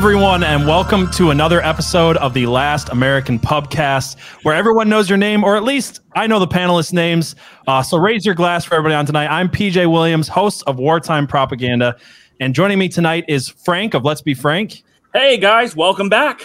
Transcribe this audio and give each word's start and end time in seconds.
everyone, 0.00 0.42
and 0.42 0.66
welcome 0.66 1.10
to 1.10 1.28
another 1.28 1.60
episode 1.60 2.16
of 2.16 2.32
the 2.32 2.46
Last 2.46 2.88
American 2.88 3.38
Pubcast, 3.38 4.18
where 4.44 4.54
everyone 4.54 4.88
knows 4.88 5.10
your 5.10 5.18
name, 5.18 5.44
or 5.44 5.56
at 5.56 5.62
least 5.62 6.00
I 6.16 6.26
know 6.26 6.38
the 6.38 6.48
panelists' 6.48 6.94
names. 6.94 7.36
Uh, 7.66 7.82
so 7.82 7.98
raise 7.98 8.24
your 8.24 8.34
glass 8.34 8.64
for 8.64 8.76
everybody 8.76 8.94
on 8.94 9.04
tonight. 9.04 9.26
I'm 9.26 9.50
PJ 9.50 9.92
Williams, 9.92 10.26
host 10.26 10.64
of 10.66 10.78
Wartime 10.78 11.26
Propaganda, 11.26 11.96
and 12.40 12.54
joining 12.54 12.78
me 12.78 12.88
tonight 12.88 13.26
is 13.28 13.50
Frank 13.50 13.92
of 13.92 14.02
Let's 14.02 14.22
Be 14.22 14.32
Frank. 14.32 14.84
Hey 15.12 15.36
guys, 15.36 15.76
welcome 15.76 16.08
back. 16.08 16.40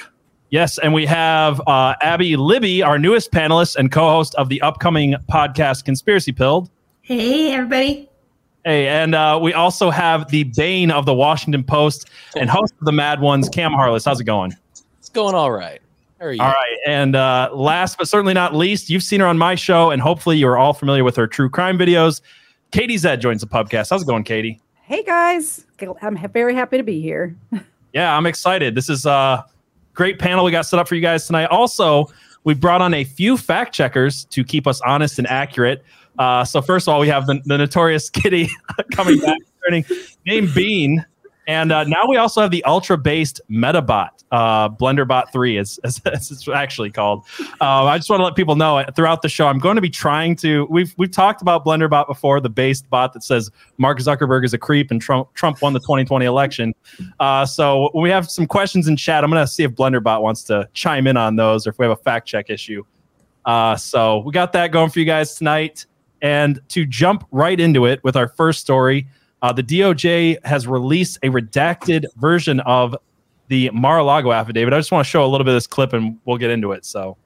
Yes, 0.50 0.78
and 0.78 0.94
we 0.94 1.06
have 1.06 1.62
uh, 1.66 1.96
Abby 2.02 2.36
Libby, 2.36 2.84
our 2.84 3.00
newest 3.00 3.32
panelist 3.32 3.78
and 3.78 3.90
co-host 3.90 4.36
of 4.36 4.50
the 4.50 4.62
upcoming 4.64 5.16
podcast 5.32 5.86
Conspiracy 5.86 6.34
Pilled. 6.34 6.70
Hey, 7.04 7.54
everybody. 7.54 8.10
Hey, 8.66 8.88
and 8.88 9.14
uh, 9.14 9.40
we 9.40 9.54
also 9.54 9.92
have 9.92 10.28
the 10.30 10.44
bane 10.44 10.90
of 10.90 11.06
the 11.06 11.14
Washington 11.14 11.64
Post 11.64 12.10
and 12.36 12.50
host 12.50 12.74
of 12.80 12.86
the 12.86 12.92
Mad 12.92 13.22
Ones, 13.22 13.48
Cam 13.48 13.72
Harless. 13.72 14.06
How's 14.06 14.20
it 14.20 14.24
going? 14.24 14.54
It's 15.00 15.10
going 15.10 15.36
all 15.36 15.52
right. 15.52 15.80
How 16.20 16.26
are 16.26 16.34
you? 16.34 16.42
All 16.42 16.48
right, 16.50 16.78
and 16.88 17.16
uh, 17.16 17.52
last 17.54 18.00
but 18.00 18.08
certainly 18.08 18.34
not 18.34 18.56
least, 18.56 18.90
you've 18.90 19.04
seen 19.04 19.20
her 19.20 19.28
on 19.28 19.38
my 19.38 19.54
show, 19.54 19.92
and 19.92 20.02
hopefully 20.02 20.38
you 20.38 20.48
are 20.48 20.58
all 20.58 20.74
familiar 20.74 21.04
with 21.04 21.16
her 21.16 21.28
true 21.28 21.48
crime 21.48 21.78
videos. 21.78 22.22
Katie 22.72 22.98
Zed 22.98 23.22
joins 23.22 23.42
the 23.42 23.48
podcast. 23.48 23.92
How's 23.92 24.02
it 24.02 24.08
going, 24.08 24.24
Katie? 24.24 24.60
Hey 24.82 25.04
guys, 25.04 25.66
I'm 26.02 26.18
very 26.30 26.56
happy 26.56 26.78
to 26.78 26.84
be 26.84 27.02
here. 27.02 27.36
Yeah, 27.94 28.18
I'm 28.18 28.26
excited. 28.26 28.76
This 28.76 28.90
is 28.90 29.06
a 29.06 29.46
great 29.94 30.20
panel 30.20 30.44
we 30.44 30.52
got 30.52 30.66
set 30.66 30.80
up 30.80 30.88
for 30.90 30.96
you 30.96 31.02
guys 31.02 31.26
tonight. 31.28 31.46
Also, 31.46 32.08
we 32.44 32.54
brought 32.54 32.82
on 32.82 32.94
a 32.94 33.06
few 33.06 33.38
fact 33.38 33.74
checkers 33.74 34.26
to 34.26 34.44
keep 34.44 34.68
us 34.68 34.82
honest 34.82 35.18
and 35.18 35.26
accurate. 35.28 35.82
Uh, 36.18 36.44
so 36.44 36.62
first 36.62 36.88
of 36.88 36.94
all, 36.94 37.00
we 37.00 37.08
have 37.08 37.28
the, 37.28 37.42
the 37.46 37.58
notorious 37.58 38.10
Kitty 38.12 38.50
coming 38.92 39.20
back, 39.20 39.38
turning 39.64 39.86
name 40.26 40.50
Bean, 40.54 41.06
and 41.48 41.72
uh, 41.72 41.84
now 41.84 42.08
we 42.08 42.18
also 42.18 42.42
have 42.42 42.52
the 42.52 42.64
ultra 42.64 42.98
based 42.98 43.42
Metabot, 43.50 44.10
uh, 44.32 44.70
BlenderBot 44.70 45.32
three, 45.32 45.58
as, 45.58 45.80
as, 45.84 46.02
as 46.06 46.32
it's 46.32 46.48
actually 46.48 46.92
called. 46.92 47.26
Uh, 47.62 47.86
I 47.86 47.98
just 47.98 48.10
want 48.10 48.22
to 48.22 48.24
let 48.24 48.36
people 48.36 48.56
know 48.56 48.84
throughout 48.96 49.22
the 49.22 49.30
show, 49.30 49.48
I'm 49.48 49.60
going 49.60 49.76
to 49.76 49.82
be 49.82 49.90
trying 49.90 50.36
to. 50.38 50.68
We've 50.70 50.94
we've 50.98 51.12
talked 51.12 51.42
about 51.42 51.66
BlenderBot 51.66 52.08
before, 52.08 52.40
the 52.40 52.50
based 52.50 52.90
bot 52.90 53.14
that 53.14 53.24
says 53.24 53.52
Mark 53.78 54.00
Zuckerberg 54.00 54.44
is 54.44 54.54
a 54.54 54.58
creep 54.58 54.92
and 54.92 55.02
Trump 55.02 55.34
Trump 55.34 55.62
won 55.62 55.74
the 55.74 55.80
2020 55.80 56.26
election. 56.26 56.74
Uh, 57.20 57.46
so 57.46 57.92
we 57.94 58.10
have 58.10 58.30
some 58.30 58.48
questions 58.48 58.88
in 58.88 58.96
chat, 58.96 59.24
I'm 59.24 59.30
going 59.30 59.44
to 59.44 59.52
see 59.52 59.64
if 59.64 59.72
BlenderBot 59.72 60.22
wants 60.22 60.44
to 60.46 60.68
chime 60.74 61.08
in 61.08 61.18
on 61.18 61.36
those, 61.36 61.68
or 61.68 61.72
if 61.72 61.80
we 61.80 61.86
have 61.86 61.98
a 61.98 62.02
fact 62.02 62.28
check 62.28 62.50
issue. 62.50 62.84
Uh, 63.46 63.76
so 63.76 64.20
we 64.20 64.32
got 64.32 64.54
that 64.54 64.72
going 64.72 64.90
for 64.90 65.00
you 65.00 65.06
guys 65.06 65.36
tonight. 65.36 65.86
And 66.22 66.60
to 66.70 66.86
jump 66.86 67.26
right 67.32 67.60
into 67.60 67.86
it 67.86 68.04
with 68.04 68.16
our 68.16 68.28
first 68.28 68.62
story, 68.62 69.08
uh, 69.42 69.52
the 69.54 69.64
DOJ 69.64 70.44
has 70.46 70.68
released 70.68 71.18
a 71.24 71.28
redacted 71.28 72.06
version 72.18 72.60
of 72.62 72.96
the 73.48 73.70
Mar-a-Lago 73.72 74.32
affidavit. 74.32 74.74
I 74.74 74.80
just 74.80 74.92
want 74.92 75.06
to 75.06 75.10
show 75.10 75.24
a 75.24 75.28
little 75.28 75.46
bit 75.46 75.52
of 75.52 75.58
this 75.58 75.68
clip, 75.68 75.94
and 75.94 76.18
we'll 76.26 76.38
get 76.38 76.50
into 76.50 76.72
it. 76.72 76.86
So 76.86 77.18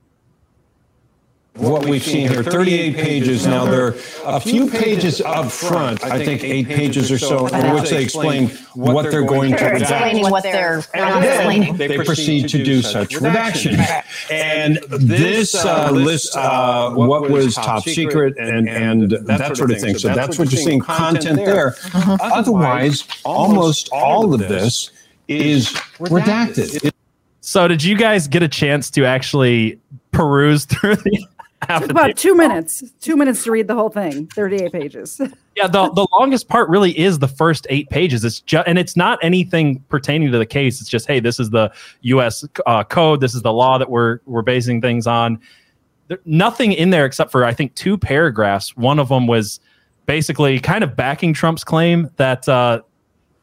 what 1.59 1.85
we've 1.85 2.03
seen 2.03 2.29
here, 2.29 2.43
38 2.43 2.95
pages. 2.95 3.45
Now, 3.45 3.65
there 3.65 3.87
are 3.87 3.95
a 4.25 4.39
few 4.39 4.69
pages 4.69 5.21
up 5.21 5.51
front, 5.51 6.03
I 6.03 6.23
think 6.23 6.43
eight 6.43 6.67
pages 6.67 7.11
or 7.11 7.17
so, 7.19 7.47
in 7.47 7.73
which 7.75 7.89
they 7.89 8.01
explain 8.03 8.49
what 8.73 9.11
they're 9.11 9.23
going 9.25 9.51
to 9.51 9.57
Sure, 9.57 9.71
redact. 9.71 9.81
explaining 9.81 10.29
what 10.31 10.43
they're 10.43 10.77
not 10.95 11.17
And 11.17 11.25
explaining. 11.25 11.77
they 11.77 11.97
proceed 11.97 12.49
to 12.49 12.63
do 12.63 12.81
such 12.81 13.15
redaction. 13.15 13.77
And 14.31 14.77
this 14.89 15.53
uh, 15.55 15.91
lists 15.91 16.35
uh, 16.35 16.91
what 16.91 17.29
was 17.29 17.55
top 17.55 17.83
secret 17.83 18.37
and, 18.37 18.69
and 18.69 19.11
that 19.27 19.57
sort 19.57 19.71
of 19.71 19.79
thing. 19.81 19.97
So 19.97 20.13
that's 20.13 20.39
what 20.39 20.51
you're 20.51 20.61
seeing, 20.61 20.79
content 20.79 21.35
there. 21.37 21.75
Otherwise, 21.93 23.03
almost 23.25 23.89
all 23.91 24.33
of 24.33 24.39
this 24.39 24.91
is 25.27 25.69
redacted. 25.99 26.91
So, 27.41 27.67
did 27.67 27.83
you 27.83 27.97
guys 27.97 28.27
get 28.27 28.43
a 28.43 28.47
chance 28.47 28.89
to 28.91 29.05
actually 29.05 29.79
peruse 30.11 30.65
through 30.65 30.97
the 30.97 31.25
Took 31.61 31.69
affidavit? 31.69 31.91
about 31.91 32.17
two 32.17 32.35
minutes. 32.35 32.83
Two 33.01 33.17
minutes 33.17 33.43
to 33.43 33.51
read 33.51 33.67
the 33.67 33.75
whole 33.75 33.89
thing. 33.89 34.27
Thirty-eight 34.27 34.71
pages. 34.71 35.21
Yeah, 35.55 35.67
the, 35.67 35.91
the 35.91 36.07
longest 36.13 36.47
part 36.47 36.69
really 36.69 36.97
is 36.97 37.19
the 37.19 37.27
first 37.27 37.67
eight 37.69 37.89
pages. 37.89 38.23
It's 38.23 38.39
just, 38.39 38.65
and 38.65 38.79
it's 38.79 38.95
not 38.95 39.19
anything 39.21 39.83
pertaining 39.89 40.31
to 40.31 40.37
the 40.37 40.45
case. 40.45 40.79
It's 40.79 40.89
just, 40.89 41.05
hey, 41.05 41.19
this 41.19 41.37
is 41.37 41.49
the 41.49 41.69
U.S. 42.01 42.45
Uh, 42.65 42.85
code. 42.85 43.19
This 43.19 43.35
is 43.35 43.41
the 43.41 43.51
law 43.51 43.77
that 43.77 43.89
we're 43.89 44.19
we're 44.25 44.41
basing 44.41 44.79
things 44.79 45.05
on. 45.05 45.37
There, 46.07 46.19
nothing 46.23 46.71
in 46.71 46.91
there 46.91 47.03
except 47.03 47.29
for 47.29 47.43
I 47.43 47.53
think 47.53 47.75
two 47.75 47.97
paragraphs. 47.97 48.77
One 48.77 48.99
of 48.99 49.09
them 49.09 49.27
was 49.27 49.59
basically 50.05 50.61
kind 50.61 50.81
of 50.81 50.95
backing 50.95 51.33
Trump's 51.33 51.65
claim 51.65 52.09
that 52.15 52.47
uh, 52.47 52.81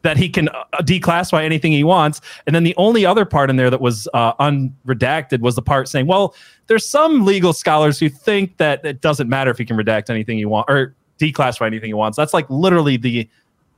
that 0.07 0.15
he 0.15 0.29
can 0.29 0.47
uh, 0.47 0.63
declassify 0.83 1.43
anything 1.43 1.73
he 1.73 1.83
wants. 1.83 2.21
And 2.45 2.55
then 2.55 2.63
the 2.63 2.73
only 2.77 3.05
other 3.05 3.25
part 3.25 3.49
in 3.49 3.57
there 3.57 3.69
that 3.69 3.81
was 3.81 4.07
uh, 4.13 4.33
unredacted 4.35 5.41
was 5.41 5.55
the 5.55 5.61
part 5.61 5.89
saying, 5.89 6.07
well, 6.07 6.33
there's 6.67 6.87
some 6.87 7.25
legal 7.25 7.51
scholars 7.51 7.99
who 7.99 8.07
think 8.07 8.55
that 8.55 8.85
it 8.85 9.01
doesn't 9.01 9.27
matter 9.27 9.51
if 9.51 9.57
he 9.57 9.65
can 9.65 9.75
redact 9.75 10.09
anything 10.09 10.37
he 10.37 10.45
wants 10.45 10.71
or 10.71 10.95
declassify 11.19 11.67
anything 11.67 11.89
he 11.89 11.93
wants. 11.93 12.15
That's 12.15 12.33
like 12.33 12.49
literally 12.49 12.95
the 12.95 13.29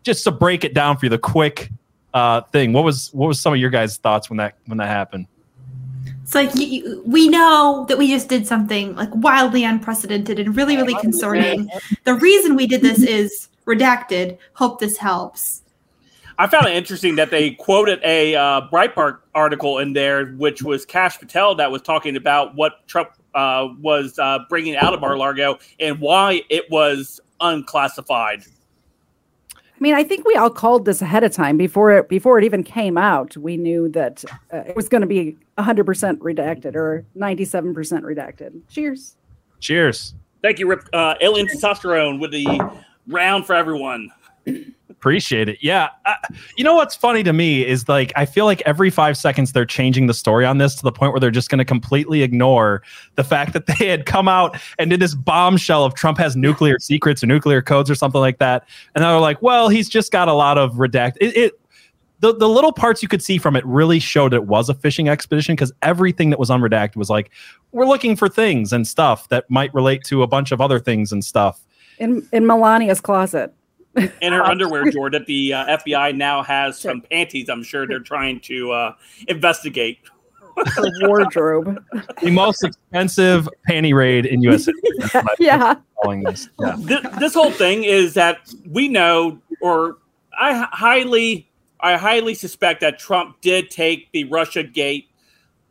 just 0.04 0.24
to 0.26 0.32
break 0.32 0.64
it 0.64 0.76
down 0.76 0.98
for 0.98 1.08
you, 1.08 1.10
the 1.10 1.18
quick 1.18 1.72
uh, 2.14 2.42
thing. 2.42 2.74
What 2.74 2.84
was 2.84 3.12
what 3.12 3.26
was 3.26 3.42
some 3.42 3.52
of 3.52 3.60
your 3.60 3.72
guys' 3.72 3.98
thoughts 3.98 4.30
when 4.30 4.38
that 4.38 4.54
when 4.68 4.78
that 4.78 4.88
happened? 4.88 5.26
It's 6.22 6.36
like 6.36 6.54
you, 6.54 6.68
you, 6.68 7.04
we 7.08 7.28
know 7.28 7.88
that 7.90 7.98
we 7.98 8.08
just 8.08 8.30
did 8.30 8.46
something 8.46 8.96
like 8.96 9.10
wildly 9.16 9.64
unprecedented 9.64 10.38
and 10.38 10.56
really, 10.56 10.78
really 10.78 10.94
concerning. 11.02 11.72
The 12.04 12.14
reason 12.14 12.56
we 12.56 12.68
did 12.68 12.82
this 12.82 13.02
is 13.02 13.50
redacted. 13.66 14.38
Hope 14.54 14.80
this 14.80 14.98
helps. 14.98 15.64
I 16.40 16.48
found 16.48 16.68
it 16.68 16.74
interesting 16.74 17.18
that 17.18 17.32
they 17.32 17.52
quoted 17.52 18.00
a 18.02 18.34
uh, 18.34 18.62
Breitbart 18.72 19.20
article 19.36 19.80
in 19.80 19.92
there, 19.92 20.28
which 20.28 20.64
was 20.64 20.86
Kash 20.86 21.20
Patel 21.20 21.54
that 21.56 21.70
was 21.70 21.82
talking 21.82 22.16
about 22.16 22.56
what 22.56 22.88
Trump 22.88 23.10
uh, 23.36 23.68
was 23.82 24.18
uh, 24.18 24.40
bringing 24.48 24.78
out 24.78 24.94
of 24.94 25.02
Mar-a-Lago 25.02 25.60
and 25.82 26.00
why 26.00 26.42
it 26.50 26.64
was 26.72 27.20
unclassified. 27.42 28.46
I 29.54 29.58
mean, 29.82 29.94
I 29.94 30.06
think 30.06 30.26
we 30.26 30.34
all 30.36 30.50
called 30.50 30.86
this 30.86 31.02
ahead 31.02 31.26
of 31.26 31.34
time 31.34 31.58
before 31.58 31.92
it 31.92 32.08
before 32.08 32.40
it 32.40 32.46
even 32.46 32.64
came 32.64 32.98
out. 32.98 33.36
We 33.36 33.58
knew 33.58 33.90
that 33.90 34.24
uh, 34.54 34.60
it 34.60 34.78
was 34.78 34.88
going 34.88 35.02
to 35.02 35.08
be 35.08 35.36
hundred 35.58 35.86
percent 35.86 36.22
redacted 36.22 36.74
or 36.76 37.06
ninety-seven 37.16 37.74
percent 37.74 38.06
redacted. 38.06 38.62
Cheers. 38.70 39.18
Cheers. 39.60 40.14
Thank 40.42 40.60
you, 40.60 40.68
Rip. 40.68 40.88
Uh, 40.94 41.16
Alien 41.20 41.48
Testosterone 41.48 42.18
with 42.22 42.32
the 42.32 42.46
round 43.08 43.46
for 43.46 43.56
everyone. 43.56 44.10
Appreciate 45.00 45.48
it. 45.48 45.60
Yeah. 45.62 45.88
Uh, 46.06 46.16
you 46.58 46.64
know 46.66 46.76
what's 46.76 46.94
funny 46.94 47.24
to 47.24 47.32
me 47.32 47.66
is 47.66 47.88
like 47.88 48.12
I 48.18 48.26
feel 48.26 48.44
like 48.44 48.62
every 48.66 48.90
five 48.90 49.16
seconds 49.16 49.54
they're 49.54 49.66
changing 49.66 50.08
the 50.08 50.14
story 50.14 50.46
on 50.46 50.58
this 50.58 50.76
to 50.76 50.84
the 50.84 50.92
point 50.92 51.14
where 51.14 51.22
they're 51.22 51.32
just 51.32 51.50
going 51.50 51.60
to 51.60 51.64
completely 51.64 52.22
ignore 52.22 52.84
the 53.16 53.24
fact 53.24 53.54
that 53.54 53.66
they 53.80 53.88
had 53.88 54.06
come 54.06 54.28
out 54.28 54.60
and 54.78 54.90
did 54.90 55.00
this 55.00 55.16
bombshell 55.16 55.86
of 55.86 55.94
Trump 55.94 56.18
has 56.18 56.36
nuclear 56.36 56.78
secrets 56.80 57.24
or 57.24 57.28
nuclear 57.28 57.62
codes 57.62 57.90
or 57.90 57.96
something 57.96 58.20
like 58.20 58.40
that, 58.40 58.68
and 58.94 59.02
they're 59.02 59.22
like, 59.22 59.42
well, 59.42 59.70
he's 59.70 59.88
just 59.88 60.12
got 60.12 60.28
a 60.28 60.34
lot 60.34 60.58
of 60.58 60.74
redact. 60.74 61.14
It, 61.22 61.38
it 61.38 61.62
the 62.20 62.36
the 62.36 62.50
little 62.50 62.74
parts 62.74 63.02
you 63.02 63.08
could 63.08 63.24
see 63.24 63.38
from 63.38 63.56
it 63.56 63.66
really 63.66 64.00
showed 64.00 64.34
it 64.34 64.48
was 64.48 64.68
a 64.68 64.74
fishing 64.74 65.08
expedition 65.08 65.56
because 65.56 65.72
everything 65.82 66.30
that 66.32 66.40
was 66.40 66.50
unredacted 66.50 66.98
was 66.98 67.10
like 67.10 67.32
we're 67.72 67.86
looking 67.86 68.18
for 68.18 68.28
things 68.28 68.74
and 68.74 68.86
stuff 68.86 69.30
that 69.30 69.50
might 69.50 69.74
relate 69.74 70.04
to 70.04 70.24
a 70.24 70.28
bunch 70.28 70.52
of 70.52 70.60
other 70.60 70.78
things 70.78 71.14
and 71.14 71.24
stuff. 71.24 71.62
In 72.00 72.28
in 72.34 72.44
Melania's 72.44 73.00
closet. 73.00 73.54
In 74.22 74.34
her 74.34 74.44
underwear 74.44 74.84
drawer 74.92 75.10
that 75.10 75.26
the 75.26 75.54
uh, 75.54 75.78
FBI 75.78 76.16
now 76.16 76.44
has 76.44 76.80
some 76.80 77.02
panties. 77.02 77.50
I'm 77.50 77.64
sure 77.64 77.88
they're 77.88 78.00
trying 78.00 78.40
to 78.42 78.72
uh, 78.72 78.94
investigate. 79.28 80.00
Her 80.76 80.86
wardrobe. 81.08 81.84
The 82.22 82.32
most 82.32 82.64
expensive 82.64 83.48
panty 83.70 83.94
raid 83.94 84.26
in 84.26 84.42
U.S. 84.44 84.66
history. 84.66 85.22
yeah. 85.40 85.76
Calling 86.04 86.24
this. 86.24 86.50
Yeah. 86.60 86.76
Th- 86.76 87.04
this 87.20 87.34
whole 87.34 87.52
thing 87.52 87.84
is 87.86 88.14
that 88.16 88.54
we 88.70 88.90
know, 88.90 89.40
or 89.62 89.98
I 90.38 90.64
h- 90.64 90.70
highly, 90.72 91.50
I 91.80 91.96
highly 91.96 92.34
suspect 92.34 92.82
that 92.82 93.00
Trump 93.00 93.40
did 93.42 93.70
take 93.72 94.12
the 94.12 94.26
Russia 94.26 94.64
Gate 94.64 95.08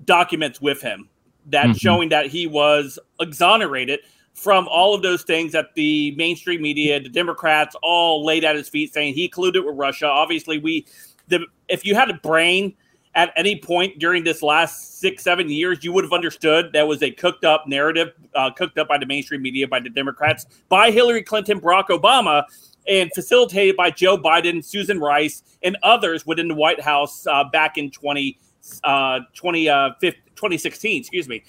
documents 0.05 0.61
with 0.61 0.81
him, 0.81 1.09
that 1.47 1.67
Mhm. 1.67 1.81
showing 1.81 2.09
that 2.11 2.26
he 2.26 2.47
was 2.47 2.99
exonerated 3.21 4.00
from 4.38 4.69
all 4.69 4.94
of 4.94 5.02
those 5.02 5.23
things 5.23 5.50
that 5.52 5.75
the 5.75 6.12
mainstream 6.12 6.62
media, 6.62 7.00
the 7.00 7.08
Democrats, 7.08 7.75
all 7.82 8.25
laid 8.25 8.44
at 8.44 8.55
his 8.55 8.69
feet, 8.69 8.94
saying 8.94 9.12
he 9.14 9.29
colluded 9.29 9.64
with 9.67 9.75
Russia. 9.76 10.06
Obviously, 10.06 10.58
we, 10.58 10.87
the 11.26 11.44
if 11.69 11.85
you 11.85 11.96
had 11.96 12.08
a 12.08 12.14
brain 12.14 12.75
at 13.17 13.32
any 13.35 13.58
point 13.61 13.99
during 13.99 14.23
this 14.23 14.40
last 14.40 15.00
six, 15.00 15.25
seven 15.25 15.49
years, 15.49 15.82
you 15.82 15.93
would 15.93 16.05
have 16.05 16.12
understood 16.12 16.73
that 16.73 16.87
was 16.87 17.02
a 17.02 17.11
cooked 17.11 17.44
up 17.44 17.67
narrative, 17.67 18.12
uh, 18.37 18.49
cooked 18.50 18.79
up 18.79 18.87
by 18.87 18.96
the 18.96 19.06
mainstream 19.06 19.43
media, 19.43 19.67
by 19.67 19.81
the 19.81 19.90
Democrats, 19.90 20.46
by 20.69 20.93
Hillary 20.93 21.23
Clinton, 21.23 21.61
Barack 21.61 21.88
Obama, 21.88 22.44
and 22.87 23.11
facilitated 23.12 23.76
by 23.76 23.90
Joe 23.90 24.17
Biden, 24.17 24.64
Susan 24.64 25.00
Rice, 25.00 25.43
and 25.64 25.76
others 25.82 26.25
within 26.25 26.46
the 26.46 26.55
White 26.55 26.81
House 26.81 27.26
uh, 27.26 27.43
back 27.50 27.76
in 27.76 27.90
20, 27.90 28.38
uh, 28.85 29.20
20, 29.35 29.69
uh, 29.69 29.90
15 30.00 30.23
2016, 30.38 31.00
excuse 31.00 31.29
me. 31.29 31.43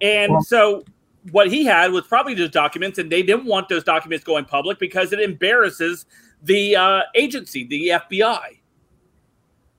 And 0.00 0.44
so 0.44 0.84
what 1.30 1.50
he 1.50 1.64
had 1.64 1.92
was 1.92 2.06
probably 2.06 2.34
those 2.34 2.50
documents, 2.50 2.98
and 2.98 3.10
they 3.10 3.22
didn't 3.22 3.46
want 3.46 3.68
those 3.68 3.84
documents 3.84 4.24
going 4.24 4.44
public 4.44 4.78
because 4.78 5.12
it 5.12 5.20
embarrasses 5.20 6.06
the 6.42 6.76
uh, 6.76 7.00
agency, 7.14 7.64
the 7.66 7.88
FBI. 7.88 8.58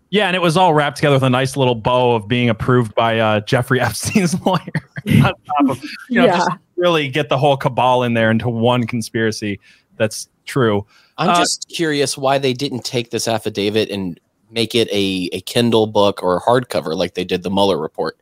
Yeah, 0.09 0.27
and 0.27 0.35
it 0.35 0.41
was 0.41 0.55
all 0.55 0.73
wrapped 0.73 0.97
together 0.97 1.15
with 1.17 1.23
a 1.23 1.29
nice 1.29 1.57
little 1.57 1.75
bow 1.75 2.15
of 2.15 2.27
being 2.27 2.49
approved 2.49 2.95
by 2.95 3.19
uh, 3.19 3.39
Jeffrey 3.41 3.79
Epstein's 3.81 4.39
lawyer. 4.45 4.59
on 5.07 5.21
top 5.21 5.69
of, 5.69 5.83
you 6.09 6.19
know, 6.21 6.25
Yeah. 6.25 6.37
just 6.37 6.51
really 6.77 7.09
get 7.09 7.27
the 7.29 7.37
whole 7.37 7.57
cabal 7.57 8.03
in 8.03 8.13
there 8.13 8.31
into 8.31 8.49
one 8.49 8.85
conspiracy. 8.87 9.59
That's 9.97 10.29
true. 10.45 10.85
I'm 11.17 11.29
Uh, 11.31 11.35
just 11.37 11.67
curious 11.69 12.17
why 12.17 12.37
they 12.37 12.53
didn't 12.53 12.85
take 12.85 13.09
this 13.09 13.27
affidavit 13.27 13.89
and 13.89 14.19
make 14.49 14.75
it 14.75 14.87
a, 14.91 15.29
a 15.33 15.41
Kindle 15.41 15.87
book 15.87 16.23
or 16.23 16.37
a 16.37 16.41
hardcover 16.41 16.95
like 16.95 17.15
they 17.15 17.25
did 17.25 17.43
the 17.43 17.49
Mueller 17.49 17.77
report. 17.77 18.17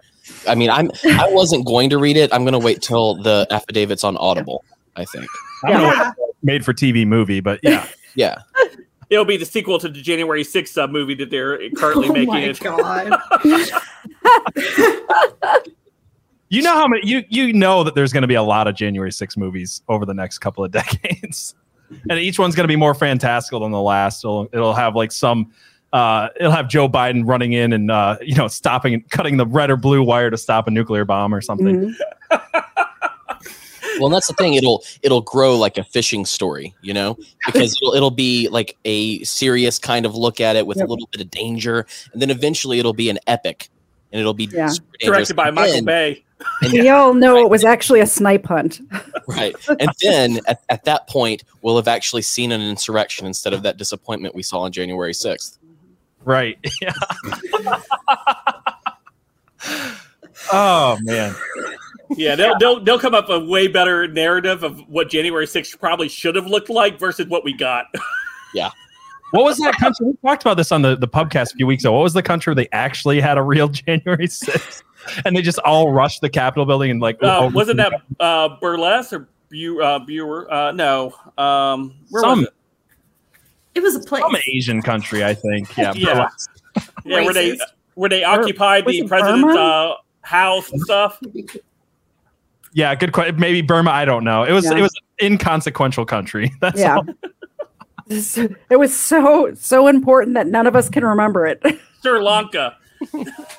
I 0.47 0.55
mean, 0.55 0.69
I'm 0.69 0.91
I 1.05 1.27
wasn't 1.31 1.65
going 1.65 1.89
to 1.89 1.97
read 1.97 2.17
it. 2.17 2.33
I'm 2.33 2.43
going 2.43 2.53
to 2.53 2.59
wait 2.59 2.81
till 2.81 3.15
the 3.15 3.47
affidavit's 3.51 4.03
on 4.03 4.17
Audible. 4.17 4.63
I 4.95 5.05
think. 5.05 5.25
I 5.65 5.71
don't 5.71 5.81
know 5.81 5.87
Yeah. 5.93 6.09
if 6.11 6.15
it's 6.19 6.37
made 6.43 6.63
for 6.65 6.73
TV 6.73 7.05
movie, 7.05 7.39
but 7.39 7.59
yeah. 7.63 7.87
Yeah. 8.17 8.35
It'll 9.09 9.25
be 9.25 9.35
the 9.35 9.45
sequel 9.45 9.77
to 9.79 9.89
the 9.89 10.01
January 10.01 10.43
6th 10.43 10.81
uh, 10.81 10.87
movie 10.87 11.15
that 11.15 11.29
they're 11.29 11.69
currently 11.71 12.07
oh 12.09 12.13
making 12.13 12.27
my 12.27 12.39
it. 12.43 12.59
god. 12.61 13.11
You 16.49 16.61
know 16.61 16.73
how 16.75 16.87
many 16.87 17.05
you 17.05 17.23
you 17.29 17.51
know 17.53 17.83
that 17.83 17.95
there's 17.95 18.13
going 18.13 18.21
to 18.21 18.27
be 18.27 18.35
a 18.35 18.43
lot 18.43 18.67
of 18.67 18.75
January 18.75 19.11
6 19.11 19.35
movies 19.37 19.81
over 19.89 20.05
the 20.05 20.13
next 20.13 20.37
couple 20.39 20.63
of 20.63 20.71
decades. 20.71 21.55
And 22.09 22.19
each 22.19 22.39
one's 22.39 22.55
going 22.55 22.63
to 22.63 22.71
be 22.71 22.75
more 22.75 22.93
fantastical 22.93 23.59
than 23.61 23.71
the 23.71 23.81
last. 23.81 24.23
It'll 24.23 24.47
it'll 24.53 24.73
have 24.73 24.95
like 24.95 25.11
some 25.11 25.51
uh, 25.95 26.29
it'll 26.39 26.51
have 26.51 26.67
Joe 26.67 26.89
Biden 26.89 27.23
running 27.25 27.53
in 27.53 27.71
and 27.73 27.89
uh, 27.89 28.17
you 28.21 28.35
know 28.35 28.47
stopping 28.47 28.93
and 28.95 29.09
cutting 29.09 29.37
the 29.37 29.45
red 29.45 29.69
or 29.71 29.77
blue 29.77 30.03
wire 30.03 30.29
to 30.29 30.37
stop 30.37 30.67
a 30.67 30.71
nuclear 30.71 31.05
bomb 31.05 31.33
or 31.33 31.41
something. 31.41 31.95
Mhm. 31.95 31.95
Well, 34.01 34.09
that's 34.09 34.27
the 34.27 34.33
thing. 34.33 34.55
It'll 34.55 34.83
it'll 35.03 35.21
grow 35.21 35.55
like 35.55 35.77
a 35.77 35.83
fishing 35.85 36.25
story, 36.25 36.75
you 36.81 36.93
know, 36.93 37.17
because 37.45 37.73
it'll 37.81 37.93
it'll 37.93 38.11
be 38.11 38.49
like 38.49 38.75
a 38.83 39.23
serious 39.23 39.79
kind 39.79 40.05
of 40.05 40.13
look 40.15 40.41
at 40.41 40.57
it 40.57 40.67
with 40.67 40.75
Yep. 40.79 40.87
a 40.87 40.89
little 40.89 41.07
bit 41.13 41.21
of 41.21 41.31
danger, 41.31 41.85
and 42.11 42.21
then 42.21 42.29
eventually 42.29 42.77
it'll 42.77 42.91
be 42.91 43.09
an 43.09 43.19
epic, 43.25 43.69
and 44.11 44.19
it'll 44.19 44.33
be 44.33 44.49
Yeah. 44.51 44.69
Directed 44.99 45.37
by 45.37 45.47
And 45.47 45.55
Michael 45.55 45.73
then- 45.75 45.85
Bay. 45.85 46.25
and 46.61 46.73
We 46.73 46.89
all 46.89 47.13
know 47.13 47.37
it 47.37 47.49
was 47.49 47.63
actually 47.63 48.01
a 48.01 48.05
snipe 48.05 48.45
hunt. 48.45 48.81
Right. 49.29 49.55
And 49.79 49.89
then 50.03 50.39
at, 50.45 50.61
at 50.69 50.83
that 50.83 51.07
point, 51.07 51.45
we'll 51.61 51.77
have 51.77 51.87
actually 51.87 52.21
seen 52.21 52.51
an 52.51 52.59
insurrection 52.61 53.25
instead 53.25 53.53
of 53.53 53.63
that 53.63 53.77
disappointment 53.77 54.35
we 54.35 54.43
saw 54.43 54.59
on 54.59 54.71
January 54.73 55.13
6th. 55.13 55.57
Right. 56.25 56.57
Yeah. 56.81 56.91
oh 60.51 60.97
man. 61.01 61.33
Yeah, 62.15 62.35
they'll, 62.35 62.57
they'll 62.59 62.79
they'll 62.83 62.99
come 62.99 63.15
up 63.15 63.29
with 63.29 63.37
a 63.43 63.45
way 63.45 63.67
better 63.67 64.07
narrative 64.07 64.63
of 64.63 64.79
what 64.87 65.09
January 65.09 65.45
6th 65.47 65.79
probably 65.79 66.07
should 66.07 66.35
have 66.35 66.45
looked 66.45 66.69
like 66.69 66.99
versus 66.99 67.27
what 67.27 67.43
we 67.43 67.53
got. 67.53 67.85
Yeah. 68.53 68.69
What 69.31 69.43
was 69.43 69.57
that 69.57 69.73
country? 69.75 70.05
We 70.05 70.13
talked 70.25 70.43
about 70.43 70.55
this 70.55 70.71
on 70.71 70.81
the, 70.81 70.95
the 70.95 71.09
pubcast 71.09 71.51
a 71.51 71.55
few 71.57 71.67
weeks 71.67 71.83
ago. 71.83 71.91
What 71.91 72.03
was 72.03 72.13
the 72.13 72.23
country 72.23 72.51
where 72.51 72.55
they 72.55 72.69
actually 72.71 73.19
had 73.19 73.37
a 73.37 73.41
real 73.41 73.67
January 73.69 74.27
6th? 74.29 74.81
And 75.25 75.35
they 75.35 75.41
just 75.41 75.59
all 75.59 75.91
rushed 75.91 76.21
the 76.21 76.29
Capitol 76.29 76.65
building 76.65 76.89
and 76.91 77.01
like 77.01 77.21
Uh, 77.21 77.49
wasn't 77.53 77.77
that 77.77 77.91
uh, 78.21 78.55
Burlesque 78.61 79.11
or 79.11 79.27
Bu- 79.49 79.81
uh, 79.81 79.99
Buer? 79.99 80.49
Uh, 80.49 80.71
no. 80.71 81.13
Um, 81.37 81.95
where 82.11 82.21
Some- 82.23 82.39
was 82.39 82.47
it? 82.47 82.53
It 83.75 83.83
was 83.83 83.95
a 83.95 83.99
place. 83.99 84.21
some 84.23 84.35
Asian 84.53 84.81
country, 84.81 85.23
I 85.23 85.33
think. 85.33 85.75
Yeah. 85.77 85.93
Yeah. 85.95 86.27
Yeah, 87.05 87.23
where 87.23 87.33
they 87.33 87.51
Racist. 87.51 87.59
where 87.93 88.09
they 88.09 88.23
occupied 88.23 88.85
was 88.85 88.95
the 88.99 89.07
president's 89.07 89.55
uh, 89.55 89.93
house 90.21 90.71
and 90.71 90.81
stuff. 90.81 91.19
Yeah, 92.73 92.93
good 92.95 93.13
question. 93.13 93.37
Maybe 93.39 93.61
Burma. 93.61 93.91
I 93.91 94.03
don't 94.05 94.23
know. 94.23 94.43
It 94.43 94.51
was 94.51 94.65
Yeah. 94.65 94.77
it 94.77 94.81
was 94.81 94.91
an 95.21 95.27
inconsequential 95.33 96.05
country. 96.05 96.51
That's 96.61 96.79
Yeah. 96.79 96.95
all. 96.97 97.05
It 98.07 98.77
was 98.77 98.93
so 98.95 99.53
so 99.55 99.87
important 99.87 100.33
that 100.35 100.47
none 100.47 100.67
of 100.67 100.75
us 100.75 100.89
can 100.89 101.05
remember 101.05 101.45
it. 101.47 101.61
Sri 102.01 102.19
Lanka. 102.21 102.75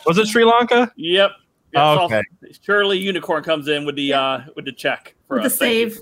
Was 0.06 0.18
it 0.18 0.26
Sri 0.28 0.44
Lanka? 0.44 0.92
Yep. 0.96 1.30
That's 1.72 2.00
Okay. 2.00 2.16
all- 2.16 2.48
Shirley 2.62 2.98
Unicorn 2.98 3.42
comes 3.44 3.68
in 3.68 3.84
with 3.86 3.96
the 3.96 4.12
uh, 4.12 4.40
with 4.54 4.66
the 4.66 4.72
check 4.72 5.14
for 5.28 5.36
With 5.36 5.44
the 5.44 5.46
us. 5.46 5.58
Thank 5.58 5.72
you. 5.74 5.90
save. 5.90 6.00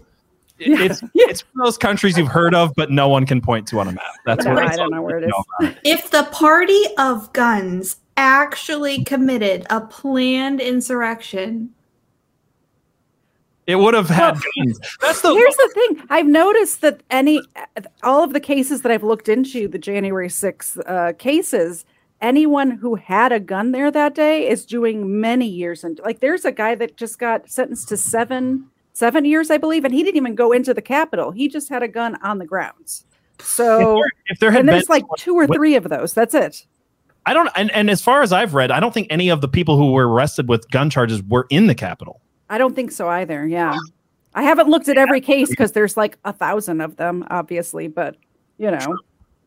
It- 0.58 0.80
It's 0.80 1.02
it's 1.14 1.42
one 1.52 1.62
of 1.62 1.66
those 1.66 1.78
countries 1.78 2.16
you've 2.16 2.28
heard 2.28 2.54
of, 2.54 2.72
but 2.76 2.90
no 2.90 3.08
one 3.08 3.26
can 3.26 3.40
point 3.40 3.66
to 3.68 3.80
on 3.80 3.88
a 3.88 3.92
map. 3.92 4.04
That's 4.24 4.44
No, 4.44 4.54
what 4.54 4.64
I 4.64 4.76
don't 4.76 4.90
know 4.90 5.02
where 5.02 5.18
it 5.18 5.24
is. 5.28 5.74
If 5.84 6.10
the 6.10 6.24
party 6.32 6.80
of 6.98 7.32
guns 7.32 7.96
actually 8.16 9.02
committed 9.04 9.66
a 9.70 9.80
planned 9.80 10.60
insurrection, 10.60 11.70
It 13.66 13.76
would 13.76 13.94
have 13.94 14.08
had 14.08 14.34
guns. 14.56 14.78
That's 15.00 15.22
the 15.22 15.32
Here's 15.34 15.56
the 15.56 15.70
thing: 15.74 16.06
I've 16.10 16.26
noticed 16.26 16.82
that 16.82 17.02
any 17.10 17.40
all 18.02 18.22
of 18.22 18.32
the 18.32 18.40
cases 18.40 18.82
that 18.82 18.92
I've 18.92 19.02
looked 19.02 19.28
into, 19.28 19.66
the 19.68 19.78
January 19.78 20.28
6th 20.28 20.78
uh, 20.86 21.14
cases, 21.14 21.84
anyone 22.20 22.70
who 22.70 22.94
had 22.94 23.32
a 23.32 23.40
gun 23.40 23.72
there 23.72 23.90
that 23.90 24.14
day 24.14 24.48
is 24.48 24.64
doing 24.66 25.20
many 25.20 25.46
years. 25.48 25.82
And 25.82 25.98
like, 26.04 26.20
there's 26.20 26.44
a 26.44 26.52
guy 26.52 26.74
that 26.76 26.96
just 26.96 27.18
got 27.18 27.48
sentenced 27.50 27.88
to 27.88 27.96
seven 27.96 28.66
seven 28.94 29.24
years, 29.24 29.50
I 29.50 29.58
believe, 29.58 29.84
and 29.84 29.92
he 29.92 30.02
didn't 30.02 30.16
even 30.16 30.34
go 30.34 30.52
into 30.52 30.72
the 30.72 30.82
Capitol. 30.82 31.30
He 31.30 31.48
just 31.48 31.68
had 31.68 31.82
a 31.82 31.88
gun 31.88 32.16
on 32.22 32.38
the 32.38 32.46
grounds. 32.46 33.04
So, 33.40 34.02
if 34.26 34.38
there 34.38 34.50
had 34.50 34.60
and 34.60 34.66
been 34.66 34.74
there's 34.74 34.88
like 34.88 35.04
two 35.18 35.34
or 35.34 35.46
three 35.46 35.74
of 35.74 35.88
those. 35.88 36.14
That's 36.14 36.34
it. 36.34 36.66
I 37.26 37.34
don't 37.34 37.48
and, 37.56 37.70
and 37.72 37.90
as 37.90 38.02
far 38.02 38.22
as 38.22 38.32
I've 38.32 38.54
read, 38.54 38.70
I 38.70 38.80
don't 38.80 38.92
think 38.92 39.08
any 39.10 39.28
of 39.28 39.40
the 39.40 39.48
people 39.48 39.76
who 39.76 39.92
were 39.92 40.08
arrested 40.08 40.48
with 40.48 40.70
gun 40.70 40.90
charges 40.90 41.22
were 41.22 41.46
in 41.50 41.66
the 41.66 41.74
Capitol. 41.74 42.20
I 42.48 42.58
don't 42.58 42.74
think 42.74 42.92
so 42.92 43.08
either. 43.08 43.46
Yeah. 43.46 43.76
I 44.34 44.42
haven't 44.42 44.68
looked 44.68 44.88
at 44.88 44.98
every 44.98 45.20
case 45.20 45.48
because 45.48 45.72
there's 45.72 45.96
like 45.96 46.18
a 46.24 46.32
thousand 46.32 46.80
of 46.80 46.96
them, 46.96 47.26
obviously, 47.30 47.88
but 47.88 48.16
you 48.58 48.70
know, 48.70 48.98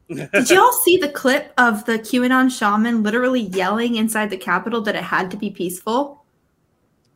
did 0.10 0.50
y'all 0.50 0.72
see 0.84 0.98
the 0.98 1.10
clip 1.10 1.54
of 1.58 1.86
the 1.86 2.00
QAnon 2.00 2.50
shaman 2.50 3.04
literally 3.04 3.42
yelling 3.42 3.96
inside 3.96 4.30
the 4.30 4.38
Capitol 4.38 4.82
that 4.82 4.96
it 4.96 5.04
had 5.04 5.30
to 5.32 5.38
be 5.38 5.50
peaceful? 5.50 6.17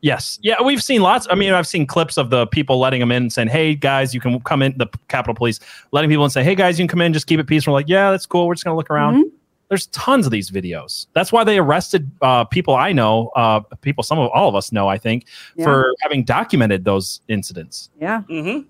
Yes. 0.01 0.39
Yeah, 0.41 0.62
we've 0.63 0.81
seen 0.81 1.01
lots. 1.01 1.27
I 1.29 1.36
mean, 1.36 1.53
I've 1.53 1.67
seen 1.67 1.86
clips 1.86 2.17
of 2.17 2.29
the 2.31 2.48
people 2.48 2.79
letting 2.79 3.00
them 3.00 3.12
in 3.12 3.24
and 3.24 3.34
saying, 3.34 3.50
Hey 3.50 3.75
guys, 3.75 4.13
you 4.13 4.20
can 4.20 4.39
come 4.41 4.62
in 4.63 4.75
the 4.77 4.88
Capitol 5.10 5.36
Police 5.36 5.60
letting 5.91 6.10
people 6.10 6.25
in 6.25 6.31
say, 6.31 6.43
Hey 6.43 6.55
guys, 6.55 6.79
you 6.79 6.84
can 6.84 6.89
come 6.89 7.01
in, 7.01 7.13
just 7.13 7.27
keep 7.27 7.39
it 7.39 7.46
peaceful. 7.48 7.74
Like, 7.74 7.88
yeah, 7.88 8.10
that's 8.12 8.25
cool. 8.25 8.48
We're 8.48 8.55
just 8.55 8.63
gonna 8.63 8.75
look 8.75 8.89
around. 8.89 9.24
Mhm. 9.24 9.31
There's 9.70 9.86
tons 9.88 10.25
of 10.25 10.31
these 10.34 10.50
videos. 10.51 11.05
That's 11.13 11.31
why 11.31 11.43
they 11.46 11.58
arrested 11.58 12.10
uh, 12.22 12.43
people 12.46 12.75
I 12.75 12.91
know, 12.91 13.31
uh, 13.36 13.62
people 13.81 14.03
some 14.03 14.20
of 14.20 14.29
all 14.34 14.50
of 14.50 14.55
us 14.55 14.72
know, 14.74 14.89
I 14.89 14.98
think, 14.98 15.27
Yeah. 15.55 15.63
for 15.65 15.93
having 16.01 16.24
documented 16.25 16.84
those 16.84 17.22
incidents. 17.27 17.89
yeah. 18.00 18.24
Mm-hmm. 18.29 18.67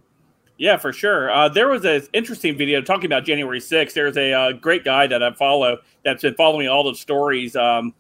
Yeah, 0.57 0.77
for 0.77 0.93
sure. 0.93 1.31
Uh, 1.31 1.50
there 1.50 1.69
was 1.69 1.83
an 1.85 2.03
interesting 2.13 2.55
video 2.55 2.81
talking 2.81 3.07
about 3.07 3.23
January 3.25 3.59
6th. 3.59 3.93
There's 3.95 4.15
a 4.15 4.31
uh, 4.31 4.51
great 4.51 4.83
guy 4.83 5.07
that 5.07 5.23
I 5.23 5.31
follow 5.31 5.79
that's 6.05 6.21
been 6.21 6.35
following 6.35 6.67
all 6.67 6.83
the 6.83 6.93
stories. 6.93 7.55
Um, 7.55 7.95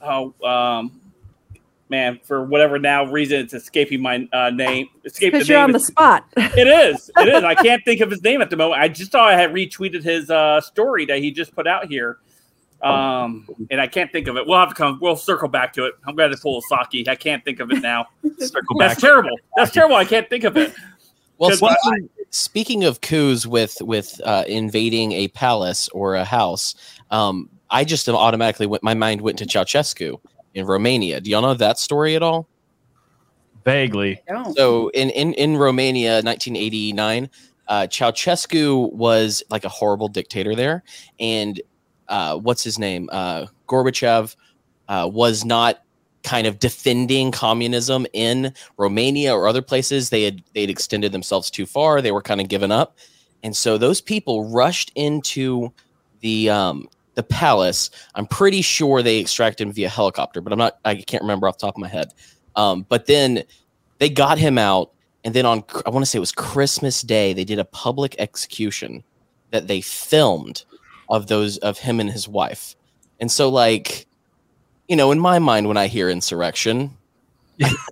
oh, 0.00 0.32
um, 0.42 1.02
man, 1.90 2.20
for 2.24 2.44
whatever 2.44 2.78
now 2.78 3.04
reason, 3.04 3.40
it's 3.40 3.54
escaping 3.54 4.00
my 4.02 4.28
uh, 4.32 4.50
name. 4.50 4.88
Escape 5.04 5.32
the 5.32 5.38
Because 5.38 5.48
you're 5.48 5.58
name. 5.58 5.64
on 5.66 5.72
the 5.72 5.80
spot. 5.80 6.24
It 6.36 6.66
is. 6.66 7.10
It 7.18 7.28
is. 7.28 7.42
I 7.44 7.54
can't 7.62 7.84
think 7.84 8.00
of 8.00 8.10
his 8.10 8.22
name 8.22 8.40
at 8.42 8.50
the 8.50 8.56
moment. 8.56 8.80
I 8.80 8.88
just 8.88 9.12
saw 9.12 9.24
I 9.24 9.34
had 9.34 9.50
retweeted 9.50 10.02
his 10.02 10.30
uh, 10.30 10.60
story 10.60 11.06
that 11.06 11.18
he 11.18 11.30
just 11.30 11.54
put 11.54 11.66
out 11.66 11.86
here. 11.86 12.18
Um, 12.82 13.48
and 13.72 13.80
I 13.80 13.88
can't 13.88 14.12
think 14.12 14.28
of 14.28 14.36
it. 14.36 14.46
We'll 14.46 14.58
have 14.58 14.68
to 14.68 14.74
come. 14.74 14.98
We'll 15.02 15.16
circle 15.16 15.48
back 15.48 15.72
to 15.72 15.86
it. 15.86 15.94
I'm 16.06 16.14
going 16.14 16.30
to 16.30 16.36
pull 16.36 16.58
a 16.58 16.62
Psaki. 16.72 17.08
I 17.08 17.16
can't 17.16 17.44
think 17.44 17.58
of 17.58 17.72
it 17.72 17.82
now. 17.82 18.06
Circle 18.38 18.76
back. 18.78 18.90
That's 18.90 19.00
terrible. 19.00 19.36
That's 19.56 19.72
terrible. 19.72 19.96
I 19.96 20.04
can't 20.04 20.28
think 20.30 20.44
of 20.44 20.56
it. 20.56 20.72
Well, 21.38 21.50
'Cause 21.50 21.58
speaking, 21.58 22.08
speaking 22.30 22.84
of 22.84 23.00
coups 23.00 23.46
with 23.46 23.76
with 23.80 24.20
uh, 24.24 24.44
invading 24.46 25.10
a 25.12 25.26
palace 25.28 25.88
or 25.88 26.14
a 26.14 26.24
house, 26.24 26.74
um, 27.10 27.48
I 27.70 27.82
just 27.84 28.08
automatically 28.08 28.66
went. 28.66 28.82
My 28.84 28.94
mind 28.94 29.22
went 29.22 29.38
to 29.38 29.46
Ceausescu 29.46 30.20
in 30.58 30.66
Romania. 30.66 31.20
Do 31.20 31.30
y'all 31.30 31.42
know 31.42 31.54
that 31.54 31.78
story 31.78 32.16
at 32.16 32.22
all? 32.22 32.48
Vaguely. 33.64 34.20
So 34.54 34.88
in 34.90 35.10
in 35.10 35.34
in 35.34 35.56
Romania, 35.56 36.22
1989, 36.22 37.28
uh, 37.68 37.86
Ceausescu 37.86 38.92
was 38.92 39.42
like 39.50 39.64
a 39.64 39.68
horrible 39.68 40.08
dictator 40.08 40.54
there, 40.54 40.82
and 41.20 41.60
uh, 42.08 42.36
what's 42.36 42.64
his 42.64 42.78
name? 42.78 43.08
Uh, 43.12 43.46
Gorbachev 43.68 44.34
uh, 44.88 45.10
was 45.12 45.44
not 45.44 45.82
kind 46.22 46.46
of 46.46 46.58
defending 46.58 47.30
communism 47.30 48.06
in 48.12 48.54
Romania 48.76 49.34
or 49.34 49.46
other 49.46 49.62
places. 49.62 50.10
They 50.10 50.22
had 50.22 50.42
they'd 50.54 50.70
extended 50.70 51.12
themselves 51.12 51.50
too 51.50 51.66
far. 51.66 52.00
They 52.00 52.12
were 52.12 52.22
kind 52.22 52.40
of 52.40 52.48
given 52.48 52.72
up, 52.72 52.96
and 53.42 53.54
so 53.54 53.76
those 53.76 54.00
people 54.00 54.48
rushed 54.48 54.92
into 54.94 55.72
the 56.20 56.48
um, 56.50 56.88
the 57.18 57.22
palace. 57.24 57.90
I'm 58.14 58.26
pretty 58.26 58.62
sure 58.62 59.02
they 59.02 59.18
extracted 59.18 59.66
him 59.66 59.72
via 59.72 59.88
helicopter, 59.88 60.40
but 60.40 60.52
I'm 60.52 60.58
not. 60.58 60.78
I 60.84 60.94
can't 60.94 61.20
remember 61.20 61.48
off 61.48 61.58
the 61.58 61.66
top 61.66 61.74
of 61.74 61.80
my 61.80 61.88
head. 61.88 62.12
Um, 62.54 62.86
but 62.88 63.06
then 63.06 63.42
they 63.98 64.08
got 64.08 64.38
him 64.38 64.56
out, 64.56 64.92
and 65.24 65.34
then 65.34 65.44
on 65.44 65.64
I 65.84 65.90
want 65.90 66.04
to 66.04 66.06
say 66.08 66.16
it 66.16 66.20
was 66.20 66.30
Christmas 66.30 67.02
Day, 67.02 67.32
they 67.32 67.42
did 67.44 67.58
a 67.58 67.64
public 67.64 68.14
execution 68.20 69.02
that 69.50 69.66
they 69.66 69.80
filmed 69.80 70.64
of 71.10 71.26
those 71.26 71.58
of 71.58 71.76
him 71.76 71.98
and 71.98 72.08
his 72.08 72.28
wife. 72.28 72.76
And 73.18 73.32
so, 73.32 73.48
like, 73.48 74.06
you 74.86 74.94
know, 74.94 75.10
in 75.10 75.18
my 75.18 75.40
mind, 75.40 75.66
when 75.66 75.76
I 75.76 75.88
hear 75.88 76.08
insurrection, 76.08 76.96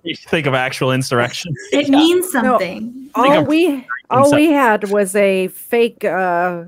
you 0.04 0.14
think 0.28 0.47
of 0.47 0.54
actual 0.54 0.92
insurrection. 0.92 1.52
It 1.73 1.88
means 1.88 2.30
something. 2.30 2.92
think 2.92 3.16
all 3.16 3.45
we 3.45 3.85
all 4.09 4.33
we 4.33 4.52
had 4.52 4.88
was 4.92 5.16
a 5.16 5.49
fake 5.49 6.04
uh, 6.04 6.66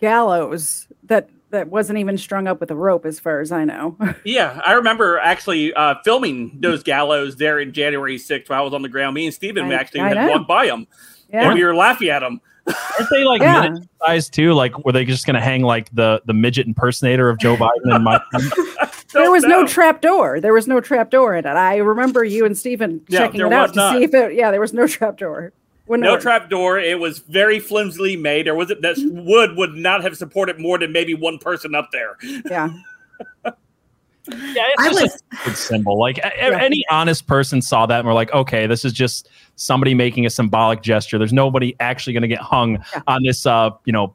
gallows 0.00 0.86
that 1.02 1.28
that 1.50 1.68
wasn't 1.68 1.98
even 1.98 2.16
strung 2.18 2.46
up 2.46 2.60
with 2.60 2.70
a 2.70 2.76
rope, 2.76 3.04
as 3.06 3.18
far 3.20 3.40
as 3.40 3.50
I 3.52 3.64
know. 3.64 3.96
yeah, 4.24 4.60
I 4.64 4.72
remember 4.72 5.18
actually 5.18 5.72
uh, 5.74 5.96
filming 6.04 6.58
those 6.60 6.82
gallows 6.82 7.36
there 7.36 7.58
in 7.60 7.72
January 7.72 8.16
6th 8.18 8.48
while 8.48 8.60
I 8.60 8.62
was 8.64 8.74
on 8.74 8.82
the 8.82 8.88
ground. 8.88 9.14
Me 9.14 9.26
and 9.26 9.34
Steven 9.34 9.70
I- 9.70 9.74
actually 9.74 10.00
I 10.00 10.08
had 10.08 10.16
know. 10.16 10.28
walked 10.28 10.48
by 10.48 10.66
them 10.66 10.86
Yeah. 11.32 11.46
and 11.50 11.54
we 11.58 11.64
were 11.64 11.74
laughing 11.74 12.08
at 12.08 12.20
them. 12.20 12.40
Aren't 12.66 13.10
they 13.10 13.24
like 13.24 13.40
Yeah. 13.42 13.62
minute 13.62 13.88
size 14.06 14.28
too? 14.28 14.52
Like, 14.52 14.84
were 14.84 14.92
they 14.92 15.04
just 15.04 15.26
going 15.26 15.34
to 15.34 15.40
hang 15.40 15.62
like 15.62 15.92
the 15.92 16.22
the 16.26 16.34
midget 16.34 16.66
impersonator 16.68 17.28
of 17.28 17.38
Joe 17.38 17.56
Biden 17.56 17.94
and 17.94 18.04
Mike? 18.04 18.22
there 19.12 19.30
was 19.30 19.42
no 19.44 19.66
trap 19.66 20.02
door. 20.02 20.40
There 20.40 20.52
was 20.52 20.68
no 20.68 20.80
trap 20.80 21.10
door 21.10 21.34
in 21.34 21.46
it. 21.46 21.48
I 21.48 21.78
remember 21.78 22.22
you 22.22 22.44
and 22.44 22.56
Stephen 22.56 23.00
Yeah, 23.08 23.20
checking 23.20 23.40
it 23.40 23.52
out 23.52 23.70
to 23.70 23.76
not. 23.76 23.96
see 23.96 24.04
if 24.04 24.14
it. 24.14 24.34
Yeah, 24.34 24.50
there 24.52 24.60
was 24.60 24.72
no 24.72 24.86
trap 24.86 25.16
door. 25.16 25.52
Wouldn't 25.90 26.04
No 26.04 26.16
trap 26.18 26.48
door. 26.48 26.78
It 26.78 26.98
was 27.00 27.18
very 27.18 27.58
flimsily 27.58 28.16
made. 28.16 28.46
Or 28.48 28.54
was 28.54 28.70
it 28.70 28.80
that 28.82 28.96
wood 29.26 29.56
would 29.56 29.74
not 29.74 30.02
have 30.04 30.16
supported 30.16 30.58
more 30.60 30.78
than 30.78 30.92
maybe 30.92 31.14
one 31.14 31.36
person 31.38 31.74
up 31.74 31.90
there. 31.92 32.16
Yeah. 32.48 32.70
Yeah, 34.28 34.64
it's 34.68 34.82
I 34.82 34.88
just 34.90 35.02
was 35.02 35.22
a 35.32 35.44
good 35.46 35.56
symbol. 35.56 35.98
Like 35.98 36.18
a- 36.18 36.26
a- 36.52 36.56
any 36.60 36.84
honest 36.90 37.26
person 37.26 37.60
saw 37.62 37.86
that 37.86 37.98
and 37.98 38.06
were 38.06 38.12
like, 38.14 38.32
okay, 38.32 38.66
this 38.66 38.84
is 38.84 38.92
just 38.92 39.28
somebody 39.56 39.94
making 39.94 40.24
a 40.26 40.30
symbolic 40.30 40.82
gesture. 40.82 41.18
There's 41.18 41.32
nobody 41.32 41.74
actually 41.80 42.12
going 42.12 42.22
to 42.22 42.28
get 42.28 42.38
hung 42.38 42.74
Yeah. 42.94 43.02
on 43.08 43.22
this, 43.24 43.44
uh, 43.46 43.70
you 43.86 43.92
know, 43.92 44.14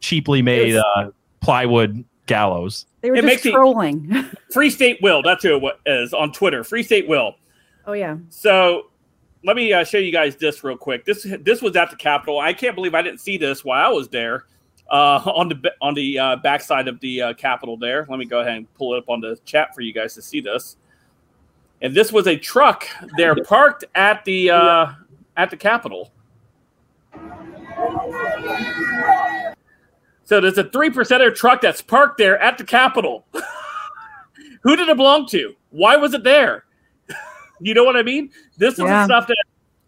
cheaply 0.00 0.42
made 0.42 0.74
It 0.74 0.78
uh, 0.96 1.10
plywood 1.40 2.04
gallows. 2.26 2.86
They 3.02 3.10
were 3.10 3.16
It 3.16 3.22
just 3.22 3.44
makes 3.44 3.54
trolling. 3.54 4.24
Free 4.52 4.70
State 4.70 4.98
Will. 5.02 5.22
That's 5.22 5.44
who 5.44 5.56
it 5.56 5.62
wa- 5.62 6.18
on 6.18 6.32
Twitter. 6.32 6.64
Free 6.64 6.82
State 6.82 7.06
Will. 7.06 7.34
oh 7.86 7.92
yeah. 7.92 8.16
So 8.30 8.86
let 9.44 9.56
me 9.56 9.72
uh, 9.72 9.84
show 9.84 9.98
you 9.98 10.12
guys 10.12 10.36
this 10.36 10.62
real 10.62 10.76
quick. 10.76 11.04
This 11.04 11.26
this 11.40 11.60
was 11.60 11.74
at 11.76 11.90
the 11.90 11.96
Capitol. 11.96 12.38
I 12.38 12.52
can't 12.52 12.74
believe 12.74 12.94
I 12.94 13.02
didn't 13.02 13.20
see 13.20 13.36
this 13.36 13.64
while 13.64 13.84
I 13.84 13.88
was 13.88 14.08
there 14.08 14.46
uh, 14.90 15.20
on 15.34 15.48
the 15.48 15.72
on 15.80 15.94
the 15.94 16.18
uh, 16.18 16.36
backside 16.36 16.88
of 16.88 17.00
the 17.00 17.22
uh, 17.22 17.34
Capitol. 17.34 17.76
There. 17.76 18.06
Let 18.08 18.18
me 18.18 18.24
go 18.24 18.40
ahead 18.40 18.56
and 18.56 18.74
pull 18.74 18.94
it 18.94 18.98
up 18.98 19.08
on 19.08 19.20
the 19.20 19.38
chat 19.44 19.74
for 19.74 19.80
you 19.80 19.92
guys 19.92 20.14
to 20.14 20.22
see 20.22 20.40
this. 20.40 20.76
And 21.80 21.94
this 21.94 22.12
was 22.12 22.28
a 22.28 22.36
truck 22.36 22.86
there 23.16 23.34
parked 23.44 23.84
at 23.94 24.24
the 24.24 24.50
uh, 24.50 24.92
at 25.36 25.50
the 25.50 25.56
Capitol. 25.56 26.12
So 30.24 30.40
there's 30.40 30.58
a 30.58 30.64
three 30.70 30.90
percenter 30.90 31.34
truck 31.34 31.60
that's 31.60 31.82
parked 31.82 32.18
there 32.18 32.38
at 32.38 32.58
the 32.58 32.64
Capitol. 32.64 33.26
Who 34.62 34.76
did 34.76 34.88
it 34.88 34.96
belong 34.96 35.26
to? 35.28 35.54
Why 35.70 35.96
was 35.96 36.14
it 36.14 36.22
there? 36.22 36.64
You 37.62 37.74
know 37.74 37.84
what 37.84 37.96
I 37.96 38.02
mean? 38.02 38.30
This 38.58 38.72
is 38.72 38.78
the 38.78 38.84
Yeah. 38.84 39.04
stuff 39.04 39.26
that 39.26 39.36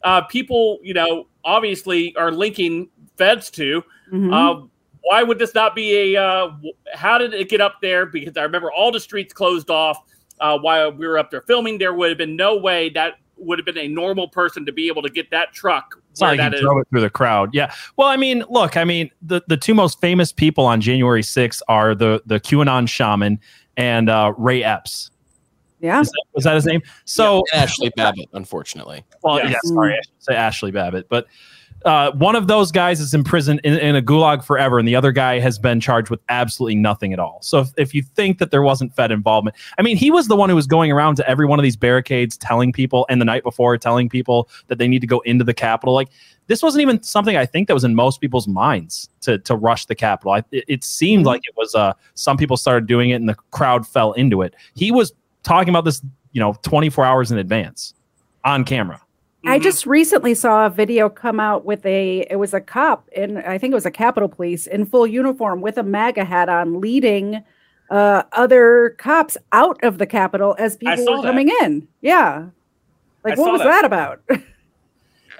uh, 0.02 0.20
people, 0.22 0.78
you 0.82 0.92
know, 0.92 1.26
obviously 1.44 2.14
are 2.16 2.30
linking 2.30 2.88
feds 3.16 3.50
to. 3.50 3.82
Mhm. 4.12 4.32
Uh, 4.32 4.66
why 5.00 5.22
would 5.22 5.38
this 5.38 5.54
not 5.54 5.74
be 5.74 6.14
a? 6.14 6.22
Uh, 6.22 6.50
how 6.94 7.16
did 7.18 7.32
it 7.34 7.48
get 7.48 7.60
up 7.60 7.76
there? 7.80 8.06
Because 8.06 8.36
I 8.36 8.42
remember 8.42 8.70
all 8.72 8.92
the 8.92 9.00
streets 9.00 9.32
closed 9.32 9.70
off 9.70 9.98
uh, 10.40 10.58
while 10.58 10.92
we 10.92 11.06
were 11.06 11.18
up 11.18 11.30
there 11.30 11.42
filming. 11.42 11.78
There 11.78 11.94
would 11.94 12.10
have 12.10 12.18
been 12.18 12.36
no 12.36 12.56
way 12.56 12.90
that 12.90 13.14
would 13.36 13.58
have 13.58 13.66
been 13.66 13.78
a 13.78 13.88
normal 13.88 14.28
person 14.28 14.64
to 14.66 14.72
be 14.72 14.86
able 14.88 15.02
to 15.02 15.08
get 15.10 15.30
that 15.30 15.52
truck. 15.52 15.98
Sorry, 16.12 16.36
not 16.36 16.42
where 16.42 16.50
like 16.50 16.52
that 16.52 16.62
you 16.62 16.80
it 16.80 16.88
through 16.90 17.00
the 17.00 17.10
crowd. 17.10 17.50
Yeah. 17.52 17.72
Well, 17.96 18.08
I 18.08 18.16
mean, 18.16 18.44
look, 18.48 18.76
I 18.76 18.84
mean, 18.84 19.10
the, 19.22 19.42
the 19.48 19.56
two 19.56 19.74
most 19.74 20.00
famous 20.00 20.32
people 20.32 20.64
on 20.64 20.80
January 20.80 21.22
6th 21.22 21.60
are 21.68 21.94
the 21.94 22.22
the 22.26 22.38
QAnon 22.40 22.88
shaman 22.88 23.40
and 23.76 24.08
uh, 24.08 24.32
Ray 24.38 24.62
Epps. 24.62 25.10
Yeah. 25.84 26.00
Is 26.00 26.08
that, 26.08 26.24
was 26.34 26.44
that 26.44 26.54
his 26.54 26.64
name? 26.66 26.82
So, 27.04 27.44
And 27.52 27.62
Ashley 27.62 27.90
Babbitt, 27.96 28.28
unfortunately. 28.32 29.04
well, 29.22 29.38
Yes. 29.38 29.50
yeah, 29.52 29.58
sorry, 29.64 29.92
I 29.92 29.96
should 29.96 30.22
say 30.22 30.34
Ashley 30.34 30.70
Babbitt, 30.70 31.08
but 31.08 31.26
uh, 31.84 32.12
one 32.12 32.34
of 32.34 32.46
those 32.46 32.72
guys 32.72 32.98
is 32.98 33.12
imprisoned 33.12 33.60
in, 33.62 33.74
in 33.74 33.94
a 33.94 34.00
gulag 34.00 34.42
forever, 34.42 34.78
and 34.78 34.88
the 34.88 34.96
other 34.96 35.12
guy 35.12 35.38
has 35.38 35.58
been 35.58 35.80
charged 35.80 36.08
with 36.08 36.20
absolutely 36.30 36.76
nothing 36.76 37.12
at 37.12 37.18
all. 37.18 37.40
So, 37.42 37.60
if, 37.60 37.68
if 37.76 37.94
you 37.94 38.02
think 38.02 38.38
that 38.38 38.50
there 38.50 38.62
wasn't 38.62 38.94
Fed 38.96 39.10
involvement, 39.10 39.54
I 39.78 39.82
mean, 39.82 39.98
he 39.98 40.10
was 40.10 40.26
the 40.26 40.36
one 40.36 40.48
who 40.48 40.56
was 40.56 40.66
going 40.66 40.90
around 40.90 41.16
to 41.16 41.28
every 41.28 41.44
one 41.44 41.58
of 41.58 41.62
these 41.62 41.76
barricades, 41.76 42.38
telling 42.38 42.72
people, 42.72 43.04
and 43.10 43.20
the 43.20 43.26
night 43.26 43.42
before, 43.42 43.76
telling 43.76 44.08
people 44.08 44.48
that 44.68 44.78
they 44.78 44.88
need 44.88 45.00
to 45.00 45.06
go 45.06 45.20
into 45.20 45.44
the 45.44 45.52
Capitol. 45.52 45.92
Like, 45.92 46.08
this 46.46 46.62
wasn't 46.62 46.80
even 46.80 47.02
something 47.02 47.36
I 47.36 47.44
think 47.44 47.68
that 47.68 47.74
was 47.74 47.84
in 47.84 47.94
most 47.94 48.18
people's 48.18 48.48
minds 48.48 49.10
to 49.20 49.38
to 49.40 49.54
rush 49.54 49.84
the 49.84 49.94
Capitol. 49.94 50.32
I, 50.32 50.38
it, 50.52 50.64
it 50.68 50.84
seemed 50.84 51.26
like 51.26 51.42
it 51.44 51.54
was. 51.54 51.74
Uh, 51.74 51.92
some 52.14 52.38
people 52.38 52.56
started 52.56 52.86
doing 52.86 53.10
it, 53.10 53.14
and 53.16 53.28
the 53.28 53.36
crowd 53.50 53.86
fell 53.86 54.12
into 54.12 54.40
it. 54.40 54.54
He 54.74 54.90
was 54.90 55.12
talking 55.44 55.68
about 55.70 55.84
this, 55.84 56.02
you 56.32 56.40
know, 56.40 56.54
24 56.62 57.04
hours 57.04 57.30
in 57.30 57.38
advance 57.38 57.94
on 58.44 58.64
camera. 58.64 59.00
I 59.46 59.58
Mhm. 59.58 59.62
just 59.62 59.86
recently 59.86 60.34
saw 60.34 60.66
a 60.66 60.70
video 60.70 61.08
come 61.08 61.38
out 61.38 61.64
with 61.64 61.84
a 61.86 62.26
it 62.30 62.36
was 62.36 62.54
a 62.54 62.60
cop 62.60 63.08
in 63.14 63.36
I 63.38 63.58
think 63.58 63.72
it 63.72 63.74
was 63.74 63.86
a 63.86 63.90
Capitol 63.90 64.28
Police 64.28 64.66
in 64.66 64.86
full 64.86 65.06
uniform 65.06 65.60
with 65.60 65.76
a 65.78 65.82
MAGA 65.82 66.24
hat 66.24 66.48
on 66.48 66.80
leading 66.80 67.42
uh 67.90 68.22
other 68.32 68.96
cops 68.98 69.36
out 69.52 69.78
of 69.84 69.98
the 69.98 70.06
Capitol 70.06 70.56
as 70.58 70.76
people 70.78 70.96
saw 70.96 71.16
were 71.16 71.22
that. 71.22 71.28
coming 71.28 71.50
in. 71.62 71.86
Yeah. 72.00 72.46
Like 73.22 73.36
I 73.38 73.40
what 73.40 73.52
was 73.52 73.60
that. 73.60 73.82
that 73.82 73.84
about? 73.84 74.20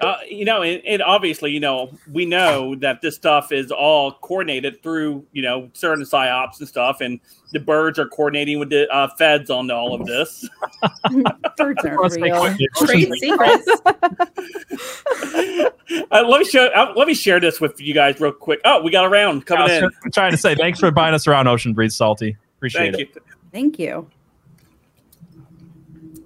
Uh, 0.01 0.17
you 0.29 0.45
know, 0.45 0.61
and, 0.61 0.81
and 0.85 1.01
obviously, 1.01 1.51
you 1.51 1.59
know, 1.59 1.89
we 2.11 2.25
know 2.25 2.75
that 2.75 3.01
this 3.01 3.15
stuff 3.15 3.51
is 3.51 3.71
all 3.71 4.11
coordinated 4.11 4.83
through, 4.83 5.25
you 5.31 5.41
know, 5.41 5.69
certain 5.73 6.03
psyops 6.03 6.59
and 6.59 6.67
stuff, 6.67 7.01
and 7.01 7.19
the 7.53 7.59
birds 7.59 7.97
are 7.97 8.07
coordinating 8.07 8.59
with 8.59 8.69
the 8.69 8.87
uh, 8.93 9.07
feds 9.17 9.49
on 9.49 9.71
all 9.71 9.93
of 9.93 10.05
this. 10.05 10.47
Birds 11.57 11.85
aren't 11.85 12.01
Let's 12.01 12.17
real. 12.17 12.55
trade 12.75 13.11
secrets. 13.19 13.67
Uh, 16.11 16.23
let 16.27 16.39
me 16.39 16.45
show. 16.45 16.65
Uh, 16.67 16.93
let 16.95 17.07
me 17.07 17.13
share 17.13 17.39
this 17.39 17.61
with 17.61 17.79
you 17.79 17.93
guys 17.93 18.19
real 18.19 18.31
quick. 18.31 18.59
Oh, 18.65 18.81
we 18.81 18.89
got 18.89 19.05
a 19.05 19.09
round 19.09 19.45
coming 19.45 19.69
in. 19.69 19.83
I'm 19.83 20.11
trying 20.11 20.31
to 20.31 20.37
say 20.37 20.55
thanks 20.55 20.79
for 20.79 20.89
buying 20.91 21.13
us 21.13 21.27
around 21.27 21.47
Ocean 21.47 21.73
Breeze 21.73 21.95
Salty. 21.95 22.37
Appreciate 22.57 22.93
Thank 22.93 23.09
it. 23.09 23.15
you. 23.15 23.21
Thank 23.51 23.79
you. 23.79 24.09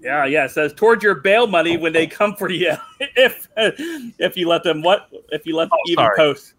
Yeah, 0.02 0.26
yeah. 0.26 0.46
It 0.46 0.52
says 0.52 0.74
towards 0.74 1.04
your 1.04 1.16
bail 1.16 1.48
money 1.48 1.78
when 1.78 1.94
they 1.94 2.08
come 2.08 2.36
for 2.36 2.50
you, 2.50 2.74
if 3.00 3.48
if 3.58 4.38
you 4.38 4.48
let 4.48 4.64
them 4.64 4.82
what 4.82 5.10
if 5.32 5.46
you 5.46 5.56
let 5.56 5.66
them 5.70 5.78
Oh, 5.82 5.90
even 5.92 6.04
sorry. 6.06 6.16
post. 6.18 6.54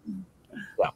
Yeah. 0.79 0.89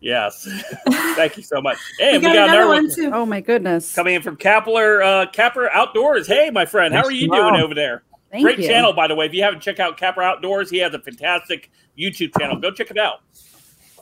Yes. 0.00 0.48
Thank 1.16 1.36
you 1.36 1.42
so 1.42 1.60
much. 1.60 1.78
we 1.98 2.06
And 2.06 2.22
got, 2.22 2.28
we 2.30 2.34
got 2.34 2.48
another 2.48 2.58
another 2.62 2.68
one 2.68 2.84
one 2.86 2.94
too. 2.94 3.10
Oh 3.12 3.26
my 3.26 3.40
goodness. 3.40 3.94
coming 3.94 4.14
in 4.14 4.22
from 4.22 4.36
Kapler 4.36 5.02
uh, 5.04 5.30
Capper 5.30 5.70
Outdoors. 5.72 6.26
Hey, 6.26 6.50
my 6.50 6.64
friend, 6.66 6.94
how 6.94 7.00
Thanks 7.02 7.08
are 7.08 7.16
you 7.16 7.28
a 7.28 7.32
lot. 7.32 7.50
doing 7.50 7.62
over 7.62 7.74
there? 7.74 8.02
Thank 8.30 8.44
Great 8.44 8.58
you. 8.58 8.66
channel, 8.68 8.92
by 8.92 9.06
the 9.06 9.14
way. 9.14 9.26
If 9.26 9.34
you 9.34 9.42
haven't 9.42 9.60
checked 9.60 9.80
out 9.80 9.96
Capper 9.96 10.22
Outdoors, 10.22 10.68
he 10.70 10.78
has 10.78 10.92
a 10.94 10.98
fantastic 10.98 11.70
YouTube 11.98 12.36
channel. 12.38 12.58
Go 12.58 12.70
check 12.70 12.90
it 12.90 12.98
out. 12.98 13.20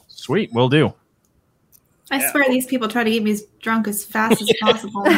Sweet, 0.08 0.50
we'll 0.52 0.68
do. 0.68 0.92
I 2.10 2.18
Yeah. 2.18 2.30
swear 2.30 2.44
these 2.48 2.66
people 2.66 2.86
try 2.86 3.02
to 3.02 3.10
get 3.10 3.22
me 3.22 3.30
as 3.30 3.44
drunk 3.62 3.88
as 3.88 4.04
fast 4.04 4.42
as 4.42 4.52
possible. 4.60 5.04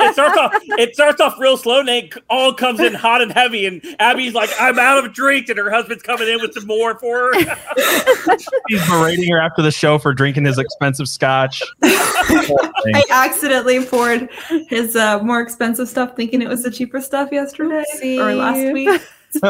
It 0.00 0.12
starts 0.14 0.36
off. 0.38 0.52
It 0.78 0.94
starts 0.94 1.20
off 1.20 1.34
real 1.38 1.56
slow, 1.56 1.80
and 1.80 1.88
it 1.88 2.12
all 2.28 2.52
comes 2.52 2.80
in 2.80 2.92
hot 2.94 3.20
and 3.22 3.30
heavy. 3.32 3.66
And 3.66 3.80
Abby's 4.00 4.34
like, 4.34 4.50
"I'm 4.58 4.78
out 4.78 5.04
of 5.04 5.12
drink," 5.12 5.48
and 5.48 5.58
her 5.58 5.70
husband's 5.70 6.02
coming 6.02 6.28
in 6.28 6.40
with 6.40 6.54
some 6.54 6.66
more 6.66 6.98
for 6.98 7.32
her. 7.34 7.56
He's 8.68 8.88
berating 8.88 9.30
her 9.30 9.40
after 9.40 9.62
the 9.62 9.70
show 9.70 9.98
for 9.98 10.12
drinking 10.12 10.44
his 10.44 10.58
expensive 10.58 11.08
scotch. 11.08 11.62
I 11.82 13.04
accidentally 13.10 13.84
poured 13.84 14.28
his 14.68 14.96
uh, 14.96 15.22
more 15.22 15.40
expensive 15.40 15.88
stuff, 15.88 16.16
thinking 16.16 16.42
it 16.42 16.48
was 16.48 16.62
the 16.62 16.70
cheaper 16.70 17.00
stuff 17.00 17.30
yesterday 17.32 17.84
or 18.18 18.34
last 18.34 18.72
week. 18.72 19.00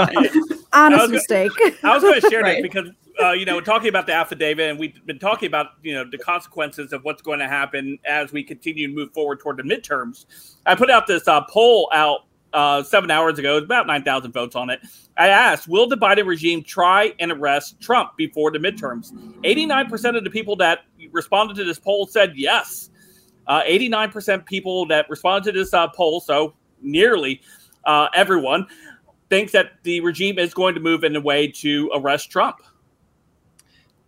Honest 0.73 1.05
Okay. 1.05 1.13
mistake. 1.13 1.53
I 1.83 1.95
was 1.95 2.03
going 2.03 2.21
to 2.21 2.29
share 2.29 2.43
Right. 2.43 2.57
this 2.57 2.63
because 2.63 2.89
uh, 3.21 3.33
you 3.33 3.45
know, 3.45 3.57
we're 3.57 3.61
talking 3.63 3.89
about 3.89 4.07
the 4.07 4.13
affidavit, 4.13 4.71
and 4.71 4.79
we've 4.79 5.05
been 5.05 5.19
talking 5.19 5.49
about 5.49 5.69
you 5.83 5.93
know 5.93 6.05
the 6.09 6.19
consequences 6.19 6.93
of 6.93 7.03
what's 7.05 7.21
going 7.21 7.41
to 7.41 7.49
happen 7.49 7.99
as 8.05 8.33
we 8.33 8.45
continue 8.45 8.87
to 8.87 8.95
move 8.95 9.13
forward 9.13 9.41
toward 9.41 9.57
the 9.57 9.63
midterms. 9.65 10.27
I 10.67 10.75
put 10.77 10.89
out 10.89 11.07
this 11.09 11.27
uh, 11.27 11.41
poll 11.51 11.91
out 11.93 12.27
uh, 12.53 12.83
seven 12.85 13.11
hours 13.11 13.39
ago. 13.39 13.57
About 13.57 13.87
nine 13.89 14.05
thousand 14.05 14.33
votes 14.33 14.55
on 14.55 14.71
it. 14.71 14.81
I 15.17 15.29
asked, 15.29 15.67
"Will 15.67 15.89
the 15.89 15.97
Biden 15.97 16.27
regime 16.27 16.63
try 16.63 17.13
and 17.19 17.33
arrest 17.33 17.81
Trump 17.81 18.17
before 18.17 18.53
the 18.53 18.59
midterms?" 18.61 19.13
Eighty-nine 19.43 19.89
percent 19.89 20.17
of 20.17 20.23
the 20.23 20.31
people 20.31 20.55
that 20.57 20.81
responded 21.11 21.57
to 21.57 21.65
this 21.65 21.79
poll 21.81 22.07
said 22.07 22.35
yes. 22.37 22.91
Uh, 23.49 23.63
Eighty-nine 23.65 24.13
percent 24.13 24.47
people 24.47 24.87
that 24.87 25.11
responded 25.11 25.53
to 25.53 25.59
this 25.59 25.75
uh, 25.75 25.89
poll, 25.89 26.21
so 26.21 26.55
nearly 26.83 27.41
uh, 27.85 28.07
everyone, 28.15 28.65
thinks 29.31 29.53
that 29.53 29.73
the 29.83 30.01
regime 30.01 30.39
is 30.39 30.55
going 30.55 30.75
to 30.75 30.81
move 30.81 31.05
in 31.05 31.15
a 31.17 31.21
way 31.21 31.49
to 31.49 31.91
arrest 31.95 32.31
Trump. 32.31 32.63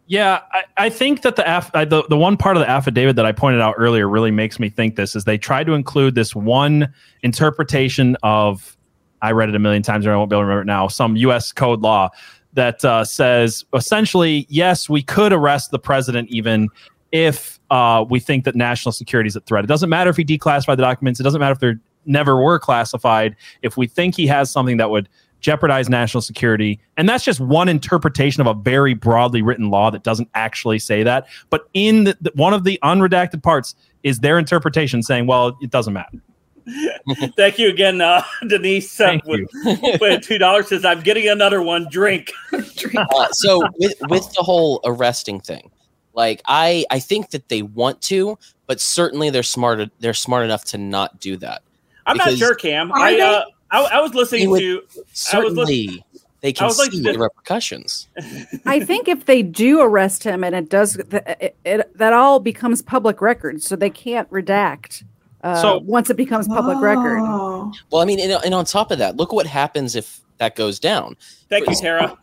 Yeah, 0.06 0.40
I, 0.50 0.64
I 0.76 0.90
think 0.90 1.22
that 1.22 1.36
the, 1.36 1.48
aff- 1.48 1.70
the 1.72 2.04
the 2.08 2.16
one 2.16 2.36
part 2.36 2.56
of 2.56 2.60
the 2.60 2.68
affidavit 2.68 3.14
that 3.14 3.26
I 3.26 3.30
pointed 3.30 3.60
out 3.60 3.76
earlier 3.78 4.08
really 4.08 4.32
makes 4.32 4.58
me 4.58 4.68
think 4.68 4.96
this 4.96 5.14
is 5.14 5.22
they 5.22 5.38
tried 5.38 5.68
to 5.68 5.74
include 5.74 6.16
this 6.16 6.34
one 6.34 6.92
interpretation 7.22 8.16
of 8.24 8.76
I 9.22 9.30
read 9.30 9.50
it 9.50 9.54
a 9.54 9.60
million 9.60 9.84
times 9.84 10.04
and 10.04 10.12
I 10.12 10.16
won't 10.16 10.28
be 10.28 10.34
able 10.34 10.42
to 10.42 10.46
remember 10.46 10.62
it 10.62 10.66
now 10.66 10.88
some 10.88 11.14
U.S. 11.14 11.52
code 11.52 11.82
law 11.82 12.08
that 12.54 12.84
uh, 12.84 13.04
says 13.04 13.64
essentially 13.72 14.46
yes 14.48 14.88
we 14.88 15.00
could 15.00 15.32
arrest 15.32 15.70
the 15.70 15.78
president 15.78 16.28
even 16.30 16.68
if 17.12 17.60
uh, 17.70 18.04
we 18.08 18.18
think 18.18 18.44
that 18.44 18.56
national 18.56 18.92
security 18.92 19.28
is 19.28 19.36
at 19.36 19.46
threat. 19.46 19.64
It 19.64 19.68
doesn't 19.68 19.88
matter 19.88 20.10
if 20.10 20.16
he 20.16 20.24
declassified 20.24 20.76
the 20.76 20.82
documents. 20.82 21.20
It 21.20 21.22
doesn't 21.22 21.40
matter 21.40 21.52
if 21.52 21.58
they're 21.58 21.80
never 22.11 22.37
were 22.37 22.59
classified. 22.59 23.37
If 23.62 23.76
we 23.76 23.87
think 23.87 24.17
he 24.17 24.26
has 24.26 24.50
something 24.50 24.76
that 24.76 24.90
would 24.90 25.09
jeopardize 25.40 25.88
national 25.88 26.21
security. 26.21 26.79
And 26.97 27.09
that's 27.09 27.25
just 27.25 27.40
one 27.40 27.69
interpretation 27.69 28.40
of 28.40 28.47
a 28.47 28.55
very 28.55 28.95
broadly 28.95 29.43
written 29.43 29.71
law 29.71 29.90
that 29.90 30.02
doesn't 30.02 30.29
actually 30.35 30.79
say 30.79 31.02
that. 31.02 31.26
But 31.49 31.69
in 31.73 32.05
the, 32.05 32.17
the, 32.21 32.33
one 32.35 32.55
of 32.55 32.64
the 32.64 32.79
unredacted 32.83 33.43
parts 33.43 33.75
is 34.02 34.21
their 34.21 34.38
interpretation 34.38 35.02
saying, 35.02 35.26
well, 35.26 35.57
it 35.61 35.71
doesn't 35.71 35.93
matter. 35.93 36.19
Thank 37.37 37.59
you 37.59 37.69
again, 37.69 38.00
uh, 38.00 38.23
Denise. 38.47 39.00
Uh, 39.00 39.07
Thank 39.07 39.25
with, 39.25 39.49
with 40.00 40.23
two 40.23 40.38
dollars 40.38 40.69
says 40.69 40.85
I'm 40.85 41.00
getting 41.00 41.29
another 41.29 41.62
one. 41.62 41.88
Drink. 41.90 42.31
Uh, 42.52 43.29
so 43.33 43.62
with 43.79 43.95
with 44.09 44.31
the 44.35 44.43
whole 44.43 44.81
arresting 44.85 45.40
thing, 45.40 45.71
like 46.14 46.43
I 46.47 46.85
I 46.90 47.00
think 47.00 47.31
that 47.31 47.49
they 47.49 47.62
want 47.62 48.02
to, 48.02 48.38
but 48.67 48.81
certainly 48.81 49.31
they're 49.31 49.43
smart 49.43 49.90
they're 50.00 50.14
smart 50.14 50.45
enough 50.45 50.64
to 50.67 50.79
not 50.79 51.19
do 51.19 51.37
that. 51.38 51.62
I'm 52.07 52.16
not 52.16 52.33
sure, 52.33 52.54
Cam. 52.54 52.92
I, 52.92 53.12
they? 53.12 53.21
uh, 53.21 53.42
I 53.71 53.80
I 53.83 54.00
was 54.00 54.14
listening 54.14 54.54
to. 54.57 54.83
Certainly 55.12 56.04
they 56.40 56.52
can 56.52 56.66
was 56.66 56.78
like 56.78 56.92
see 56.92 57.00
the- 57.00 57.12
the 57.12 57.19
repercussions. 57.19 58.09
I 58.66 58.80
think 58.80 59.09
if 59.09 59.26
they 59.26 59.42
do 59.42 59.80
arrest 59.80 60.25
him 60.25 60.42
and 60.42 60.54
it 60.54 60.69
does, 60.69 60.97
it, 60.97 61.57
it, 61.64 61.99
that 61.99 62.12
all 62.12 62.40
becomes 62.40 62.80
public 62.83 63.21
record, 63.21 63.62
so 63.62 63.76
they 63.76 63.90
can't 63.90 64.28
redact. 64.30 65.04
Uh, 65.42 65.61
So- 65.61 65.78
once 65.78 66.09
it 66.11 66.16
becomes 66.16 66.49
public 66.49 66.80
record, 66.80 67.19
Oh. 67.21 67.73
Well, 67.90 68.00
I 68.02 68.04
mean, 68.07 68.21
and, 68.21 68.33
and 68.45 68.54
on 68.54 68.64
top 68.64 68.90
of 68.90 68.99
that, 68.99 69.16
look 69.16 69.33
what 69.33 69.47
happens 69.47 69.95
if 69.95 70.21
that 70.38 70.57
goes 70.57 70.78
down. 70.78 71.16
Thank 71.50 71.69
you, 71.69 71.76
Tara. 71.76 72.16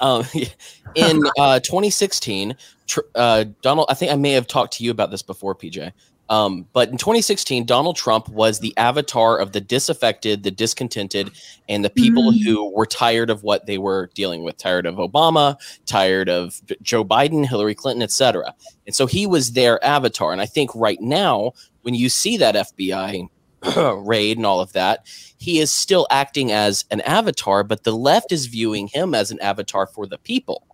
Um, 0.00 0.24
in 0.96 1.22
uh, 1.38 1.60
2016, 1.60 2.56
tr- 2.88 3.00
uh, 3.14 3.44
Donald, 3.62 3.86
I 3.88 3.94
think 3.94 4.10
I 4.10 4.16
may 4.16 4.32
have 4.32 4.48
talked 4.48 4.74
to 4.74 4.84
you 4.84 4.90
about 4.90 5.10
this 5.12 5.22
before, 5.22 5.54
PJ. 5.54 5.92
Um, 6.32 6.66
but 6.72 6.88
in 6.88 6.96
2016, 6.96 7.66
Donald 7.66 7.94
Trump 7.94 8.26
was 8.30 8.60
the 8.60 8.74
avatar 8.78 9.38
of 9.38 9.52
the 9.52 9.60
disaffected, 9.60 10.44
the 10.44 10.50
discontented, 10.50 11.30
and 11.68 11.84
the 11.84 11.90
people 11.90 12.32
Mm. 12.32 12.42
who 12.42 12.70
were 12.72 12.86
tired 12.86 13.28
of 13.28 13.42
what 13.42 13.66
they 13.66 13.76
were 13.76 14.08
dealing 14.14 14.42
with, 14.42 14.56
tired 14.56 14.86
of 14.86 14.94
Obama, 14.94 15.58
tired 15.84 16.30
of 16.30 16.62
Joe 16.80 17.04
Biden, 17.04 17.46
Hillary 17.46 17.74
Clinton, 17.74 18.02
etc. 18.02 18.54
And 18.86 18.96
so 18.96 19.04
he 19.04 19.26
was 19.26 19.52
their 19.52 19.82
avatar. 19.84 20.32
And 20.32 20.40
I 20.40 20.46
think 20.46 20.74
right 20.74 21.02
now, 21.02 21.52
when 21.82 21.92
you 21.94 22.08
see 22.08 22.38
that 22.38 22.56
FBI 22.56 23.28
raid 24.06 24.38
and 24.38 24.46
all 24.46 24.60
of 24.60 24.72
that, 24.72 25.04
he 25.36 25.58
is 25.58 25.70
still 25.70 26.06
acting 26.10 26.50
as 26.50 26.86
an 26.90 27.02
avatar, 27.02 27.62
but 27.62 27.84
the 27.84 27.92
left 27.94 28.32
is 28.32 28.46
viewing 28.46 28.86
him 28.88 29.14
as 29.14 29.30
an 29.30 29.40
avatar 29.40 29.86
for 29.86 30.06
the 30.06 30.16
people. 30.16 30.66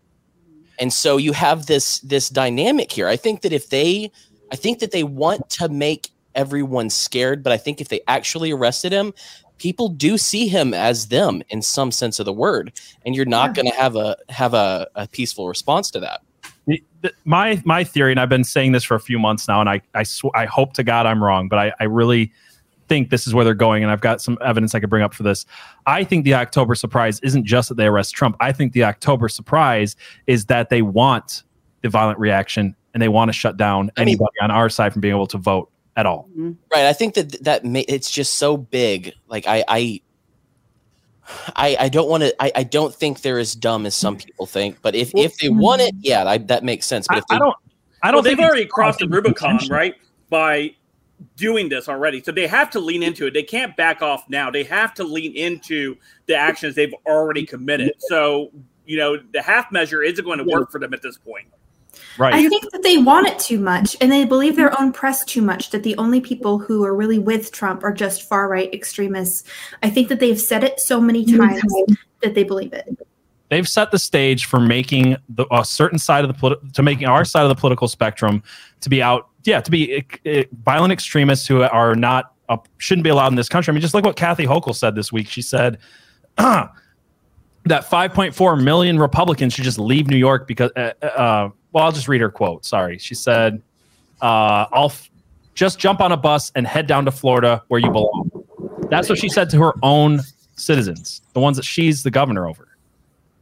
And 0.78 0.92
so 0.92 1.16
you 1.16 1.32
have 1.32 1.66
this 1.66 1.98
this 1.98 2.28
dynamic 2.28 2.92
here. 2.92 3.08
I 3.08 3.16
think 3.16 3.42
that 3.42 3.52
if 3.52 3.70
they 3.70 4.12
I 4.52 4.56
think 4.56 4.78
that 4.80 4.90
they 4.90 5.04
want 5.04 5.48
to 5.50 5.68
make 5.68 6.10
everyone 6.34 6.90
scared, 6.90 7.42
but 7.42 7.52
I 7.52 7.56
think 7.56 7.80
if 7.80 7.88
they 7.88 8.00
actually 8.08 8.52
arrested 8.52 8.92
him, 8.92 9.12
people 9.58 9.88
do 9.88 10.16
see 10.16 10.48
him 10.48 10.72
as 10.72 11.08
them 11.08 11.42
in 11.48 11.62
some 11.62 11.90
sense 11.90 12.18
of 12.18 12.26
the 12.26 12.32
word, 12.32 12.72
and 13.04 13.14
you're 13.14 13.24
not 13.26 13.54
going 13.54 13.66
to 13.66 13.74
have 13.74 13.96
a 13.96 14.16
have 14.28 14.54
a, 14.54 14.88
a 14.94 15.08
peaceful 15.08 15.48
response 15.48 15.90
to 15.92 16.00
that. 16.00 16.20
The- 16.66 16.82
the- 17.00 17.12
my 17.24 17.60
my 17.64 17.84
theory, 17.84 18.12
and 18.12 18.20
I've 18.20 18.28
been 18.28 18.44
saying 18.44 18.72
this 18.72 18.84
for 18.84 18.94
a 18.94 19.00
few 19.00 19.18
months 19.18 19.48
now, 19.48 19.60
and 19.60 19.68
I 19.68 19.80
I, 19.94 20.02
sw- 20.04 20.34
I 20.34 20.44
hope 20.46 20.74
to 20.74 20.84
God 20.84 21.06
I'm 21.06 21.22
wrong, 21.22 21.48
but 21.48 21.58
I, 21.58 21.72
I 21.80 21.84
really 21.84 22.32
think 22.88 23.10
this 23.10 23.26
is 23.26 23.34
where 23.34 23.44
they're 23.44 23.54
going, 23.54 23.82
and 23.82 23.92
I've 23.92 24.00
got 24.00 24.20
some 24.20 24.38
evidence 24.42 24.74
I 24.74 24.80
could 24.80 24.90
bring 24.90 25.02
up 25.02 25.12
for 25.12 25.22
this. 25.22 25.44
I 25.86 26.04
think 26.04 26.24
the 26.24 26.34
October 26.34 26.74
surprise 26.74 27.20
isn't 27.20 27.44
just 27.44 27.68
that 27.68 27.74
they 27.76 27.86
arrest 27.86 28.14
Trump. 28.14 28.36
I 28.40 28.52
think 28.52 28.72
the 28.72 28.84
October 28.84 29.28
surprise 29.28 29.96
is 30.26 30.46
that 30.46 30.70
they 30.70 30.82
want 30.82 31.42
the 31.82 31.88
violent 31.88 32.18
reaction 32.18 32.74
and 32.94 33.02
they 33.02 33.08
want 33.08 33.28
to 33.28 33.32
shut 33.32 33.56
down 33.56 33.90
I 33.96 34.00
mean- 34.00 34.08
anybody 34.08 34.34
on 34.40 34.50
our 34.50 34.68
side 34.68 34.92
from 34.92 35.00
being 35.00 35.14
able 35.14 35.26
to 35.28 35.38
vote 35.38 35.70
at 35.96 36.06
all. 36.06 36.28
Mm-hmm. 36.30 36.52
Right. 36.72 36.86
I 36.86 36.92
think 36.92 37.14
that 37.14 37.42
that 37.44 37.64
ma- 37.64 37.82
it's 37.88 38.10
just 38.10 38.34
so 38.34 38.56
big. 38.56 39.12
Like 39.28 39.46
I 39.46 39.64
I 39.66 40.00
I, 41.56 41.76
I 41.80 41.88
don't 41.88 42.08
want 42.08 42.22
to. 42.22 42.42
I, 42.42 42.52
I 42.56 42.62
don't 42.62 42.94
think 42.94 43.20
they're 43.20 43.38
as 43.38 43.54
dumb 43.54 43.84
as 43.84 43.94
some 43.94 44.16
people 44.16 44.46
think. 44.46 44.78
But 44.80 44.94
if 44.94 45.14
if 45.14 45.36
they 45.38 45.48
mm-hmm. 45.48 45.58
want 45.58 45.82
it, 45.82 45.94
yeah, 46.00 46.24
I, 46.24 46.38
that 46.38 46.64
makes 46.64 46.86
sense. 46.86 47.06
But 47.06 47.18
I, 47.18 47.20
they, 47.28 47.36
I 47.36 47.38
don't. 47.38 47.56
I 48.02 48.10
don't 48.10 48.24
they've 48.24 48.36
think 48.36 48.48
already 48.48 48.64
crossed 48.64 49.00
the 49.00 49.04
I 49.04 49.08
think 49.08 49.14
it's 49.14 49.26
Rubicon, 49.26 49.50
intentional. 49.50 49.78
right? 49.78 49.94
By 50.30 50.74
doing 51.36 51.68
this 51.68 51.88
already. 51.88 52.22
So 52.22 52.32
they 52.32 52.46
have 52.46 52.70
to 52.70 52.80
lean 52.80 53.02
into 53.02 53.26
it. 53.26 53.34
They 53.34 53.42
can't 53.42 53.76
back 53.76 54.02
off 54.02 54.28
now. 54.28 54.50
They 54.50 54.62
have 54.64 54.94
to 54.94 55.04
lean 55.04 55.34
into 55.36 55.96
the 56.26 56.36
actions 56.36 56.74
they've 56.76 56.94
already 57.06 57.44
committed. 57.44 57.92
So, 57.98 58.50
you 58.86 58.98
know, 58.98 59.16
the 59.32 59.42
half 59.42 59.72
measure 59.72 60.02
isn't 60.02 60.24
going 60.24 60.38
to 60.38 60.44
work 60.44 60.70
for 60.70 60.78
them 60.78 60.94
at 60.94 61.02
this 61.02 61.18
point. 61.18 61.48
Right. 62.18 62.34
I 62.34 62.48
think 62.48 62.70
that 62.72 62.82
they 62.82 62.98
want 62.98 63.26
it 63.26 63.38
too 63.38 63.58
much 63.58 63.96
and 64.00 64.10
they 64.10 64.24
believe 64.24 64.56
their 64.56 64.78
own 64.80 64.92
press 64.92 65.24
too 65.24 65.42
much 65.42 65.70
that 65.70 65.82
the 65.82 65.96
only 65.96 66.20
people 66.20 66.58
who 66.58 66.84
are 66.84 66.94
really 66.94 67.18
with 67.18 67.52
Trump 67.52 67.84
are 67.84 67.92
just 67.92 68.22
far 68.22 68.48
right 68.48 68.72
extremists. 68.74 69.44
I 69.82 69.90
think 69.90 70.08
that 70.08 70.20
they've 70.20 70.40
said 70.40 70.64
it 70.64 70.80
so 70.80 71.00
many 71.00 71.24
times 71.24 71.62
that 72.22 72.34
they 72.34 72.44
believe 72.44 72.72
it. 72.72 72.88
they've 73.48 73.68
set 73.68 73.90
the 73.90 73.98
stage 73.98 74.46
for 74.46 74.60
making 74.60 75.16
the, 75.28 75.46
a 75.54 75.64
certain 75.64 75.98
side 75.98 76.24
of 76.24 76.28
the 76.28 76.34
politi- 76.34 76.72
to 76.72 76.82
making 76.82 77.06
our 77.06 77.24
side 77.24 77.42
of 77.42 77.48
the 77.48 77.54
political 77.54 77.88
spectrum 77.88 78.42
to 78.80 78.88
be 78.88 79.02
out 79.02 79.28
yeah 79.44 79.60
to 79.60 79.70
be 79.70 80.04
uh, 80.26 80.28
uh, 80.28 80.42
violent 80.64 80.92
extremists 80.92 81.46
who 81.46 81.62
are 81.62 81.94
not 81.94 82.34
uh, 82.48 82.56
shouldn't 82.78 83.04
be 83.04 83.10
allowed 83.10 83.28
in 83.28 83.34
this 83.34 83.48
country 83.48 83.70
i 83.70 83.74
mean 83.74 83.80
just 83.80 83.94
look 83.94 84.04
what 84.04 84.16
kathy 84.16 84.44
hochul 84.44 84.74
said 84.74 84.94
this 84.94 85.12
week 85.12 85.28
she 85.28 85.42
said 85.42 85.78
that 86.36 86.72
5.4 87.66 88.62
million 88.62 88.98
republicans 88.98 89.52
should 89.52 89.64
just 89.64 89.78
leave 89.78 90.08
new 90.08 90.16
york 90.16 90.46
because 90.46 90.70
uh, 90.76 90.92
uh, 91.02 91.48
well 91.78 91.86
i'll 91.86 91.92
just 91.92 92.08
read 92.08 92.20
her 92.20 92.30
quote. 92.30 92.64
Sorry. 92.64 92.98
She 92.98 93.14
said 93.14 93.62
uh, 94.20 94.66
i'll 94.72 94.86
f- 94.86 95.08
just 95.54 95.78
jump 95.78 96.00
on 96.00 96.10
a 96.10 96.16
bus 96.16 96.50
and 96.56 96.66
head 96.66 96.88
down 96.88 97.04
to 97.04 97.12
florida 97.12 97.62
where 97.68 97.80
you 97.80 97.90
belong. 97.90 98.30
That's 98.90 99.08
what 99.08 99.18
she 99.18 99.28
said 99.28 99.48
to 99.50 99.58
her 99.60 99.74
own 99.82 100.20
citizens 100.56 101.22
the 101.34 101.40
ones 101.40 101.56
that 101.56 101.64
she's 101.64 102.02
the 102.02 102.10
governor 102.10 102.48
over. 102.48 102.66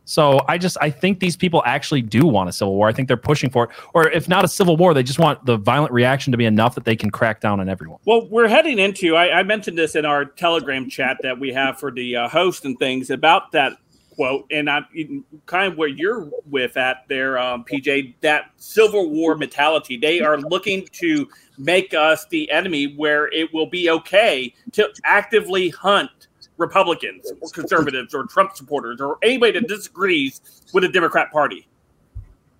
So 0.04 0.40
I 0.46 0.58
just 0.58 0.76
I 0.82 0.90
think 0.90 1.18
these 1.18 1.36
people 1.36 1.62
actually 1.64 2.02
do 2.02 2.26
want 2.26 2.48
a 2.48 2.52
civil 2.52 2.76
war. 2.76 2.88
I 2.88 2.92
think 2.92 3.08
they're 3.08 3.16
pushing 3.16 3.50
for 3.50 3.64
it, 3.64 3.70
or 3.92 4.08
if 4.08 4.28
not 4.28 4.44
a 4.44 4.48
civil 4.48 4.76
war, 4.76 4.94
they 4.94 5.02
just 5.02 5.18
want 5.18 5.44
the 5.46 5.56
violent 5.56 5.92
reaction 5.92 6.30
to 6.30 6.36
be 6.36 6.44
enough 6.44 6.74
that 6.76 6.84
they 6.84 6.94
can 6.94 7.10
crack 7.10 7.40
down 7.40 7.58
on 7.58 7.68
everyone. 7.68 7.98
Well, 8.04 8.28
we're 8.28 8.46
heading 8.46 8.78
into, 8.78 9.16
I, 9.16 9.40
I 9.40 9.42
mentioned 9.42 9.76
this 9.76 9.96
in 9.96 10.04
our 10.04 10.24
Telegram 10.24 10.88
chat 10.88 11.16
that 11.22 11.40
we 11.40 11.52
have 11.54 11.80
for 11.80 11.90
the 11.90 12.16
uh, 12.16 12.28
host 12.28 12.64
and 12.64 12.78
things 12.78 13.10
about 13.10 13.50
that 13.52 13.78
quote. 14.16 14.46
And 14.50 14.68
I'm 14.68 15.24
kind 15.44 15.70
of 15.70 15.78
where 15.78 15.88
you're 15.88 16.28
with 16.50 16.76
at 16.76 17.04
there, 17.08 17.38
um, 17.38 17.64
PJ, 17.64 18.14
that 18.22 18.50
Civil 18.56 19.10
War 19.10 19.36
mentality. 19.36 19.96
They 19.96 20.20
are 20.20 20.38
looking 20.38 20.88
to 20.92 21.28
make 21.58 21.94
us 21.94 22.26
the 22.26 22.50
enemy 22.50 22.94
where 22.96 23.28
it 23.28 23.52
will 23.54 23.66
be 23.66 23.90
okay 23.90 24.52
to 24.72 24.90
actively 25.04 25.68
hunt 25.68 26.10
Republicans 26.56 27.32
or 27.40 27.48
conservatives 27.50 28.14
or 28.14 28.24
Trump 28.24 28.56
supporters 28.56 29.00
or 29.00 29.18
anybody 29.22 29.52
that 29.52 29.68
disagrees 29.68 30.40
with 30.72 30.82
the 30.82 30.88
Democrat 30.88 31.30
Party. 31.30 31.68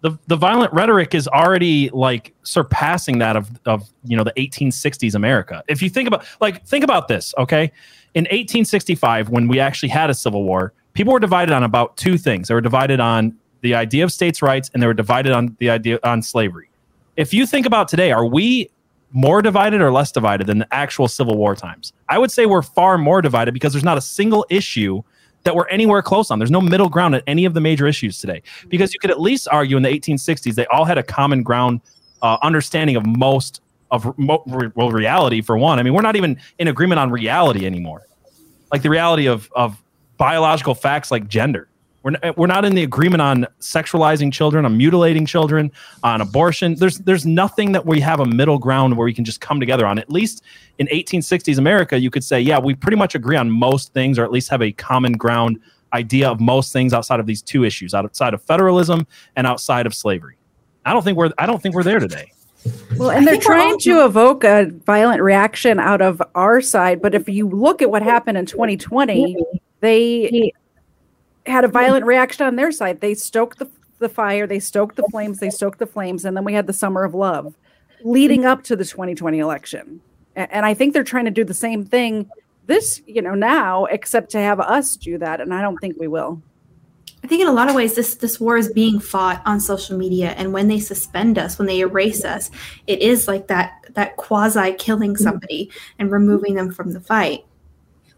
The 0.03 0.17
the 0.27 0.37
violent 0.37 0.73
rhetoric 0.75 1.15
is 1.15 1.27
already 1.27 1.89
like 1.91 2.35
surpassing 2.43 3.19
that 3.19 3.35
of 3.35 3.51
of 3.65 3.89
you 4.05 4.17
know 4.17 4.25
the 4.25 4.33
1860s 4.33 5.15
America. 5.15 5.65
If 5.69 5.81
you 5.81 5.89
think 5.89 6.07
about 6.07 6.27
like 6.41 6.65
think 6.67 6.85
about 6.85 7.09
this, 7.09 7.35
okay? 7.39 7.73
In 8.15 8.25
1865, 8.25 9.31
when 9.31 9.49
we 9.49 9.59
actually 9.59 9.89
had 9.89 10.11
a 10.11 10.15
civil 10.15 10.45
war, 10.45 10.73
people 10.97 11.13
were 11.13 11.21
divided 11.21 11.53
on 11.53 11.63
about 11.63 11.97
two 11.97 12.19
things. 12.19 12.49
They 12.49 12.55
were 12.55 12.61
divided 12.61 13.01
on 13.01 13.37
the 13.61 13.75
idea 13.75 14.05
of 14.05 14.13
states' 14.13 14.43
rights, 14.43 14.71
and 14.73 14.83
they 14.83 14.87
were 14.87 14.95
divided 14.95 15.33
on 15.33 15.55
the 15.59 15.71
idea 15.71 15.99
on 16.03 16.23
slavery. 16.23 16.69
If 17.17 17.33
you 17.33 17.47
think 17.47 17.67
about 17.67 17.89
today, 17.89 18.13
are 18.13 18.27
we 18.27 18.71
more 19.13 19.41
divided 19.41 19.81
or 19.81 19.93
less 19.93 20.11
divided 20.11 20.47
than 20.47 20.59
the 20.59 20.75
actual 20.75 21.09
Civil 21.09 21.37
War 21.37 21.55
times? 21.55 21.93
I 22.09 22.19
would 22.19 22.31
say 22.31 22.47
we're 22.47 22.63
far 22.63 22.99
more 22.99 23.23
divided 23.23 23.53
because 23.53 23.73
there's 23.73 23.85
not 23.85 23.99
a 23.99 24.03
single 24.03 24.45
issue 24.51 25.03
that 25.45 25.55
we're 25.55 25.69
anywhere 25.69 26.03
close 26.03 26.31
on. 26.31 26.39
There's 26.39 26.51
no 26.51 26.61
middle 26.61 26.89
ground 26.89 27.15
at 27.15 27.23
any 27.27 27.45
of 27.45 27.55
the 27.55 27.61
major 27.61 27.87
issues 27.87 28.21
today. 28.21 28.43
Because 28.69 28.93
you 28.93 28.99
could 28.99 29.11
at 29.11 29.21
least 29.21 29.49
argue 29.51 29.77
in 29.77 29.83
the 29.83 29.89
1860s 29.89 30.55
they 30.55 30.67
all 30.67 30.85
had 30.85 30.99
a 30.99 31.03
common 31.03 31.43
ground 31.43 31.81
uh, 32.21 32.37
understanding 32.43 32.97
of 32.97 33.07
most 33.07 33.61
of 33.91 34.19
mo- 34.19 34.43
re- 34.47 34.73
well 34.75 34.91
reality 34.91 35.41
for 35.41 35.57
one. 35.57 35.79
I 35.79 35.83
mean, 35.83 35.95
we're 35.95 36.03
not 36.03 36.17
even 36.17 36.39
in 36.59 36.67
agreement 36.69 36.99
on 36.99 37.11
reality 37.11 37.65
anymore. 37.65 38.07
Like 38.73 38.83
the 38.83 38.91
reality 38.91 39.27
of 39.27 39.49
of 39.55 39.81
biological 40.17 40.75
facts 40.75 41.11
like 41.11 41.29
gender. 41.29 41.69
We're, 42.03 42.15
n- 42.23 42.35
we're 42.37 42.47
not 42.47 42.65
in 42.65 42.75
the 42.77 42.85
agreement 42.85 43.21
on 43.21 43.47
sexualizing 43.61 44.33
children, 44.33 44.65
on 44.65 44.77
mutilating 44.77 45.27
children, 45.27 45.73
on 46.05 46.21
abortion. 46.21 46.77
There's 46.77 46.99
there's 46.99 47.27
nothing 47.27 47.73
that 47.73 47.85
we 47.85 48.01
have 48.01 48.21
a 48.21 48.27
middle 48.27 48.59
ground 48.59 48.97
where 48.97 49.05
we 49.05 49.13
can 49.13 49.25
just 49.25 49.41
come 49.41 49.59
together 49.59 49.87
on. 49.87 49.99
At 49.99 50.09
least 50.09 50.45
in 50.79 50.87
1860s 50.87 51.59
America, 51.59 51.99
you 51.99 52.11
could 52.11 52.23
say, 52.23 52.41
yeah, 52.41 52.61
we 52.61 52.75
pretty 52.75 52.97
much 52.97 53.17
agree 53.17 53.37
on 53.37 53.51
most 53.51 53.93
things, 53.93 54.19
or 54.19 54.25
at 54.25 54.31
least 54.31 54.51
have 54.51 54.63
a 54.63 54.71
common 54.71 55.15
ground 55.15 55.59
idea 55.93 56.29
of 56.31 56.41
most 56.41 56.73
things 56.73 56.93
outside 56.93 57.19
of 57.19 57.27
these 57.27 57.43
two 57.43 57.65
issues, 57.65 57.93
outside 57.93 58.35
of 58.35 58.43
federalism 58.43 59.07
and 59.35 59.47
outside 59.47 59.87
of 59.87 59.95
slavery. 59.95 60.37
I 60.85 60.93
don't 60.93 61.03
think 61.03 61.19
we're 61.19 61.33
I 61.39 61.47
don't 61.47 61.61
think 61.61 61.75
we're 61.75 61.83
there 61.83 61.99
today. 61.99 62.31
Well, 62.97 63.11
and 63.11 63.27
they're 63.27 63.35
think 63.35 63.45
we're 63.49 63.55
trying 63.55 63.73
all- 63.73 63.79
to 63.79 64.05
evoke 64.05 64.45
a 64.45 64.71
violent 64.85 65.23
reaction 65.23 65.81
out 65.81 66.03
of 66.03 66.23
our 66.37 66.61
side. 66.61 67.03
But 67.03 67.17
if 67.17 67.29
you 67.29 67.49
look 67.49 67.83
at 67.83 67.91
what 67.91 68.03
happened 68.03 68.39
in 68.39 68.47
2020, 68.47 69.37
they 69.81 70.53
had 71.47 71.65
a 71.65 71.69
violent 71.69 72.07
reaction 72.07 72.47
on 72.47 72.57
their 72.57 72.73
side. 72.73 73.01
They 73.01 73.15
stoked 73.15 73.59
the, 73.59 73.69
the 73.99 74.09
fire, 74.09 74.47
they 74.47 74.59
stoked 74.59 74.97
the 74.97 75.05
flames, 75.11 75.39
they 75.39 75.51
stoked 75.51 75.79
the 75.79 75.87
flames, 75.87 76.25
and 76.25 76.37
then 76.37 76.45
we 76.45 76.53
had 76.53 76.67
the 76.67 76.73
summer 76.73 77.05
of 77.05 77.15
love 77.15 77.55
leading 78.03 78.45
up 78.45 78.63
to 78.65 78.77
the 78.77 78.85
2020 78.85 79.39
election. 79.39 80.01
And 80.35 80.67
I 80.67 80.75
think 80.75 80.93
they're 80.93 81.05
trying 81.05 81.25
to 81.25 81.31
do 81.31 81.45
the 81.45 81.55
same 81.55 81.85
thing 81.85 82.29
this, 82.67 83.01
you 83.07 83.23
know, 83.23 83.35
now, 83.35 83.87
except 83.87 84.31
to 84.33 84.39
have 84.39 84.61
us 84.61 84.97
do 84.97 85.19
that. 85.19 85.41
And 85.41 85.55
I 85.55 85.63
don't 85.63 85.79
think 85.79 85.99
we 85.99 86.09
will. 86.09 86.43
I 87.25 87.29
think 87.29 87.41
in 87.41 87.49
a 87.49 87.53
lot 87.53 87.69
of 87.69 87.75
ways 87.75 87.95
this 87.95 88.15
this 88.17 88.39
war 88.39 88.57
is 88.57 88.73
being 88.73 89.01
fought 89.01 89.43
on 89.47 89.59
social 89.59 89.99
media 89.99 90.31
and 90.37 90.53
when 90.53 90.69
they 90.69 90.79
suspend 90.79 91.39
us, 91.39 91.59
when 91.59 91.67
they 91.67 91.81
erase 91.81 92.25
us, 92.25 92.51
it 92.87 93.01
is 93.01 93.27
like 93.27 93.49
that 93.49 93.85
that 93.95 94.17
quasi 94.17 94.75
killing 94.75 95.15
mm-hmm. 95.15 95.25
somebody 95.25 95.71
and 95.99 96.13
removing 96.13 96.55
them 96.55 96.71
from 96.71 96.93
the 96.93 97.01
fight. 97.01 97.45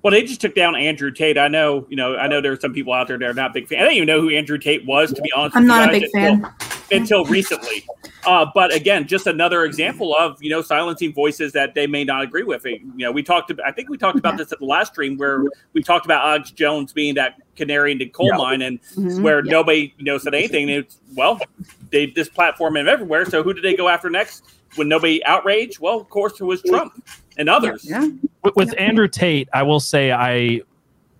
Well, 0.03 0.13
they 0.13 0.23
just 0.23 0.41
took 0.41 0.55
down 0.55 0.77
Andrew 0.77 1.11
Tate. 1.11 1.39
I 1.39 1.49
know, 1.49 1.85
you 1.89 1.97
know, 1.97 2.17
I 2.17 2.29
know 2.29 2.41
there 2.41 2.53
are 2.53 2.61
some 2.61 2.73
people 2.73 2.93
out 2.93 3.09
there 3.09 3.19
that 3.19 3.29
are 3.29 3.35
not 3.35 3.53
big 3.53 3.67
fans. 3.67 3.81
I 3.81 3.85
didn't 3.85 3.97
even 3.97 4.07
know 4.07 4.21
who 4.21 4.31
Andrew 4.31 4.57
Tate 4.57 4.87
was, 4.87 5.13
to 5.13 5.21
be 5.21 5.33
honest. 5.33 5.57
I'm 5.57 5.65
with 5.65 5.69
not 5.69 5.89
a 5.89 5.93
big 5.93 6.03
guys, 6.03 6.11
until, 6.15 6.51
fan. 6.51 6.77
until 6.93 7.25
recently. 7.25 7.85
Uh, 8.25 8.47
but 8.55 8.73
again, 8.75 9.07
just 9.09 9.27
another 9.27 9.65
example 9.65 10.15
of 10.17 10.41
you 10.43 10.51
know 10.51 10.61
silencing 10.63 11.13
voices 11.13 11.53
that 11.53 11.75
they 11.75 11.87
may 11.87 12.05
not 12.05 12.23
agree 12.23 12.43
with. 12.43 12.65
You 12.65 12.81
know, 12.95 13.11
we 13.11 13.23
talked. 13.23 13.51
About, 13.51 13.67
I 13.67 13.73
think 13.73 13.89
we 13.89 13.97
talked 13.97 14.19
about 14.19 14.37
this 14.37 14.53
at 14.53 14.59
the 14.59 14.67
last 14.67 14.93
stream 14.93 15.17
where 15.17 15.45
we 15.73 15.83
talked 15.83 16.05
about 16.05 16.25
Alex 16.25 16.51
Jones 16.51 16.93
being 16.93 17.15
that 17.15 17.37
canary 17.57 17.93
in 17.93 17.99
the 17.99 18.07
coal 18.07 18.29
Yeah. 18.29 18.37
mine, 18.37 18.63
and 18.63 18.83
Mhm. 18.97 19.23
where 19.23 19.43
nobody 19.43 19.95
you 19.99 20.05
know 20.05 20.19
said 20.19 20.35
anything. 20.35 20.71
And 20.71 20.85
it's 20.85 20.99
well, 21.17 21.41
they 21.91 22.07
this 22.07 22.29
platform 22.29 22.77
him 22.77 22.87
everywhere. 22.87 23.25
So 23.25 23.43
who 23.43 23.53
did 23.53 23.65
they 23.65 23.75
go 23.75 23.89
after 23.89 24.11
next? 24.11 24.45
When 24.75 24.89
nobody 24.89 25.25
outraged, 25.25 25.81
well, 25.81 25.99
of 25.99 26.11
course, 26.11 26.39
it 26.41 26.45
was 26.45 26.61
Trump 26.63 27.03
and 27.39 27.49
others. 27.49 27.85
Yeah. 27.89 28.09
with, 28.45 28.57
with 28.57 28.75
Andrew 28.79 29.09
Tate, 29.09 29.49
I 29.53 29.63
will 29.63 29.81
say 29.81 30.13
I 30.13 30.63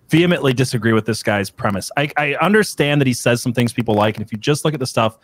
vehemently 0.09 0.53
disagree 0.53 0.93
with 0.93 1.05
this 1.05 1.23
guy's 1.23 1.49
premise. 1.49 1.91
I, 1.95 2.11
I 2.17 2.33
understand 2.35 2.99
that 3.01 3.07
he 3.07 3.13
says 3.13 3.41
some 3.41 3.53
things 3.53 3.73
people 3.73 3.93
like, 3.93 4.17
and 4.17 4.25
if 4.25 4.31
you 4.31 4.37
just 4.37 4.65
look 4.65 4.73
at 4.73 4.79
the 4.79 4.87
stuff 4.87 5.19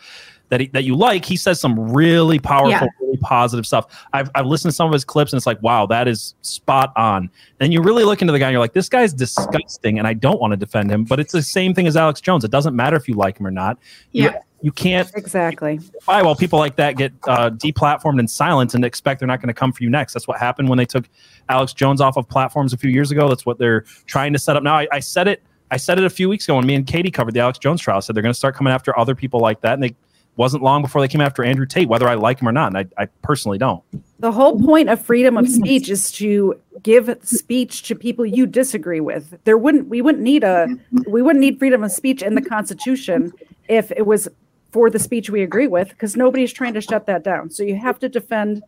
that 0.48 0.60
he, 0.60 0.66
that 0.68 0.84
you 0.84 0.94
like, 0.94 1.24
he 1.24 1.36
says 1.36 1.60
some 1.60 1.92
really 1.92 2.38
powerful, 2.38 2.70
Yeah. 2.70 2.86
really 3.00 3.16
positive 3.18 3.66
stuff. 3.66 4.06
I've 4.12 4.30
I've 4.34 4.46
listened 4.46 4.70
to 4.72 4.76
some 4.76 4.86
of 4.86 4.92
his 4.92 5.04
clips, 5.04 5.32
and 5.32 5.38
it's 5.38 5.46
like, 5.46 5.60
wow, 5.62 5.86
that 5.86 6.06
is 6.08 6.34
spot 6.42 6.92
on. 6.96 7.30
And 7.60 7.72
you 7.72 7.82
really 7.82 8.04
look 8.04 8.20
into 8.22 8.32
the 8.32 8.38
guy, 8.38 8.46
and 8.48 8.52
you're 8.52 8.60
like, 8.60 8.72
this 8.72 8.88
guy's 8.88 9.12
disgusting, 9.12 9.98
and 9.98 10.06
I 10.06 10.12
don't 10.14 10.40
want 10.40 10.52
to 10.52 10.56
defend 10.56 10.90
him. 10.90 11.04
But 11.04 11.20
it's 11.20 11.32
the 11.32 11.42
same 11.42 11.74
thing 11.74 11.86
as 11.86 11.96
Alex 11.96 12.20
Jones. 12.20 12.44
It 12.44 12.50
doesn't 12.50 12.76
matter 12.76 12.96
if 12.96 13.08
you 13.08 13.14
like 13.14 13.38
him 13.40 13.46
or 13.46 13.50
not. 13.50 13.78
You- 14.12 14.24
Yeah. 14.24 14.38
You 14.62 14.72
can't 14.72 15.08
Exactly. 15.14 15.78
why 16.06 16.22
while 16.22 16.34
people 16.34 16.58
like 16.58 16.76
that 16.76 16.96
get 16.96 17.12
uh, 17.28 17.50
deplatformed 17.50 18.18
and 18.18 18.28
silenced 18.28 18.74
and 18.74 18.86
expect 18.86 19.20
they're 19.20 19.26
not 19.26 19.40
going 19.40 19.48
to 19.48 19.54
come 19.54 19.70
for 19.70 19.84
you 19.84 19.90
next. 19.90 20.14
That's 20.14 20.26
what 20.26 20.38
happened 20.38 20.70
when 20.70 20.78
they 20.78 20.86
took 20.86 21.08
Alex 21.50 21.74
Jones 21.74 22.00
off 22.00 22.16
of 22.16 22.26
platforms 22.26 22.72
a 22.72 22.78
few 22.78 22.90
years 22.90 23.10
ago. 23.10 23.28
That's 23.28 23.44
what 23.44 23.58
they're 23.58 23.82
trying 24.06 24.32
to 24.32 24.38
set 24.38 24.56
up 24.56 24.62
now. 24.62 24.74
I, 24.78 24.88
I 24.90 25.00
said 25.00 25.28
it. 25.28 25.42
I 25.70 25.76
said 25.76 25.98
it 25.98 26.04
a 26.04 26.10
few 26.10 26.28
weeks 26.30 26.46
ago 26.46 26.56
when 26.56 26.66
me 26.66 26.74
and 26.74 26.86
Katie 26.86 27.10
covered 27.10 27.34
the 27.34 27.40
Alex 27.40 27.58
Jones 27.58 27.82
trial. 27.82 27.98
I 27.98 28.00
said 28.00 28.16
they're 28.16 28.22
going 28.22 28.32
to 28.32 28.38
start 28.38 28.54
coming 28.56 28.72
after 28.72 28.98
other 28.98 29.14
people 29.14 29.40
like 29.40 29.60
that, 29.60 29.74
and 29.74 29.82
they 29.82 29.94
wasn't 30.36 30.62
long 30.62 30.82
before 30.82 31.00
they 31.00 31.08
came 31.08 31.20
after 31.20 31.42
Andrew 31.42 31.66
Tate, 31.66 31.88
whether 31.88 32.08
I 32.08 32.14
like 32.14 32.40
him 32.40 32.48
or 32.48 32.52
not. 32.52 32.74
And 32.74 32.78
I, 32.78 33.02
I 33.02 33.06
personally 33.22 33.58
don't. 33.58 33.82
The 34.18 34.32
whole 34.32 34.60
point 34.60 34.88
of 34.88 35.00
freedom 35.00 35.36
of 35.36 35.48
speech 35.48 35.88
is 35.88 36.10
to 36.12 36.60
give 36.82 37.18
speech 37.22 37.82
to 37.84 37.94
people 37.94 38.24
you 38.24 38.46
disagree 38.46 39.00
with. 39.00 39.38
There 39.44 39.58
wouldn't 39.58 39.88
we 39.88 40.00
wouldn't 40.02 40.22
need 40.22 40.44
a 40.44 40.68
we 41.06 41.22
wouldn't 41.22 41.40
need 41.40 41.58
freedom 41.58 41.84
of 41.84 41.92
speech 41.92 42.22
in 42.22 42.34
the 42.34 42.42
Constitution 42.42 43.32
if 43.68 43.90
it 43.92 44.06
was 44.06 44.28
for 44.72 44.90
the 44.90 44.98
speech 44.98 45.30
we 45.30 45.42
agree 45.42 45.66
with, 45.66 45.88
because 45.90 46.16
nobody's 46.16 46.52
trying 46.52 46.74
to 46.74 46.80
shut 46.80 47.06
that 47.06 47.24
down. 47.24 47.50
So 47.50 47.62
you 47.62 47.76
have 47.76 47.98
to 48.00 48.08
defend 48.08 48.62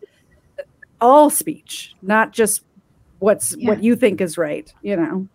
all 1.01 1.31
speech, 1.31 1.95
not 2.03 2.33
just 2.33 2.63
what's 3.19 3.55
what 3.59 3.83
you 3.83 3.97
think 3.97 4.21
is 4.21 4.39
right. 4.39 4.73
You 4.83 4.97
know. 4.97 5.29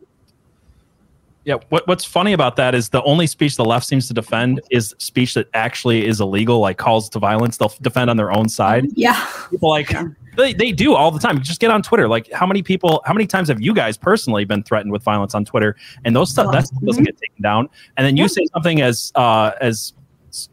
Yeah. 1.45 1.55
What, 1.69 1.87
what's 1.87 2.05
funny 2.05 2.33
about 2.33 2.55
that 2.55 2.73
is 2.73 2.89
the 2.89 3.03
only 3.03 3.27
speech 3.27 3.57
the 3.57 3.65
left 3.65 3.85
seems 3.85 4.07
to 4.07 4.13
defend 4.13 4.61
is 4.71 4.95
speech 4.97 5.33
that 5.33 5.47
actually 5.53 6.07
is 6.07 6.21
illegal, 6.21 6.59
like 6.59 6.77
calls 6.77 7.09
to 7.09 7.19
violence. 7.19 7.57
They'll 7.57 7.73
defend 7.81 8.09
on 8.09 8.17
their 8.17 8.31
own 8.31 8.47
side. 8.47 8.87
Yeah. 8.95 9.27
people 9.49 9.69
like 9.69 9.91
they, 10.37 10.53
they 10.53 10.71
do 10.71 10.95
all 10.95 11.11
the 11.11 11.19
time 11.19 11.39
just 11.43 11.59
get 11.59 11.69
on 11.69 11.83
twitter 11.83 12.07
like 12.07 12.31
how 12.31 12.47
many 12.47 12.63
people 12.63 13.03
how 13.05 13.13
many 13.13 13.27
times 13.27 13.47
have 13.49 13.61
you 13.61 13.71
guys 13.71 13.97
personally 13.97 14.45
been 14.45 14.63
threatened 14.63 14.91
with 14.91 15.03
violence 15.03 15.35
on 15.35 15.45
twitter 15.45 15.75
and 16.05 16.15
those 16.15 16.31
stuff 16.31 16.51
that 16.51 16.65
stuff 16.65 16.81
doesn't 16.81 17.03
get 17.03 17.15
taken 17.19 17.39
down 17.43 17.69
and 17.97 18.07
then 18.07 18.17
you 18.17 18.27
say 18.27 18.43
something 18.51 18.81
as 18.81 19.11
uh 19.13 19.51
as 19.61 19.93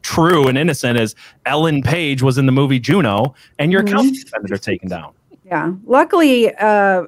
true 0.02 0.48
and 0.48 0.58
innocent 0.58 0.98
as 0.98 1.14
ellen 1.46 1.80
page 1.80 2.22
was 2.22 2.36
in 2.36 2.44
the 2.44 2.52
movie 2.52 2.78
juno 2.78 3.34
and 3.58 3.72
your 3.72 3.80
account 3.80 4.14
defended 4.14 4.52
are 4.52 4.58
taken 4.58 4.86
down 4.86 5.14
Yeah. 5.44 5.72
Luckily, 5.84 6.54
uh, 6.54 7.06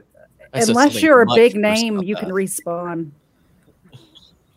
unless 0.53 1.01
you're 1.01 1.23
a 1.23 1.27
big 1.35 1.55
name, 1.55 2.03
you 2.03 2.15
that. 2.17 2.23
can 2.23 2.33
respawn. 2.33 3.11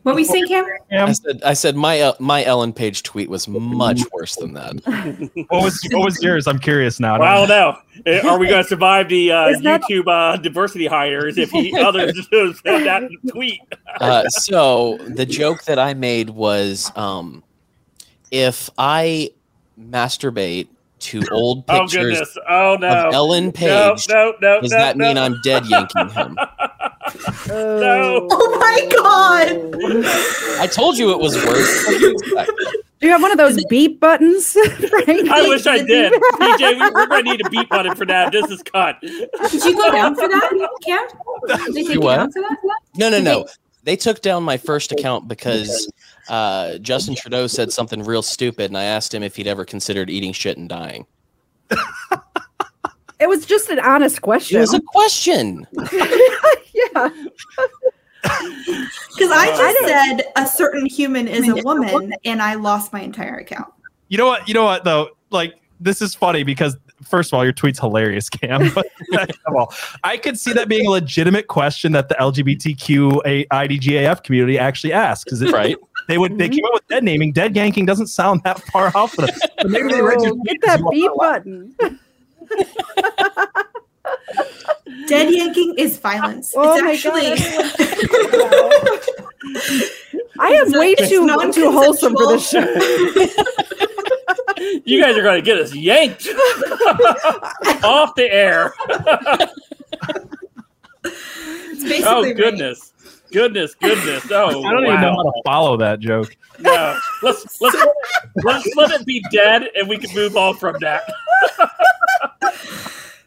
What 0.06 0.15
we 0.15 0.24
say, 0.24 0.44
Cam? 0.44 0.68
I 0.91 1.12
said, 1.13 1.41
I 1.44 1.54
said 1.54 1.76
my 1.76 2.00
uh, 2.00 2.13
my 2.20 2.46
Ellen 2.46 2.74
Page 2.74 3.02
tweet 3.02 3.28
was 3.28 3.48
much 3.48 4.04
worse 4.13 4.36
than 4.36 4.54
that. 4.54 4.76
what 5.50 5.63
was 5.63 5.82
what 5.91 6.06
was 6.06 6.22
yours 6.22 6.46
i'm 6.46 6.60
curious 6.60 7.00
now 7.00 7.15
I 7.15 7.18
don't 7.18 7.26
Well, 7.26 7.44
I 7.44 7.48
don't 7.48 7.76
know. 8.06 8.30
Uh, 8.30 8.30
Are 8.30 8.38
we 8.38 8.46
going 8.46 8.62
to 8.62 8.70
survive 8.70 9.10
the 9.10 9.32
uh, 9.32 9.60
that- 9.63 9.82
YouTube 9.82 10.08
uh, 10.08 10.38
diversity 10.38 10.86
hires 10.86 11.39
if 11.39 11.50
he 11.50 11.76
others 11.80 12.13
just 12.13 12.62
said 12.62 12.84
that 12.86 13.10
tweet? 13.32 13.60
Uh, 14.00 14.30
so 14.30 14.98
the 15.08 15.26
joke 15.26 15.63
that 15.63 15.80
I 15.80 15.96
made 15.96 16.30
was, 16.30 16.91
um, 16.96 17.44
if 18.30 18.70
I 18.78 19.32
masturbate 19.80 20.68
to 21.00 21.24
old 21.32 21.63
Oh 21.68 21.82
pictures 21.82 22.20
goodness! 22.20 22.38
Oh 22.48 22.78
no! 22.80 23.08
of 23.08 23.13
Ellen 23.15 23.52
Page, 23.52 24.08
no, 24.08 24.36
no, 24.39 24.62
does 24.62 24.70
no, 24.70 24.78
that 24.78 24.98
mean. 24.98 25.18
I'm 25.18 25.41
dead 25.44 25.65
yanking 25.65 26.10
him? 26.10 26.38
No. 27.47 28.28
Oh 28.32 28.58
my 28.60 28.88
god! 28.91 30.60
I 30.60 30.67
told 30.67 30.97
you 30.97 31.12
it 31.12 31.19
was 31.19 31.36
worse. 31.36 31.88
Do 31.88 31.99
you 31.99 32.12
expect? 32.12 32.51
Do 32.99 33.08
you 33.08 33.12
have 33.12 33.21
one 33.21 33.32
of 33.32 33.38
those 33.38 33.63
beep 33.65 33.99
buttons? 33.99 34.51
Frank? 34.89 35.30
I 35.30 35.47
wish 35.47 35.67
I 35.67 35.84
did. 35.84 36.13
PJ, 36.13 36.80
we, 36.80 36.89
we're 36.91 37.08
going 37.08 37.25
to 37.25 37.32
need 37.32 37.45
a 37.45 37.49
beep 37.49 37.69
button 37.69 37.95
for 37.95 38.06
that. 38.06 38.32
This 38.32 38.49
is 38.49 38.63
cut. 38.63 38.99
Did 39.01 39.63
you 39.63 39.75
go 39.75 39.91
down 39.91 40.15
for 40.15 40.28
that, 40.28 40.69
Cam? 40.84 41.08
Did 41.47 41.73
they 41.73 41.84
take 41.84 41.93
you 41.95 41.99
what? 41.99 42.15
down 42.15 42.32
for 42.32 42.41
that? 42.41 42.58
No, 42.95 43.10
no, 43.10 43.19
no. 43.19 43.45
They 43.84 43.95
took 43.95 44.21
down 44.21 44.43
my 44.43 44.58
first 44.58 44.91
account 44.91 45.28
because 45.28 45.91
uh, 46.30 46.78
Justin 46.80 47.15
Trudeau 47.15 47.47
said 47.47 47.71
something 47.71 48.01
real 48.01 48.21
stupid, 48.21 48.71
and 48.71 48.78
I 48.78 48.86
asked 48.86 49.13
him 49.13 49.21
if 49.21 49.36
he'd 49.36 49.47
ever 49.47 49.65
considered 49.65 50.10
eating 50.10 50.34
shit 50.34 50.58
and 50.58 50.67
dying. 50.67 51.06
It 53.19 53.28
was 53.30 53.45
just 53.45 53.69
an 53.69 53.80
honest 53.80 54.21
question. 54.21 54.58
It 54.58 54.62
was 54.62 54.73
a 54.73 54.82
question. 54.82 55.65
yeah. 55.82 57.10
Because 58.23 59.32
uh, 59.32 59.36
I 59.36 59.47
just 59.56 59.88
said 59.88 60.32
a 60.36 60.47
certain 60.47 60.86
human 60.86 61.28
is 61.28 61.47
a 61.47 61.56
woman, 61.63 62.13
and 62.25 62.41
I 62.41 62.56
lost 62.56 62.91
my 62.91 63.01
entire 63.01 63.38
account. 63.38 63.71
you 64.10 64.17
know 64.17 64.25
what 64.25 64.47
you 64.47 64.54
know 64.54 64.63
what 64.63 64.84
though 64.84 65.10
like 65.32 65.54
this 65.80 66.01
is 66.01 66.15
funny 66.15 66.43
because 66.43 66.75
first 67.04 67.30
of 67.32 67.38
all 67.38 67.43
your 67.43 67.54
tweet's 67.54 67.80
hilarious 67.80 68.30
cam 68.30 68.71
but 68.75 68.88
all 69.56 69.73
i 70.04 70.15
could 70.15 70.39
see 70.39 70.54
that 70.54 70.69
being 70.69 70.88
a 70.88 70.89
legitimate 70.89 71.47
question 71.47 71.91
that 71.91 72.08
the 72.08 72.15
lgbtq 72.15 73.21
idgaf 73.51 74.23
community 74.23 74.58
actually 74.58 74.93
asks 74.93 75.34
is 75.34 75.41
it 75.41 75.51
Right. 75.51 75.75
they 76.08 76.17
would 76.17 76.38
they 76.38 76.47
came 76.47 76.63
up 76.65 76.73
with 76.73 76.88
dead 76.88 77.04
naming 77.04 77.32
dead 77.34 77.56
yanking 77.56 77.86
doesn't 77.86 78.08
sound 78.08 78.41
that 78.43 78.60
far 78.71 78.91
off 78.95 79.17
of 79.19 79.25
them. 79.28 79.36
So 79.62 79.67
maybe 79.67 79.91
they 79.91 80.01
read 80.01 80.21
your 80.21 80.32
Oh, 80.34 80.41
Hit 80.47 80.62
that 80.63 80.75
as 80.80 80.82
well. 80.82 80.91
beep 80.91 81.12
button. 81.17 81.75
Dead 85.08 85.31
yanking 85.34 85.73
is 85.77 85.97
violence. 85.97 86.53
Oh 86.55 86.73
it's 86.73 86.81
my 86.84 86.91
actually. 86.91 87.27
I 90.39 90.49
am 90.53 90.67
It's 90.67 90.77
way 90.77 90.91
not- 90.99 90.99
too 90.99 91.08
too 91.10 91.25
non-consensual. 91.25 91.71
wholesome 91.71 92.13
for 92.15 92.27
this 92.27 92.49
show. 92.49 92.65
You 94.86 95.01
guys 95.01 95.15
are 95.17 95.21
going 95.21 95.36
to 95.38 95.41
get 95.45 95.58
us 95.60 95.75
yanked 95.75 96.27
off 97.84 98.15
the 98.15 98.27
air. 98.31 98.73
It's 101.03 101.84
basically 101.84 102.03
Oh 102.05 102.23
rape. 102.23 102.38
goodness, 102.38 102.93
goodness, 103.36 103.76
goodness. 103.76 104.32
Oh, 104.32 104.48
I 104.65 104.71
don't 104.71 104.84
even 104.86 105.02
know 105.02 105.12
how 105.12 105.24
to 105.24 105.32
oh, 105.36 105.41
follow 105.43 105.78
that 105.78 106.00
joke. 106.00 106.36
No, 106.60 106.98
let's 107.21 107.60
let's 107.62 107.78
let's 108.43 108.76
let 108.76 108.91
it 108.91 109.06
be 109.06 109.24
dead, 109.32 109.67
and 109.76 109.89
we 109.89 109.98
can 109.98 110.13
move 110.15 110.38
on 110.38 110.56
from 110.56 110.78
that. 110.80 111.04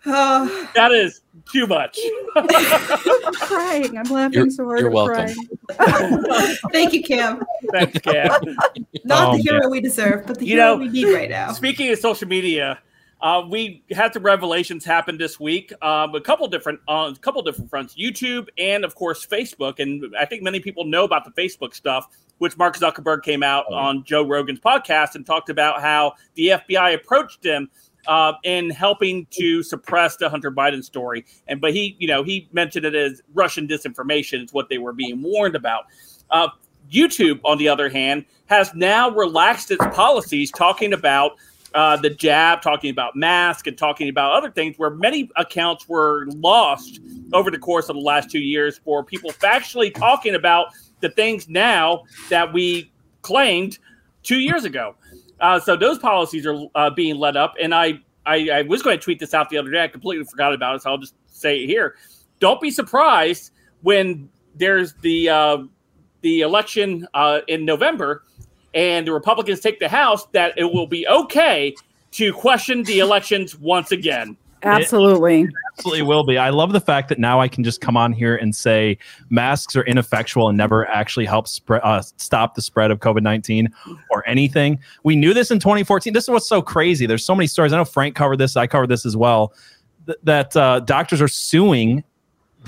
Oh, 0.07 0.69
That 0.75 0.93
is 0.93 1.21
too 1.53 1.67
much. 1.67 1.99
I'm 2.37 3.35
crying. 3.35 3.99
I'm 3.99 4.05
laughing 4.05 4.33
You're- 4.39 4.51
so 4.51 4.65
hard. 4.65 4.81
you're 4.81 4.89
I'm 4.89 4.95
welcome. 4.95 5.35
crying. 5.77 6.57
thank 6.73 6.93
you, 6.95 7.03
Cam. 7.03 7.43
Thanks, 7.73 7.99
Cam. 8.01 8.31
Not 9.05 9.35
Oh, 9.35 9.37
the 9.37 9.43
hero 9.43 9.69
we 9.69 9.81
deserve, 9.81 10.27
but 10.27 10.39
the 10.39 10.47
You 10.47 10.57
hero 10.57 10.75
know, 10.75 10.77
we 10.77 10.89
need 10.89 11.13
right 11.13 11.29
now. 11.29 11.53
Speaking 11.53 11.91
of 11.91 11.99
social 11.99 12.29
media, 12.29 12.79
uh, 13.21 13.43
we 13.49 13.83
had 13.91 14.13
some 14.15 14.23
revelations 14.23 14.85
happen 14.85 15.19
this 15.19 15.41
week. 15.41 15.73
Um, 15.83 16.15
a 16.15 16.21
couple 16.21 16.47
different 16.49 16.81
on 16.87 17.13
a 17.13 17.17
couple 17.17 17.43
different 17.43 17.69
fronts, 17.71 17.95
YouTube 17.97 18.49
and 18.59 18.85
of 18.85 18.95
course 18.95 19.27
Facebook. 19.27 19.81
And 19.81 20.15
I 20.19 20.25
think 20.25 20.43
many 20.43 20.61
people 20.61 20.85
know 20.85 21.05
about 21.05 21.25
the 21.25 21.31
Facebook 21.33 21.75
stuff, 21.75 22.07
which 22.39 22.57
Mark 22.57 22.77
Zuckerberg 22.77 23.23
came 23.23 23.43
out 23.43 23.65
Oh. 23.71 23.75
on 23.75 24.05
Joe 24.05 24.23
Rogan's 24.25 24.61
podcast 24.61 25.15
and 25.17 25.27
talked 25.27 25.51
about 25.51 25.81
how 25.81 26.15
the 26.35 26.49
FBI 26.49 26.95
approached 26.95 27.45
him 27.45 27.69
uh, 28.07 28.35
in 28.45 28.71
helping 28.71 29.27
to 29.31 29.63
suppress 29.65 30.17
the 30.17 30.31
Hunter 30.31 30.53
Biden 30.53 30.85
story. 30.85 31.27
And 31.49 31.61
but 31.61 31.75
he, 31.75 31.97
you 31.99 32.07
know, 32.07 32.23
he 32.23 32.49
mentioned 32.53 32.87
it 32.87 32.95
as 32.95 33.21
Russian 33.35 33.67
disinformation 33.67 34.45
is 34.45 34.53
what 34.53 34.69
they 34.69 34.79
were 34.79 34.93
being 34.93 35.21
warned 35.23 35.57
about. 35.57 35.87
Uh, 36.31 36.49
YouTube, 36.91 37.39
on 37.45 37.59
the 37.59 37.69
other 37.69 37.91
hand, 37.91 38.25
has 38.47 38.73
now 38.75 39.11
relaxed 39.11 39.71
its 39.71 39.85
policies, 39.89 40.51
talking 40.51 40.93
about 40.95 41.33
uh, 41.75 41.97
the 41.97 42.11
jab, 42.11 42.63
talking 42.63 42.91
about 42.91 43.17
mask, 43.17 43.67
and 43.67 43.77
talking 43.77 44.09
about 44.09 44.33
other 44.33 44.51
things 44.51 44.79
where 44.79 44.91
many 44.91 45.31
accounts 45.37 45.89
were 45.89 46.27
lost 46.37 47.01
over 47.33 47.51
the 47.51 47.59
course 47.59 47.89
of 47.89 47.97
the 47.97 48.03
last 48.03 48.31
two 48.31 48.41
years 48.41 48.79
for 48.79 49.05
people 49.05 49.31
factually 49.31 49.95
talking 49.95 50.35
about 50.35 50.69
the 51.01 51.09
things 51.11 51.49
now 51.49 52.03
that 52.31 52.53
we 52.53 52.91
claimed 53.23 53.79
two 54.23 54.39
years 54.39 54.65
ago. 54.65 54.95
Uh, 55.41 55.61
so 55.61 55.77
those 55.77 55.99
policies 55.99 56.47
are 56.47 56.67
uh, 56.75 56.91
being 56.91 57.17
let 57.17 57.37
up, 57.37 57.55
and 57.61 57.75
I, 57.75 58.01
I, 58.27 58.49
I 58.51 58.63
was 58.63 58.83
going 58.83 58.99
to 58.99 59.03
tweet 59.03 59.19
this 59.19 59.35
out 59.35 59.51
the 59.51 59.59
other 59.59 59.71
day. 59.71 59.85
I 59.85 59.89
completely 59.89 60.25
forgot 60.25 60.53
about 60.53 60.77
it, 60.77 60.83
so 60.83 60.91
I'll 60.91 60.99
just 60.99 61.15
say 61.27 61.61
it 61.61 61.67
here. 61.67 61.97
Don't 62.41 62.61
be 62.61 62.71
surprised 62.71 63.53
when 63.83 64.29
there's 64.55 64.95
the 64.95 65.29
uh, 65.29 65.59
the 66.23 66.41
election 66.41 67.07
uh, 67.15 67.41
in 67.47 67.65
November 67.65 68.25
and 68.79 69.09
the 69.09 69.13
Republicans 69.13 69.59
take 69.59 69.81
the 69.81 69.89
House, 69.89 70.25
that 70.27 70.57
it 70.57 70.73
will 70.73 70.87
be 70.87 71.05
okay 71.09 71.75
to 72.13 72.33
question 72.33 72.85
the 72.85 73.01
elections 73.01 73.59
once 73.59 73.91
again. 73.91 74.37
Absolutely. 74.63 75.43
It 75.43 75.51
absolutely 75.77 76.03
will 76.03 76.25
be. 76.25 76.39
I 76.39 76.51
love 76.51 76.73
the 76.73 76.81
fact 76.81 77.09
that 77.09 77.19
now 77.19 77.41
I 77.41 77.49
can 77.49 77.65
just 77.65 77.81
come 77.81 77.97
on 77.97 78.13
here 78.13 78.37
and 78.37 78.55
say 78.55 78.97
masks 79.31 79.75
are 79.75 79.83
ineffectual 79.83 80.49
and 80.49 80.57
never 80.57 80.87
actually 80.89 81.27
help 81.27 81.49
spread, 81.49 81.81
uh, 81.83 82.03
stop 82.03 82.55
the 82.55 82.63
spread 82.63 82.93
of 82.93 83.01
COVID 83.01 83.23
19 83.23 83.69
or 84.11 84.27
anything. 84.29 84.79
We 85.03 85.17
knew 85.17 85.35
this 85.35 85.51
in 85.51 85.59
2014. 85.59 86.13
This 86.13 86.25
is 86.25 86.31
what's 86.31 86.49
so 86.49 86.63
crazy. 86.63 87.05
There's 87.05 87.25
so 87.25 87.35
many 87.35 87.49
stories. 87.49 87.73
I 87.73 87.79
know 87.79 87.85
Frank 87.85 88.15
covered 88.15 88.37
this, 88.37 88.57
I 88.57 88.69
covered 88.69 88.91
this 88.91 89.05
as 89.05 89.17
well. 89.17 89.55
Th- 90.07 90.19
that 90.23 90.57
uh, 90.57 90.81
doctors 90.81 91.21
are 91.21 91.29
suing 91.29 92.05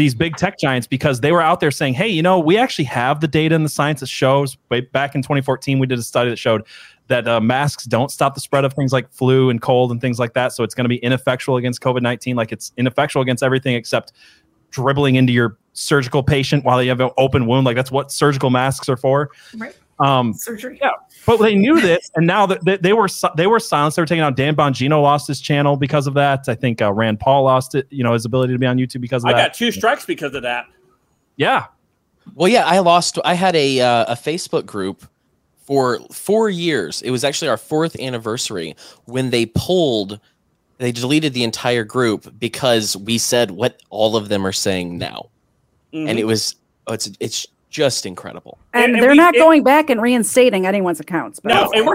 these 0.00 0.14
big 0.14 0.36
tech 0.36 0.58
giants 0.58 0.86
because 0.86 1.20
they 1.20 1.30
were 1.30 1.42
out 1.42 1.60
there 1.60 1.70
saying, 1.70 1.94
"Hey, 1.94 2.08
you 2.08 2.22
know, 2.22 2.38
we 2.38 2.56
actually 2.56 2.86
have 2.86 3.20
the 3.20 3.28
data 3.28 3.54
and 3.54 3.64
the 3.64 3.68
science 3.68 4.00
that 4.00 4.08
shows." 4.08 4.56
Back 4.92 5.14
in 5.14 5.22
2014, 5.22 5.78
we 5.78 5.86
did 5.86 5.98
a 5.98 6.02
study 6.02 6.30
that 6.30 6.36
showed 6.36 6.66
that 7.08 7.28
uh, 7.28 7.40
masks 7.40 7.84
don't 7.84 8.10
stop 8.10 8.34
the 8.34 8.40
spread 8.40 8.64
of 8.64 8.72
things 8.72 8.92
like 8.92 9.12
flu 9.12 9.50
and 9.50 9.60
cold 9.60 9.90
and 9.90 10.00
things 10.00 10.18
like 10.18 10.32
that. 10.34 10.52
So 10.52 10.64
it's 10.64 10.74
going 10.74 10.84
to 10.84 10.88
be 10.88 10.96
ineffectual 10.98 11.56
against 11.56 11.82
COVID 11.82 12.02
19, 12.02 12.34
like 12.34 12.50
it's 12.50 12.72
ineffectual 12.78 13.20
against 13.20 13.42
everything 13.42 13.74
except 13.74 14.12
dribbling 14.70 15.16
into 15.16 15.32
your 15.32 15.58
surgical 15.72 16.22
patient 16.22 16.64
while 16.64 16.82
you 16.82 16.88
have 16.88 17.00
an 17.00 17.10
open 17.18 17.46
wound. 17.46 17.66
Like 17.66 17.76
that's 17.76 17.90
what 17.90 18.10
surgical 18.10 18.48
masks 18.48 18.88
are 18.88 18.96
for. 18.96 19.30
Right. 19.56 19.76
Um, 20.00 20.32
Surgery. 20.32 20.78
Yeah, 20.80 20.92
but 21.26 21.36
they 21.36 21.54
knew 21.54 21.80
this, 21.80 22.10
and 22.16 22.26
now 22.26 22.46
that 22.46 22.64
they, 22.64 22.78
they, 22.78 22.92
were 22.92 23.08
they 23.36 23.46
were 23.46 23.60
silenced. 23.60 23.96
They 23.96 24.02
were 24.02 24.06
taking 24.06 24.22
out. 24.22 24.34
Dan 24.34 24.56
Bongino 24.56 25.02
lost 25.02 25.28
his 25.28 25.40
channel 25.40 25.76
because 25.76 26.06
of 26.06 26.14
that. 26.14 26.48
I 26.48 26.54
think 26.54 26.80
uh, 26.80 26.92
Rand 26.92 27.20
Paul 27.20 27.44
lost 27.44 27.74
it. 27.74 27.86
You 27.90 28.02
know 28.02 28.14
his 28.14 28.24
ability 28.24 28.54
to 28.54 28.58
be 28.58 28.66
on 28.66 28.78
YouTube 28.78 29.02
because 29.02 29.24
of 29.24 29.28
I 29.28 29.32
that. 29.32 29.38
I 29.38 29.46
got 29.48 29.54
two 29.54 29.70
strikes 29.70 30.06
because 30.06 30.34
of 30.34 30.42
that. 30.42 30.66
Yeah. 31.36 31.66
Well, 32.34 32.48
yeah, 32.48 32.64
I 32.64 32.78
lost. 32.78 33.18
I 33.24 33.34
had 33.34 33.54
a 33.56 33.80
uh, 33.80 34.12
a 34.12 34.14
Facebook 34.14 34.66
group 34.66 35.06
for 35.70 36.00
four 36.10 36.48
years. 36.48 37.02
It 37.02 37.10
was 37.10 37.24
actually 37.24 37.48
our 37.48 37.56
fourth 37.56 37.98
anniversary 38.00 38.76
when 39.04 39.30
they 39.30 39.46
pulled. 39.46 40.18
They 40.78 40.92
deleted 40.92 41.34
the 41.34 41.44
entire 41.44 41.84
group 41.84 42.38
because 42.38 42.96
we 42.96 43.18
said 43.18 43.50
what 43.50 43.82
all 43.90 44.16
of 44.16 44.30
them 44.30 44.46
are 44.46 44.52
saying 44.52 44.96
now, 44.96 45.28
mm-hmm. 45.92 46.08
and 46.08 46.18
it 46.18 46.24
was 46.24 46.56
oh, 46.86 46.94
it's 46.94 47.10
it's 47.20 47.46
just 47.70 48.04
incredible. 48.04 48.59
And, 48.74 48.92
and 48.92 48.94
they're 48.96 49.11
and 49.11 49.12
we, 49.12 49.16
not 49.16 49.35
it, 49.35 49.38
going 49.38 49.62
back 49.62 49.88
and 49.88 50.02
reinstating 50.02 50.66
anyone's 50.66 51.00
accounts. 51.00 51.40
But 51.40 51.50
no, 51.50 51.70
and, 51.72 51.88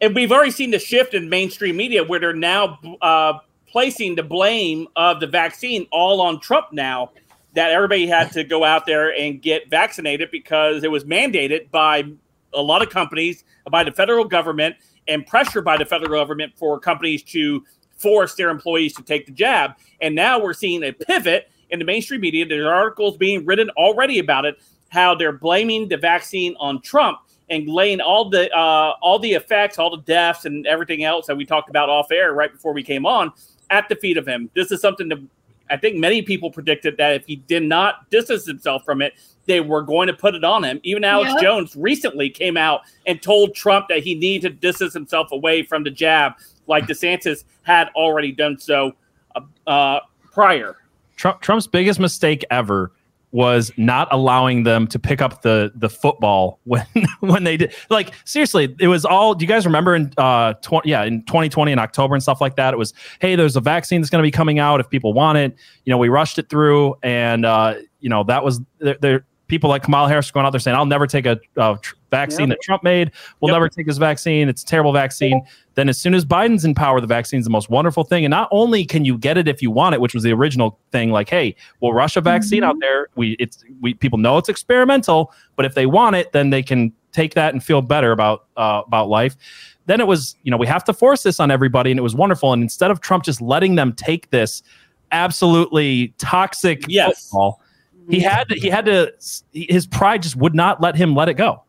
and 0.00 0.14
we've 0.14 0.32
already 0.32 0.52
seen 0.52 0.70
the 0.70 0.78
shift 0.78 1.12
in 1.12 1.28
mainstream 1.28 1.76
media 1.76 2.04
where 2.04 2.20
they're 2.20 2.32
now 2.32 2.78
uh, 3.02 3.34
placing 3.66 4.14
the 4.14 4.22
blame 4.22 4.86
of 4.96 5.20
the 5.20 5.26
vaccine 5.26 5.86
all 5.90 6.20
on 6.20 6.40
Trump 6.40 6.72
now. 6.72 7.10
That 7.54 7.72
everybody 7.72 8.06
had 8.06 8.30
to 8.32 8.44
go 8.44 8.62
out 8.62 8.86
there 8.86 9.12
and 9.12 9.42
get 9.42 9.68
vaccinated 9.68 10.30
because 10.30 10.84
it 10.84 10.90
was 10.90 11.02
mandated 11.02 11.68
by 11.72 12.04
a 12.54 12.62
lot 12.62 12.80
of 12.80 12.90
companies, 12.90 13.42
by 13.68 13.82
the 13.82 13.90
federal 13.90 14.24
government, 14.24 14.76
and 15.08 15.26
pressure 15.26 15.60
by 15.60 15.76
the 15.76 15.84
federal 15.84 16.10
government 16.10 16.52
for 16.54 16.78
companies 16.78 17.24
to 17.24 17.64
force 17.96 18.36
their 18.36 18.50
employees 18.50 18.94
to 18.94 19.02
take 19.02 19.26
the 19.26 19.32
jab. 19.32 19.72
And 20.00 20.14
now 20.14 20.40
we're 20.40 20.52
seeing 20.52 20.84
a 20.84 20.92
pivot 20.92 21.50
in 21.70 21.80
the 21.80 21.84
mainstream 21.84 22.20
media. 22.20 22.46
There's 22.46 22.64
articles 22.64 23.16
being 23.16 23.44
written 23.44 23.68
already 23.70 24.20
about 24.20 24.44
it 24.44 24.56
how 24.90 25.14
they're 25.14 25.32
blaming 25.32 25.88
the 25.88 25.96
vaccine 25.96 26.54
on 26.60 26.80
Trump 26.82 27.18
and 27.48 27.68
laying 27.68 28.00
all 28.00 28.28
the 28.28 28.50
uh, 28.56 28.94
all 29.02 29.18
the 29.18 29.32
effects, 29.32 29.78
all 29.78 29.90
the 29.90 30.02
deaths, 30.02 30.44
and 30.44 30.66
everything 30.66 31.04
else 31.04 31.26
that 31.26 31.36
we 31.36 31.44
talked 31.44 31.70
about 31.70 31.88
off 31.88 32.12
air 32.12 32.34
right 32.34 32.52
before 32.52 32.72
we 32.72 32.82
came 32.82 33.06
on 33.06 33.32
at 33.70 33.88
the 33.88 33.96
feet 33.96 34.16
of 34.16 34.26
him. 34.26 34.50
This 34.54 34.70
is 34.70 34.80
something 34.80 35.08
that 35.08 35.18
I 35.70 35.76
think 35.76 35.96
many 35.96 36.22
people 36.22 36.50
predicted 36.50 36.96
that 36.98 37.14
if 37.14 37.26
he 37.26 37.36
did 37.36 37.62
not 37.62 38.10
distance 38.10 38.46
himself 38.46 38.84
from 38.84 39.00
it, 39.00 39.14
they 39.46 39.60
were 39.60 39.82
going 39.82 40.08
to 40.08 40.12
put 40.12 40.34
it 40.34 40.44
on 40.44 40.64
him. 40.64 40.80
Even 40.82 41.04
Alex 41.04 41.30
yep. 41.34 41.42
Jones 41.42 41.76
recently 41.76 42.28
came 42.28 42.56
out 42.56 42.82
and 43.06 43.22
told 43.22 43.54
Trump 43.54 43.86
that 43.88 44.02
he 44.02 44.14
needed 44.14 44.48
to 44.48 44.54
distance 44.56 44.92
himself 44.92 45.30
away 45.32 45.62
from 45.62 45.84
the 45.84 45.90
jab, 45.90 46.34
like 46.66 46.86
DeSantis 46.86 47.44
had 47.62 47.88
already 47.94 48.32
done 48.32 48.58
so 48.58 48.92
uh, 49.36 49.40
uh, 49.68 50.00
prior. 50.32 50.76
Trump, 51.16 51.40
Trump's 51.40 51.66
biggest 51.66 52.00
mistake 52.00 52.44
ever 52.50 52.92
was 53.32 53.70
not 53.76 54.08
allowing 54.10 54.64
them 54.64 54.86
to 54.88 54.98
pick 54.98 55.22
up 55.22 55.42
the 55.42 55.72
the 55.74 55.88
football 55.88 56.60
when 56.64 56.84
when 57.20 57.44
they 57.44 57.56
did 57.56 57.74
like 57.88 58.12
seriously 58.24 58.74
it 58.80 58.88
was 58.88 59.04
all 59.04 59.34
do 59.34 59.44
you 59.44 59.48
guys 59.48 59.64
remember 59.64 59.94
in 59.94 60.12
uh 60.16 60.52
20 60.54 60.88
yeah 60.88 61.04
in 61.04 61.22
2020 61.24 61.72
in 61.72 61.78
october 61.78 62.14
and 62.14 62.22
stuff 62.22 62.40
like 62.40 62.56
that 62.56 62.74
it 62.74 62.76
was 62.76 62.92
hey 63.20 63.36
there's 63.36 63.56
a 63.56 63.60
vaccine 63.60 64.00
that's 64.00 64.10
going 64.10 64.22
to 64.22 64.26
be 64.26 64.30
coming 64.30 64.58
out 64.58 64.80
if 64.80 64.88
people 64.90 65.12
want 65.12 65.38
it. 65.38 65.56
You 65.84 65.90
know 65.90 65.98
we 65.98 66.08
rushed 66.08 66.38
it 66.38 66.48
through 66.48 66.96
and 67.02 67.44
uh 67.44 67.74
you 68.00 68.08
know 68.08 68.24
that 68.24 68.44
was 68.44 68.60
there 68.80 69.24
people 69.50 69.68
like 69.68 69.82
Kamala 69.82 70.08
Harris 70.08 70.30
going 70.30 70.46
out 70.46 70.50
there 70.50 70.60
saying, 70.60 70.76
"I'll 70.76 70.86
never 70.86 71.06
take 71.06 71.26
a, 71.26 71.38
a 71.56 71.76
tr- 71.82 71.96
vaccine 72.10 72.48
yep. 72.48 72.56
that 72.56 72.62
Trump 72.62 72.82
made. 72.82 73.10
We'll 73.40 73.50
yep. 73.50 73.56
never 73.56 73.68
take 73.68 73.86
his 73.86 73.98
vaccine. 73.98 74.48
It's 74.48 74.62
a 74.62 74.66
terrible 74.66 74.92
vaccine." 74.92 75.42
Then, 75.74 75.88
as 75.88 75.98
soon 75.98 76.14
as 76.14 76.24
Biden's 76.24 76.64
in 76.64 76.74
power, 76.74 77.00
the 77.00 77.06
vaccine 77.06 77.40
is 77.40 77.44
the 77.44 77.50
most 77.50 77.68
wonderful 77.68 78.04
thing. 78.04 78.24
And 78.24 78.30
not 78.30 78.48
only 78.52 78.84
can 78.84 79.04
you 79.04 79.18
get 79.18 79.36
it 79.36 79.48
if 79.48 79.60
you 79.60 79.70
want 79.70 79.94
it, 79.94 80.00
which 80.00 80.14
was 80.14 80.22
the 80.22 80.32
original 80.32 80.78
thing, 80.92 81.10
like, 81.10 81.28
"Hey, 81.28 81.54
we'll 81.80 81.92
rush 81.92 82.16
a 82.16 82.20
vaccine 82.20 82.62
mm-hmm. 82.62 82.70
out 82.70 82.76
there. 82.80 83.08
We 83.16 83.36
it's 83.38 83.62
we 83.80 83.92
people 83.92 84.18
know 84.18 84.38
it's 84.38 84.48
experimental, 84.48 85.32
but 85.56 85.66
if 85.66 85.74
they 85.74 85.84
want 85.84 86.16
it, 86.16 86.32
then 86.32 86.50
they 86.50 86.62
can 86.62 86.92
take 87.12 87.34
that 87.34 87.52
and 87.52 87.62
feel 87.62 87.82
better 87.82 88.12
about 88.12 88.46
uh, 88.56 88.82
about 88.86 89.08
life." 89.08 89.36
Then 89.86 90.00
it 90.00 90.06
was, 90.06 90.36
you 90.44 90.52
know, 90.52 90.56
we 90.56 90.68
have 90.68 90.84
to 90.84 90.92
force 90.92 91.24
this 91.24 91.40
on 91.40 91.50
everybody, 91.50 91.90
and 91.90 91.98
it 91.98 92.02
was 92.04 92.14
wonderful. 92.14 92.52
And 92.52 92.62
instead 92.62 92.92
of 92.92 93.00
Trump 93.00 93.24
just 93.24 93.40
letting 93.40 93.74
them 93.74 93.92
take 93.92 94.30
this 94.30 94.62
absolutely 95.10 96.14
toxic 96.18 96.84
yes. 96.86 97.24
football 97.24 97.60
he 98.10 98.20
had 98.20 98.48
to, 98.48 98.54
he 98.54 98.68
had 98.68 98.86
to 98.86 99.12
his 99.52 99.86
pride 99.86 100.22
just 100.22 100.36
would 100.36 100.54
not 100.54 100.80
let 100.80 100.96
him 100.96 101.14
let 101.14 101.28
it 101.28 101.34
go. 101.34 101.64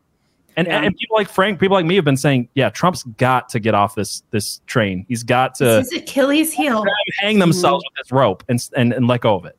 And, 0.56 0.66
yeah. 0.66 0.82
and 0.82 0.94
people 0.96 1.16
like 1.16 1.28
Frank, 1.30 1.58
people 1.58 1.76
like 1.76 1.86
me 1.86 1.94
have 1.96 2.04
been 2.04 2.16
saying, 2.16 2.48
yeah, 2.54 2.68
Trump's 2.68 3.04
got 3.04 3.48
to 3.50 3.60
get 3.60 3.74
off 3.74 3.94
this 3.94 4.22
this 4.30 4.60
train. 4.66 5.06
He's 5.08 5.22
got 5.22 5.54
to 5.56 5.78
his 5.78 5.92
Achilles 5.92 6.52
heel. 6.52 6.84
Hang 7.20 7.38
themselves 7.38 7.84
mm-hmm. 7.84 7.94
with 7.96 8.04
this 8.04 8.12
rope 8.12 8.44
and, 8.48 8.68
and 8.76 8.92
and 8.92 9.08
let 9.08 9.22
go 9.22 9.34
of 9.34 9.46
it. 9.46 9.56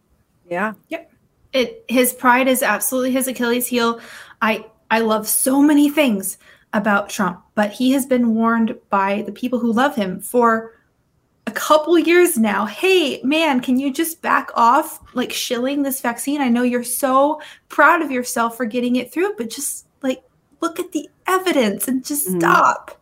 Yeah. 0.50 0.74
Yep. 0.90 1.12
It 1.54 1.86
his 1.88 2.14
pride 2.14 2.48
is 2.48 2.62
absolutely 2.62 3.12
his 3.12 3.28
Achilles 3.28 3.68
heel. 3.68 4.00
I 4.42 4.66
I 4.92 5.00
love 5.00 5.28
so 5.28 5.62
many 5.62 5.90
things 5.90 6.38
about 6.74 7.10
Trump, 7.10 7.42
but 7.56 7.72
he 7.72 7.92
has 7.92 8.06
been 8.06 8.36
warned 8.36 8.76
by 8.90 9.24
the 9.24 9.32
people 9.32 9.60
who 9.60 9.72
love 9.72 9.96
him 9.96 10.20
for 10.20 10.74
a 11.46 11.52
couple 11.52 11.98
years 12.00 12.38
now 12.38 12.66
hey 12.66 13.22
man 13.24 13.60
can 13.60 13.80
you 13.80 13.92
just 13.92 14.22
back 14.22 14.50
off 14.56 15.00
like 15.14 15.32
shilling 15.32 15.84
this 15.84 16.00
vaccine 16.02 16.42
i 16.42 16.48
know 16.48 16.64
you're 16.64 16.84
so 16.84 17.42
proud 17.70 18.02
of 18.02 18.12
yourself 18.12 18.56
for 18.56 18.66
getting 18.66 18.96
it 18.96 19.12
through 19.12 19.34
but 19.38 19.50
just 19.50 19.86
like 20.02 20.24
look 20.62 20.80
at 20.80 20.92
the 20.94 21.10
evidence 21.28 21.88
and 21.88 22.06
just 22.06 22.28
mm-hmm. 22.28 22.40
stop 22.40 23.02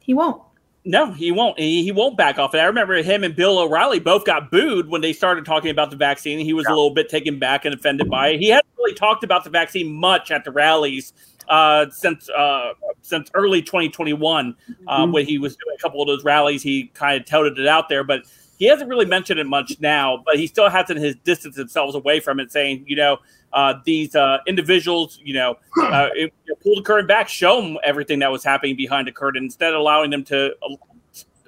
he 0.00 0.12
won't 0.12 0.42
no, 0.84 1.12
he 1.12 1.30
won't. 1.30 1.58
He, 1.58 1.84
he 1.84 1.92
won't 1.92 2.16
back 2.16 2.38
off. 2.38 2.54
And 2.54 2.60
I 2.60 2.64
remember 2.64 3.00
him 3.02 3.22
and 3.22 3.36
Bill 3.36 3.60
O'Reilly 3.60 4.00
both 4.00 4.24
got 4.24 4.50
booed 4.50 4.88
when 4.88 5.00
they 5.00 5.12
started 5.12 5.44
talking 5.44 5.70
about 5.70 5.90
the 5.90 5.96
vaccine. 5.96 6.40
He 6.40 6.52
was 6.52 6.66
yeah. 6.68 6.74
a 6.74 6.74
little 6.74 6.90
bit 6.90 7.08
taken 7.08 7.38
back 7.38 7.64
and 7.64 7.74
offended 7.74 8.10
by 8.10 8.30
it. 8.30 8.40
He 8.40 8.48
hadn't 8.48 8.66
really 8.76 8.94
talked 8.94 9.22
about 9.22 9.44
the 9.44 9.50
vaccine 9.50 9.92
much 9.92 10.32
at 10.32 10.42
the 10.44 10.50
rallies 10.50 11.12
uh, 11.48 11.86
since 11.90 12.28
uh, 12.30 12.72
since 13.02 13.30
early 13.34 13.62
2021 13.62 14.56
uh, 14.86 15.02
mm-hmm. 15.02 15.12
when 15.12 15.26
he 15.26 15.38
was 15.38 15.56
doing 15.56 15.76
a 15.78 15.82
couple 15.82 16.00
of 16.00 16.06
those 16.06 16.24
rallies. 16.24 16.62
He 16.62 16.88
kind 16.94 17.20
of 17.20 17.26
touted 17.26 17.58
it 17.58 17.66
out 17.66 17.88
there, 17.88 18.04
but 18.04 18.22
he 18.58 18.66
hasn't 18.66 18.88
really 18.88 19.06
mentioned 19.06 19.40
it 19.40 19.46
much 19.46 19.80
now. 19.80 20.22
But 20.24 20.38
he 20.38 20.46
still 20.46 20.68
hasn't 20.68 21.00
his 21.00 21.16
distance 21.24 21.56
himself 21.56 21.94
away 21.94 22.20
from 22.20 22.40
it, 22.40 22.52
saying, 22.52 22.84
you 22.86 22.96
know, 22.96 23.18
uh, 23.52 23.74
these 23.84 24.14
uh, 24.14 24.38
individuals, 24.46 25.18
you 25.22 25.34
know, 25.34 25.58
uh, 25.82 26.08
it, 26.14 26.32
pull 26.62 26.76
the 26.76 26.82
curtain 26.82 27.06
back, 27.06 27.28
show 27.28 27.60
them 27.60 27.76
everything 27.82 28.18
that 28.20 28.30
was 28.30 28.44
happening 28.44 28.76
behind 28.76 29.08
the 29.08 29.12
curtain, 29.12 29.44
instead 29.44 29.74
of 29.74 29.80
allowing 29.80 30.10
them 30.10 30.24
to 30.24 30.54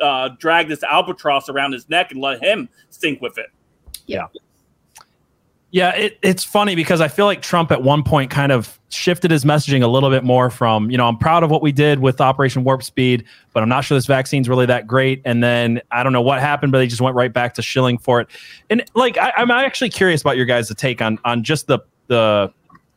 uh, 0.01 0.29
drag 0.39 0.69
this 0.69 0.83
albatross 0.83 1.49
around 1.49 1.73
his 1.73 1.89
neck 1.89 2.11
and 2.11 2.21
let 2.21 2.43
him 2.43 2.69
sink 2.91 3.21
with 3.21 3.39
it. 3.39 3.47
Yeah. 4.07 4.27
Yeah, 4.27 4.41
it, 5.97 6.21
it's 6.23 6.45
funny 6.45 6.77
because 6.77 7.01
I 7.01 7.09
feel 7.09 7.27
like 7.27 7.43
Trump 7.43 7.73
at 7.73 7.83
one 7.83 8.05
point 8.05 8.31
kind 8.31 8.53
of 8.53 8.79
shifted 8.91 9.33
his 9.33 9.45
messaging 9.45 9.83
a 9.83 9.89
little 9.89 10.09
bit 10.09 10.23
more 10.23 10.49
from, 10.49 10.89
you 10.89 10.97
know, 10.97 11.09
I'm 11.09 11.19
proud 11.19 11.43
of 11.43 11.51
what 11.51 11.63
we 11.63 11.73
did 11.73 11.99
with 11.99 12.21
Operation 12.21 12.63
Warp 12.63 12.85
Speed, 12.85 13.25
but 13.53 13.61
I'm 13.61 13.69
not 13.69 13.81
sure 13.81 13.99
this 13.99 14.07
vaccine's 14.07 14.49
really 14.49 14.67
that 14.67 14.87
great. 14.87 15.21
And 15.25 15.43
then 15.43 15.83
I 15.91 16.05
don't 16.05 16.13
know 16.13 16.23
what 16.23 16.39
happened, 16.39 16.71
but 16.71 16.79
they 16.79 16.87
just 16.87 17.01
went 17.01 17.17
right 17.17 17.33
back 17.33 17.55
to 17.55 17.63
shilling 17.63 17.99
for 17.99 18.21
it. 18.21 18.29
And 18.71 18.85
like, 18.95 19.19
I, 19.19 19.33
am 19.37 19.51
actually 19.51 19.91
curious 19.91 20.21
about 20.21 20.37
your 20.37 20.47
guys' 20.47 20.73
take 20.77 21.03
on 21.03 21.19
on 21.25 21.43
just 21.43 21.67
the 21.67 21.81
the 22.07 22.53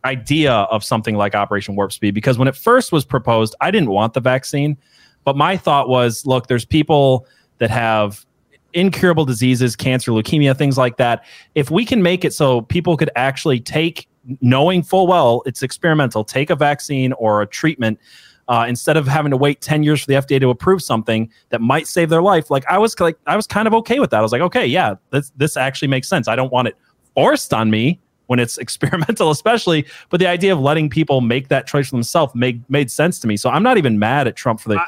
idea 0.06 0.54
of 0.54 0.84
something 0.84 1.16
like 1.16 1.34
Operation 1.34 1.76
Warp 1.76 1.92
Speed 1.92 2.14
because 2.14 2.38
when 2.38 2.48
it 2.48 2.56
first 2.56 2.92
was 2.92 3.06
proposed, 3.06 3.56
I 3.60 3.72
didn't 3.72 3.90
want 3.90 4.14
the 4.14 4.20
vaccine. 4.20 4.78
But 5.24 5.36
my 5.36 5.58
thought 5.58 5.90
was, 5.90 6.28
look, 6.28 6.46
there's 6.46 6.64
people 6.64 7.26
that 7.58 7.72
have 7.72 8.24
incurable 8.74 9.26
diseases, 9.26 9.76
cancer, 9.76 10.12
leukemia, 10.12 10.58
things 10.58 10.78
like 10.78 10.98
that. 10.98 11.26
If 11.56 11.72
we 11.72 11.86
can 11.86 12.02
make 12.02 12.26
it 12.26 12.34
so 12.34 12.62
people 12.62 12.98
could 12.98 13.10
actually 13.16 13.60
take, 13.60 14.08
knowing 14.42 14.84
full 14.84 15.08
well 15.08 15.42
it's 15.46 15.64
experimental, 15.64 16.24
take 16.24 16.50
a 16.50 16.56
vaccine 16.56 17.14
or 17.14 17.42
a 17.42 17.48
treatment 17.48 18.00
uh, 18.48 18.66
instead 18.68 18.98
of 18.98 19.08
having 19.08 19.32
to 19.32 19.38
wait 19.38 19.62
10 19.62 19.84
years 19.84 20.02
for 20.02 20.08
the 20.08 20.14
FDA 20.14 20.40
to 20.40 20.50
approve 20.50 20.82
something 20.82 21.30
that 21.50 21.62
might 21.62 21.88
save 21.88 22.10
their 22.10 22.22
life. 22.22 22.50
Like 22.50 22.66
I 22.68 22.78
was 22.78 22.98
like, 23.00 23.18
I 23.26 23.36
was 23.36 23.46
kind 23.46 23.68
of 23.68 23.74
okay 23.76 24.00
with 24.00 24.10
that. 24.12 24.20
I 24.20 24.22
was 24.22 24.32
like, 24.32 24.42
okay, 24.42 24.66
yeah, 24.66 24.96
this, 25.12 25.32
this 25.36 25.58
actually 25.58 25.90
makes 25.90 26.08
sense. 26.08 26.28
I 26.28 26.36
don't 26.36 26.52
want 26.52 26.70
it 26.70 26.78
forced 27.14 27.54
on 27.54 27.70
me 27.70 28.00
when 28.28 28.40
it's 28.40 28.58
experimental, 28.60 29.32
especially. 29.32 29.86
But 30.10 30.20
the 30.20 30.28
idea 30.28 30.54
of 30.54 30.60
letting 30.60 30.90
people 30.90 31.22
make 31.22 31.50
that 31.50 31.68
choice 31.68 31.90
for 31.90 31.96
themselves 31.96 32.34
made 32.36 32.64
made 32.70 32.92
sense 32.92 33.20
to 33.20 33.28
me. 33.28 33.36
So 33.38 33.50
I'm 33.50 33.64
not 33.64 33.78
even 33.78 34.00
mad 34.00 34.28
at 34.28 34.36
Trump 34.36 34.60
for 34.60 34.70
the 34.70 34.80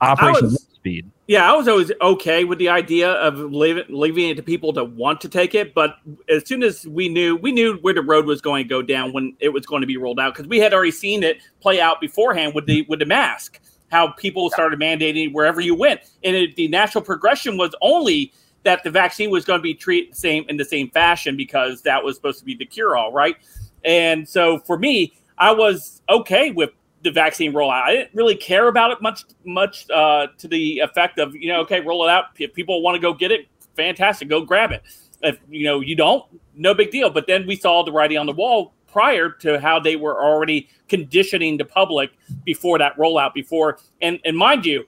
I, 0.00 0.12
operation 0.12 0.46
I 0.46 0.48
was, 0.48 0.68
speed. 0.74 1.10
Yeah, 1.28 1.52
I 1.52 1.54
was 1.54 1.68
always 1.68 1.92
okay 2.00 2.44
with 2.44 2.58
the 2.58 2.70
idea 2.70 3.10
of 3.12 3.38
leaving, 3.38 3.84
leaving 3.90 4.30
it 4.30 4.36
to 4.36 4.42
people 4.42 4.72
to 4.72 4.82
want 4.82 5.20
to 5.20 5.28
take 5.28 5.54
it, 5.54 5.74
but 5.74 5.96
as 6.30 6.48
soon 6.48 6.62
as 6.62 6.86
we 6.86 7.10
knew 7.10 7.36
we 7.36 7.52
knew 7.52 7.76
where 7.82 7.92
the 7.92 8.00
road 8.00 8.24
was 8.24 8.40
going 8.40 8.64
to 8.64 8.68
go 8.68 8.80
down 8.80 9.12
when 9.12 9.36
it 9.38 9.50
was 9.50 9.66
going 9.66 9.82
to 9.82 9.86
be 9.86 9.98
rolled 9.98 10.18
out 10.18 10.34
because 10.34 10.48
we 10.48 10.58
had 10.58 10.72
already 10.72 10.90
seen 10.90 11.22
it 11.22 11.42
play 11.60 11.82
out 11.82 12.00
beforehand 12.00 12.54
with 12.54 12.64
the 12.64 12.86
with 12.88 12.98
the 13.00 13.04
mask, 13.04 13.60
how 13.90 14.08
people 14.12 14.48
started 14.48 14.80
mandating 14.80 15.34
wherever 15.34 15.60
you 15.60 15.74
went, 15.74 16.00
and 16.24 16.34
it, 16.34 16.56
the 16.56 16.66
natural 16.68 17.04
progression 17.04 17.58
was 17.58 17.74
only 17.82 18.32
that 18.62 18.82
the 18.82 18.90
vaccine 18.90 19.28
was 19.28 19.44
going 19.44 19.58
to 19.58 19.62
be 19.62 19.74
treated 19.74 20.12
the 20.12 20.16
same 20.16 20.46
in 20.48 20.56
the 20.56 20.64
same 20.64 20.88
fashion 20.88 21.36
because 21.36 21.82
that 21.82 22.02
was 22.02 22.16
supposed 22.16 22.38
to 22.38 22.44
be 22.46 22.54
the 22.54 22.64
cure 22.64 22.96
all, 22.96 23.12
right? 23.12 23.36
And 23.84 24.26
so 24.26 24.60
for 24.60 24.78
me, 24.78 25.12
I 25.36 25.52
was 25.52 26.00
okay 26.08 26.52
with 26.52 26.70
the 27.02 27.10
vaccine 27.10 27.52
rollout. 27.52 27.82
I 27.82 27.92
didn't 27.94 28.14
really 28.14 28.34
care 28.34 28.68
about 28.68 28.90
it 28.90 29.00
much, 29.00 29.24
much 29.44 29.88
uh, 29.90 30.28
to 30.38 30.48
the 30.48 30.80
effect 30.80 31.18
of 31.18 31.34
you 31.34 31.48
know, 31.48 31.60
okay, 31.60 31.80
roll 31.80 32.04
it 32.04 32.10
out. 32.10 32.26
If 32.38 32.54
people 32.54 32.82
want 32.82 32.96
to 32.96 33.00
go 33.00 33.12
get 33.12 33.30
it, 33.30 33.48
fantastic, 33.76 34.28
go 34.28 34.42
grab 34.42 34.72
it. 34.72 34.82
If 35.22 35.38
you 35.48 35.64
know 35.64 35.80
you 35.80 35.96
don't, 35.96 36.24
no 36.54 36.74
big 36.74 36.90
deal. 36.90 37.10
But 37.10 37.26
then 37.26 37.46
we 37.46 37.56
saw 37.56 37.82
the 37.84 37.92
writing 37.92 38.18
on 38.18 38.26
the 38.26 38.32
wall 38.32 38.74
prior 38.86 39.30
to 39.30 39.60
how 39.60 39.78
they 39.78 39.96
were 39.96 40.22
already 40.22 40.68
conditioning 40.88 41.56
the 41.56 41.64
public 41.64 42.10
before 42.44 42.78
that 42.78 42.96
rollout. 42.96 43.34
Before 43.34 43.78
and 44.00 44.18
and 44.24 44.36
mind 44.36 44.66
you, 44.66 44.84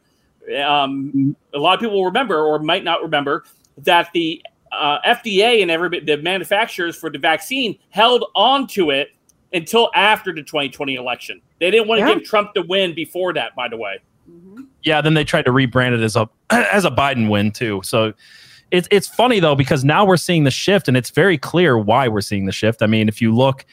um, 0.64 1.36
a 1.54 1.58
lot 1.58 1.74
of 1.74 1.80
people 1.80 2.04
remember 2.04 2.40
or 2.40 2.58
might 2.58 2.84
not 2.84 3.02
remember 3.02 3.44
that 3.78 4.10
the 4.12 4.42
uh, 4.72 4.98
FDA 5.06 5.62
and 5.62 5.70
every 5.70 6.00
the 6.00 6.16
manufacturers 6.18 6.96
for 6.96 7.10
the 7.10 7.18
vaccine 7.18 7.78
held 7.90 8.24
on 8.34 8.66
to 8.68 8.90
it 8.90 9.10
until 9.52 9.90
after 9.94 10.32
the 10.32 10.42
2020 10.42 10.94
election. 10.94 11.40
They 11.58 11.70
didn't 11.70 11.88
want 11.88 12.00
to 12.00 12.06
yeah. 12.06 12.14
give 12.14 12.24
Trump 12.24 12.54
the 12.54 12.62
win 12.62 12.94
before 12.94 13.32
that, 13.34 13.54
by 13.54 13.68
the 13.68 13.76
way. 13.76 13.98
Mm-hmm. 14.30 14.62
Yeah, 14.82 15.00
then 15.00 15.14
they 15.14 15.24
tried 15.24 15.44
to 15.46 15.50
rebrand 15.50 15.92
it 15.92 16.02
as 16.02 16.16
a 16.16 16.28
as 16.50 16.84
a 16.84 16.90
Biden 16.90 17.28
win 17.28 17.50
too. 17.50 17.80
So 17.84 18.12
it's 18.70 18.88
it's 18.90 19.08
funny 19.08 19.40
though 19.40 19.54
because 19.54 19.84
now 19.84 20.04
we're 20.04 20.16
seeing 20.16 20.44
the 20.44 20.50
shift, 20.50 20.88
and 20.88 20.96
it's 20.96 21.10
very 21.10 21.38
clear 21.38 21.78
why 21.78 22.08
we're 22.08 22.20
seeing 22.20 22.46
the 22.46 22.52
shift. 22.52 22.82
I 22.82 22.86
mean, 22.86 23.08
if 23.08 23.20
you 23.20 23.34
look, 23.34 23.66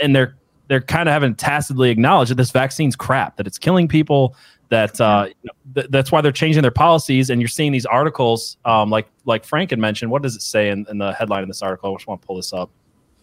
and 0.00 0.14
they're 0.14 0.36
they're 0.68 0.82
kind 0.82 1.08
of 1.08 1.12
having 1.14 1.34
tacitly 1.34 1.90
acknowledged 1.90 2.30
that 2.30 2.36
this 2.36 2.50
vaccine's 2.50 2.94
crap, 2.94 3.36
that 3.36 3.46
it's 3.46 3.58
killing 3.58 3.88
people, 3.88 4.36
that 4.68 5.00
uh, 5.00 5.28
th- 5.74 5.86
that's 5.88 6.12
why 6.12 6.20
they're 6.20 6.30
changing 6.30 6.60
their 6.62 6.70
policies. 6.70 7.30
And 7.30 7.40
you're 7.40 7.48
seeing 7.48 7.72
these 7.72 7.86
articles, 7.86 8.58
um, 8.64 8.90
like 8.90 9.08
like 9.24 9.44
Frank 9.44 9.70
had 9.70 9.78
mentioned. 9.78 10.10
What 10.10 10.22
does 10.22 10.36
it 10.36 10.42
say 10.42 10.68
in, 10.68 10.86
in 10.90 10.98
the 10.98 11.12
headline 11.12 11.42
of 11.42 11.48
this 11.48 11.62
article? 11.62 11.92
I 11.92 11.96
just 11.96 12.06
want 12.06 12.20
to 12.20 12.26
pull 12.26 12.36
this 12.36 12.52
up. 12.52 12.70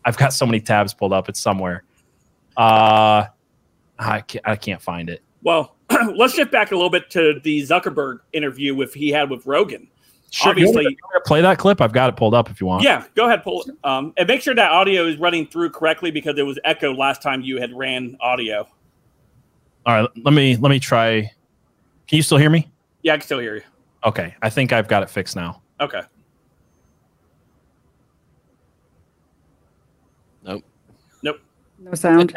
I've 0.06 0.18
got 0.18 0.34
so 0.34 0.46
many 0.46 0.62
tabs 0.62 0.94
pulled 0.94 1.12
up. 1.12 1.28
It's 1.28 1.40
somewhere. 1.40 1.84
Uh, 2.56 3.26
I 3.98 4.22
can't, 4.22 4.48
I 4.48 4.56
can't 4.56 4.82
find 4.82 5.10
it. 5.10 5.22
Well, 5.42 5.76
let's 6.16 6.36
shift 6.36 6.52
back 6.52 6.72
a 6.72 6.76
little 6.76 6.90
bit 6.90 7.10
to 7.12 7.40
the 7.44 7.62
Zuckerberg 7.64 8.20
interview 8.32 8.76
with 8.76 8.94
he 8.94 9.10
had 9.10 9.30
with 9.30 9.46
Rogan. 9.46 9.88
Sure, 10.32 10.50
Obviously, 10.50 10.98
play 11.26 11.42
that 11.42 11.58
clip. 11.58 11.80
I've 11.80 11.94
got 11.94 12.10
it 12.10 12.18
pulled 12.18 12.34
up 12.34 12.50
if 12.50 12.60
you 12.60 12.68
want. 12.68 12.84
Yeah, 12.84 13.06
go 13.16 13.26
ahead, 13.26 13.42
pull 13.42 13.62
it. 13.62 13.70
Um, 13.86 14.14
and 14.18 14.28
make 14.28 14.42
sure 14.42 14.54
that 14.54 14.72
audio 14.72 15.08
is 15.08 15.18
running 15.18 15.48
through 15.48 15.70
correctly 15.70 16.12
because 16.12 16.38
it 16.38 16.44
was 16.44 16.60
echoed 16.66 16.98
last 16.98 17.22
time 17.22 17.42
you 17.42 17.60
had 17.60 17.72
ran 17.74 18.18
audio. 18.20 18.68
All 19.86 20.02
right, 20.02 20.10
let 20.24 20.34
me 20.34 20.58
let 20.58 20.70
me 20.70 20.80
try. 20.80 21.32
Can 22.08 22.18
you 22.18 22.22
still 22.22 22.38
hear 22.38 22.50
me? 22.50 22.68
Yeah, 23.02 23.14
I 23.14 23.18
can 23.18 23.26
still 23.26 23.40
hear 23.40 23.56
you. 23.56 23.62
Okay, 24.04 24.36
I 24.42 24.50
think 24.50 24.74
I've 24.74 24.88
got 24.88 25.04
it 25.04 25.10
fixed 25.10 25.36
now. 25.36 25.62
Okay. 25.80 26.02
Nope. 30.44 30.64
Nope. 31.24 31.40
No 31.86 31.94
sound. 31.94 32.36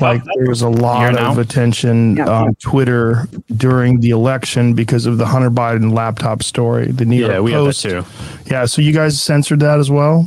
Like 0.00 0.22
there 0.24 0.48
was 0.48 0.62
a 0.62 0.68
lot 0.68 1.16
of 1.16 1.38
attention 1.38 2.16
yeah. 2.16 2.28
on 2.28 2.56
Twitter 2.56 3.26
during 3.56 4.00
the 4.00 4.10
election 4.10 4.74
because 4.74 5.06
of 5.06 5.18
the 5.18 5.26
Hunter 5.26 5.50
Biden 5.50 5.94
laptop 5.94 6.42
story. 6.42 6.90
The 6.90 7.04
New 7.04 7.16
York 7.20 7.32
yeah, 7.32 7.40
we 7.40 7.52
Post. 7.52 7.84
have 7.84 8.04
that 8.04 8.04
too. 8.44 8.50
Yeah, 8.50 8.64
so 8.66 8.82
you 8.82 8.92
guys 8.92 9.22
censored 9.22 9.60
that 9.60 9.78
as 9.78 9.90
well. 9.90 10.26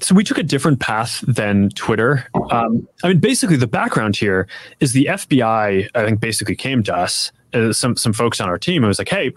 So 0.00 0.14
we 0.14 0.24
took 0.24 0.36
a 0.36 0.42
different 0.42 0.80
path 0.80 1.24
than 1.26 1.70
Twitter. 1.70 2.26
Um, 2.50 2.86
I 3.02 3.08
mean, 3.08 3.18
basically, 3.18 3.56
the 3.56 3.66
background 3.66 4.16
here 4.16 4.46
is 4.78 4.92
the 4.92 5.06
FBI. 5.06 5.88
I 5.94 6.04
think 6.04 6.20
basically 6.20 6.54
came 6.54 6.82
to 6.82 6.94
us, 6.94 7.32
uh, 7.54 7.72
some 7.72 7.96
some 7.96 8.12
folks 8.12 8.40
on 8.40 8.48
our 8.48 8.58
team, 8.58 8.82
and 8.82 8.88
was 8.88 8.98
like, 8.98 9.08
"Hey, 9.08 9.32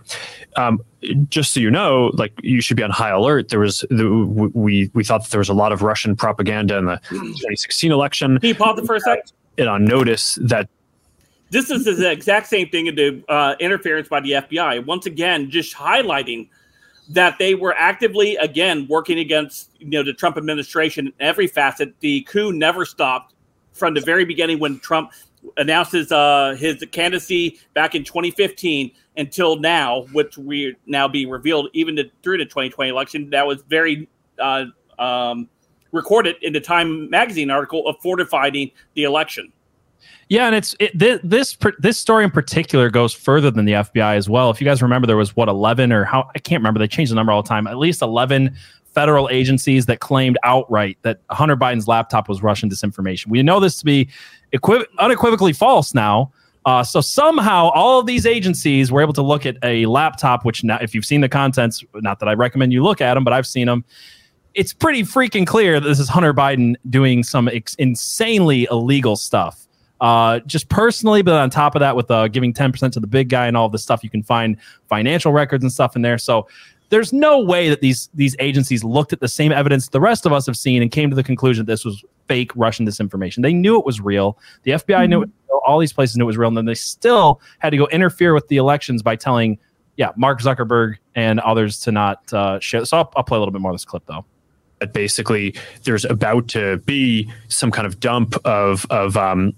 um, 0.55 0.81
just 1.29 1.53
so 1.53 1.59
you 1.59 1.71
know, 1.71 2.11
like 2.13 2.33
you 2.41 2.61
should 2.61 2.77
be 2.77 2.83
on 2.83 2.89
high 2.89 3.09
alert. 3.09 3.49
There 3.49 3.59
was 3.59 3.85
the, 3.89 4.09
we 4.53 4.89
we 4.93 5.03
thought 5.03 5.23
that 5.23 5.31
there 5.31 5.39
was 5.39 5.49
a 5.49 5.53
lot 5.53 5.71
of 5.71 5.81
Russian 5.81 6.15
propaganda 6.15 6.77
in 6.77 6.85
the 6.85 6.97
2016 7.09 7.91
election. 7.91 8.39
Can 8.39 8.47
you 8.49 8.55
pause 8.55 8.79
it 8.79 8.85
for 8.85 8.95
a 8.95 8.99
second? 8.99 9.31
It 9.57 9.67
on 9.67 9.85
notice 9.85 10.37
that 10.41 10.69
this 11.49 11.69
is 11.69 11.85
the 11.85 12.11
exact 12.11 12.47
same 12.47 12.69
thing 12.69 12.87
into 12.87 13.23
uh, 13.29 13.55
interference 13.59 14.07
by 14.07 14.19
the 14.19 14.31
FBI. 14.31 14.85
Once 14.85 15.05
again, 15.05 15.49
just 15.49 15.75
highlighting 15.75 16.49
that 17.09 17.37
they 17.39 17.55
were 17.55 17.73
actively 17.77 18.35
again 18.37 18.85
working 18.89 19.19
against 19.19 19.71
you 19.79 19.89
know 19.89 20.03
the 20.03 20.13
Trump 20.13 20.37
administration 20.37 21.07
in 21.07 21.13
every 21.19 21.47
facet. 21.47 21.93
The 22.01 22.21
coup 22.21 22.51
never 22.51 22.85
stopped 22.85 23.33
from 23.73 23.93
the 23.93 24.01
very 24.01 24.25
beginning 24.25 24.59
when 24.59 24.79
Trump 24.79 25.11
announced 25.57 25.91
his 25.91 26.11
uh, 26.11 26.55
his 26.59 26.83
candidacy 26.91 27.59
back 27.73 27.95
in 27.95 28.03
2015 28.03 28.91
until 29.17 29.57
now, 29.57 30.03
which 30.13 30.37
we 30.37 30.75
now 30.85 31.07
being 31.07 31.29
revealed 31.29 31.69
even 31.73 31.95
to, 31.95 32.09
through 32.23 32.37
the 32.37 32.45
2020 32.45 32.89
election. 32.89 33.29
That 33.29 33.45
was 33.47 33.61
very 33.63 34.07
uh, 34.39 34.65
um, 34.99 35.49
recorded 35.91 36.35
in 36.41 36.53
the 36.53 36.61
Time 36.61 37.09
magazine 37.09 37.49
article 37.49 37.87
of 37.87 37.97
fortifying 38.01 38.71
the 38.93 39.03
election. 39.03 39.51
Yeah, 40.29 40.47
and 40.47 40.55
it's 40.55 40.75
it, 40.79 40.97
this 40.97 41.21
this 41.23 41.57
this 41.79 41.97
story 41.97 42.25
in 42.25 42.31
particular 42.31 42.89
goes 42.89 43.13
further 43.13 43.49
than 43.49 43.65
the 43.65 43.73
FBI 43.73 44.15
as 44.17 44.29
well. 44.29 44.49
If 44.49 44.59
you 44.59 44.65
guys 44.65 44.81
remember, 44.81 45.07
there 45.07 45.17
was 45.17 45.35
what 45.35 45.47
eleven 45.47 45.91
or 45.93 46.03
how 46.03 46.29
I 46.35 46.39
can't 46.39 46.59
remember. 46.59 46.79
They 46.79 46.87
change 46.87 47.09
the 47.09 47.15
number 47.15 47.31
all 47.31 47.41
the 47.41 47.47
time. 47.47 47.65
At 47.65 47.77
least 47.77 48.01
eleven 48.01 48.55
federal 48.97 49.29
agencies 49.29 49.85
that 49.85 49.99
claimed 49.99 50.39
outright 50.43 50.97
that 51.03 51.19
Hunter 51.29 51.55
Biden's 51.55 51.87
laptop 51.87 52.27
was 52.27 52.41
Russian 52.41 52.67
disinformation. 52.67 53.27
We 53.27 53.43
know 53.43 53.59
this 53.59 53.77
to 53.77 53.85
be 53.85 54.09
equiv- 54.55 54.87
unequivocally 54.97 55.53
false 55.53 55.93
now. 55.93 56.31
Uh, 56.65 56.83
so 56.83 56.99
somehow 56.99 57.69
all 57.75 57.99
of 57.99 58.07
these 58.07 58.25
agencies 58.25 58.91
were 58.91 58.99
able 58.99 59.13
to 59.13 59.21
look 59.21 59.45
at 59.45 59.55
a 59.61 59.85
laptop, 59.85 60.45
which 60.45 60.63
now, 60.63 60.79
if 60.81 60.95
you've 60.95 61.05
seen 61.05 61.21
the 61.21 61.29
contents, 61.29 61.83
not 61.93 62.17
that 62.19 62.27
I 62.27 62.33
recommend 62.33 62.73
you 62.73 62.81
look 62.81 62.99
at 62.99 63.13
them, 63.13 63.23
but 63.23 63.33
I've 63.33 63.45
seen 63.45 63.67
them. 63.67 63.85
It's 64.55 64.73
pretty 64.73 65.03
freaking 65.03 65.45
clear 65.45 65.79
that 65.79 65.87
this 65.87 65.99
is 65.99 66.09
Hunter 66.09 66.33
Biden 66.33 66.73
doing 66.89 67.21
some 67.21 67.47
ex- 67.49 67.75
insanely 67.75 68.67
illegal 68.71 69.15
stuff 69.15 69.67
uh, 69.99 70.39
just 70.41 70.69
personally, 70.69 71.21
but 71.21 71.33
on 71.35 71.49
top 71.49 71.75
of 71.75 71.79
that, 71.79 71.95
with 71.95 72.09
uh, 72.11 72.27
giving 72.27 72.53
10% 72.53 72.91
to 72.91 72.99
the 72.99 73.07
big 73.07 73.29
guy 73.29 73.47
and 73.47 73.57
all 73.57 73.69
the 73.69 73.79
stuff, 73.79 74.03
you 74.03 74.09
can 74.09 74.23
find 74.23 74.57
financial 74.87 75.31
records 75.31 75.63
and 75.63 75.71
stuff 75.71 75.95
in 75.95 76.01
there. 76.01 76.17
So 76.17 76.47
there's 76.89 77.11
no 77.11 77.39
way 77.39 77.69
that 77.69 77.81
these 77.81 78.09
these 78.13 78.35
agencies 78.39 78.83
looked 78.83 79.13
at 79.13 79.19
the 79.19 79.27
same 79.27 79.51
evidence 79.51 79.89
the 79.89 79.99
rest 79.99 80.25
of 80.25 80.33
us 80.33 80.45
have 80.45 80.57
seen 80.57 80.81
and 80.81 80.91
came 80.91 81.09
to 81.09 81.15
the 81.15 81.23
conclusion 81.23 81.65
that 81.65 81.71
this 81.71 81.85
was 81.85 82.03
fake 82.27 82.51
Russian 82.55 82.85
disinformation. 82.85 83.41
They 83.41 83.53
knew 83.53 83.79
it 83.79 83.85
was 83.85 84.01
real. 84.01 84.37
The 84.63 84.71
FBI 84.71 84.85
mm-hmm. 84.85 85.09
knew 85.09 85.21
it. 85.23 85.29
All 85.65 85.79
these 85.79 85.93
places 85.93 86.15
knew 86.15 86.23
it 86.25 86.27
was 86.27 86.37
real, 86.37 86.47
and 86.47 86.57
then 86.57 86.65
they 86.65 86.75
still 86.75 87.41
had 87.59 87.71
to 87.71 87.77
go 87.77 87.87
interfere 87.87 88.33
with 88.33 88.47
the 88.47 88.57
elections 88.57 89.01
by 89.01 89.15
telling, 89.15 89.57
yeah, 89.97 90.11
Mark 90.15 90.41
Zuckerberg 90.41 90.95
and 91.15 91.39
others 91.41 91.79
to 91.81 91.91
not 91.91 92.31
uh, 92.33 92.59
share. 92.59 92.85
So 92.85 92.97
I'll, 92.97 93.11
I'll 93.17 93.23
play 93.23 93.37
a 93.37 93.39
little 93.39 93.51
bit 93.51 93.61
more 93.61 93.71
of 93.71 93.75
this 93.75 93.85
clip 93.85 94.03
though 94.05 94.25
that 94.79 94.93
basically 94.93 95.55
there's 95.83 96.05
about 96.05 96.47
to 96.49 96.77
be 96.85 97.31
some 97.47 97.71
kind 97.71 97.87
of 97.87 97.99
dump 97.99 98.35
of 98.45 98.85
of 98.89 99.17
um, 99.17 99.53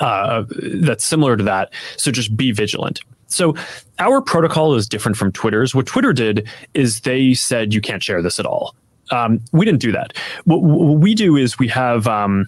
uh, 0.00 0.44
that's 0.48 1.04
similar 1.04 1.36
to 1.36 1.44
that. 1.44 1.72
So 1.96 2.10
just 2.10 2.36
be 2.36 2.52
vigilant. 2.52 3.00
So 3.26 3.54
our 3.98 4.22
protocol 4.22 4.74
is 4.74 4.88
different 4.88 5.16
from 5.16 5.32
Twitter's. 5.32 5.74
What 5.74 5.86
Twitter 5.86 6.12
did 6.12 6.48
is 6.74 7.00
they 7.00 7.34
said 7.34 7.74
you 7.74 7.80
can't 7.80 8.02
share 8.02 8.22
this 8.22 8.40
at 8.40 8.46
all. 8.46 8.74
Um, 9.10 9.40
we 9.52 9.64
didn't 9.64 9.80
do 9.80 9.92
that. 9.92 10.16
What, 10.44 10.62
what, 10.62 10.98
we 10.98 11.14
do 11.14 11.36
is 11.36 11.58
we 11.58 11.68
have 11.68 12.06
um, 12.06 12.46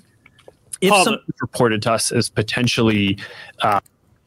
if 0.80 0.92
something's 1.04 1.40
reported 1.40 1.82
to 1.82 1.92
us 1.92 2.12
as 2.12 2.28
potentially 2.28 3.18
uh, 3.60 3.80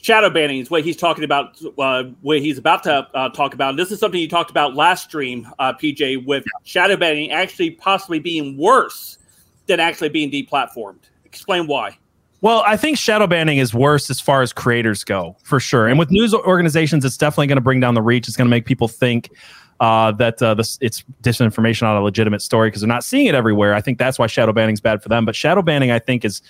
shadow 0.04 0.30
banning 0.30 0.60
is 0.60 0.70
what 0.70 0.84
he's 0.84 0.98
talking 0.98 1.24
about. 1.24 1.60
Uh, 1.78 2.04
what 2.22 2.40
he's 2.40 2.58
about 2.58 2.84
to 2.84 3.08
uh, 3.14 3.30
talk 3.30 3.54
about. 3.54 3.72
And 3.72 3.80
this 3.80 3.92
is 3.92 4.00
something 4.00 4.20
you 4.20 4.30
talked 4.30 4.52
about 4.52 4.76
last 4.76 5.06
stream, 5.06 5.48
uh, 5.60 5.74
PJ, 5.74 6.26
with 6.26 6.44
shadow 6.64 6.98
banning 6.98 7.32
actually 7.32 7.72
possibly 7.72 8.20
being 8.20 8.58
worse 8.58 9.18
than 9.68 9.80
actually 9.80 10.10
being 10.10 10.30
deplatformed. 10.30 11.00
Explain 11.26 11.68
why. 11.68 11.98
Well, 12.44 12.62
I 12.68 12.76
think 12.76 12.98
shadow 12.98 13.26
banning 13.26 13.58
is 13.60 13.74
worse 13.74 14.10
as 14.10 14.20
far 14.20 14.42
as 14.42 14.52
creators 14.52 15.06
go, 15.06 15.38
for 15.44 15.62
sure. 15.62 15.88
And 15.88 15.98
with 15.98 16.12
news 16.12 16.34
organizations, 16.34 17.06
it's 17.06 17.16
definitely 17.16 17.48
going 17.48 17.56
to 17.56 17.62
bring 17.62 17.80
down 17.80 17.94
the 17.94 18.02
reach. 18.02 18.28
It's 18.28 18.36
going 18.36 18.48
to 18.48 18.50
make 18.50 18.66
people 18.66 18.90
think 18.90 19.30
uh, 19.80 20.12
that 20.12 20.44
uh, 20.44 20.54
this, 20.54 20.78
it's 20.82 21.06
disinformation 21.22 21.84
on 21.84 21.96
a 21.96 22.02
legitimate 22.02 22.42
story 22.42 22.68
because 22.68 22.82
they're 22.82 22.88
not 22.90 23.06
seeing 23.06 23.28
it 23.28 23.34
everywhere. 23.34 23.74
I 23.74 23.80
think 23.80 23.98
that's 23.98 24.20
why 24.20 24.28
shadow 24.28 24.52
banning 24.52 24.74
is 24.74 24.82
bad 24.82 25.02
for 25.02 25.08
them. 25.08 25.24
But 25.24 25.38
shadow 25.38 25.62
banning, 25.62 25.92
I 25.92 26.00
think, 26.00 26.26
is 26.26 26.42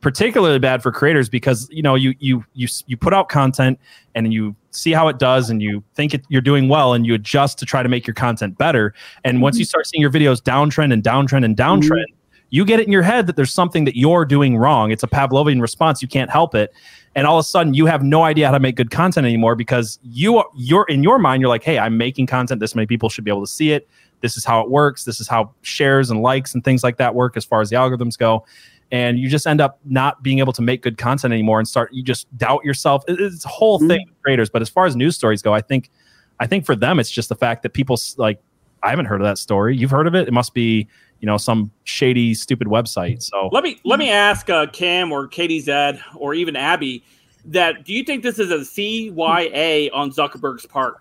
particularly 0.00 0.60
bad 0.60 0.84
for 0.84 0.92
creators 0.92 1.28
because 1.28 1.68
you 1.72 1.82
know 1.82 1.96
you 1.96 2.14
you 2.20 2.44
you 2.54 2.68
you 2.86 2.96
put 2.96 3.12
out 3.12 3.28
content 3.28 3.80
and 4.14 4.32
you 4.32 4.54
see 4.70 4.92
how 4.92 5.08
it 5.08 5.18
does 5.18 5.50
and 5.50 5.60
you 5.60 5.82
think 5.96 6.14
it, 6.14 6.24
you're 6.28 6.40
doing 6.40 6.68
well 6.68 6.94
and 6.94 7.04
you 7.04 7.12
adjust 7.12 7.58
to 7.58 7.66
try 7.66 7.82
to 7.82 7.88
make 7.88 8.06
your 8.06 8.14
content 8.14 8.56
better. 8.56 8.94
And 9.24 9.34
mm-hmm. 9.34 9.42
once 9.42 9.58
you 9.58 9.64
start 9.64 9.88
seeing 9.88 10.00
your 10.00 10.12
videos 10.12 10.40
downtrend 10.40 10.92
and 10.92 11.02
downtrend 11.02 11.44
and 11.44 11.56
downtrend. 11.56 12.04
You 12.50 12.64
get 12.64 12.80
it 12.80 12.86
in 12.86 12.92
your 12.92 13.02
head 13.02 13.26
that 13.26 13.36
there's 13.36 13.52
something 13.52 13.84
that 13.84 13.96
you're 13.96 14.24
doing 14.24 14.56
wrong. 14.56 14.90
It's 14.90 15.02
a 15.02 15.08
Pavlovian 15.08 15.60
response. 15.60 16.02
You 16.02 16.08
can't 16.08 16.30
help 16.30 16.54
it. 16.54 16.72
And 17.14 17.26
all 17.26 17.38
of 17.38 17.44
a 17.44 17.48
sudden 17.48 17.74
you 17.74 17.86
have 17.86 18.02
no 18.02 18.22
idea 18.22 18.46
how 18.46 18.52
to 18.52 18.60
make 18.60 18.76
good 18.76 18.90
content 18.90 19.26
anymore 19.26 19.54
because 19.56 19.98
you 20.02 20.42
you're 20.56 20.84
in 20.88 21.02
your 21.02 21.18
mind, 21.18 21.40
you're 21.40 21.48
like, 21.48 21.62
hey, 21.62 21.78
I'm 21.78 21.96
making 21.96 22.26
content. 22.26 22.60
This 22.60 22.74
many 22.74 22.86
people 22.86 23.08
should 23.08 23.24
be 23.24 23.30
able 23.30 23.40
to 23.40 23.50
see 23.50 23.72
it. 23.72 23.88
This 24.20 24.36
is 24.36 24.44
how 24.44 24.60
it 24.60 24.70
works. 24.70 25.04
This 25.04 25.20
is 25.20 25.28
how 25.28 25.52
shares 25.62 26.10
and 26.10 26.22
likes 26.22 26.54
and 26.54 26.62
things 26.62 26.84
like 26.84 26.98
that 26.98 27.14
work 27.14 27.36
as 27.36 27.44
far 27.44 27.60
as 27.60 27.70
the 27.70 27.76
algorithms 27.76 28.18
go. 28.18 28.44
And 28.92 29.18
you 29.18 29.28
just 29.28 29.46
end 29.46 29.60
up 29.60 29.78
not 29.84 30.22
being 30.22 30.40
able 30.40 30.52
to 30.52 30.62
make 30.62 30.82
good 30.82 30.98
content 30.98 31.32
anymore 31.32 31.58
and 31.58 31.66
start 31.66 31.92
you 31.92 32.02
just 32.02 32.26
doubt 32.36 32.64
yourself. 32.64 33.02
It's 33.08 33.44
a 33.44 33.48
whole 33.48 33.78
mm-hmm. 33.78 33.88
thing 33.88 34.06
with 34.06 34.22
creators. 34.22 34.50
But 34.50 34.62
as 34.62 34.68
far 34.68 34.86
as 34.86 34.96
news 34.96 35.16
stories 35.16 35.42
go, 35.42 35.54
I 35.54 35.60
think 35.60 35.90
I 36.38 36.46
think 36.46 36.64
for 36.66 36.76
them 36.76 36.98
it's 36.98 37.10
just 37.10 37.28
the 37.28 37.34
fact 37.34 37.62
that 37.62 37.70
people 37.70 37.98
like 38.16 38.40
I 38.82 38.90
haven't 38.90 39.06
heard 39.06 39.20
of 39.20 39.26
that 39.26 39.38
story. 39.38 39.76
You've 39.76 39.90
heard 39.90 40.06
of 40.06 40.14
it? 40.14 40.28
It 40.28 40.32
must 40.32 40.54
be 40.54 40.88
you 41.20 41.26
know 41.26 41.36
some 41.36 41.70
shady 41.84 42.34
stupid 42.34 42.66
website 42.66 43.22
so. 43.22 43.48
Let 43.52 43.64
me 43.64 43.80
let 43.84 43.98
me 43.98 44.10
ask 44.10 44.48
uh, 44.50 44.66
cam 44.66 45.12
or 45.12 45.28
katie 45.28 45.60
zed 45.60 46.02
or 46.16 46.34
even 46.34 46.56
abby 46.56 47.04
that 47.44 47.84
do 47.84 47.92
you 47.92 48.04
think 48.04 48.22
this 48.22 48.38
is 48.38 48.50
a 48.50 48.58
cya 48.58 49.90
on 49.92 50.10
zuckerberg's 50.10 50.66
part? 50.66 50.96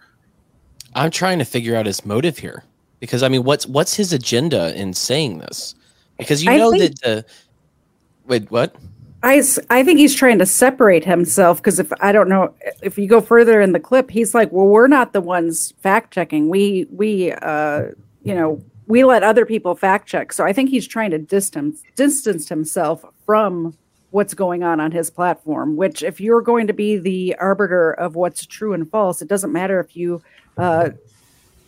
I'm 0.95 1.11
trying 1.11 1.39
to 1.39 1.45
figure 1.45 1.75
out 1.75 1.85
his 1.85 2.05
motive 2.05 2.37
here 2.37 2.63
because 2.99 3.23
i 3.23 3.29
mean 3.29 3.43
what's 3.43 3.65
what's 3.67 3.95
his 3.95 4.13
agenda 4.13 4.75
in 4.79 4.93
saying 4.93 5.39
this? 5.39 5.75
Because 6.17 6.43
you 6.43 6.51
know 6.51 6.71
think, 6.71 6.99
that 6.99 7.19
uh, 7.19 7.21
wait 8.27 8.49
what? 8.51 8.75
I, 9.21 9.43
I 9.69 9.83
think 9.83 9.99
he's 9.99 10.15
trying 10.15 10.39
to 10.39 10.45
separate 10.45 11.03
himself 11.03 11.57
because 11.57 11.79
if 11.79 11.91
I 11.99 12.11
don't 12.11 12.29
know 12.29 12.53
if 12.81 12.97
you 12.97 13.07
go 13.07 13.19
further 13.19 13.59
in 13.59 13.73
the 13.73 13.79
clip, 13.79 14.09
he's 14.09 14.33
like, 14.33 14.51
well, 14.51 14.67
we're 14.67 14.87
not 14.87 15.11
the 15.11 15.19
ones 15.19 15.73
fact 15.81 16.13
checking. 16.13 16.47
We 16.49 16.87
we 16.91 17.33
uh 17.33 17.89
you 18.23 18.33
know 18.33 18.61
we 18.89 19.03
let 19.03 19.21
other 19.21 19.45
people 19.45 19.75
fact 19.75 20.09
check. 20.09 20.33
So 20.33 20.43
I 20.43 20.51
think 20.51 20.71
he's 20.71 20.87
trying 20.87 21.11
to 21.11 21.19
distance 21.19 21.83
distance 21.95 22.49
himself 22.49 23.05
from 23.25 23.77
what's 24.09 24.33
going 24.33 24.63
on 24.63 24.79
on 24.79 24.91
his 24.91 25.11
platform. 25.11 25.77
Which, 25.77 26.03
if 26.03 26.19
you're 26.19 26.41
going 26.41 26.67
to 26.67 26.73
be 26.73 26.97
the 26.97 27.35
arbiter 27.35 27.91
of 27.93 28.15
what's 28.15 28.45
true 28.45 28.73
and 28.73 28.89
false, 28.89 29.21
it 29.21 29.29
doesn't 29.29 29.53
matter 29.53 29.79
if 29.79 29.95
you 29.95 30.21
uh, 30.57 30.89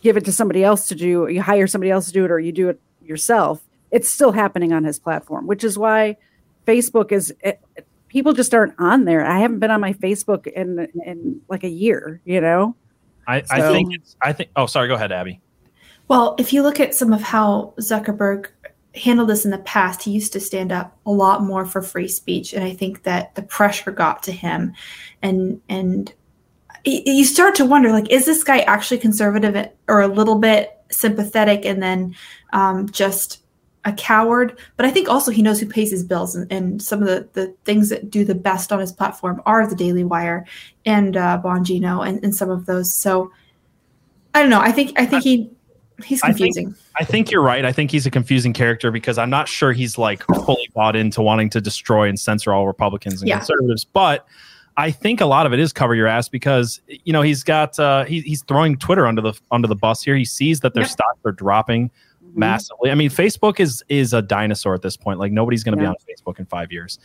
give 0.02 0.16
it 0.16 0.24
to 0.26 0.32
somebody 0.32 0.64
else 0.64 0.88
to 0.88 0.96
do, 0.96 1.28
you 1.28 1.40
hire 1.40 1.68
somebody 1.68 1.92
else 1.92 2.06
to 2.06 2.12
do 2.12 2.24
it, 2.24 2.30
or 2.30 2.40
you 2.40 2.52
do 2.52 2.68
it 2.68 2.80
yourself. 3.00 3.62
It's 3.92 4.08
still 4.08 4.32
happening 4.32 4.72
on 4.72 4.82
his 4.82 4.98
platform, 4.98 5.46
which 5.46 5.62
is 5.64 5.78
why 5.78 6.16
Facebook 6.66 7.12
is. 7.12 7.32
It, 7.40 7.60
people 8.08 8.32
just 8.32 8.52
aren't 8.52 8.74
on 8.78 9.04
there. 9.04 9.24
I 9.24 9.38
haven't 9.38 9.60
been 9.60 9.70
on 9.70 9.80
my 9.80 9.92
Facebook 9.92 10.48
in 10.48 10.88
in 11.06 11.40
like 11.48 11.62
a 11.62 11.70
year. 11.70 12.20
You 12.24 12.40
know. 12.40 12.74
I, 13.28 13.42
so, 13.42 13.54
I 13.54 13.60
think 13.72 13.94
it's. 13.94 14.16
I 14.20 14.32
think. 14.32 14.50
Oh, 14.56 14.66
sorry. 14.66 14.88
Go 14.88 14.94
ahead, 14.94 15.12
Abby. 15.12 15.40
Well, 16.12 16.34
if 16.36 16.52
you 16.52 16.62
look 16.62 16.78
at 16.78 16.94
some 16.94 17.14
of 17.14 17.22
how 17.22 17.72
Zuckerberg 17.80 18.48
handled 18.94 19.30
this 19.30 19.46
in 19.46 19.50
the 19.50 19.56
past, 19.56 20.02
he 20.02 20.10
used 20.10 20.34
to 20.34 20.40
stand 20.40 20.70
up 20.70 20.94
a 21.06 21.10
lot 21.10 21.42
more 21.42 21.64
for 21.64 21.80
free 21.80 22.06
speech, 22.06 22.52
and 22.52 22.62
I 22.62 22.74
think 22.74 23.04
that 23.04 23.34
the 23.34 23.40
pressure 23.40 23.90
got 23.90 24.22
to 24.24 24.30
him, 24.32 24.74
and 25.22 25.62
and 25.70 26.12
you 26.84 27.24
start 27.24 27.54
to 27.54 27.64
wonder 27.64 27.90
like, 27.90 28.10
is 28.10 28.26
this 28.26 28.44
guy 28.44 28.58
actually 28.58 28.98
conservative 28.98 29.70
or 29.88 30.02
a 30.02 30.06
little 30.06 30.34
bit 30.34 30.78
sympathetic, 30.90 31.64
and 31.64 31.82
then 31.82 32.14
um, 32.52 32.90
just 32.90 33.42
a 33.86 33.92
coward? 33.94 34.58
But 34.76 34.84
I 34.84 34.90
think 34.90 35.08
also 35.08 35.30
he 35.30 35.40
knows 35.40 35.60
who 35.60 35.66
pays 35.66 35.90
his 35.90 36.04
bills, 36.04 36.36
and, 36.36 36.52
and 36.52 36.82
some 36.82 37.00
of 37.00 37.08
the 37.08 37.26
the 37.32 37.54
things 37.64 37.88
that 37.88 38.10
do 38.10 38.22
the 38.22 38.34
best 38.34 38.70
on 38.70 38.80
his 38.80 38.92
platform 38.92 39.40
are 39.46 39.66
the 39.66 39.74
Daily 39.74 40.04
Wire 40.04 40.44
and 40.84 41.16
uh, 41.16 41.40
Bongino 41.42 42.06
and, 42.06 42.22
and 42.22 42.34
some 42.34 42.50
of 42.50 42.66
those. 42.66 42.94
So 42.94 43.32
I 44.34 44.42
don't 44.42 44.50
know. 44.50 44.60
I 44.60 44.72
think 44.72 44.92
I 45.00 45.06
think 45.06 45.22
he 45.22 45.50
he's 46.04 46.20
confusing. 46.20 46.68
I 46.68 46.70
think, 46.70 46.78
I 47.00 47.04
think, 47.04 47.30
you're 47.30 47.42
right. 47.42 47.64
I 47.64 47.72
think 47.72 47.90
he's 47.90 48.06
a 48.06 48.10
confusing 48.10 48.52
character 48.52 48.90
because 48.90 49.18
I'm 49.18 49.30
not 49.30 49.48
sure 49.48 49.72
he's 49.72 49.98
like 49.98 50.22
fully 50.44 50.68
bought 50.74 50.96
into 50.96 51.22
wanting 51.22 51.50
to 51.50 51.60
destroy 51.60 52.08
and 52.08 52.18
censor 52.18 52.52
all 52.52 52.66
Republicans 52.66 53.20
and 53.20 53.28
yeah. 53.28 53.38
conservatives. 53.38 53.84
But 53.84 54.26
I 54.76 54.90
think 54.90 55.20
a 55.20 55.26
lot 55.26 55.46
of 55.46 55.52
it 55.52 55.58
is 55.58 55.72
cover 55.72 55.94
your 55.94 56.06
ass 56.06 56.28
because 56.28 56.80
you 56.88 57.12
know 57.12 57.22
he's 57.22 57.42
got 57.42 57.78
uh, 57.78 58.04
he, 58.04 58.20
he's 58.20 58.42
throwing 58.42 58.76
Twitter 58.76 59.06
under 59.06 59.20
the 59.20 59.38
under 59.50 59.68
the 59.68 59.76
bus 59.76 60.02
here. 60.02 60.16
He 60.16 60.24
sees 60.24 60.60
that 60.60 60.74
their 60.74 60.84
yep. 60.84 60.90
stocks 60.90 61.20
are 61.24 61.32
dropping 61.32 61.90
mm-hmm. 62.32 62.38
massively. 62.38 62.90
I 62.90 62.94
mean, 62.94 63.10
Facebook 63.10 63.60
is 63.60 63.84
is 63.88 64.14
a 64.14 64.22
dinosaur 64.22 64.74
at 64.74 64.82
this 64.82 64.96
point. 64.96 65.18
Like 65.18 65.32
nobody's 65.32 65.62
going 65.62 65.76
to 65.76 65.82
yeah. 65.82 65.90
be 65.90 65.96
on 65.96 65.96
Facebook 66.08 66.38
in 66.38 66.46
five 66.46 66.72
years. 66.72 66.98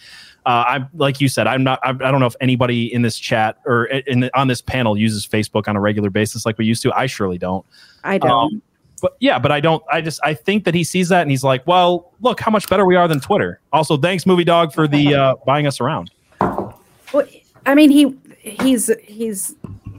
Uh, 0.46 0.64
I'm 0.68 0.90
like 0.94 1.20
you 1.20 1.28
said. 1.28 1.48
I'm 1.48 1.64
not. 1.64 1.80
I, 1.84 1.90
I, 1.90 2.12
don't 2.12 2.20
know 2.20 2.26
if 2.26 2.36
anybody 2.40 2.94
in 2.94 3.02
this 3.02 3.20
chat 3.20 3.58
or 3.66 3.86
in 3.86 4.22
the, 4.22 4.40
on 4.40 4.48
this 4.48 4.62
panel 4.62 4.98
uses 4.98 5.28
Facebook 5.28 5.68
on 5.68 5.76
a 5.76 5.82
regular 5.82 6.10
basis 6.10 6.46
like 6.46 6.58
we 6.58 6.66
used 6.66 6.82
to. 6.84 6.94
I 6.94 7.06
surely 7.06 7.38
don't. 7.38 7.66
I 8.04 8.18
don't. 8.18 8.32
Um, 8.32 8.62
but 9.02 9.16
yeah, 9.20 9.39
but 9.39 9.52
I 9.52 9.60
don't. 9.60 9.84
I 9.91 10.02
just 10.02 10.20
I 10.24 10.34
think 10.34 10.64
that 10.66 10.74
he 10.74 10.84
sees 10.84 11.10
that 11.10 11.22
and 11.22 11.32
he's 11.32 11.43
like, 11.43 11.66
well, 11.68 12.12
look 12.22 12.39
how 12.39 12.52
much 12.52 12.68
better 12.70 12.86
we 12.86 12.95
are 12.95 13.08
than 13.08 13.20
Twitter. 13.20 13.60
Also, 13.72 13.98
thanks, 13.98 14.26
Movie 14.26 14.43
Dog, 14.43 14.74
for 14.74 14.88
the 14.88 15.14
uh, 15.14 15.36
buying 15.45 15.68
us 15.68 15.80
around. 15.80 16.12
Well, 16.39 17.26
I 17.66 17.76
mean, 17.76 17.91
he 17.91 18.16
he's 18.41 18.89
he's 19.04 19.56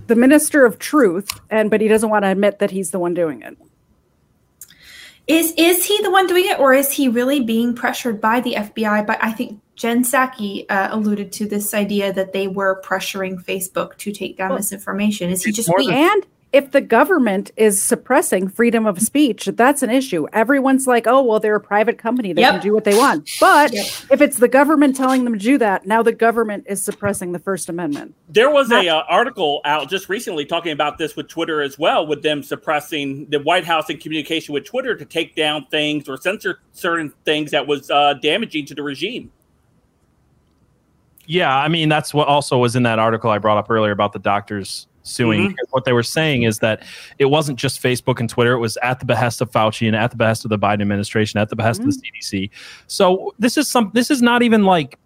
the 0.06 0.16
minister 0.16 0.64
of 0.64 0.78
truth, 0.78 1.28
and 1.50 1.70
but 1.70 1.80
he 1.80 1.88
doesn't 1.88 2.10
want 2.10 2.24
to 2.24 2.30
admit 2.30 2.58
that 2.58 2.70
he's 2.70 2.90
the 2.90 2.98
one 2.98 3.14
doing 3.14 3.42
it. 3.42 3.56
Is 5.26 5.52
is 5.58 5.84
he 5.84 6.00
the 6.02 6.10
one 6.10 6.26
doing 6.26 6.46
it, 6.46 6.58
or 6.58 6.72
is 6.72 6.90
he 6.90 7.08
really 7.08 7.40
being 7.40 7.74
pressured 7.74 8.20
by 8.20 8.40
the 8.40 8.54
FBI? 8.54 9.06
But 9.06 9.22
I 9.22 9.30
think 9.30 9.60
Jen 9.76 10.02
Psaki 10.02 10.64
uh, 10.70 10.88
alluded 10.90 11.30
to 11.32 11.46
this 11.46 11.74
idea 11.74 12.12
that 12.14 12.32
they 12.32 12.48
were 12.48 12.82
pressuring 12.82 13.42
Facebook 13.44 13.96
to 13.98 14.10
take 14.10 14.38
down 14.38 14.50
well, 14.50 14.58
this 14.58 14.72
information. 14.72 15.30
Is 15.30 15.44
he 15.44 15.52
just 15.52 15.70
being 15.76 15.90
and 15.90 16.26
if 16.52 16.70
the 16.70 16.80
government 16.80 17.50
is 17.56 17.80
suppressing 17.80 18.48
freedom 18.48 18.86
of 18.86 19.00
speech, 19.02 19.46
that's 19.52 19.82
an 19.82 19.90
issue. 19.90 20.26
Everyone's 20.32 20.86
like, 20.86 21.06
oh, 21.06 21.22
well, 21.22 21.40
they're 21.40 21.56
a 21.56 21.60
private 21.60 21.98
company. 21.98 22.32
They 22.32 22.40
yep. 22.40 22.54
can 22.54 22.62
do 22.62 22.72
what 22.72 22.84
they 22.84 22.96
want. 22.96 23.28
But 23.38 23.72
yep. 23.72 23.86
if 24.10 24.22
it's 24.22 24.38
the 24.38 24.48
government 24.48 24.96
telling 24.96 25.24
them 25.24 25.34
to 25.34 25.38
do 25.38 25.58
that, 25.58 25.86
now 25.86 26.02
the 26.02 26.12
government 26.12 26.64
is 26.66 26.82
suppressing 26.82 27.32
the 27.32 27.38
First 27.38 27.68
Amendment. 27.68 28.14
There 28.30 28.50
was 28.50 28.72
a 28.72 28.88
uh, 28.88 29.02
article 29.08 29.60
out 29.66 29.90
just 29.90 30.08
recently 30.08 30.46
talking 30.46 30.72
about 30.72 30.96
this 30.96 31.16
with 31.16 31.28
Twitter 31.28 31.60
as 31.60 31.78
well, 31.78 32.06
with 32.06 32.22
them 32.22 32.42
suppressing 32.42 33.26
the 33.28 33.40
White 33.40 33.64
House 33.64 33.90
in 33.90 33.98
communication 33.98 34.54
with 34.54 34.64
Twitter 34.64 34.96
to 34.96 35.04
take 35.04 35.34
down 35.34 35.66
things 35.66 36.08
or 36.08 36.16
censor 36.16 36.60
certain 36.72 37.12
things 37.26 37.50
that 37.50 37.66
was 37.66 37.90
uh, 37.90 38.14
damaging 38.14 38.64
to 38.66 38.74
the 38.74 38.82
regime. 38.82 39.30
Yeah, 41.26 41.54
I 41.54 41.68
mean 41.68 41.90
that's 41.90 42.14
what 42.14 42.26
also 42.26 42.56
was 42.56 42.74
in 42.74 42.84
that 42.84 42.98
article 42.98 43.28
I 43.28 43.36
brought 43.36 43.58
up 43.58 43.70
earlier 43.70 43.92
about 43.92 44.14
the 44.14 44.18
doctors 44.18 44.86
suing. 45.08 45.48
Mm-hmm. 45.48 45.54
What 45.70 45.84
they 45.84 45.92
were 45.92 46.02
saying 46.02 46.42
is 46.42 46.58
that 46.60 46.82
it 47.18 47.26
wasn't 47.26 47.58
just 47.58 47.82
Facebook 47.82 48.20
and 48.20 48.28
Twitter; 48.28 48.52
it 48.52 48.58
was 48.58 48.76
at 48.78 49.00
the 49.00 49.06
behest 49.06 49.40
of 49.40 49.50
Fauci 49.50 49.86
and 49.86 49.96
at 49.96 50.10
the 50.10 50.16
behest 50.16 50.44
of 50.44 50.50
the 50.50 50.58
Biden 50.58 50.82
administration, 50.82 51.40
at 51.40 51.48
the 51.48 51.56
behest 51.56 51.80
mm-hmm. 51.80 51.88
of 51.88 52.00
the 52.00 52.12
CDC. 52.12 52.50
So 52.86 53.34
this 53.38 53.56
is 53.56 53.68
some. 53.68 53.90
This 53.94 54.10
is 54.10 54.22
not 54.22 54.42
even 54.42 54.64
like. 54.64 54.98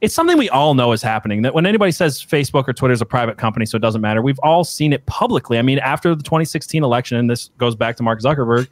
It's 0.00 0.14
something 0.14 0.38
we 0.38 0.48
all 0.48 0.74
know 0.74 0.92
is 0.92 1.02
happening. 1.02 1.42
That 1.42 1.54
when 1.54 1.66
anybody 1.66 1.90
says 1.90 2.24
Facebook 2.24 2.68
or 2.68 2.72
Twitter 2.72 2.94
is 2.94 3.02
a 3.02 3.06
private 3.06 3.36
company, 3.36 3.66
so 3.66 3.74
it 3.74 3.80
doesn't 3.80 4.00
matter. 4.00 4.22
We've 4.22 4.38
all 4.44 4.62
seen 4.62 4.92
it 4.92 5.04
publicly. 5.06 5.58
I 5.58 5.62
mean, 5.62 5.80
after 5.80 6.14
the 6.14 6.22
2016 6.22 6.84
election, 6.84 7.16
and 7.16 7.28
this 7.28 7.50
goes 7.58 7.74
back 7.74 7.96
to 7.96 8.04
Mark 8.04 8.20
Zuckerberg, 8.20 8.68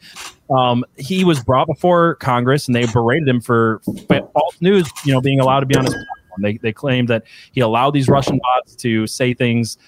um, 0.57 0.85
he 0.97 1.25
was 1.25 1.43
brought 1.43 1.67
before 1.67 2.15
Congress, 2.17 2.69
and 2.69 2.77
they 2.77 2.87
berated 2.87 3.27
him 3.27 3.41
for 3.41 3.81
false 4.09 4.61
news, 4.61 4.89
you 5.05 5.13
know, 5.13 5.21
being 5.21 5.41
allowed 5.41 5.61
to 5.61 5.67
be 5.67 5.75
on 5.75 5.85
his 5.85 5.97
they, 6.45 6.57
they 6.59 6.73
claim 6.73 7.07
that 7.07 7.25
he 7.53 7.61
allowed 7.61 7.91
these 7.93 8.09
Russian 8.09 8.39
bots 8.39 8.75
to 8.77 9.07
say 9.07 9.35
things 9.35 9.79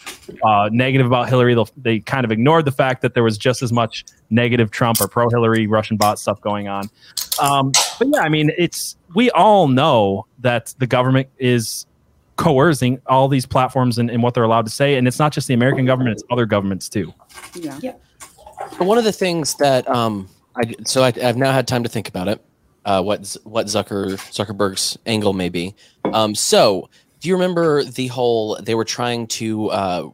uh, 0.44 0.68
negative 0.72 1.06
about 1.06 1.28
Hillary. 1.28 1.54
They'll, 1.54 1.68
they 1.76 2.00
kind 2.00 2.24
of 2.24 2.32
ignored 2.32 2.64
the 2.64 2.72
fact 2.72 3.02
that 3.02 3.14
there 3.14 3.22
was 3.22 3.38
just 3.38 3.62
as 3.62 3.72
much 3.72 4.04
negative 4.30 4.70
Trump 4.70 5.00
or 5.00 5.08
pro 5.08 5.28
Hillary 5.28 5.66
Russian 5.66 5.96
bot 5.96 6.18
stuff 6.18 6.40
going 6.40 6.68
on. 6.68 6.90
Um, 7.40 7.72
but 7.98 8.08
yeah, 8.12 8.20
I 8.20 8.28
mean, 8.28 8.50
it's 8.58 8.96
we 9.14 9.30
all 9.30 9.68
know 9.68 10.26
that 10.40 10.74
the 10.78 10.86
government 10.86 11.28
is 11.38 11.86
coercing 12.36 13.00
all 13.06 13.28
these 13.28 13.46
platforms 13.46 13.98
and, 13.98 14.10
and 14.10 14.22
what 14.22 14.34
they're 14.34 14.44
allowed 14.44 14.66
to 14.66 14.72
say, 14.72 14.96
and 14.96 15.08
it's 15.08 15.18
not 15.18 15.32
just 15.32 15.48
the 15.48 15.54
American 15.54 15.84
government; 15.84 16.14
it's 16.14 16.24
other 16.30 16.46
governments 16.46 16.88
too. 16.88 17.12
Yeah. 17.54 17.78
yeah. 17.82 17.94
One 18.78 18.98
of 18.98 19.04
the 19.04 19.12
things 19.12 19.54
that 19.56 19.88
um, 19.88 20.28
I 20.56 20.74
so 20.84 21.02
I, 21.02 21.12
I've 21.22 21.36
now 21.36 21.52
had 21.52 21.68
time 21.68 21.82
to 21.84 21.88
think 21.88 22.08
about 22.08 22.28
it 22.28 22.42
uh, 22.88 23.02
what 23.02 23.36
what 23.44 23.66
Zucker 23.66 24.12
Zuckerberg's 24.32 24.98
angle 25.04 25.34
may 25.34 25.50
be. 25.50 25.74
Um, 26.14 26.34
so, 26.34 26.88
do 27.20 27.28
you 27.28 27.34
remember 27.34 27.84
the 27.84 28.06
whole 28.08 28.56
they 28.56 28.74
were 28.74 28.84
trying 28.84 29.26
to 29.28 29.70
uh, 29.70 30.10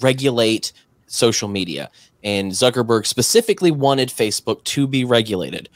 regulate 0.00 0.72
social 1.06 1.48
media, 1.48 1.90
and 2.22 2.52
Zuckerberg 2.52 3.06
specifically 3.06 3.70
wanted 3.70 4.08
Facebook 4.08 4.64
to 4.64 4.86
be 4.86 5.04
regulated. 5.04 5.68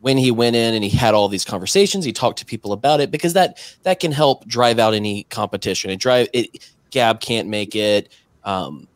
when 0.00 0.18
he 0.18 0.30
went 0.30 0.54
in 0.54 0.74
and 0.74 0.84
he 0.84 0.90
had 0.90 1.14
all 1.14 1.28
these 1.28 1.46
conversations, 1.46 2.04
he 2.04 2.12
talked 2.12 2.38
to 2.38 2.44
people 2.44 2.74
about 2.74 3.00
it 3.00 3.10
because 3.10 3.32
that 3.32 3.58
that 3.84 4.00
can 4.00 4.12
help 4.12 4.46
drive 4.46 4.78
out 4.78 4.92
any 4.92 5.22
competition. 5.24 5.90
It 5.90 5.96
drive 5.96 6.28
it. 6.34 6.70
Gab 6.90 7.20
can't 7.20 7.48
make 7.48 7.74
it. 7.74 8.12
Um, 8.44 8.86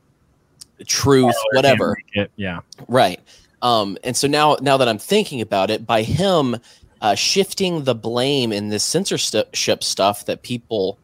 truth, 0.87 1.35
whatever. 1.53 1.97
It, 2.13 2.31
yeah. 2.37 2.61
Right. 2.89 3.21
Um, 3.63 3.97
and 4.05 4.15
so 4.15 4.29
now, 4.29 4.59
now 4.61 4.77
that 4.77 4.87
I'm 4.87 4.99
thinking 4.99 5.41
about 5.41 5.71
it, 5.71 5.87
by 5.87 6.03
him 6.03 6.57
uh, 7.01 7.15
shifting 7.15 7.85
the 7.85 7.95
blame 7.95 8.53
in 8.53 8.69
this 8.69 8.85
censorship 8.85 9.85
stuff 9.85 10.27
that 10.27 10.43
people 10.43 10.99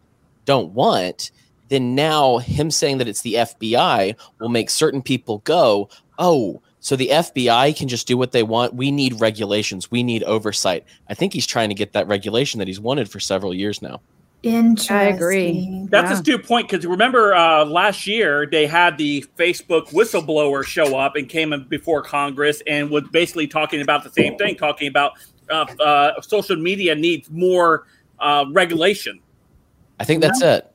don't 0.45 0.73
want, 0.73 1.31
then 1.69 1.95
now 1.95 2.39
him 2.39 2.71
saying 2.71 2.99
that 2.99 3.09
it's 3.09 3.23
the 3.23 3.35
FBI 3.35 4.15
will 4.39 4.49
make 4.49 4.71
certain 4.71 5.03
people 5.03 5.39
go, 5.39 5.89
oh, 6.19 6.61
so 6.81 6.97
the 6.97 7.09
FBI 7.09 7.75
can 7.77 7.89
just 7.89 8.07
do 8.07 8.19
what 8.19 8.33
they 8.33 8.43
want. 8.43 8.75
We 8.75 8.91
need 8.91 9.19
regulations. 9.19 9.91
We 9.91 10.03
need 10.03 10.23
oversight. 10.25 10.85
I 11.09 11.15
think 11.15 11.33
he's 11.33 11.47
trying 11.47 11.71
to 11.71 11.75
get 11.75 11.95
that 11.95 12.07
regulation 12.07 12.59
that 12.59 12.69
he's 12.69 12.81
wanted 12.81 13.11
for 13.11 13.21
several 13.21 13.55
years 13.55 13.81
now. 13.81 14.01
Interesting. 14.43 14.95
I 14.95 15.05
agree. 15.05 15.87
That's 15.89 16.11
yeah. 16.11 16.19
astute 16.19 16.45
point 16.45 16.69
because 16.69 16.85
remember 16.85 17.35
uh, 17.35 17.65
last 17.65 18.07
year 18.07 18.47
they 18.47 18.67
had 18.67 18.99
the 18.99 19.25
Facebook 19.39 19.89
whistleblower 19.93 20.63
show 20.63 20.99
up 20.99 21.17
and 21.17 21.27
came 21.27 21.55
in 21.55 21.65
before 21.65 22.03
Congress 22.03 22.63
and 22.67 22.91
was 22.91 23.05
basically 23.11 23.47
talking 23.47 23.81
about 23.81 24.05
the 24.05 24.11
same 24.11 24.37
thing, 24.37 24.55
talking 24.55 24.87
about 24.87 25.13
uh, 25.51 25.67
uh, 25.81 26.21
social 26.21 26.57
media 26.57 26.95
needs 26.95 27.31
more 27.31 27.87
uh, 28.21 28.45
regulation. 28.53 29.21
I 30.01 30.05
think 30.05 30.23
that's 30.23 30.41
yeah. 30.43 30.57
it. 30.57 30.71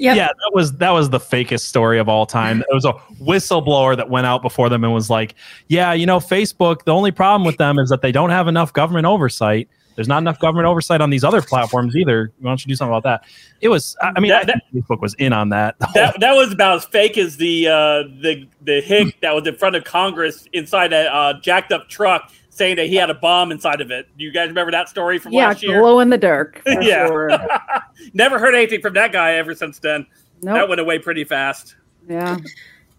Yep. 0.00 0.16
Yeah, 0.16 0.26
that 0.28 0.50
was 0.54 0.72
that 0.78 0.90
was 0.92 1.10
the 1.10 1.18
fakest 1.18 1.60
story 1.60 1.98
of 1.98 2.08
all 2.08 2.24
time. 2.24 2.62
It 2.62 2.74
was 2.74 2.86
a 2.86 2.94
whistleblower 3.22 3.94
that 3.98 4.08
went 4.08 4.26
out 4.26 4.40
before 4.40 4.70
them 4.70 4.82
and 4.82 4.94
was 4.94 5.10
like, 5.10 5.34
"Yeah, 5.68 5.92
you 5.92 6.06
know, 6.06 6.20
Facebook. 6.20 6.84
The 6.84 6.94
only 6.94 7.10
problem 7.10 7.44
with 7.44 7.58
them 7.58 7.78
is 7.78 7.90
that 7.90 8.00
they 8.00 8.10
don't 8.10 8.30
have 8.30 8.48
enough 8.48 8.72
government 8.72 9.04
oversight. 9.04 9.68
There's 9.96 10.08
not 10.08 10.18
enough 10.18 10.38
government 10.38 10.66
oversight 10.66 11.02
on 11.02 11.10
these 11.10 11.22
other 11.22 11.42
platforms 11.42 11.94
either. 11.96 12.32
Why 12.40 12.50
don't 12.50 12.64
you 12.64 12.70
do 12.70 12.76
something 12.76 12.94
about 12.94 13.02
that?" 13.02 13.28
It 13.60 13.68
was. 13.68 13.94
I 14.00 14.18
mean, 14.20 14.30
that, 14.30 14.48
I 14.48 14.74
Facebook 14.74 15.02
was 15.02 15.12
in 15.18 15.34
on 15.34 15.50
that. 15.50 15.76
That, 15.92 16.18
that 16.20 16.32
was 16.32 16.50
about 16.50 16.76
as 16.76 16.86
fake 16.86 17.18
as 17.18 17.36
the 17.36 17.68
uh, 17.68 18.02
the 18.22 18.48
the 18.62 18.80
hick 18.80 19.20
that 19.20 19.34
was 19.34 19.46
in 19.46 19.56
front 19.56 19.76
of 19.76 19.84
Congress 19.84 20.48
inside 20.54 20.94
a 20.94 21.14
uh, 21.14 21.40
jacked 21.40 21.72
up 21.72 21.90
truck 21.90 22.32
saying 22.60 22.76
that 22.76 22.88
he 22.88 22.94
had 22.96 23.08
a 23.08 23.14
bomb 23.14 23.50
inside 23.50 23.80
of 23.80 23.90
it. 23.90 24.06
Do 24.18 24.22
you 24.22 24.30
guys 24.30 24.48
remember 24.48 24.70
that 24.70 24.90
story 24.90 25.18
from 25.18 25.32
yeah, 25.32 25.48
last 25.48 25.62
year? 25.62 25.80
glow 25.80 25.98
in 25.98 26.10
the 26.10 26.18
dark. 26.18 26.60
yeah. 26.66 27.06
Sure. 27.06 27.30
Never 28.12 28.38
heard 28.38 28.54
anything 28.54 28.82
from 28.82 28.92
that 28.94 29.12
guy 29.12 29.36
ever 29.36 29.54
since 29.54 29.78
then. 29.78 30.06
Nope. 30.42 30.56
That 30.56 30.68
went 30.68 30.78
away 30.78 30.98
pretty 30.98 31.24
fast. 31.24 31.76
Yeah. 32.06 32.36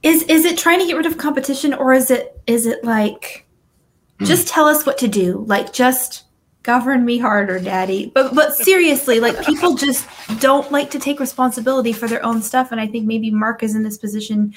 Is 0.02 0.24
is 0.24 0.46
it 0.46 0.58
trying 0.58 0.80
to 0.80 0.88
get 0.88 0.98
rid 0.98 1.06
of 1.06 1.20
competition 1.20 1.76
or 1.76 1.94
is 1.94 2.10
it 2.10 2.42
is 2.48 2.66
it 2.66 2.84
like 2.84 3.46
mm. 4.20 4.26
just 4.26 4.48
tell 4.48 4.68
us 4.68 4.84
what 4.84 4.98
to 4.98 5.08
do? 5.08 5.46
Like 5.48 5.72
just 5.74 6.24
govern 6.64 7.06
me 7.06 7.20
harder, 7.20 7.60
daddy. 7.60 8.12
But 8.16 8.34
but 8.34 8.56
seriously, 8.56 9.20
like 9.20 9.46
people 9.46 9.76
just 9.76 10.08
don't 10.40 10.72
like 10.72 10.90
to 10.90 11.00
take 11.00 11.20
responsibility 11.20 11.94
for 11.94 12.08
their 12.08 12.26
own 12.26 12.42
stuff 12.42 12.72
and 12.72 12.82
I 12.82 12.88
think 12.88 13.06
maybe 13.06 13.30
Mark 13.30 13.62
is 13.62 13.76
in 13.76 13.84
this 13.84 14.00
position 14.00 14.56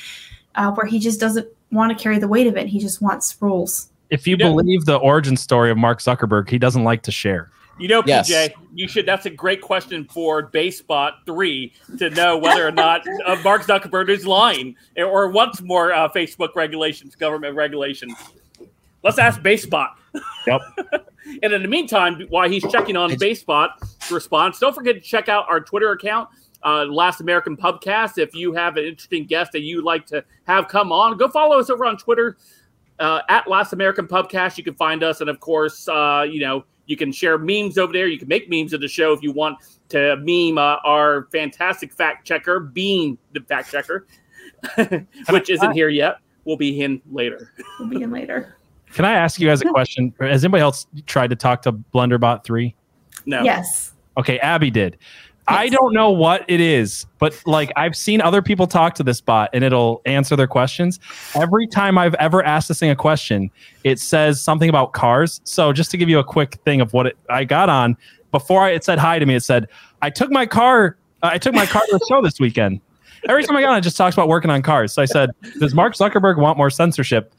uh, 0.55 0.73
where 0.73 0.87
he 0.87 0.99
just 0.99 1.21
doesn't 1.21 1.47
want 1.71 1.95
to 1.95 2.03
carry 2.03 2.19
the 2.19 2.29
weight 2.29 2.47
of 2.47 2.57
it. 2.57 2.69
He 2.69 2.79
just 2.79 3.03
wants 3.03 3.37
rules 3.43 3.91
if 4.11 4.27
you, 4.27 4.33
you 4.33 4.37
believe 4.39 4.87
know, 4.87 4.95
the 4.95 4.97
origin 4.97 5.37
story 5.37 5.71
of 5.71 5.77
Mark 5.77 6.01
Zuckerberg, 6.01 6.49
he 6.49 6.59
doesn't 6.59 6.85
like 6.85 7.03
to 7.03 7.13
share. 7.13 7.51
You 7.79 7.89
know, 7.89 8.03
yes. 8.07 8.31
PJ, 8.31 8.55
you 8.75 8.87
should. 8.87 9.05
That's 9.05 9.27
a 9.27 9.31
great 9.31 9.61
question 9.61 10.05
for 10.05 10.49
BaseBot 10.51 11.13
three 11.27 11.73
to 11.99 12.11
know 12.11 12.39
whether 12.39 12.67
or 12.67 12.71
not 12.71 13.03
uh, 13.27 13.37
Mark 13.43 13.63
Zuckerberg 13.63 14.09
is 14.11 14.27
lying 14.27 14.77
or 14.97 15.29
wants 15.29 15.61
more 15.61 15.93
uh, 15.93 16.09
Facebook 16.09 16.55
regulations, 16.55 17.17
government 17.17 17.57
regulations. 17.57 18.15
Let's 19.03 19.19
ask 19.19 19.41
BaseBot. 19.41 19.89
Yep. 20.47 20.61
and 21.43 21.53
in 21.53 21.63
the 21.63 21.69
meantime, 21.69 22.27
while 22.29 22.49
he's 22.49 22.65
checking 22.71 22.97
on 22.97 23.11
BaseBot's 23.11 24.11
response, 24.11 24.61
don't 24.61 24.75
forget 24.75 24.95
to 24.95 25.01
check 25.01 25.29
out 25.29 25.47
our 25.49 25.61
Twitter 25.61 25.91
account. 25.91 26.29
Uh, 26.63 26.85
Last 26.85 27.21
American 27.21 27.57
Pubcast. 27.57 28.17
If 28.19 28.35
you 28.35 28.55
have 28.55 28.77
an 28.77 28.85
interesting 28.85 29.27
guest 29.27 29.53
that 29.53 29.61
you'd 29.61 29.85
like 29.85 30.07
to 30.07 30.25
have 30.45 30.69
come 30.69 30.93
on, 30.93 31.19
go 31.19 31.29
follow 31.29 31.59
us 31.59 31.69
over 31.69 31.85
on 31.85 31.99
Twitter 31.99 32.39
uh, 32.99 33.23
at 33.29 33.49
Last 33.49 33.73
American 33.73 34.07
Pubcast. 34.07 34.59
You 34.59 34.65
can 34.65 34.75
find 34.75 35.03
us, 35.03 35.21
and 35.21 35.31
of 35.31 35.41
course, 35.41 35.89
uh, 35.89 36.27
you 36.29 36.41
know 36.41 36.65
you 36.87 36.97
can 36.97 37.13
share 37.13 37.39
memes 37.39 37.79
over 37.79 37.93
there. 37.93 38.07
You 38.07 38.19
can 38.19 38.29
make 38.29 38.49
memes 38.49 38.73
of 38.73 38.81
the 38.81 38.89
show 38.89 39.13
if 39.13 39.23
you 39.23 39.33
want 39.33 39.59
to 39.91 40.17
meme 40.17 40.59
uh, 40.59 40.77
our 40.85 41.29
fantastic 41.33 41.93
fact 41.93 42.27
checker, 42.27 42.61
Bean 42.61 43.19
the 43.33 43.41
fact 43.41 43.71
checker, 43.71 44.07
which 45.31 45.51
isn't 45.51 45.73
here 45.73 45.89
yet. 45.89 46.19
We'll 46.45 46.57
be 46.57 46.83
in 46.83 47.01
later. 47.11 47.53
We'll 47.79 47.89
be 47.89 48.03
in 48.03 48.11
later. 48.11 48.59
Can 48.93 49.05
I 49.05 49.13
ask 49.13 49.41
you 49.41 49.49
guys 49.49 49.61
a 49.61 49.69
question? 49.69 50.15
Has 50.21 50.45
anybody 50.45 50.63
else 50.63 50.87
tried 51.07 51.31
to 51.31 51.37
talk 51.37 51.63
to 51.63 51.73
Blunderbot 51.73 52.45
three? 52.45 52.77
No. 53.27 53.43
Yes. 53.43 53.93
Okay, 54.17 54.39
Abby 54.39 54.71
did. 54.71 54.99
I 55.47 55.69
don't 55.69 55.93
know 55.93 56.11
what 56.11 56.45
it 56.49 56.61
is, 56.61 57.07
but 57.19 57.41
like 57.47 57.71
I've 57.77 57.97
seen 57.97 58.21
other 58.21 58.41
people 58.41 58.67
talk 58.67 58.95
to 58.95 59.03
this 59.03 59.21
bot 59.21 59.51
and 59.53 59.63
it'll 59.63 60.01
answer 60.07 60.37
their 60.37 60.47
questions. 60.47 60.99
Every 61.35 61.67
time 61.67 61.99
I've 61.99 62.15
ever 62.15 62.43
asked 62.43 62.69
this 62.69 62.81
thing 62.81 62.91
a 62.91 62.97
question, 62.97 63.51
it 63.85 63.99
says 63.99 64.41
something 64.41 64.69
about 64.69 64.93
cars. 64.93 65.41
So 65.45 65.73
just 65.73 65.91
to 65.91 65.97
give 65.97 66.09
you 66.09 66.19
a 66.19 66.25
quick 66.25 66.55
thing 66.65 66.81
of 66.81 66.93
what 66.93 67.09
it, 67.09 67.19
I 67.29 67.45
got 67.45 67.69
on 67.69 67.97
before 68.31 68.63
I, 68.63 68.71
it 68.71 68.85
said 68.85 68.99
hi 68.99 69.19
to 69.19 69.27
me, 69.27 69.37
it 69.37 69.45
said, 69.45 69.69
I 70.03 70.11
took 70.11 70.31
my 70.31 70.47
car, 70.47 70.97
uh, 71.23 71.31
I 71.33 71.39
took 71.39 71.55
my 71.55 71.67
car 71.67 71.83
to 71.83 71.93
the 71.93 72.05
show 72.09 72.21
this 72.23 72.41
weekend. 72.41 72.81
Every 73.29 73.45
time 73.45 73.57
I 73.57 73.61
got 73.61 73.71
on, 73.71 73.79
it 73.79 73.83
just 73.83 73.97
talks 73.97 74.15
about 74.17 74.29
working 74.29 74.51
on 74.51 74.61
cars. 74.61 74.93
So 74.93 75.01
I 75.01 75.07
said, 75.07 75.31
Does 75.61 75.73
Mark 75.73 75.95
Zuckerberg 75.95 76.37
want 76.37 76.59
more 76.59 76.69
censorship? 76.69 77.33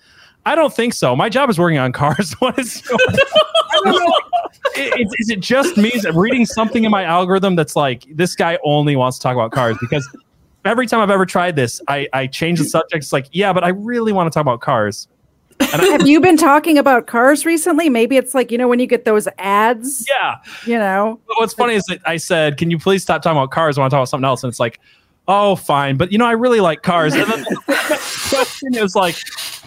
I 0.46 0.56
don't 0.56 0.74
think 0.74 0.94
so. 0.94 1.16
My 1.16 1.28
job 1.28 1.50
is 1.50 1.60
working 1.60 1.80
on 1.80 1.92
cars. 1.92 2.34
what 2.40 2.58
is 2.58 2.82
is, 4.78 5.16
is, 5.20 5.30
it 5.30 5.40
just 5.40 5.78
me 5.78 5.92
reading 6.14 6.46
something 6.46 6.84
in 6.84 6.92
my 6.92 7.04
algorithm 7.04 7.56
that's 7.56 7.76
like 7.76 8.06
this 8.12 8.36
guy 8.36 8.58
only 8.64 8.96
wants 8.96 9.18
to 9.18 9.24
talk 9.24 9.34
about 9.34 9.52
cars 9.52 9.78
because 9.80 10.08
every 10.66 10.88
time 10.88 11.00
I've 11.00 11.10
ever 11.10 11.26
tried 11.26 11.56
this, 11.56 11.82
I, 11.88 12.08
I 12.14 12.28
change 12.28 12.60
the 12.60 12.66
subject. 12.66 13.04
It's 13.04 13.14
like, 13.14 13.28
yeah, 13.32 13.54
but 13.54 13.64
I 13.64 13.70
really 13.70 14.12
want 14.12 14.32
to 14.32 14.36
talk 14.36 14.42
about 14.42 14.62
cars. 14.62 15.08
Have 15.60 16.06
you 16.06 16.20
been 16.20 16.36
talking 16.36 16.78
about 16.78 17.08
cars 17.08 17.46
recently? 17.46 17.88
Maybe 17.90 18.18
it's 18.18 18.34
like 18.34 18.52
you 18.52 18.58
know 18.58 18.68
when 18.68 18.80
you 18.80 18.88
get 18.88 19.06
those 19.06 19.28
ads. 19.38 20.06
Yeah, 20.10 20.36
you 20.66 20.78
know. 20.78 21.20
But 21.28 21.38
what's 21.38 21.54
funny 21.54 21.76
is 21.76 21.86
that 21.86 22.02
I 22.06 22.18
said, 22.18 22.58
"Can 22.58 22.70
you 22.70 22.78
please 22.78 23.04
stop 23.04 23.22
talking 23.22 23.38
about 23.38 23.52
cars? 23.52 23.78
I 23.78 23.82
want 23.82 23.92
to 23.92 23.96
talk 23.96 24.00
about 24.00 24.10
something 24.10 24.26
else." 24.26 24.44
And 24.44 24.52
it's 24.52 24.60
like, 24.60 24.82
"Oh, 25.30 25.56
fine," 25.56 25.96
but 25.96 26.12
you 26.12 26.18
know, 26.18 26.26
I 26.26 26.34
really 26.34 26.60
like 26.60 26.84
cars. 26.84 27.14
And 27.14 27.32
then 27.32 27.44
the 27.68 28.30
question 28.30 28.76
is 28.76 28.96
like, 28.96 29.16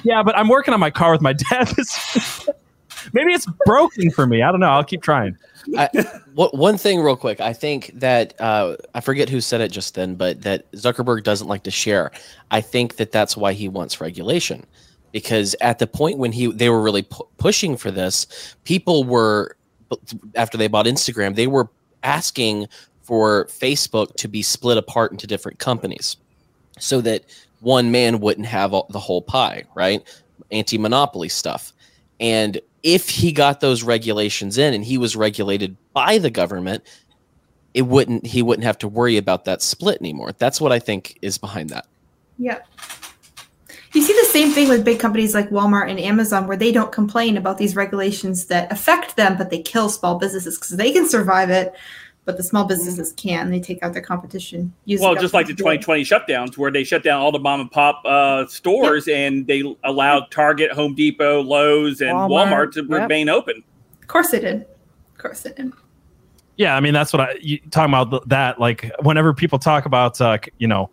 "Yeah, 0.05 0.23
but 0.23 0.37
I'm 0.37 0.49
working 0.49 0.75
on 0.75 0.81
my 0.81 0.91
car 0.91 1.11
with 1.11 1.23
my 1.23 1.33
dad." 1.33 1.73
Maybe 3.13 3.33
it's 3.33 3.47
broken 3.67 4.11
for 4.11 4.27
me. 4.27 4.43
I 4.43 4.51
don't 4.51 4.61
know. 4.61 4.69
I'll 4.69 4.85
keep 4.85 5.03
trying. 5.03 5.37
I, 5.77 5.89
one 6.35 6.79
thing, 6.79 7.01
real 7.01 7.17
quick. 7.17 7.41
I 7.41 7.53
think 7.53 7.91
that 7.95 8.41
uh, 8.41 8.77
I 8.95 9.01
forget 9.01 9.29
who 9.29 9.41
said 9.41 9.61
it 9.61 9.71
just 9.71 9.95
then, 9.95 10.15
but 10.15 10.43
that 10.43 10.71
Zuckerberg 10.73 11.25
doesn't 11.25 11.49
like 11.49 11.63
to 11.65 11.71
share. 11.71 12.11
I 12.51 12.61
think 12.61 12.97
that 12.97 13.13
that's 13.13 13.37
why 13.37 13.53
he 13.53 13.69
wants 13.69 14.01
regulation, 14.01 14.65
because 15.13 15.55
at 15.61 15.79
the 15.79 15.87
point 15.87 16.19
when 16.19 16.33
he 16.33 16.51
they 16.53 16.71
were 16.71 16.81
really 16.81 17.03
pu- 17.03 17.29
pushing 17.37 17.77
for 17.77 17.91
this, 17.91 18.55
people 18.65 19.05
were 19.05 19.57
after 20.35 20.57
they 20.57 20.69
bought 20.69 20.87
Instagram, 20.87 21.35
they 21.35 21.49
were 21.49 21.69
asking 22.03 22.67
for 23.03 23.47
Facebook 23.47 24.15
to 24.17 24.29
be 24.29 24.43
split 24.43 24.79
apart 24.79 25.13
into 25.13 25.27
different 25.27 25.59
companies, 25.59 26.17
so 26.79 27.01
that 27.01 27.25
one 27.61 27.91
man 27.91 28.21
wouldn't 28.21 28.47
have 28.47 28.73
all, 28.73 28.87
the 28.91 29.01
whole 29.01 29.21
pie, 29.21 29.65
right? 29.75 30.03
Anti-monopoly 30.53 31.29
stuff. 31.29 31.73
And 32.21 32.61
if 32.83 33.09
he 33.09 33.33
got 33.33 33.61
those 33.61 33.83
regulations 33.83 34.59
in 34.59 34.75
and 34.75 34.85
he 34.85 34.99
was 34.99 35.17
regulated 35.17 35.77
by 35.93 36.19
the 36.19 36.31
government, 36.31 36.85
it 37.75 37.83
wouldn't 37.83 38.27
he 38.27 38.43
wouldn't 38.43 38.65
have 38.65 38.79
to 38.79 38.89
worry 38.89 39.17
about 39.17 39.45
that 39.45 39.63
split 39.63 39.99
anymore. 40.01 40.33
That's 40.39 40.61
what 40.61 40.73
I 40.73 40.79
think 40.79 41.19
is 41.23 41.39
behind 41.39 41.71
that. 41.71 41.87
Yeah. 42.39 42.59
You 43.95 44.03
see 44.03 44.13
the 44.13 44.29
same 44.31 44.51
thing 44.51 44.69
with 44.69 44.85
big 44.85 45.01
companies 45.01 45.35
like 45.35 45.49
Walmart 45.49 45.91
and 45.91 45.99
Amazon, 45.99 46.47
where 46.47 46.57
they 46.57 46.73
don't 46.73 46.93
complain 46.93 47.37
about 47.37 47.57
these 47.57 47.75
regulations 47.75 48.47
that 48.47 48.71
affect 48.71 49.17
them, 49.17 49.37
but 49.39 49.51
they 49.51 49.63
kill 49.63 49.89
small 49.89 50.19
businesses 50.19 50.59
because 50.59 50.77
they 50.77 50.93
can 50.93 51.09
survive 51.09 51.49
it 51.49 51.75
but 52.29 52.37
the 52.37 52.43
small 52.43 52.67
businesses 52.67 53.15
can. 53.15 53.51
They 53.51 53.59
take 53.59 53.83
out 53.83 53.95
their 53.95 54.03
competition. 54.03 54.71
Well, 55.01 55.15
just 55.15 55.33
like 55.33 55.47
the 55.47 55.55
2020 55.55 56.03
shutdowns, 56.03 56.59
where 56.59 56.71
they 56.71 56.85
shut 56.85 57.03
down 57.03 57.23
all 57.23 57.33
the 57.33 57.39
mom 57.39 57.59
and 57.59 57.71
pop 57.71 58.03
uh, 58.05 58.47
stores 58.49 59.07
yep. 59.07 59.17
and 59.17 59.47
they 59.47 59.63
allowed 59.83 60.31
Target, 60.31 60.71
Home 60.73 60.95
Depot, 60.95 61.41
Lowe's, 61.41 62.03
and 62.03 62.11
Walmart, 62.11 62.51
Walmart 62.51 62.73
to 62.73 62.83
yep. 62.83 63.01
remain 63.01 63.31
open. 63.31 63.65
Of 64.03 64.09
course 64.09 64.31
they 64.31 64.41
did. 64.41 64.67
Of 65.15 65.17
course 65.17 65.41
they 65.41 65.53
did. 65.53 65.73
Yeah, 66.59 66.77
I 66.77 66.81
mean 66.81 66.93
that's 66.93 67.15
what 67.15 67.23
I 67.23 67.35
you, 67.41 67.61
talking 67.71 67.95
about 67.95 68.29
that. 68.29 68.61
Like 68.61 68.93
whenever 69.01 69.33
people 69.33 69.59
talk 69.59 69.87
about, 69.87 70.21
uh, 70.21 70.37
you 70.59 70.69
know, 70.69 70.91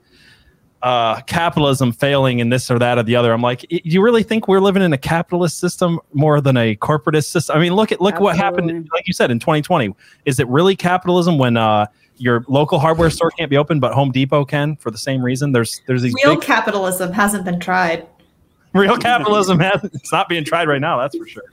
uh, 0.85 1.19
capitalism 1.21 1.91
failing 1.91 2.37
in 2.37 2.49
this 2.49 2.69
or 2.69 2.77
that 2.77 2.99
or 2.99 3.03
the 3.03 3.15
other. 3.15 3.33
I'm 3.33 3.41
like, 3.41 3.61
do 3.61 3.79
you 3.83 4.03
really 4.03 4.21
think 4.21 4.47
we're 4.47 4.59
living 4.59 4.83
in 4.83 4.93
a 4.93 4.99
capitalist 4.99 5.57
system 5.57 5.99
more 6.13 6.39
than 6.39 6.55
a 6.57 6.75
corporatist 6.75 7.25
system? 7.25 7.57
I 7.57 7.59
mean, 7.59 7.73
look 7.73 7.91
at 7.91 7.99
look 7.99 8.13
Absolutely. 8.13 8.23
what 8.23 8.37
happened, 8.37 8.89
like 8.93 9.07
you 9.07 9.13
said, 9.13 9.31
in 9.31 9.39
2020. 9.39 9.95
Is 10.25 10.39
it 10.39 10.47
really 10.47 10.75
capitalism 10.75 11.39
when 11.39 11.57
uh, 11.57 11.87
your 12.17 12.45
local 12.47 12.77
hardware 12.77 13.09
store 13.09 13.31
can't 13.31 13.49
be 13.49 13.57
open, 13.57 13.79
but 13.79 13.93
Home 13.93 14.11
Depot 14.11 14.45
can 14.45 14.75
for 14.75 14.91
the 14.91 14.97
same 14.99 15.23
reason? 15.23 15.53
There's 15.53 15.81
there's 15.87 16.03
these 16.03 16.13
real 16.23 16.35
big... 16.35 16.43
capitalism 16.43 17.11
hasn't 17.11 17.45
been 17.45 17.59
tried. 17.59 18.07
Real 18.73 18.97
capitalism 18.97 19.57
has 19.59 19.85
it's 19.85 20.11
not 20.11 20.27
being 20.27 20.43
tried 20.43 20.67
right 20.67 20.81
now. 20.81 20.99
That's 20.99 21.17
for 21.17 21.25
sure. 21.25 21.43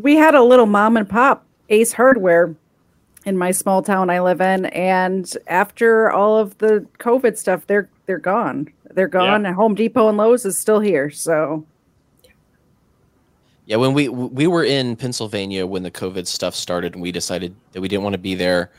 we 0.00 0.16
had 0.16 0.34
a 0.34 0.42
little 0.42 0.64
mom 0.64 0.96
and 0.96 1.06
pop 1.06 1.44
Ace 1.68 1.92
Hardware 1.92 2.56
in 3.26 3.36
my 3.36 3.50
small 3.50 3.82
town 3.82 4.08
I 4.08 4.20
live 4.20 4.40
in, 4.40 4.64
and 4.66 5.30
after 5.46 6.10
all 6.10 6.38
of 6.38 6.56
the 6.58 6.86
COVID 6.98 7.36
stuff, 7.36 7.66
they're 7.66 7.90
they're 8.06 8.18
gone. 8.18 8.72
They're 8.92 9.08
gone. 9.08 9.42
Yeah. 9.42 9.48
And 9.48 9.56
Home 9.56 9.74
Depot 9.74 10.08
and 10.08 10.18
Lowe's 10.18 10.44
is 10.44 10.58
still 10.58 10.80
here. 10.80 11.10
So 11.10 11.64
yeah, 13.66 13.76
when 13.76 13.94
we 13.94 14.08
we 14.08 14.46
were 14.46 14.64
in 14.64 14.94
Pennsylvania 14.96 15.66
when 15.66 15.82
the 15.82 15.90
COVID 15.90 16.26
stuff 16.26 16.54
started, 16.54 16.92
and 16.92 17.02
we 17.02 17.12
decided 17.12 17.54
that 17.72 17.80
we 17.80 17.88
didn't 17.88 18.02
want 18.02 18.12
to 18.12 18.18
be 18.18 18.34
there, 18.34 18.70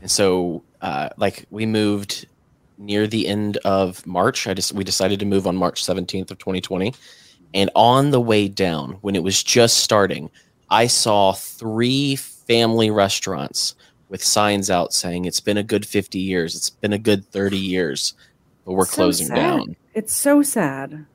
and 0.00 0.10
so 0.10 0.64
uh, 0.80 1.10
like 1.16 1.46
we 1.50 1.64
moved 1.64 2.26
near 2.76 3.06
the 3.06 3.28
end 3.28 3.58
of 3.58 4.04
March. 4.04 4.48
I 4.48 4.54
just 4.54 4.72
we 4.72 4.82
decided 4.82 5.20
to 5.20 5.26
move 5.26 5.46
on 5.46 5.56
March 5.56 5.84
seventeenth 5.84 6.32
of 6.32 6.38
twenty 6.38 6.60
twenty, 6.60 6.92
and 7.54 7.70
on 7.76 8.10
the 8.10 8.20
way 8.20 8.48
down 8.48 8.98
when 9.02 9.14
it 9.14 9.22
was 9.22 9.44
just 9.44 9.76
starting, 9.76 10.28
I 10.70 10.88
saw 10.88 11.32
three 11.32 12.16
family 12.16 12.90
restaurants 12.90 13.76
with 14.08 14.24
signs 14.24 14.70
out 14.70 14.92
saying 14.92 15.24
it's 15.24 15.40
been 15.40 15.56
a 15.56 15.62
good 15.62 15.86
fifty 15.86 16.18
years, 16.18 16.56
it's 16.56 16.70
been 16.70 16.92
a 16.92 16.98
good 16.98 17.24
thirty 17.26 17.58
years, 17.58 18.14
but 18.64 18.72
we're 18.72 18.84
so 18.84 18.94
closing 18.94 19.26
sad. 19.28 19.34
down. 19.34 19.76
It's 19.94 20.14
so 20.14 20.42
sad. 20.42 21.06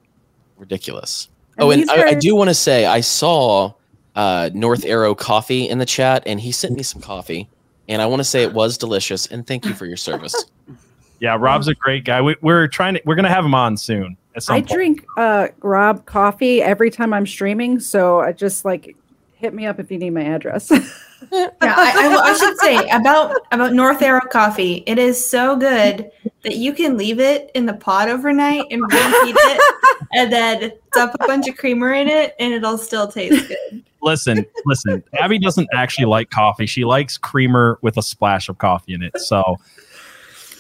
Ridiculous. 0.58 1.30
And 1.58 1.64
oh, 1.64 1.72
and 1.72 1.90
I, 1.90 2.10
I, 2.10 2.14
do 2.14 2.36
want 2.36 2.50
to 2.50 2.54
say 2.54 2.86
I 2.86 3.02
saw 3.02 3.74
uh, 4.16 4.50
North 4.54 4.86
Arrow 4.86 5.16
Coffee 5.16 5.68
in 5.68 5.80
the 5.80 5.86
chat, 5.86 6.24
and 6.26 6.40
he 6.40 6.52
sent 6.52 6.76
me 6.76 6.84
some 6.84 7.02
coffee, 7.02 7.50
and 7.88 8.02
I 8.02 8.06
want 8.06 8.20
to 8.20 8.24
say 8.24 8.44
it 8.44 8.54
was 8.54 8.78
delicious. 8.78 9.26
And 9.28 9.46
thank 9.46 9.66
you 9.66 9.74
for 9.74 9.86
your 9.86 9.98
service. 9.98 10.36
Yeah, 11.20 11.36
Rob's 11.40 11.68
a 11.68 11.74
great 11.74 12.06
guy. 12.06 12.22
We, 12.22 12.36
are 12.44 12.68
trying 12.68 12.94
to. 12.94 13.02
We're 13.04 13.16
gonna 13.16 13.28
have 13.28 13.44
him 13.44 13.56
on 13.56 13.78
soon. 13.78 14.18
I 14.50 14.60
point. 14.60 14.70
drink 14.70 15.06
uh, 15.18 15.48
Rob 15.62 16.06
coffee 16.06 16.62
every 16.62 16.92
time 16.92 17.12
I'm 17.12 17.26
streaming, 17.26 17.80
so 17.80 18.20
I 18.20 18.34
just 18.34 18.66
like 18.66 18.96
hit 19.38 19.54
me 19.54 19.66
up 19.66 19.80
if 19.80 19.92
you 19.92 19.98
need 19.98 20.12
my 20.12 20.24
address. 20.24 20.72
yeah, 21.32 21.50
I, 21.62 21.94
I, 21.96 22.22
I, 22.24 22.38
should 22.38 22.58
say 22.58 22.90
about 22.90 23.36
about 23.52 23.74
North 23.74 24.02
Arrow 24.02 24.22
coffee. 24.22 24.84
It 24.86 24.98
is 24.98 25.24
so 25.24 25.56
good 25.56 26.12
that 26.44 26.56
you 26.56 26.74
can 26.74 26.98
leave 26.98 27.20
it 27.20 27.52
in 27.54 27.66
the 27.66 27.74
pot 27.74 28.10
overnight 28.10 28.66
and 28.72 28.82
reheat 28.82 29.36
it, 29.38 29.76
and 30.14 30.32
then 30.32 30.72
dump 30.94 31.16
a 31.20 31.28
bunch 31.28 31.48
of 31.48 31.56
creamer 31.56 31.94
in 31.94 32.08
it, 32.08 32.36
and 32.40 32.54
it'll 32.54 32.78
still 32.78 33.08
taste 33.08 33.48
good. 33.48 33.84
Listen, 34.02 34.46
listen. 34.66 35.04
Abby 35.20 35.40
doesn't 35.40 35.70
actually 35.74 36.06
like 36.06 36.30
coffee. 36.30 36.66
She 36.66 36.86
likes 36.86 37.18
creamer 37.18 37.80
with 37.82 37.98
a 37.98 38.02
splash 38.02 38.50
of 38.50 38.58
coffee 38.58 38.94
in 38.94 39.04
it. 39.04 39.20
So. 39.20 39.58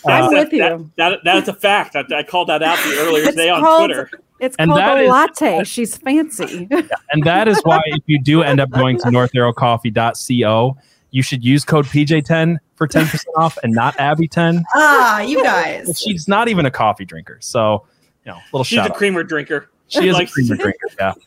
I'm 0.05 0.25
uh, 0.25 0.29
with 0.29 0.53
you. 0.53 0.59
That, 0.59 0.79
that, 0.97 1.19
that's 1.25 1.47
a 1.49 1.53
fact. 1.53 1.95
I, 1.95 2.05
I, 2.15 2.23
called 2.23 2.47
that 2.47 2.63
out 2.63 2.77
the 2.77 2.95
earlier 2.99 3.25
today 3.25 3.49
on 3.49 3.61
called, 3.61 3.89
Twitter. 3.89 4.09
It's 4.39 4.55
and 4.57 4.71
called 4.71 4.81
a 4.81 5.03
is, 5.03 5.09
latte. 5.09 5.63
She's 5.65 5.97
fancy. 5.97 6.67
and 7.11 7.23
that 7.23 7.47
is 7.47 7.59
why 7.63 7.81
if 7.85 8.03
you 8.05 8.21
do 8.21 8.43
end 8.43 8.59
up 8.59 8.69
going 8.69 8.97
to 8.99 9.05
northarrowcoffee.co, 9.05 10.77
you 11.11 11.23
should 11.23 11.43
use 11.43 11.65
code 11.65 11.85
PJ10 11.85 12.57
for 12.75 12.87
10% 12.87 13.25
off 13.37 13.57
and 13.63 13.73
not 13.73 13.97
Abby10. 13.97 14.63
Ah, 14.75 15.21
you 15.21 15.43
guys. 15.43 15.99
She's 15.99 16.27
not 16.27 16.47
even 16.47 16.65
a 16.65 16.71
coffee 16.71 17.05
drinker. 17.05 17.37
So, 17.41 17.85
you 18.25 18.31
know, 18.31 18.39
little 18.53 18.63
She's 18.63 18.77
shout 18.77 18.91
a 18.91 18.93
creamer 18.93 19.23
drinker. 19.23 19.69
She 19.87 20.07
is 20.07 20.13
like, 20.13 20.29
a 20.29 20.31
creamer 20.31 20.55
drinker, 20.55 20.87
yeah. 20.99 21.13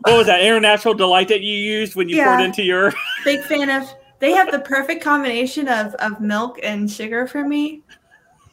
What 0.00 0.16
was 0.16 0.26
that 0.28 0.42
International 0.42 0.94
Delight 0.94 1.26
that 1.28 1.40
you 1.40 1.56
used 1.56 1.96
when 1.96 2.08
you 2.08 2.16
yeah. 2.16 2.26
poured 2.26 2.40
into 2.40 2.62
your 2.62 2.92
Big 3.24 3.42
fan 3.42 3.68
of 3.68 3.92
they 4.20 4.30
have 4.30 4.50
the 4.50 4.60
perfect 4.60 5.02
combination 5.02 5.68
of, 5.68 5.94
of 5.96 6.20
milk 6.20 6.58
and 6.62 6.90
sugar 6.90 7.26
for 7.26 7.46
me. 7.46 7.82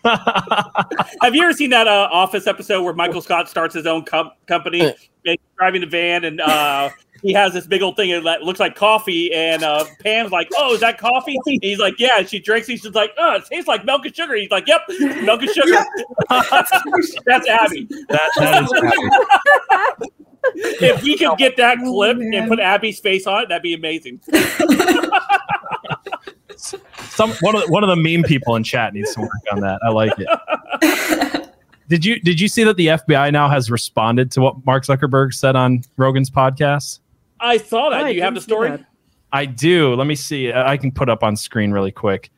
Have 1.22 1.34
you 1.34 1.44
ever 1.44 1.54
seen 1.54 1.70
that 1.70 1.88
uh, 1.88 2.10
Office 2.12 2.46
episode 2.46 2.84
where 2.84 2.94
Michael 2.94 3.22
Scott 3.22 3.50
starts 3.50 3.74
his 3.74 3.86
own 3.86 4.04
com- 4.04 4.32
company, 4.48 4.94
driving 5.58 5.84
a 5.84 5.86
van, 5.86 6.26
and 6.26 6.42
uh, 6.42 6.90
he 7.22 7.32
has 7.32 7.54
this 7.54 7.66
big 7.66 7.82
old 7.82 7.96
thing 7.96 8.22
that 8.24 8.42
looks 8.42 8.60
like 8.60 8.76
coffee, 8.76 9.34
and 9.34 9.64
uh, 9.64 9.86
Pam's 10.02 10.32
like, 10.32 10.50
"Oh, 10.58 10.74
is 10.74 10.82
that 10.82 10.98
coffee?" 10.98 11.40
And 11.46 11.64
he's 11.64 11.80
like, 11.80 11.96
"Yeah." 12.00 12.20
And 12.20 12.30
she 12.30 12.40
drinks. 12.40 12.68
He's 12.68 12.82
just 12.82 12.96
like, 12.96 13.12
"Oh, 13.18 13.36
it 13.36 13.46
tastes 13.46 13.68
like 13.68 13.86
milk 13.86 14.06
and 14.06 14.14
sugar." 14.14 14.36
He's 14.36 14.52
like, 14.52 14.68
"Yep, 14.68 14.82
milk 15.24 15.42
and 15.42 15.52
sugar." 15.52 15.86
That's 16.30 17.48
Abby. 17.48 17.88
That, 18.10 18.30
that 18.38 18.64
is 18.64 18.74
Abby. 20.00 20.12
if 20.86 21.02
we 21.02 21.18
could 21.18 21.38
get 21.38 21.56
that 21.58 21.78
oh, 21.82 21.94
clip 21.94 22.18
oh, 22.18 22.38
and 22.38 22.50
put 22.50 22.60
Abby's 22.60 23.00
face 23.00 23.26
on 23.26 23.44
it, 23.44 23.50
that'd 23.50 23.64
be 23.64 23.74
amazing. 23.74 24.20
Some 27.10 27.32
one 27.42 27.56
of 27.56 27.62
the, 27.64 27.72
one 27.72 27.84
of 27.84 27.90
the 27.90 27.96
meme 27.96 28.24
people 28.24 28.56
in 28.56 28.64
chat 28.64 28.94
needs 28.94 29.14
to 29.16 29.22
work 29.22 29.32
on 29.52 29.60
that. 29.62 29.80
I 29.84 29.90
like 29.90 30.14
it. 30.18 31.50
did 31.90 32.06
you 32.06 32.20
did 32.20 32.40
you 32.40 32.48
see 32.48 32.64
that 32.64 32.78
the 32.78 32.88
FBI 32.88 33.32
now 33.32 33.50
has 33.50 33.70
responded 33.70 34.32
to 34.32 34.42
what 34.42 34.66
Mark 34.66 34.86
Zuckerberg 34.86 35.34
said 35.34 35.56
on 35.56 35.82
Rogan's 35.98 36.30
podcast? 36.30 37.00
I 37.40 37.58
saw 37.58 37.90
that. 37.90 38.04
Oh, 38.04 38.08
do 38.08 38.14
you 38.14 38.22
have 38.22 38.36
the 38.36 38.42
story? 38.42 38.86
I 39.32 39.46
do. 39.46 39.96
Let 39.96 40.08
me 40.08 40.16
see. 40.16 40.54
I 40.54 40.78
can 40.78 40.92
put 40.92 41.10
up 41.10 41.24
on 41.24 41.36
screen 41.36 41.72
really 41.72 41.92
quick. 41.92 42.32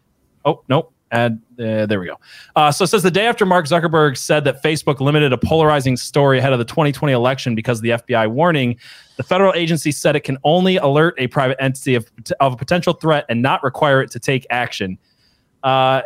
Oh 0.43 0.63
nope. 0.69 0.93
And 1.11 1.39
uh, 1.59 1.85
there 1.85 1.99
we 1.99 2.07
go. 2.07 2.19
Uh, 2.55 2.71
so 2.71 2.83
it 2.83 2.87
says 2.87 3.03
the 3.03 3.11
day 3.11 3.27
after 3.27 3.45
Mark 3.45 3.65
Zuckerberg 3.67 4.17
said 4.17 4.43
that 4.45 4.63
Facebook 4.63 4.99
limited 4.99 5.31
a 5.31 5.37
polarizing 5.37 5.95
story 5.97 6.39
ahead 6.39 6.51
of 6.51 6.59
the 6.59 6.65
2020 6.65 7.13
election 7.13 7.55
because 7.55 7.79
of 7.79 7.83
the 7.83 7.89
FBI 7.89 8.29
warning, 8.29 8.77
the 9.17 9.23
federal 9.23 9.53
agency 9.53 9.91
said 9.91 10.15
it 10.15 10.21
can 10.21 10.37
only 10.43 10.77
alert 10.77 11.13
a 11.17 11.27
private 11.27 11.61
entity 11.61 11.95
of, 11.95 12.11
of 12.39 12.53
a 12.53 12.55
potential 12.57 12.93
threat 12.93 13.25
and 13.29 13.41
not 13.41 13.63
require 13.63 14.01
it 14.01 14.11
to 14.11 14.19
take 14.19 14.45
action. 14.49 14.97
Uh, 15.63 16.01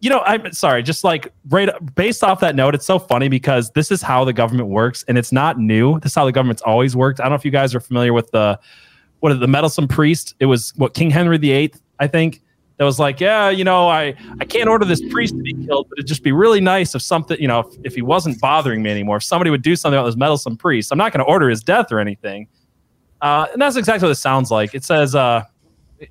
you 0.00 0.08
know, 0.08 0.20
I'm 0.20 0.52
sorry, 0.52 0.82
just 0.82 1.02
like 1.02 1.32
right 1.48 1.68
based 1.96 2.22
off 2.22 2.38
that 2.40 2.54
note, 2.54 2.74
it's 2.74 2.86
so 2.86 2.98
funny 2.98 3.28
because 3.28 3.70
this 3.72 3.90
is 3.90 4.00
how 4.00 4.24
the 4.24 4.32
government 4.32 4.68
works 4.68 5.04
and 5.08 5.18
it's 5.18 5.32
not 5.32 5.58
new. 5.58 5.98
This 6.00 6.12
is 6.12 6.14
how 6.14 6.24
the 6.24 6.32
government's 6.32 6.62
always 6.62 6.94
worked. 6.94 7.18
I 7.18 7.24
don't 7.24 7.32
know 7.32 7.36
if 7.36 7.44
you 7.44 7.50
guys 7.50 7.74
are 7.74 7.80
familiar 7.80 8.12
with 8.12 8.30
the 8.30 8.58
what 9.20 9.38
the 9.38 9.48
meddlesome 9.48 9.88
priest. 9.88 10.34
It 10.38 10.46
was 10.46 10.72
what 10.76 10.94
King 10.94 11.10
Henry 11.10 11.38
VIII, 11.38 11.74
I 11.98 12.06
think 12.06 12.40
that 12.78 12.84
was 12.84 13.00
like, 13.00 13.20
yeah, 13.20 13.50
you 13.50 13.64
know, 13.64 13.88
I, 13.88 14.14
I 14.40 14.44
can't 14.44 14.68
order 14.68 14.84
this 14.84 15.02
priest 15.10 15.36
to 15.36 15.42
be 15.42 15.52
killed, 15.52 15.88
but 15.88 15.98
it'd 15.98 16.06
just 16.06 16.22
be 16.22 16.30
really 16.30 16.60
nice 16.60 16.94
if 16.94 17.02
something, 17.02 17.38
you 17.40 17.48
know, 17.48 17.60
if, 17.60 17.74
if 17.82 17.94
he 17.96 18.02
wasn't 18.02 18.40
bothering 18.40 18.82
me 18.82 18.90
anymore, 18.90 19.16
if 19.16 19.24
somebody 19.24 19.50
would 19.50 19.62
do 19.62 19.74
something 19.74 19.98
about 19.98 20.06
this 20.06 20.16
meddlesome 20.16 20.56
priest. 20.56 20.92
I'm 20.92 20.98
not 20.98 21.12
going 21.12 21.24
to 21.24 21.30
order 21.30 21.48
his 21.48 21.62
death 21.62 21.90
or 21.90 21.98
anything. 21.98 22.46
Uh, 23.20 23.46
and 23.52 23.60
that's 23.60 23.74
exactly 23.74 24.06
what 24.06 24.12
it 24.12 24.20
sounds 24.20 24.52
like. 24.52 24.76
It 24.76 24.84
says 24.84 25.16
uh, 25.16 25.42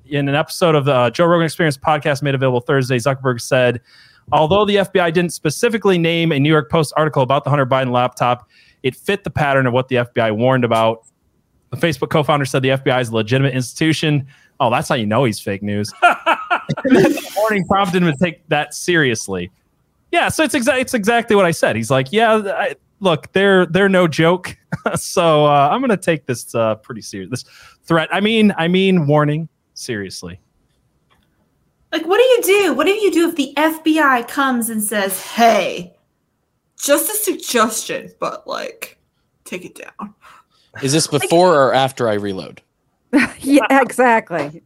in 0.06 0.28
an 0.28 0.34
episode 0.34 0.74
of 0.74 0.84
the 0.84 1.08
Joe 1.10 1.24
Rogan 1.24 1.46
Experience 1.46 1.78
podcast 1.78 2.22
made 2.22 2.34
available 2.34 2.60
Thursday, 2.60 2.96
Zuckerberg 2.96 3.40
said, 3.40 3.80
although 4.30 4.66
the 4.66 4.76
FBI 4.76 5.10
didn't 5.14 5.32
specifically 5.32 5.96
name 5.96 6.32
a 6.32 6.38
New 6.38 6.50
York 6.50 6.70
Post 6.70 6.92
article 6.98 7.22
about 7.22 7.44
the 7.44 7.50
Hunter 7.50 7.64
Biden 7.64 7.92
laptop, 7.92 8.46
it 8.82 8.94
fit 8.94 9.24
the 9.24 9.30
pattern 9.30 9.66
of 9.66 9.72
what 9.72 9.88
the 9.88 9.96
FBI 9.96 10.36
warned 10.36 10.64
about. 10.64 11.06
The 11.70 11.78
Facebook 11.78 12.10
co 12.10 12.22
founder 12.22 12.44
said 12.44 12.62
the 12.62 12.70
FBI 12.70 13.00
is 13.00 13.08
a 13.08 13.14
legitimate 13.14 13.54
institution. 13.54 14.26
Oh, 14.60 14.70
that's 14.70 14.88
how 14.88 14.96
you 14.96 15.06
know 15.06 15.24
he's 15.24 15.40
fake 15.40 15.62
news. 15.62 15.92
the 16.84 17.32
warning 17.36 17.64
prompted 17.66 18.02
him 18.02 18.12
to 18.12 18.18
take 18.18 18.46
that 18.48 18.74
seriously. 18.74 19.50
Yeah, 20.10 20.28
so 20.28 20.42
it's 20.42 20.54
exactly 20.54 20.80
it's 20.80 20.94
exactly 20.94 21.36
what 21.36 21.44
I 21.44 21.50
said. 21.50 21.76
He's 21.76 21.90
like, 21.90 22.12
yeah, 22.12 22.42
I, 22.44 22.74
look, 23.00 23.30
they're 23.32 23.66
they're 23.66 23.88
no 23.88 24.08
joke. 24.08 24.56
so 24.96 25.46
uh, 25.46 25.68
I'm 25.70 25.80
going 25.80 25.90
to 25.90 25.96
take 25.96 26.26
this 26.26 26.54
uh, 26.54 26.76
pretty 26.76 27.02
serious. 27.02 27.30
This 27.30 27.44
threat. 27.84 28.08
I 28.12 28.20
mean, 28.20 28.54
I 28.56 28.68
mean, 28.68 29.06
warning 29.06 29.48
seriously. 29.74 30.40
Like, 31.92 32.06
what 32.06 32.18
do 32.18 32.24
you 32.24 32.42
do? 32.42 32.74
What 32.74 32.86
do 32.86 32.92
you 32.92 33.10
do 33.10 33.28
if 33.28 33.36
the 33.36 33.54
FBI 33.56 34.28
comes 34.28 34.68
and 34.70 34.82
says, 34.82 35.22
"Hey, 35.22 35.94
just 36.78 37.10
a 37.10 37.14
suggestion, 37.14 38.10
but 38.20 38.46
like, 38.46 38.98
take 39.44 39.64
it 39.64 39.74
down." 39.74 40.14
Is 40.82 40.92
this 40.92 41.06
before 41.06 41.48
like, 41.48 41.56
or 41.56 41.74
after 41.74 42.08
I 42.08 42.14
reload? 42.14 42.62
yeah, 43.40 43.66
exactly. 43.70 44.62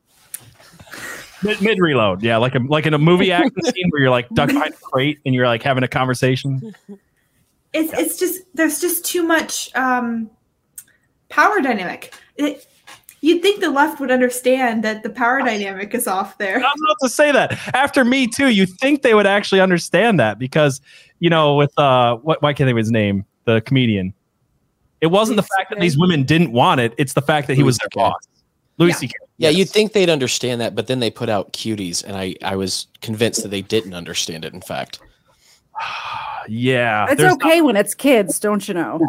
Mid, 1.43 1.61
mid 1.61 1.79
reload, 1.79 2.23
yeah, 2.23 2.37
like 2.37 2.55
a 2.55 2.61
like 2.61 2.87
in 2.87 2.95
a 2.95 2.99
movie 2.99 3.33
action 3.33 3.63
scene 3.63 3.89
where 3.91 4.03
you're 4.03 4.11
like 4.11 4.29
ducked 4.31 4.53
behind 4.53 4.75
a 4.75 4.77
crate 4.77 5.19
and 5.27 5.35
you're 5.35 5.47
like 5.47 5.63
having 5.63 5.85
a 5.85 5.89
conversation. 5.89 6.75
It's 7.75 7.91
it's 7.95 8.19
just 8.19 8.43
there's 8.55 8.83
just 8.83 9.03
too 9.07 9.23
much 9.23 9.75
um, 9.75 10.31
power 11.31 11.59
dynamic. 11.63 12.15
It, 12.37 12.67
you'd 13.23 13.41
think 13.41 13.63
the 13.63 13.71
left 13.71 13.99
would 13.99 14.11
understand 14.11 14.85
that 14.85 15.03
the 15.03 15.09
power 15.09 15.39
dynamic 15.45 15.95
is 15.95 16.07
off 16.07 16.37
there. 16.37 16.57
I 16.57 16.61
was 16.61 16.83
about 16.85 16.97
to 17.01 17.09
say 17.09 17.33
that 17.33 17.75
after 17.75 18.05
Me 18.05 18.27
Too, 18.27 18.49
you 18.49 18.67
think 18.67 19.01
they 19.01 19.15
would 19.15 19.27
actually 19.27 19.63
understand 19.63 20.21
that 20.21 20.39
because 20.39 20.83
you 21.19 21.31
know 21.31 21.55
with 21.55 21.73
uh 21.79 22.17
what 22.17 22.43
why 22.43 22.53
can't 22.53 22.67
I 22.67 22.73
think 22.73 22.75
of 22.75 22.79
his 22.79 22.91
name 22.91 23.25
the 23.45 23.63
comedian. 23.63 24.13
It 25.01 25.07
wasn't 25.07 25.37
the 25.37 25.43
fact 25.43 25.71
that 25.71 25.81
these 25.81 25.99
women 25.99 26.25
didn't 26.25 26.53
want 26.53 26.81
it; 26.81 26.93
it's 26.99 27.15
the 27.15 27.23
fact 27.23 27.49
that 27.49 27.55
he 27.55 27.63
was 27.63 27.79
their 27.79 27.89
boss. 27.95 28.21
Louis 28.79 28.95
yeah. 29.03 29.09
Yeah, 29.39 29.49
yes. 29.49 29.59
you'd 29.59 29.71
think 29.71 29.93
they'd 29.93 30.11
understand 30.11 30.61
that, 30.61 30.75
but 30.75 30.87
then 30.87 31.01
they 31.01 31.11
put 31.11 31.29
out 31.29 31.53
cuties, 31.53 32.05
and 32.05 32.17
I, 32.17 32.37
I 32.45 32.55
was 32.55 32.87
convinced 33.01 33.43
that 33.43 33.49
they 33.49 33.63
didn't 33.63 33.95
understand 33.95 34.45
it. 34.45 34.55
In 34.55 34.61
fact, 34.61 35.01
yeah, 36.49 37.07
it's 37.11 37.21
okay 37.21 37.59
not- 37.59 37.67
when 37.67 37.77
it's 37.77 37.95
kids, 37.95 38.39
don't 38.39 38.67
you 38.69 38.75
know? 38.75 39.01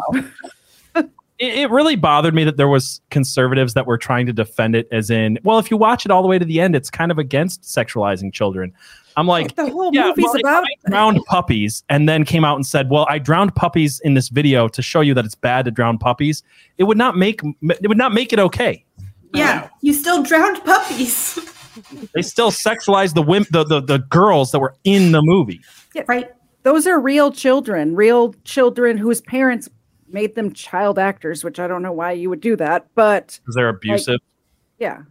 it, 0.94 1.08
it 1.38 1.70
really 1.70 1.94
bothered 1.94 2.34
me 2.34 2.42
that 2.44 2.56
there 2.56 2.68
was 2.68 3.00
conservatives 3.10 3.74
that 3.74 3.86
were 3.86 3.98
trying 3.98 4.26
to 4.26 4.32
defend 4.32 4.74
it, 4.74 4.88
as 4.90 5.10
in, 5.10 5.38
well, 5.44 5.58
if 5.58 5.70
you 5.70 5.76
watch 5.76 6.04
it 6.04 6.10
all 6.10 6.22
the 6.22 6.28
way 6.28 6.38
to 6.38 6.44
the 6.44 6.60
end, 6.60 6.74
it's 6.74 6.90
kind 6.90 7.12
of 7.12 7.18
against 7.18 7.62
sexualizing 7.62 8.32
children. 8.32 8.72
I'm 9.16 9.28
like, 9.28 9.54
the 9.54 9.70
whole 9.70 9.94
yeah, 9.94 10.08
movie's 10.08 10.24
well, 10.24 10.36
about 10.40 10.64
I 10.64 10.90
drowned 10.90 11.20
puppies, 11.26 11.84
and 11.88 12.08
then 12.08 12.24
came 12.24 12.44
out 12.44 12.56
and 12.56 12.66
said, 12.66 12.90
"Well, 12.90 13.06
I 13.08 13.18
drowned 13.18 13.54
puppies 13.54 14.00
in 14.00 14.14
this 14.14 14.28
video 14.28 14.66
to 14.66 14.82
show 14.82 15.00
you 15.00 15.14
that 15.14 15.24
it's 15.24 15.36
bad 15.36 15.64
to 15.66 15.70
drown 15.70 15.98
puppies." 15.98 16.42
It 16.78 16.84
would 16.84 16.98
not 16.98 17.16
make 17.16 17.40
it 17.44 17.86
would 17.86 17.98
not 17.98 18.12
make 18.12 18.32
it 18.32 18.40
okay. 18.40 18.84
Yeah, 19.34 19.68
you 19.82 19.92
still 19.92 20.22
drowned 20.22 20.64
puppies. 20.64 21.38
They 22.14 22.22
still 22.22 22.52
sexualized 22.52 23.14
the 23.14 23.22
women, 23.22 23.48
the, 23.50 23.64
the 23.64 23.80
the 23.80 23.98
girls 23.98 24.52
that 24.52 24.60
were 24.60 24.76
in 24.84 25.10
the 25.10 25.20
movie. 25.22 25.60
Yeah, 25.92 26.04
right. 26.06 26.30
those 26.62 26.86
are 26.86 27.00
real 27.00 27.32
children, 27.32 27.96
real 27.96 28.32
children 28.44 28.96
whose 28.96 29.20
parents 29.20 29.68
made 30.08 30.36
them 30.36 30.52
child 30.52 30.98
actors, 30.98 31.42
which 31.42 31.58
I 31.58 31.66
don't 31.66 31.82
know 31.82 31.92
why 31.92 32.12
you 32.12 32.30
would 32.30 32.40
do 32.40 32.56
that, 32.56 32.86
but 32.94 33.38
because 33.42 33.56
they're 33.56 33.68
abusive. 33.68 34.20
yeah. 34.78 35.02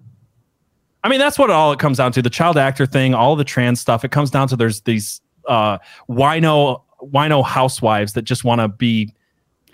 I 1.04 1.10
mean, 1.10 1.20
that's 1.20 1.38
what 1.38 1.50
all 1.50 1.74
it 1.74 1.80
comes 1.80 1.98
down 1.98 2.14
to. 2.14 2.22
The 2.22 2.30
child 2.30 2.58
actor 2.58 2.86
thing, 2.86 3.14
all 3.14 3.36
the 3.36 3.44
trans 3.44 3.82
stuff. 3.82 4.06
It 4.06 4.12
comes 4.12 4.32
down 4.32 4.48
to 4.48 4.56
there's 4.56 4.82
these 4.82 5.20
uh, 5.50 5.80
wino 6.10 6.82
wino 7.02 7.44
housewives 7.44 8.14
that 8.14 8.22
just 8.22 8.44
want 8.44 8.62
to 8.62 8.70
be. 8.70 9.14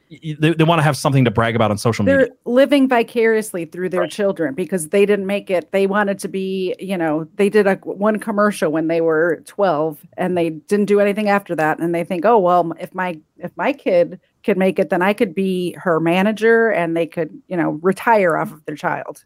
They, 0.10 0.53
they 0.53 0.64
want 0.64 0.80
to 0.80 0.84
have 0.84 0.97
something 0.97 1.24
to 1.26 1.32
brag 1.32 1.55
about 1.55 1.70
on 1.70 1.78
social 1.78 2.03
media. 2.03 2.18
They're 2.18 2.30
living 2.45 2.88
vicariously 2.89 3.66
through 3.66 3.89
their 3.89 4.07
children 4.07 4.55
because 4.55 4.89
they 4.89 5.05
didn't 5.05 5.28
make 5.28 5.51
it. 5.51 5.72
They 5.72 5.86
wanted 5.86 6.18
to 6.20 6.28
be, 6.28 6.76
you 6.80 6.97
know, 6.97 7.28
they 7.36 7.47
did 7.47 7.68
a 7.68 7.76
one 7.76 8.18
commercial 8.18 8.72
when 8.72 8.88
they 8.88 9.01
were 9.01 9.43
12 9.45 10.03
and 10.18 10.36
they 10.36 10.49
didn't 10.49 10.88
do 10.88 10.99
anything 10.99 11.30
after 11.30 11.55
that 11.57 11.78
and 11.80 11.93
they 11.93 12.03
think, 12.03 12.26
"Oh, 12.26 12.39
well, 12.39 12.74
if 12.80 12.93
my 12.95 13.20
if 13.38 13.55
my 13.55 13.72
kid 13.72 14.20
could 14.43 14.57
make 14.57 14.80
it, 14.80 14.89
then 14.89 15.03
I 15.03 15.14
could 15.14 15.36
be 15.36 15.74
her 15.74 15.99
manager 15.99 16.70
and 16.72 16.97
they 16.97 17.05
could, 17.05 17.30
you 17.47 17.55
know, 17.55 17.80
retire 17.84 18.36
off 18.36 18.51
of 18.51 18.66
their 18.66 18.76
child." 18.76 19.24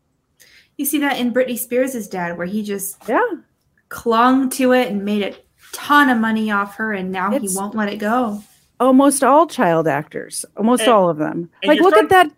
You 0.78 0.84
see 0.84 1.00
that 1.00 1.18
in 1.18 1.34
Britney 1.34 1.58
Spears' 1.58 2.08
dad, 2.10 2.38
where 2.38 2.48
he 2.48 2.62
just 2.62 2.98
Yeah. 3.08 3.22
clung 3.88 4.50
to 4.50 4.74
it 4.74 4.90
and 4.92 5.06
made 5.06 5.22
a 5.22 5.34
ton 5.72 6.10
of 6.10 6.18
money 6.18 6.52
off 6.52 6.76
her, 6.76 6.92
and 6.92 7.10
now 7.10 7.34
It's- 7.34 7.52
he 7.54 7.58
won't 7.58 7.74
let 7.74 7.88
it 7.88 8.00
go. 8.00 8.44
Almost 8.80 9.24
all 9.24 9.48
child 9.48 9.88
actors, 9.88 10.46
almost 10.58 10.84
And- 10.84 10.92
all 10.92 11.10
of 11.10 11.18
them. 11.18 11.50
Like 11.64 11.78
you're 11.80 11.86
look 11.90 11.98
at 11.98 12.10
that 12.10 12.32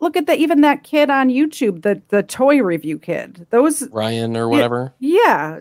look 0.00 0.16
at 0.16 0.26
that 0.26 0.38
even 0.38 0.62
that 0.62 0.82
kid 0.82 1.10
on 1.10 1.28
YouTube, 1.28 1.82
the 1.82 2.00
the 2.08 2.22
toy 2.22 2.62
review 2.62 2.98
kid. 2.98 3.46
Those 3.50 3.88
Ryan 3.90 4.36
or 4.36 4.48
whatever. 4.48 4.92
yeah. 4.98 5.60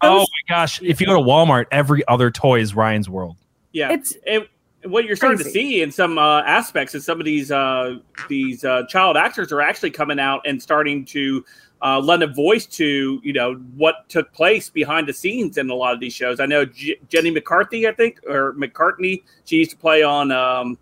Oh 0.00 0.18
those- 0.18 0.26
my 0.48 0.54
gosh! 0.54 0.82
If 0.82 1.00
you 1.00 1.06
go 1.06 1.14
to 1.14 1.20
Walmart, 1.20 1.66
every 1.70 2.06
other 2.08 2.30
toy 2.30 2.60
is 2.60 2.74
Ryan's 2.74 3.08
World. 3.08 3.36
Yeah, 3.72 3.90
It's 3.92 4.14
and 4.26 4.46
what 4.84 5.06
you're 5.06 5.16
starting 5.16 5.38
to 5.38 5.44
see 5.44 5.80
in 5.80 5.90
some 5.90 6.18
uh, 6.18 6.42
aspects 6.42 6.94
is 6.94 7.04
some 7.06 7.18
of 7.20 7.24
these 7.24 7.50
uh, 7.50 7.96
these 8.28 8.64
uh, 8.64 8.82
child 8.88 9.16
actors 9.16 9.50
are 9.50 9.62
actually 9.62 9.90
coming 9.92 10.18
out 10.20 10.42
and 10.46 10.62
starting 10.62 11.04
to 11.06 11.42
uh, 11.84 12.00
lend 12.00 12.22
a 12.22 12.26
voice 12.26 12.66
to 12.66 13.20
you 13.22 13.32
know 13.32 13.54
what 13.76 14.08
took 14.08 14.32
place 14.32 14.70
behind 14.70 15.06
the 15.06 15.12
scenes 15.12 15.58
in 15.58 15.68
a 15.70 15.74
lot 15.74 15.92
of 15.94 16.00
these 16.00 16.14
shows. 16.14 16.40
I 16.40 16.46
know 16.46 16.64
J- 16.64 16.96
Jenny 17.08 17.30
McCarthy, 17.30 17.86
I 17.86 17.92
think, 17.92 18.20
or 18.26 18.54
McCartney. 18.54 19.22
She 19.44 19.56
used 19.56 19.70
to 19.72 19.76
play 19.76 20.02
on 20.02 20.32
um, 20.32 20.78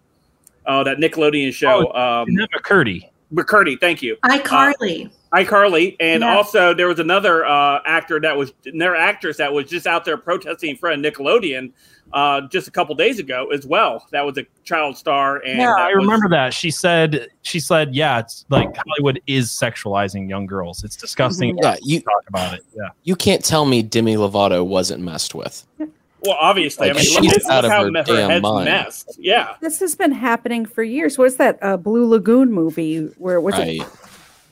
uh, 0.64 0.84
that 0.84 0.98
Nickelodeon 0.98 1.52
show. 1.52 1.92
um, 1.94 2.28
McCurdy. 2.56 3.08
McCurdy, 3.34 3.80
thank 3.80 4.02
you. 4.02 4.16
iCarly. 4.24 5.10
iCarly, 5.34 5.96
and 6.00 6.22
Yeah. 6.22 6.36
also 6.36 6.74
there 6.74 6.86
was 6.86 6.98
another 6.98 7.46
uh, 7.46 7.80
actor 7.86 8.20
that 8.20 8.36
was 8.36 8.52
another 8.66 8.94
actress 8.94 9.38
that 9.38 9.52
was 9.52 9.68
just 9.70 9.86
out 9.86 10.04
there 10.04 10.18
protesting 10.18 10.70
in 10.70 10.76
front 10.76 11.04
of 11.04 11.12
Nickelodeon 11.12 11.72
uh, 12.12 12.42
just 12.48 12.68
a 12.68 12.70
couple 12.70 12.94
days 12.94 13.18
ago 13.18 13.48
as 13.52 13.66
well. 13.66 14.06
That 14.10 14.22
was 14.24 14.38
a 14.38 14.44
child 14.64 14.96
star, 14.96 15.38
and 15.38 15.58
yeah, 15.58 15.66
that 15.76 15.78
I 15.78 15.94
was- 15.94 16.04
remember 16.04 16.28
that. 16.30 16.52
She 16.54 16.70
said, 16.70 17.28
she 17.42 17.58
said, 17.60 17.94
yeah, 17.94 18.18
it's 18.20 18.44
like 18.48 18.68
Hollywood 18.76 19.20
is 19.26 19.50
sexualizing 19.50 20.28
young 20.28 20.46
girls. 20.46 20.84
It's 20.84 20.96
disgusting. 20.96 21.58
Yeah, 21.62 21.76
you 21.82 22.00
talk 22.00 22.22
about 22.28 22.54
it. 22.54 22.64
Yeah. 22.76 22.88
you 23.04 23.16
can't 23.16 23.44
tell 23.44 23.64
me 23.64 23.82
Demi 23.82 24.16
Lovato 24.16 24.64
wasn't 24.66 25.02
messed 25.02 25.34
with. 25.34 25.66
Well, 25.78 26.36
obviously, 26.40 26.86
Like, 26.88 26.96
I 26.96 27.00
mean, 27.00 27.04
she's 27.04 27.16
look, 27.20 27.34
at- 27.34 27.50
out 27.50 27.64
look 27.64 27.64
of 27.64 27.70
how 27.72 27.84
her 27.84 27.90
me- 27.90 27.98
her 28.00 28.04
damn 28.16 28.30
head's 28.30 28.42
mind. 28.42 28.64
messed. 28.66 29.16
Yeah, 29.18 29.54
This 29.60 29.80
has 29.80 29.94
been 29.96 30.12
happening 30.12 30.66
for 30.66 30.82
years. 30.84 31.18
What's 31.18 31.34
that 31.36 31.58
uh, 31.62 31.76
Blue 31.76 32.06
Lagoon 32.08 32.52
movie 32.52 33.06
where 33.18 33.40
was 33.40 33.54
Right. 33.54 33.80
it? 33.80 33.86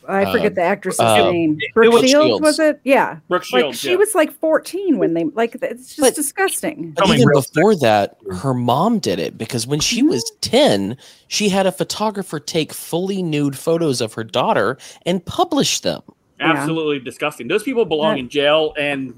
I 0.09 0.24
Uh, 0.24 0.32
forget 0.32 0.55
the 0.55 0.62
actress's 0.62 1.01
uh, 1.01 1.30
name. 1.30 1.59
it 1.61 1.74
Brooke 1.74 1.92
Shields, 2.01 2.11
Shields. 2.11 2.40
was 2.42 2.59
it? 2.59 2.80
Yeah. 2.84 3.18
Brooke 3.28 3.44
Like 3.53 3.61
Shields. 3.62 3.78
she 3.80 3.90
yeah. 3.90 3.96
was 3.96 4.14
like 4.14 4.32
14 4.40 4.98
when 4.98 5.14
they 5.14 5.24
like 5.24 5.57
it's 5.61 5.88
just 5.88 6.01
But- 6.01 6.14
disgusting. 6.14 6.92
But 6.96 7.09
even 7.11 7.26
real 7.28 7.42
before 7.42 7.76
that, 7.76 8.16
her 8.40 8.55
mom 8.55 8.98
did 8.98 9.18
it 9.18 9.36
because 9.38 9.66
when 9.66 9.80
she 9.80 10.03
was 10.03 10.24
Mm-hmm. 10.24 10.40
10, 10.40 10.96
she 11.28 11.48
had 11.48 11.66
a 11.66 11.72
photographer 11.72 12.40
take 12.40 12.72
fully 12.72 13.22
nude 13.22 13.57
photos 13.59 14.01
of 14.01 14.14
her 14.14 14.24
daughter 14.24 14.78
and 15.07 15.24
publish 15.24 15.80
them. 15.80 16.03
absolutely 16.40 16.98
disgusting. 16.98 17.48
Those 17.48 17.62
people 17.62 17.84
belong 17.84 18.16
in 18.18 18.28
jail 18.30 18.72
and 18.78 19.12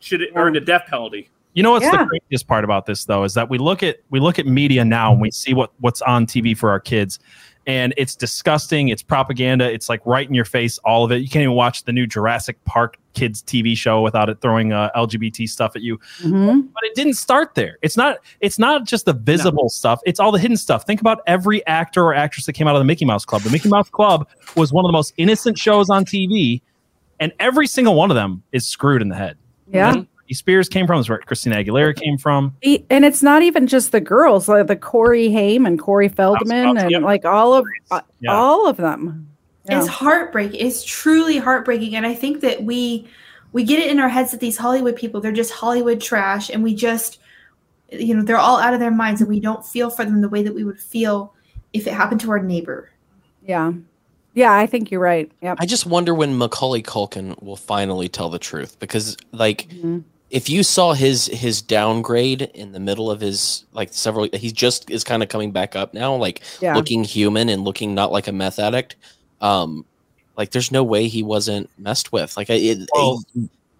should 0.00 0.22
earn 0.34 0.54
the 0.54 0.60
death 0.60 0.84
penalty. 0.88 1.28
You 1.52 1.62
know 1.62 1.70
what's 1.72 1.84
Yeah. 1.84 1.98
the 2.02 2.06
craziest 2.06 2.46
part 2.48 2.64
about 2.64 2.86
this 2.86 3.04
though 3.06 3.24
is 3.24 3.34
that 3.34 3.48
we 3.50 3.56
look 3.58 3.82
at 3.82 3.96
we 4.10 4.20
look 4.20 4.38
at 4.38 4.46
media 4.46 4.84
now 4.84 5.12
and 5.12 5.20
we 5.20 5.30
see 5.30 5.52
what 5.54 5.70
what's 5.80 6.00
on 6.02 6.26
TV 6.26 6.54
for 6.56 6.70
our 6.70 6.80
kids, 6.80 7.18
and 7.66 7.92
it's 7.96 8.14
disgusting. 8.14 8.88
It's 8.88 9.02
propaganda. 9.02 9.70
It's 9.70 9.88
like 9.88 10.00
right 10.06 10.26
in 10.26 10.34
your 10.34 10.44
face, 10.44 10.78
all 10.84 11.04
of 11.04 11.10
it. 11.12 11.16
You 11.16 11.28
can't 11.28 11.42
even 11.42 11.54
watch 11.54 11.84
the 11.84 11.92
new 11.92 12.06
Jurassic 12.06 12.62
Park 12.64 12.96
kids 13.14 13.42
TV 13.42 13.76
show 13.76 14.02
without 14.02 14.28
it 14.28 14.40
throwing 14.40 14.72
uh, 14.72 14.90
LGBT 14.94 15.48
stuff 15.48 15.74
at 15.74 15.82
you. 15.82 15.98
Mhm. 16.20 16.68
But 16.72 16.84
it 16.84 16.94
didn't 16.94 17.14
start 17.14 17.54
there. 17.54 17.78
It's 17.82 17.96
not. 17.96 18.18
It's 18.40 18.58
not 18.58 18.84
just 18.84 19.04
the 19.06 19.14
visible 19.14 19.68
stuff. 19.68 20.00
It's 20.06 20.20
all 20.20 20.30
the 20.32 20.38
hidden 20.38 20.56
stuff. 20.56 20.86
Think 20.86 21.00
about 21.00 21.20
every 21.26 21.66
actor 21.66 22.02
or 22.04 22.14
actress 22.14 22.46
that 22.46 22.52
came 22.52 22.68
out 22.68 22.76
of 22.76 22.80
the 22.80 22.84
Mickey 22.84 23.04
Mouse 23.04 23.24
Club. 23.24 23.42
The 23.42 23.50
Mickey 23.50 23.68
Mouse 23.68 23.88
Club 23.90 24.28
was 24.54 24.72
one 24.72 24.84
of 24.84 24.88
the 24.88 24.92
most 24.92 25.12
innocent 25.16 25.58
shows 25.58 25.90
on 25.90 26.04
TV, 26.04 26.60
and 27.20 27.32
every 27.40 27.66
single 27.66 27.94
one 27.94 28.10
of 28.10 28.14
them 28.14 28.42
is 28.52 28.66
screwed 28.66 29.02
in 29.02 29.08
the 29.08 29.16
head. 29.16 29.36
Yeah. 29.72 30.02
Britney 30.26 30.36
Spears 30.36 30.68
came 30.68 30.86
from. 30.86 30.98
That's 30.98 31.08
where 31.08 31.18
Christina 31.18 31.56
Aguilera 31.56 31.94
came 31.96 32.18
from. 32.18 32.54
And 32.90 33.04
it's 33.04 33.22
not 33.22 33.42
even 33.42 33.66
just 33.66 33.92
the 33.92 34.00
girls, 34.00 34.48
like 34.48 34.66
the 34.66 34.76
Corey 34.76 35.30
Haim 35.32 35.66
and 35.66 35.78
Corey 35.78 36.08
Feldman 36.08 36.70
about- 36.70 36.82
and 36.84 36.90
yep. 36.90 37.02
like 37.02 37.24
all 37.24 37.54
of 37.54 37.64
uh, 37.90 38.00
Yeah. 38.20 38.34
all 38.34 38.68
of 38.68 38.76
them. 38.76 39.28
Yeah. 39.68 39.78
It's 39.80 39.88
heartbreaking. 39.88 40.60
It's 40.64 40.84
truly 40.84 41.38
heartbreaking, 41.38 41.96
and 41.96 42.06
I 42.06 42.14
think 42.14 42.40
that 42.42 42.62
we 42.62 43.08
we 43.52 43.64
get 43.64 43.78
it 43.80 43.90
in 43.90 43.98
our 43.98 44.08
heads 44.08 44.30
that 44.32 44.40
these 44.40 44.56
Hollywood 44.56 44.96
people 44.96 45.20
they're 45.20 45.32
just 45.32 45.52
Hollywood 45.52 46.00
trash, 46.00 46.50
and 46.50 46.62
we 46.62 46.74
just 46.74 47.18
you 47.90 48.14
know 48.14 48.22
they're 48.22 48.36
all 48.38 48.58
out 48.58 48.74
of 48.74 48.80
their 48.80 48.90
minds, 48.92 49.20
and 49.20 49.28
we 49.28 49.40
don't 49.40 49.66
feel 49.66 49.90
for 49.90 50.04
them 50.04 50.20
the 50.20 50.28
way 50.28 50.42
that 50.42 50.54
we 50.54 50.62
would 50.64 50.80
feel 50.80 51.34
if 51.72 51.86
it 51.86 51.92
happened 51.94 52.20
to 52.22 52.30
our 52.30 52.38
neighbor. 52.40 52.90
Yeah. 53.44 53.72
Yeah, 54.34 54.52
I 54.52 54.66
think 54.66 54.90
you're 54.90 55.00
right. 55.00 55.32
Yep. 55.40 55.56
I 55.60 55.66
just 55.66 55.86
wonder 55.86 56.14
when 56.14 56.36
Macaulay 56.36 56.82
Culkin 56.82 57.42
will 57.42 57.56
finally 57.56 58.06
tell 58.08 58.28
the 58.28 58.38
truth 58.38 58.78
because, 58.78 59.16
like, 59.32 59.66
Mhm. 59.70 60.04
If 60.30 60.48
you 60.50 60.62
saw 60.62 60.92
his 60.92 61.26
his 61.26 61.62
downgrade 61.62 62.42
in 62.54 62.72
the 62.72 62.80
middle 62.80 63.10
of 63.10 63.20
his 63.20 63.64
like 63.72 63.92
several, 63.92 64.28
he 64.32 64.50
just 64.50 64.90
is 64.90 65.04
kind 65.04 65.22
of 65.22 65.28
coming 65.28 65.52
back 65.52 65.76
up 65.76 65.94
now, 65.94 66.14
like 66.14 66.40
Yeah. 66.60 66.74
looking 66.74 67.04
human 67.04 67.48
and 67.48 67.64
looking 67.64 67.94
not 67.94 68.10
like 68.12 68.26
a 68.26 68.32
meth 68.32 68.58
addict. 68.58 68.96
Um, 69.40 69.84
like, 70.36 70.50
there's 70.50 70.70
no 70.72 70.82
way 70.84 71.08
he 71.08 71.22
wasn't 71.22 71.70
messed 71.78 72.12
with. 72.12 72.36
Like, 72.36 72.50
it, 72.50 72.88
Well- 72.94 73.22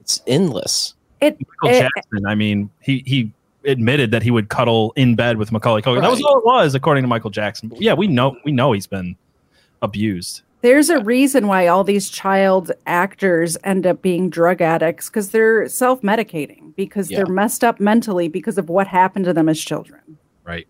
it's 0.01 0.23
endless. 0.27 0.95
It, 1.21 1.37
Michael 1.63 1.77
Eh, 1.79 1.89
Jackson. 1.95 2.27
I 2.27 2.35
mean, 2.35 2.71
he 2.81 3.03
he 3.07 3.33
admitted 3.65 4.11
that 4.13 4.23
he 4.23 4.31
would 4.31 4.49
cuddle 4.49 4.93
in 4.97 5.17
bed 5.17 5.39
with 5.39 5.51
Macaulay 5.51 5.83
Culkin. 5.83 6.01
That 6.03 6.11
was 6.11 6.23
all 6.23 6.39
it 6.39 6.45
was, 6.45 6.75
according 6.77 7.03
to 7.03 7.09
Michael 7.09 7.31
Jackson. 7.31 7.69
But 7.71 7.81
yeah, 7.83 7.95
we 7.95 8.07
know 8.07 8.37
we 8.45 8.53
know 8.53 8.73
he's 8.73 8.87
been 8.87 9.17
abused. 9.83 10.43
There's 10.63 10.89
a 10.89 10.99
reason 11.01 11.47
why 11.47 11.67
all 11.67 11.85
these 11.85 12.09
child 12.11 12.73
actors 12.87 13.57
end 13.65 13.87
up 13.87 14.03
being 14.03 14.31
drug 14.31 14.61
addicts 14.61 15.09
because 15.09 15.31
they're 15.31 15.69
self-medicating 15.69 16.75
because 16.77 17.11
Yeah. 17.11 17.19
they're 17.19 17.27
messed 17.35 17.63
up 17.63 17.79
mentally 17.81 18.29
because 18.29 18.59
of 18.59 18.69
what 18.69 18.87
happened 18.87 19.27
to 19.27 19.33
them 19.33 19.49
as 19.49 19.61
children. 19.61 20.01
Right. 20.45 20.67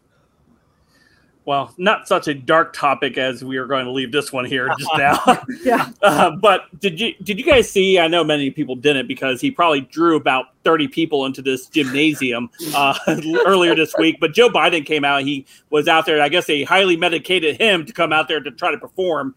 Well, 1.44 1.72
not 1.78 2.08
such 2.08 2.26
a 2.26 2.34
dark 2.34 2.72
topic 2.72 3.16
as 3.16 3.44
we 3.44 3.56
are 3.56 3.66
going 3.66 3.84
to 3.84 3.92
leave 3.92 4.10
this 4.10 4.32
one 4.32 4.44
here 4.44 4.68
just 4.76 4.90
now. 4.98 5.20
Yeah. 5.64 5.90
Uh, 6.02 6.30
but 6.30 6.62
did 6.80 7.00
you 7.00 7.14
did 7.22 7.38
you 7.38 7.44
guys 7.44 7.70
see? 7.70 7.98
I 7.98 8.08
know 8.08 8.24
many 8.24 8.50
people 8.50 8.74
didn't 8.74 9.06
because 9.06 9.40
he 9.40 9.50
probably 9.50 9.80
drew 9.82 10.16
about 10.16 10.46
thirty 10.64 10.88
people 10.88 11.24
into 11.24 11.42
this 11.42 11.66
gymnasium 11.68 12.50
uh, 12.74 12.98
earlier 13.46 13.74
this 13.76 13.94
week. 13.98 14.18
But 14.20 14.34
Joe 14.34 14.48
Biden 14.48 14.84
came 14.84 15.04
out. 15.04 15.22
He 15.22 15.46
was 15.70 15.86
out 15.88 16.04
there. 16.06 16.20
I 16.20 16.28
guess 16.28 16.46
they 16.46 16.64
highly 16.64 16.96
medicated 16.96 17.60
him 17.60 17.86
to 17.86 17.92
come 17.92 18.12
out 18.12 18.26
there 18.28 18.40
to 18.40 18.50
try 18.50 18.70
to 18.72 18.78
perform 18.78 19.34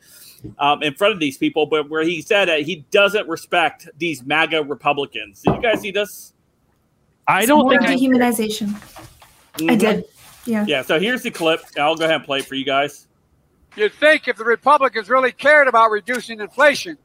um, 0.59 0.83
in 0.83 0.93
front 0.93 1.13
of 1.13 1.19
these 1.19 1.37
people. 1.37 1.65
But 1.65 1.89
where 1.89 2.03
he 2.03 2.21
said 2.21 2.49
that 2.49 2.61
he 2.61 2.85
doesn't 2.91 3.27
respect 3.27 3.87
these 3.97 4.23
MAGA 4.25 4.63
Republicans. 4.63 5.41
Did 5.41 5.55
you 5.55 5.61
guys 5.61 5.81
see 5.81 5.91
this? 5.91 6.33
I 7.27 7.45
don't 7.45 7.63
More 7.65 7.71
think 7.79 7.83
dehumanization. 8.01 8.73
I 9.55 9.59
Mhm. 9.61 9.79
did. 9.79 10.05
Yeah. 10.45 10.65
Yeah. 10.67 10.81
So 10.81 10.99
here's 10.99 11.21
the 11.21 11.31
clip. 11.31 11.61
I'll 11.77 11.95
go 11.95 12.05
ahead 12.05 12.15
and 12.17 12.25
play 12.25 12.39
it 12.39 12.45
for 12.45 12.55
you 12.55 12.65
guys. 12.65 13.07
You'd 13.75 13.93
think 13.93 14.27
if 14.27 14.35
the 14.37 14.43
Republicans 14.45 15.09
really 15.09 15.31
cared 15.31 15.67
about 15.67 15.91
reducing 15.91 16.39
inflation, 16.39 16.97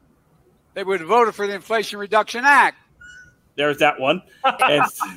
they 0.73 0.83
would 0.83 0.99
have 0.99 1.09
voted 1.09 1.35
for 1.35 1.45
the 1.45 1.53
Inflation 1.53 1.99
Reduction 1.99 2.43
Act. 2.43 2.77
There's 3.55 3.77
that 3.77 3.99
one. 3.99 4.21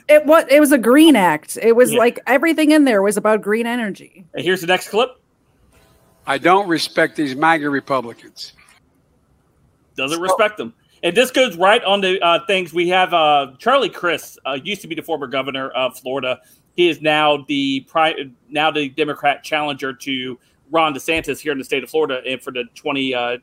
It 0.09 0.25
was 0.27 0.45
it 0.49 0.61
was 0.61 0.73
a 0.73 0.79
green 0.79 1.17
act. 1.17 1.59
It 1.61 1.75
was 1.75 1.93
Yeah. 1.93 1.99
like 1.99 2.21
everything 2.27 2.71
in 2.71 2.85
there 2.85 3.03
was 3.03 3.17
about 3.17 3.41
green 3.43 3.67
energy. 3.67 4.25
and 4.35 4.45
here's 4.45 4.61
the 4.61 4.67
next 4.67 4.89
clip. 4.91 5.11
I 6.29 6.37
don't 6.37 6.69
respect 6.69 7.17
these 7.17 7.35
MAGA 7.35 7.71
Republicans. 7.71 8.53
Doesn't 9.97 10.21
respect 10.21 10.59
them. 10.59 10.75
And 11.03 11.17
this 11.17 11.31
goes 11.31 11.57
right 11.57 11.83
on 11.85 12.03
to 12.03 12.21
uh, 12.21 12.45
things 12.47 12.75
we 12.75 12.89
have. 12.89 13.15
Uh, 13.15 13.53
Charlie 13.59 13.89
Crist 13.89 14.39
uh, 14.45 14.59
used 14.63 14.83
to 14.83 14.89
be 14.89 14.95
the 14.95 15.03
former 15.03 15.27
governor 15.27 15.71
of 15.71 15.99
Florida. 15.99 16.39
He 16.77 16.89
is 16.89 17.01
now 17.01 17.45
the 17.49 17.81
pri- 17.89 18.31
now 18.51 18.71
the 18.71 18.91
Democrat 18.91 19.43
challenger 19.43 19.95
to 19.95 20.39
Ron 20.71 20.93
DeSantis 20.93 21.41
here 21.41 21.53
in 21.53 21.59
the 21.59 21.65
state 21.65 21.83
of 21.83 21.89
Florida 21.89 22.21
and 22.27 22.43
for 22.43 22.53
the 22.53 22.65
twenty 22.75 23.15
uh, 23.15 23.39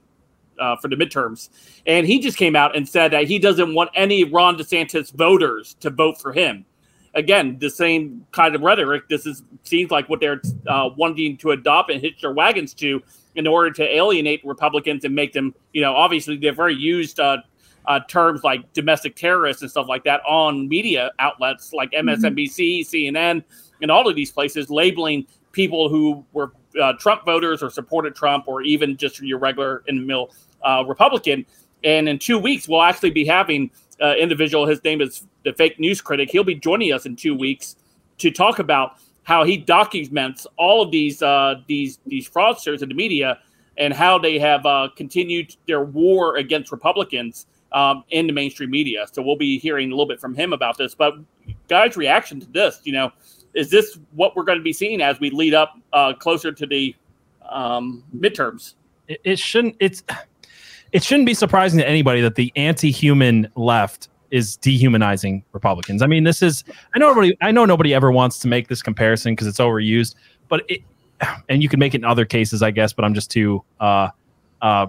uh, 0.60 0.76
for 0.78 0.88
the 0.88 0.96
midterms. 0.96 1.50
And 1.88 2.06
he 2.06 2.20
just 2.20 2.38
came 2.38 2.56
out 2.56 2.76
and 2.76 2.88
said 2.88 3.12
that 3.14 3.28
he 3.28 3.40
doesn't 3.40 3.74
want 3.74 3.90
any 3.96 4.26
Ron 4.26 4.58
DeSantis 4.58 5.12
voters 5.12 5.76
to 5.80 5.90
vote 5.90 6.22
for 6.22 6.34
him. 6.34 6.66
Again, 7.16 7.58
the 7.60 7.70
same 7.70 8.26
kind 8.32 8.56
of 8.56 8.62
rhetoric. 8.62 9.08
This 9.10 9.26
is 9.26 9.44
seems 9.64 9.90
like 9.90 10.10
what 10.10 10.20
they're 10.20 10.42
uh, 10.68 10.90
wanting 10.98 11.38
to 11.38 11.52
adopt 11.52 11.90
and 11.90 12.02
hitch 12.02 12.22
their 12.22 12.34
wagons 12.34 12.74
to 12.76 13.02
in 13.36 13.48
order 13.48 13.72
to 13.72 13.84
alienate 13.84 14.46
Republicans 14.46 15.04
and 15.06 15.16
make 15.16 15.34
them, 15.34 15.54
you 15.74 15.82
know, 15.82 15.96
obviously 15.96 16.38
they're 16.38 16.54
very 16.54 16.76
used 16.76 17.20
uh, 17.20 17.38
uh, 17.88 18.00
terms 18.08 18.44
like 18.44 18.72
domestic 18.74 19.16
terrorists 19.16 19.62
and 19.62 19.72
stuff 19.72 19.88
like 19.88 20.04
that 20.04 20.22
on 20.28 20.68
media 20.68 21.12
outlets 21.20 21.74
like 21.74 21.92
MSNBC, 21.92 22.82
mm-hmm. 22.82 23.18
CNN, 23.18 23.44
and 23.82 23.92
all 23.92 24.08
of 24.08 24.16
these 24.16 24.32
places, 24.32 24.70
labeling 24.70 25.26
people 25.52 25.90
who 25.90 26.26
were 26.34 26.52
uh, 26.82 26.94
Trump 27.00 27.26
voters 27.26 27.64
or 27.64 27.70
supported 27.70 28.16
Trump 28.16 28.46
or 28.48 28.62
even 28.62 28.98
just 28.98 29.22
your 29.22 29.40
regular 29.40 29.84
in 29.88 29.98
the 29.98 30.04
mill 30.04 30.32
uh, 30.64 30.84
Republican. 30.86 31.46
And 31.84 32.10
in 32.10 32.18
two 32.18 32.40
weeks, 32.40 32.68
we'll 32.68 32.82
actually 32.82 33.12
be 33.12 33.26
having 33.26 33.70
uh, 34.02 34.16
individual. 34.16 34.66
His 34.66 34.84
name 34.84 35.02
is 35.02 35.26
the 35.44 35.54
fake 35.54 35.80
news 35.80 36.02
critic. 36.02 36.30
He'll 36.32 36.44
be 36.44 36.56
joining 36.56 36.94
us 36.94 37.06
in 37.06 37.16
two 37.16 37.36
weeks 37.36 37.76
to 38.18 38.32
talk 38.32 38.60
about 38.60 38.98
how 39.24 39.44
he 39.44 39.58
documents 39.58 40.46
all 40.58 40.84
of 40.84 40.92
these 40.92 41.22
uh, 41.22 41.56
these 41.68 42.00
these 42.06 42.30
fraudsters 42.30 42.82
in 42.82 42.90
the 42.90 42.96
media 42.96 43.40
and 43.78 43.94
how 43.94 44.18
they 44.18 44.40
have 44.40 44.66
uh, 44.66 44.90
continued 44.96 45.56
their 45.68 45.84
war 45.84 46.38
against 46.38 46.72
Republicans 46.72 47.46
um, 47.72 48.04
in 48.10 48.26
the 48.28 48.34
mainstream 48.34 48.72
media. 48.72 49.06
So 49.12 49.22
we'll 49.22 49.36
be 49.36 49.60
hearing 49.60 49.90
a 49.90 49.92
little 49.92 50.08
bit 50.08 50.20
from 50.20 50.34
him 50.34 50.54
about 50.54 50.78
this. 50.78 50.96
But 50.96 51.16
guys' 51.68 51.98
reaction 51.98 52.40
to 52.40 52.46
this, 52.48 52.80
you 52.84 52.94
know, 52.94 53.12
is 53.54 53.70
this 53.70 54.00
what 54.14 54.36
we're 54.36 54.44
going 54.44 54.58
to 54.58 54.64
be 54.64 54.74
seeing 54.74 55.02
as 55.02 55.20
we 55.20 55.30
lead 55.30 55.54
up 55.54 55.78
uh, 55.92 56.14
closer 56.14 56.52
to 56.52 56.66
the 56.66 56.96
um, 57.50 58.04
midterms? 58.16 58.76
It, 59.08 59.20
it 59.24 59.40
shouldn't. 59.40 59.76
It's 59.80 60.04
it 60.96 61.04
shouldn't 61.04 61.26
be 61.26 61.34
surprising 61.34 61.78
to 61.78 61.86
anybody 61.86 62.22
that 62.22 62.36
the 62.36 62.54
anti-human 62.56 63.50
left 63.58 64.08
is 64.32 64.56
dehumanizing 64.56 65.44
Republicans. 65.52 66.02
I 66.02 66.08
mean, 66.08 66.24
this 66.24 66.42
is 66.42 66.64
I 66.96 67.00
know 67.00 67.10
nobody 67.10 67.38
I 67.42 67.52
know 67.52 67.66
nobody 67.66 67.94
ever 67.94 68.14
wants 68.14 68.40
to 68.40 68.48
make 68.48 68.70
this 68.70 68.82
comparison 68.82 69.34
because 69.34 69.46
it's 69.46 69.60
overused, 69.60 70.16
but 70.48 70.64
it 70.70 70.84
and 71.50 71.62
you 71.62 71.68
can 71.68 71.80
make 71.82 71.96
it 71.96 71.98
in 71.98 72.06
other 72.06 72.24
cases, 72.24 72.64
I 72.64 72.72
guess, 72.72 72.94
but 72.94 73.04
I'm 73.04 73.14
just 73.14 73.30
too 73.30 73.62
uh 73.82 74.08
uh 74.62 74.88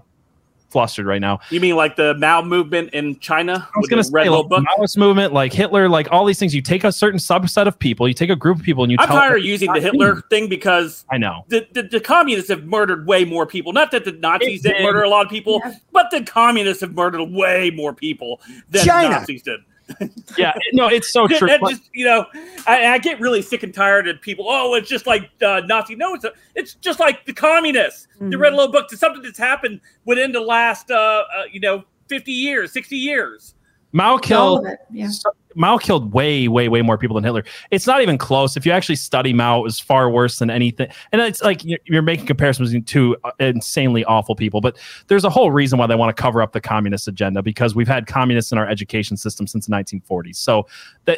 flustered 0.77 1.07
right 1.07 1.23
now. 1.23 1.41
You 1.49 1.59
mean 1.59 1.75
like 1.75 1.97
the 1.97 2.13
Mao 2.17 2.43
movement 2.43 2.91
in 2.91 3.19
China? 3.19 3.67
I 3.75 3.79
was 3.79 3.89
going 3.89 4.03
to 4.03 4.05
say 4.05 4.29
like, 4.29 4.45
Maoist 4.45 4.99
movement, 4.99 5.33
like 5.33 5.51
Hitler, 5.51 5.89
like 5.89 6.07
all 6.13 6.27
these 6.27 6.39
things. 6.39 6.55
You 6.55 6.61
take 6.61 6.85
a 6.85 6.93
certain 6.93 7.19
subset 7.19 7.67
of 7.67 7.79
people, 7.79 8.07
you 8.07 8.13
take 8.13 8.29
a 8.29 8.37
group 8.37 8.59
of 8.59 8.63
people, 8.63 8.85
and 8.85 8.93
you. 8.93 8.99
I'm 9.01 9.09
tired 9.09 9.39
of 9.39 9.45
using 9.47 9.73
the 9.73 9.81
Hitler 9.81 10.21
thing 10.29 10.51
because 10.51 11.07
I 11.11 11.17
know 11.17 11.47
the, 11.49 11.67
the, 11.73 11.85
the, 11.85 11.99
communists 11.99 12.51
have 12.51 12.65
murdered 12.65 13.07
way 13.07 13.25
more 13.25 13.47
people. 13.47 13.73
Not 13.73 13.91
that 13.93 14.05
the 14.05 14.13
Nazis 14.13 14.61
didn't 14.61 14.83
murder 14.83 15.03
a 15.03 15.09
lot 15.09 15.25
of 15.25 15.31
people, 15.31 15.63
yeah. 15.65 15.77
but 15.93 16.11
the 16.11 16.23
communists 16.23 16.83
have 16.83 16.93
murdered 16.93 17.25
way 17.25 17.71
more 17.71 17.95
people 17.95 18.43
than 18.69 18.85
China. 18.85 19.09
the 19.09 19.15
Nazis 19.21 19.43
did 19.43 19.61
yeah, 20.37 20.53
no, 20.73 20.89
it's 20.89 21.13
so 21.13 21.29
true. 21.29 21.49
just, 21.69 21.91
you 21.93 22.05
know, 22.05 22.27
I, 22.67 22.87
I, 22.87 22.99
get 22.99 23.21
really 23.21 23.41
sick 23.41 23.63
and 23.63 23.73
tired 23.73 24.09
of 24.09 24.21
people. 24.21 24.47
Oh, 24.49 24.75
it's 24.75 24.89
just 24.89 25.07
like 25.07 25.31
uh, 25.43 25.63
Nazi. 25.67 25.95
No, 25.95 26.15
it's 26.15 26.25
a, 26.25 26.33
it's 26.57 26.75
just 26.75 26.99
like 26.99 27.25
the 27.25 27.33
communists. 27.33 28.09
Mm-hmm. 28.17 28.31
They 28.31 28.37
read 28.37 28.53
a 28.53 28.57
little 28.57 28.73
book 28.73 28.89
to 28.89 28.97
something 28.97 29.23
that's 29.23 29.39
happened 29.39 29.81
within 30.05 30.33
the 30.33 30.41
last, 30.41 30.91
uh, 30.91 30.95
uh, 30.95 31.45
you 31.53 31.61
know, 31.61 31.85
fifty 32.09 32.33
years, 32.33 32.73
sixty 32.73 32.97
years. 32.97 33.55
Mao 33.93 34.19
killed. 34.19 34.67
Yeah. 34.91 35.09
Mao 35.57 35.79
killed 35.79 36.13
way, 36.13 36.47
way, 36.49 36.69
way 36.69 36.83
more 36.83 36.99
people 36.99 37.15
than 37.15 37.25
Hitler. 37.25 37.45
It's 37.71 37.87
not 37.87 38.03
even 38.03 38.19
close. 38.19 38.57
If 38.57 38.67
you 38.67 38.73
actually 38.73 38.97
study 38.97 39.33
Mao, 39.33 39.61
it 39.61 39.63
was 39.63 39.81
far 39.81 40.11
worse 40.11 40.39
than 40.39 40.51
anything. 40.51 40.89
And 41.13 41.21
it's 41.21 41.43
like 41.43 41.63
you're 41.65 42.03
making 42.03 42.27
comparisons 42.27 42.69
between 42.69 42.85
two 42.85 43.17
uh, 43.25 43.33
insanely 43.41 44.05
awful 44.05 44.37
people. 44.37 44.61
But 44.61 44.79
there's 45.09 45.25
a 45.25 45.31
whole 45.31 45.51
reason 45.51 45.79
why 45.79 45.87
they 45.87 45.95
want 45.95 46.15
to 46.15 46.21
cover 46.21 46.43
up 46.43 46.53
the 46.53 46.61
communist 46.61 47.09
agenda 47.09 47.43
because 47.43 47.75
we've 47.75 47.89
had 47.89 48.07
communists 48.07 48.53
in 48.53 48.59
our 48.59 48.69
education 48.69 49.17
system 49.17 49.47
since 49.47 49.67
the 49.67 49.73
1940s. 49.73 50.37
So 50.37 50.67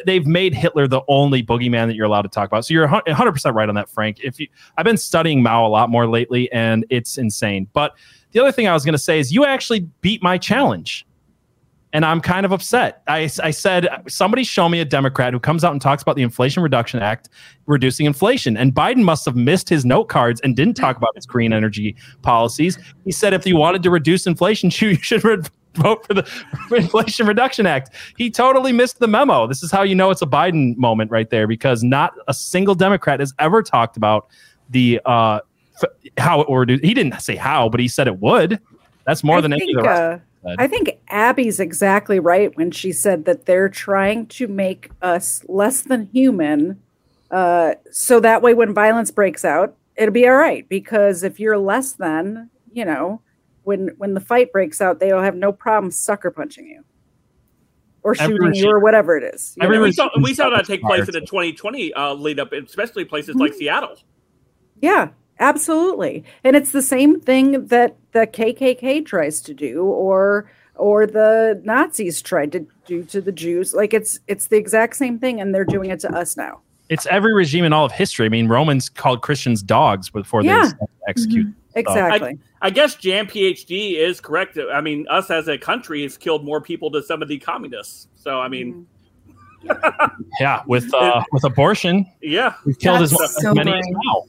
they've 0.05 0.25
made 0.25 0.53
Hitler 0.53 0.87
the 0.87 1.01
only 1.07 1.43
boogeyman 1.43 1.87
that 1.87 1.95
you're 1.95 2.05
allowed 2.05 2.23
to 2.23 2.29
talk 2.29 2.47
about. 2.47 2.65
So 2.65 2.73
you're 2.73 2.87
100 2.87 3.31
percent 3.31 3.55
right 3.55 3.67
on 3.67 3.75
that, 3.75 3.89
Frank. 3.89 4.19
If 4.23 4.39
you, 4.39 4.47
I've 4.77 4.85
been 4.85 4.97
studying 4.97 5.43
Mao 5.43 5.65
a 5.65 5.69
lot 5.69 5.89
more 5.89 6.07
lately, 6.07 6.51
and 6.51 6.85
it's 6.89 7.17
insane. 7.17 7.67
But 7.73 7.95
the 8.31 8.39
other 8.39 8.51
thing 8.51 8.67
I 8.67 8.73
was 8.73 8.85
going 8.85 8.93
to 8.93 8.99
say 8.99 9.19
is 9.19 9.31
you 9.31 9.45
actually 9.45 9.81
beat 10.01 10.21
my 10.21 10.37
challenge 10.37 11.05
and 11.91 12.05
I'm 12.05 12.21
kind 12.21 12.45
of 12.45 12.51
upset. 12.51 13.01
I, 13.07 13.29
I 13.43 13.51
said, 13.51 13.87
somebody 14.07 14.43
show 14.43 14.69
me 14.69 14.79
a 14.79 14.85
Democrat 14.85 15.33
who 15.33 15.39
comes 15.39 15.63
out 15.63 15.71
and 15.71 15.81
talks 15.81 16.03
about 16.03 16.15
the 16.15 16.21
Inflation 16.21 16.61
Reduction 16.61 17.01
Act 17.01 17.29
reducing 17.65 18.05
inflation. 18.05 18.57
And 18.57 18.73
Biden 18.73 19.03
must 19.03 19.25
have 19.25 19.35
missed 19.35 19.69
his 19.69 19.85
note 19.85 20.05
cards 20.05 20.39
and 20.41 20.55
didn't 20.55 20.75
talk 20.75 20.97
about 20.97 21.15
his 21.15 21.25
green 21.25 21.51
energy 21.51 21.95
policies. 22.21 22.77
He 23.05 23.11
said, 23.11 23.33
if 23.33 23.45
you 23.45 23.57
wanted 23.57 23.81
to 23.83 23.89
reduce 23.89 24.27
inflation, 24.27 24.71
you 24.79 24.95
should 24.95 25.23
re- 25.23 25.37
vote 25.75 26.05
for 26.05 26.13
the 26.13 26.27
Inflation 26.75 27.25
Reduction 27.25 27.65
Act. 27.65 27.89
He 28.17 28.29
totally 28.29 28.71
missed 28.71 28.99
the 28.99 29.07
memo. 29.07 29.47
This 29.47 29.63
is 29.63 29.71
how 29.71 29.81
you 29.81 29.95
know 29.95 30.11
it's 30.11 30.21
a 30.21 30.27
Biden 30.27 30.77
moment 30.77 31.09
right 31.09 31.29
there, 31.29 31.47
because 31.47 31.83
not 31.83 32.13
a 32.27 32.33
single 32.33 32.75
Democrat 32.75 33.19
has 33.19 33.33
ever 33.39 33.63
talked 33.63 33.97
about 33.97 34.27
the 34.69 35.01
uh, 35.05 35.39
f- 35.81 35.89
how 36.17 36.41
it 36.41 36.49
would. 36.49 36.69
He 36.69 36.93
didn't 36.93 37.19
say 37.19 37.35
how, 37.35 37.69
but 37.69 37.79
he 37.79 37.87
said 37.87 38.07
it 38.07 38.19
would. 38.19 38.59
That's 39.05 39.23
more 39.23 39.37
I 39.37 39.41
than 39.41 39.53
any 39.53 39.71
of 39.71 39.77
the 39.77 39.89
rest. 39.89 40.01
Uh, 40.01 40.17
I 40.45 40.67
think 40.67 40.99
Abby's 41.09 41.59
exactly 41.59 42.19
right 42.19 42.55
when 42.55 42.71
she 42.71 42.91
said 42.91 43.25
that 43.25 43.45
they're 43.45 43.69
trying 43.69 44.25
to 44.27 44.47
make 44.47 44.89
us 45.01 45.43
less 45.49 45.81
than 45.81 46.09
human. 46.13 46.81
Uh, 47.29 47.73
so 47.91 48.19
that 48.21 48.41
way, 48.41 48.53
when 48.53 48.73
violence 48.73 49.11
breaks 49.11 49.43
out, 49.43 49.75
it'll 49.97 50.13
be 50.13 50.27
all 50.27 50.35
right. 50.35 50.67
Because 50.69 51.23
if 51.23 51.39
you're 51.39 51.57
less 51.57 51.93
than, 51.93 52.49
you 52.71 52.85
know, 52.85 53.21
when 53.63 53.89
when 53.97 54.13
the 54.13 54.21
fight 54.21 54.51
breaks 54.51 54.81
out, 54.81 54.99
they'll 54.99 55.21
have 55.21 55.35
no 55.35 55.51
problem 55.51 55.91
sucker 55.91 56.31
punching 56.31 56.67
you 56.67 56.83
or 58.03 58.15
shooting 58.15 58.53
you 58.55 58.69
or 58.69 58.79
whatever 58.79 59.17
it 59.17 59.23
is. 59.23 59.55
we 59.59 59.91
saw 59.91 60.09
we 60.21 60.33
saw 60.33 60.49
that 60.49 60.65
take 60.65 60.81
place 60.81 61.07
in 61.07 61.13
the 61.13 61.21
2020 61.21 61.93
uh, 61.93 62.13
lead 62.13 62.39
up, 62.39 62.53
especially 62.53 63.05
places 63.05 63.31
mm-hmm. 63.31 63.41
like 63.41 63.53
Seattle. 63.53 63.97
Yeah, 64.81 65.09
Absolutely. 65.39 66.23
And 66.43 66.55
it's 66.55 66.71
the 66.71 66.81
same 66.81 67.19
thing 67.19 67.67
that 67.67 67.95
the 68.11 68.27
KKK 68.27 69.05
tries 69.05 69.41
to 69.41 69.53
do 69.53 69.83
or 69.83 70.49
or 70.75 71.05
the 71.05 71.61
Nazis 71.63 72.21
tried 72.21 72.51
to 72.53 72.65
do 72.85 73.03
to 73.05 73.21
the 73.21 73.31
Jews. 73.31 73.73
Like 73.73 73.93
it's 73.93 74.19
it's 74.27 74.47
the 74.47 74.57
exact 74.57 74.95
same 74.95 75.19
thing 75.19 75.39
and 75.39 75.53
they're 75.53 75.65
doing 75.65 75.89
it 75.89 75.99
to 76.01 76.15
us 76.15 76.35
now. 76.35 76.61
It's 76.89 77.05
every 77.05 77.33
regime 77.33 77.65
in 77.65 77.71
all 77.73 77.85
of 77.85 77.91
history. 77.91 78.25
I 78.25 78.29
mean, 78.29 78.47
Romans 78.47 78.89
called 78.89 79.21
Christians 79.21 79.61
dogs 79.61 80.09
before 80.09 80.41
yeah. 80.41 80.71
they 80.79 80.85
execute. 81.07 81.47
Mm-hmm. 81.47 81.59
Exactly. 81.75 82.39
I, 82.61 82.67
I, 82.67 82.69
guess 82.71 82.95
Jam 82.95 83.27
PhD 83.27 83.95
is 83.95 84.19
correct. 84.19 84.57
I 84.73 84.81
mean, 84.81 85.05
us 85.07 85.29
as 85.29 85.47
a 85.47 85.57
country 85.57 86.01
has 86.01 86.17
killed 86.17 86.43
more 86.43 86.59
people 86.59 86.89
than 86.89 87.03
some 87.03 87.21
of 87.21 87.27
the 87.27 87.37
communists. 87.37 88.07
So 88.15 88.41
I 88.41 88.47
mean, 88.47 88.87
mm-hmm. 89.63 90.21
yeah, 90.39 90.63
with 90.65 90.91
uh, 90.93 91.23
with 91.31 91.43
abortion, 91.43 92.07
yeah, 92.21 92.55
we've 92.65 92.79
killed 92.79 93.01
That's 93.01 93.21
as, 93.21 93.41
so 93.41 93.53
many 93.53 93.71
as 93.71 93.85
now. 93.87 94.23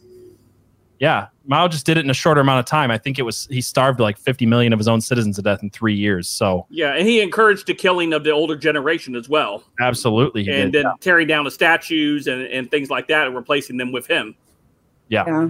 Yeah, 1.00 1.28
Mao 1.46 1.66
just 1.66 1.86
did 1.86 1.96
it 1.96 2.04
in 2.04 2.10
a 2.10 2.14
shorter 2.14 2.42
amount 2.42 2.60
of 2.60 2.66
time. 2.66 2.90
I 2.90 2.98
think 2.98 3.18
it 3.18 3.22
was 3.22 3.48
he 3.50 3.62
starved 3.62 4.00
like 4.00 4.18
50 4.18 4.44
million 4.44 4.74
of 4.74 4.78
his 4.78 4.86
own 4.86 5.00
citizens 5.00 5.36
to 5.36 5.42
death 5.42 5.62
in 5.62 5.70
three 5.70 5.94
years. 5.94 6.28
So 6.28 6.66
yeah, 6.68 6.94
and 6.94 7.08
he 7.08 7.22
encouraged 7.22 7.66
the 7.66 7.74
killing 7.74 8.12
of 8.12 8.22
the 8.22 8.30
older 8.30 8.54
generation 8.54 9.16
as 9.16 9.26
well. 9.26 9.64
Absolutely, 9.80 10.42
and 10.48 10.70
did, 10.70 10.84
then 10.84 10.84
yeah. 10.84 10.92
tearing 11.00 11.26
down 11.26 11.44
the 11.44 11.50
statues 11.50 12.26
and, 12.26 12.42
and 12.42 12.70
things 12.70 12.90
like 12.90 13.08
that 13.08 13.26
and 13.26 13.34
replacing 13.34 13.78
them 13.78 13.92
with 13.92 14.06
him. 14.06 14.36
Yeah. 15.08 15.24
yeah. 15.26 15.48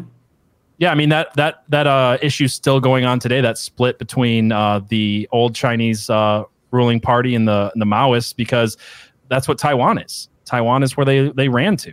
Yeah, 0.79 0.93
I 0.93 0.95
mean 0.95 1.11
that 1.11 1.35
that 1.35 1.65
that 1.69 1.87
uh, 1.87 2.17
issue 2.23 2.45
is 2.45 2.55
still 2.55 2.81
going 2.81 3.05
on 3.05 3.19
today. 3.19 3.43
That 3.43 3.59
split 3.59 3.99
between 3.99 4.53
uh, 4.53 4.81
the 4.89 5.29
old 5.31 5.55
Chinese 5.55 6.09
uh, 6.09 6.45
ruling 6.71 7.01
party 7.01 7.35
and 7.35 7.47
the 7.47 7.71
and 7.75 7.83
the 7.83 7.87
Maoists, 7.87 8.35
because 8.35 8.79
that's 9.29 9.47
what 9.47 9.59
Taiwan 9.59 9.99
is. 9.99 10.31
Taiwan 10.47 10.83
is 10.83 10.97
where 10.97 11.05
they 11.05 11.29
they 11.33 11.51
ran 11.51 11.77
to. 11.79 11.93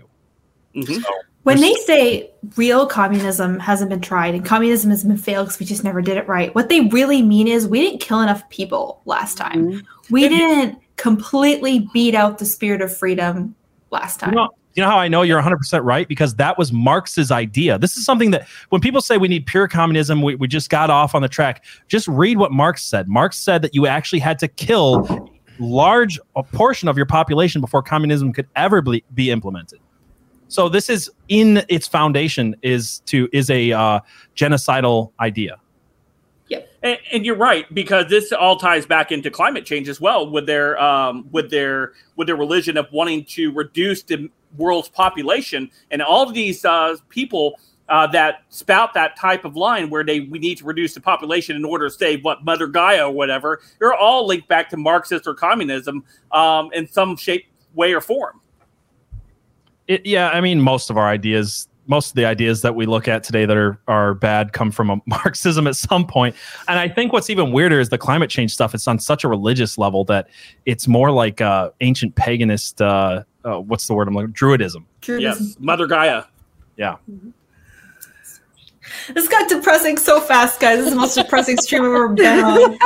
Mm-hmm. 0.74 1.02
So, 1.02 1.10
when 1.48 1.62
they 1.62 1.74
say 1.86 2.30
real 2.56 2.86
communism 2.86 3.60
hasn't 3.60 3.90
been 3.90 4.02
tried 4.02 4.36
and 4.36 4.46
communism 4.46 4.90
has 4.90 5.04
been 5.04 5.18
failed 5.18 5.48
because 5.48 5.60
we 5.60 5.66
just 5.66 5.84
never 5.84 6.02
did 6.02 6.18
it 6.18 6.28
right, 6.28 6.54
what 6.54 6.70
they 6.70 6.82
really 6.82 7.22
mean 7.22 7.48
is 7.48 7.68
we 7.68 7.82
didn't 7.82 8.02
kill 8.02 8.22
enough 8.22 8.48
people 8.50 9.02
last 9.06 9.38
time. 9.38 9.72
Mm-hmm. 9.72 10.14
We 10.14 10.28
didn't 10.28 10.80
completely 10.98 11.88
beat 11.94 12.16
out 12.16 12.40
the 12.40 12.46
spirit 12.46 12.82
of 12.82 12.96
freedom 12.96 13.56
last 13.92 14.20
time. 14.20 14.32
You 14.32 14.36
know, 14.36 14.50
you 14.74 14.84
know 14.84 14.90
how 14.90 14.98
I 15.00 15.08
know 15.08 15.22
you're 15.22 15.42
100% 15.42 15.84
right? 15.84 16.08
Because 16.08 16.36
that 16.36 16.58
was 16.58 16.72
Marx's 16.72 17.32
idea. 17.32 17.80
This 17.80 17.98
is 17.98 18.06
something 18.06 18.32
that 18.32 18.48
when 18.70 18.82
people 18.82 19.02
say 19.02 19.18
we 19.18 19.28
need 19.28 19.46
pure 19.46 19.68
communism, 19.68 20.22
we, 20.22 20.36
we 20.36 20.48
just 20.48 20.70
got 20.70 20.90
off 20.90 21.16
on 21.16 21.22
the 21.22 21.30
track. 21.30 21.66
Just 21.88 22.08
read 22.08 22.38
what 22.38 22.52
Marx 22.52 22.84
said. 22.84 23.08
Marx 23.08 23.38
said 23.38 23.62
that 23.62 23.74
you 23.74 23.88
actually 23.88 24.20
had 24.20 24.38
to 24.40 24.48
kill 24.48 25.32
large 25.60 26.20
a 26.36 26.44
portion 26.44 26.88
of 26.88 26.98
your 26.98 27.06
population 27.06 27.62
before 27.62 27.82
communism 27.82 28.34
could 28.34 28.48
ever 28.56 28.82
be, 28.82 29.04
be 29.14 29.32
implemented. 29.32 29.80
So 30.48 30.70
this 30.70 30.90
is 30.90 31.10
in 31.28 31.64
its 31.70 31.88
foundation 31.88 32.56
is 32.62 33.00
to 33.08 33.30
is 33.34 33.50
a 33.50 33.72
uh, 33.72 34.00
genocidal 34.36 35.12
idea. 35.20 35.58
Yep. 36.50 36.70
And, 36.84 36.98
and, 37.12 37.26
you're 37.26 37.36
right 37.36 37.66
because 37.74 38.06
this 38.08 38.32
all 38.32 38.56
ties 38.56 38.86
back 38.86 39.12
into 39.12 39.30
climate 39.30 39.66
change 39.66 39.90
as 39.90 40.00
well 40.00 40.30
with 40.30 40.46
their 40.46 40.82
um, 40.82 41.28
with 41.32 41.50
their 41.50 41.94
with 42.16 42.28
their 42.28 42.38
religion 42.38 42.78
of 42.78 42.88
wanting 42.94 43.26
to 43.26 43.52
reduce 43.52 44.04
the 44.04 44.30
world's 44.58 44.88
population 44.88 45.70
and 45.92 46.02
all 46.02 46.26
of 46.26 46.34
these 46.34 46.64
uh, 46.64 46.96
people 47.10 47.60
uh, 47.90 48.08
that 48.08 48.44
spout 48.50 48.94
that 48.94 49.18
type 49.18 49.44
of 49.44 49.56
line 49.56 49.90
where 49.90 50.04
they 50.04 50.22
we 50.22 50.40
need 50.40 50.58
to 50.58 50.66
reduce 50.66 50.94
the 50.94 51.02
population 51.02 51.56
in 51.56 51.66
order 51.66 51.90
to 51.90 51.94
save 51.94 52.24
what 52.24 52.46
Mother 52.46 52.68
Gaia 52.68 53.08
or 53.08 53.12
whatever. 53.12 53.62
They're 53.80 53.94
all 53.94 54.26
linked 54.26 54.48
back 54.48 54.70
to 54.70 54.78
Marxist 54.78 55.28
or 55.28 55.34
communism 55.34 56.04
um, 56.32 56.70
in 56.74 56.88
some 56.88 57.18
shape, 57.18 57.46
way, 57.74 57.94
or 57.94 58.02
form. 58.02 58.40
It, 59.88 60.06
yeah, 60.06 60.30
I 60.30 60.42
mean, 60.42 60.62
most 60.62 60.90
of 60.90 60.98
our 60.98 61.08
ideas 61.08 61.68
most 61.88 62.10
of 62.10 62.16
the 62.16 62.26
ideas 62.26 62.62
that 62.62 62.76
we 62.76 62.86
look 62.86 63.08
at 63.08 63.24
today 63.24 63.46
that 63.46 63.58
are 63.58 63.80
are 63.88 64.14
bad 64.14 64.54
come 64.54 64.72
from 64.72 65.02
Marxism 65.06 65.68
at 65.68 65.76
some 65.76 66.06
point. 66.06 66.36
And 66.68 66.78
I 66.78 66.88
think 66.88 67.14
what's 67.14 67.30
even 67.30 67.52
weirder 67.52 67.80
is 67.80 67.90
the 67.90 67.98
climate 67.98 68.30
change 68.30 68.54
stuff. 68.54 68.76
It's 68.76 68.88
on 68.88 69.00
such 69.00 69.24
a 69.24 69.28
religious 69.28 69.78
level 69.78 70.04
that 70.06 70.30
it's 70.66 70.88
more 70.88 71.12
like 71.12 71.42
uh, 71.42 71.72
ancient 71.82 72.16
paganist. 72.16 72.82
Uh, 72.82 73.24
uh, 73.48 73.62
what's 73.62 73.88
the 73.88 73.94
word 73.94 74.08
I'm 74.08 74.14
looking? 74.14 74.34
Druidism. 74.34 74.84
Druidism. 75.02 75.22
Yes, 75.22 75.58
Mother 75.60 75.88
Gaia. 75.88 76.24
Yeah. 76.76 76.98
Mm-hmm. 77.10 77.30
This 79.14 79.28
got 79.28 79.50
depressing 79.50 79.98
so 79.98 80.20
fast, 80.20 80.60
guys. 80.60 80.78
This 80.78 80.88
is 80.88 80.94
the 80.94 81.00
most 81.00 81.16
depressing 81.16 81.58
stream 81.58 81.84
I've 81.84 81.90
ever 81.90 82.10
been 82.10 82.44
on. 82.44 82.78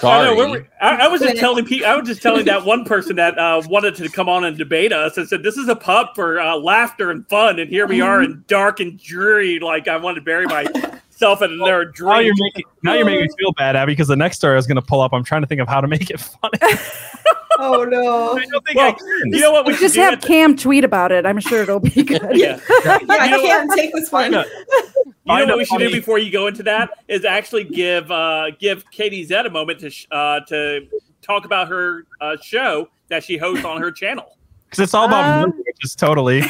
Sorry. 0.00 0.28
I, 0.30 0.34
know, 0.34 0.64
I, 0.80 0.96
I, 0.96 1.08
was 1.08 1.20
just 1.20 1.36
telling 1.36 1.64
people. 1.64 1.86
I 1.86 1.96
was 1.96 2.08
just 2.08 2.22
telling 2.22 2.44
that 2.46 2.64
one 2.64 2.84
person 2.84 3.16
that 3.16 3.38
uh, 3.38 3.62
wanted 3.66 3.94
to 3.96 4.08
come 4.08 4.28
on 4.28 4.44
and 4.44 4.56
debate 4.56 4.92
us 4.92 5.16
and 5.16 5.28
said, 5.28 5.42
"This 5.42 5.56
is 5.56 5.68
a 5.68 5.76
pub 5.76 6.08
for 6.14 6.40
uh, 6.40 6.56
laughter 6.56 7.10
and 7.10 7.28
fun," 7.28 7.58
and 7.58 7.68
here 7.70 7.86
we 7.86 8.00
are 8.00 8.22
in 8.22 8.44
dark 8.46 8.80
and 8.80 8.98
dreary. 8.98 9.58
Like 9.58 9.88
I 9.88 9.96
want 9.96 10.16
to 10.16 10.20
bury 10.20 10.46
myself 10.46 11.42
in 11.42 11.58
their 11.58 11.84
dream. 11.84 12.10
Now 12.10 12.18
you're 12.20 12.34
making 12.38 12.64
now 12.82 12.94
you're 12.94 13.04
making 13.04 13.22
me 13.22 13.28
feel 13.38 13.52
bad, 13.52 13.76
Abby, 13.76 13.92
because 13.92 14.08
the 14.08 14.16
next 14.16 14.36
story 14.36 14.54
I 14.54 14.56
was 14.56 14.66
going 14.66 14.76
to 14.76 14.82
pull 14.82 15.00
up. 15.00 15.12
I'm 15.12 15.24
trying 15.24 15.42
to 15.42 15.46
think 15.46 15.60
of 15.60 15.68
how 15.68 15.80
to 15.80 15.88
make 15.88 16.10
it 16.10 16.20
funny. 16.20 16.58
oh 17.58 17.84
no! 17.84 18.32
I 18.32 18.44
don't 18.46 18.64
think 18.64 18.76
well, 18.76 18.88
I 18.88 18.92
can. 18.92 19.32
You 19.32 19.40
know 19.40 19.52
what? 19.52 19.66
We 19.66 19.76
just 19.76 19.96
have 19.96 20.20
Cam 20.20 20.56
tweet 20.56 20.84
about 20.84 21.12
it. 21.12 21.26
I'm 21.26 21.40
sure 21.40 21.62
it'll 21.62 21.80
be 21.80 21.90
good. 22.02 22.22
yeah, 22.32 22.58
yeah. 22.84 22.98
I 23.08 23.28
can't 23.28 23.70
take 23.72 23.92
this 23.92 24.10
one. 24.10 24.34
You 25.26 25.38
know 25.38 25.46
what 25.46 25.56
we 25.56 25.64
should 25.64 25.78
do 25.78 25.90
before 25.90 26.18
you 26.18 26.30
go 26.30 26.48
into 26.48 26.62
that 26.64 26.90
is 27.08 27.24
actually 27.24 27.64
give 27.64 28.10
uh, 28.10 28.50
give 28.60 28.84
Katie 28.90 29.24
Zed 29.24 29.46
a 29.46 29.50
moment 29.50 29.80
to 29.80 29.88
sh- 29.88 30.06
uh, 30.10 30.40
to 30.40 30.86
talk 31.22 31.46
about 31.46 31.68
her 31.68 32.04
uh, 32.20 32.36
show 32.42 32.90
that 33.08 33.24
she 33.24 33.38
hosts 33.38 33.64
on 33.64 33.80
her 33.80 33.90
channel. 33.90 34.36
Because 34.66 34.80
it's 34.80 34.92
all 34.92 35.06
about 35.06 35.44
um, 35.44 35.52
which 35.56 35.82
is 35.82 35.94
totally. 35.94 36.42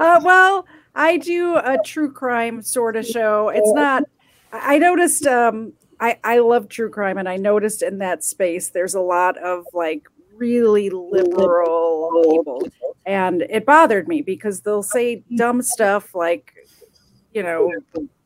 uh, 0.00 0.20
well, 0.24 0.66
I 0.96 1.18
do 1.18 1.54
a 1.56 1.78
true 1.84 2.10
crime 2.10 2.62
sort 2.62 2.96
of 2.96 3.06
show. 3.06 3.50
It's 3.50 3.72
not. 3.72 4.02
I 4.52 4.78
noticed 4.78 5.24
um, 5.24 5.72
I, 6.00 6.18
I 6.22 6.38
love 6.38 6.68
true 6.68 6.90
crime 6.90 7.18
and 7.18 7.28
I 7.28 7.36
noticed 7.36 7.82
in 7.82 7.98
that 7.98 8.22
space 8.24 8.68
there's 8.68 8.94
a 8.94 9.00
lot 9.00 9.36
of 9.38 9.66
like 9.72 10.08
really 10.36 10.90
liberal 10.90 12.10
people. 12.30 12.62
And 13.04 13.42
it 13.42 13.66
bothered 13.66 14.06
me 14.06 14.22
because 14.22 14.60
they'll 14.60 14.82
say 14.82 15.24
dumb 15.36 15.62
stuff 15.62 16.14
like, 16.14 16.54
you 17.32 17.42
know, 17.42 17.72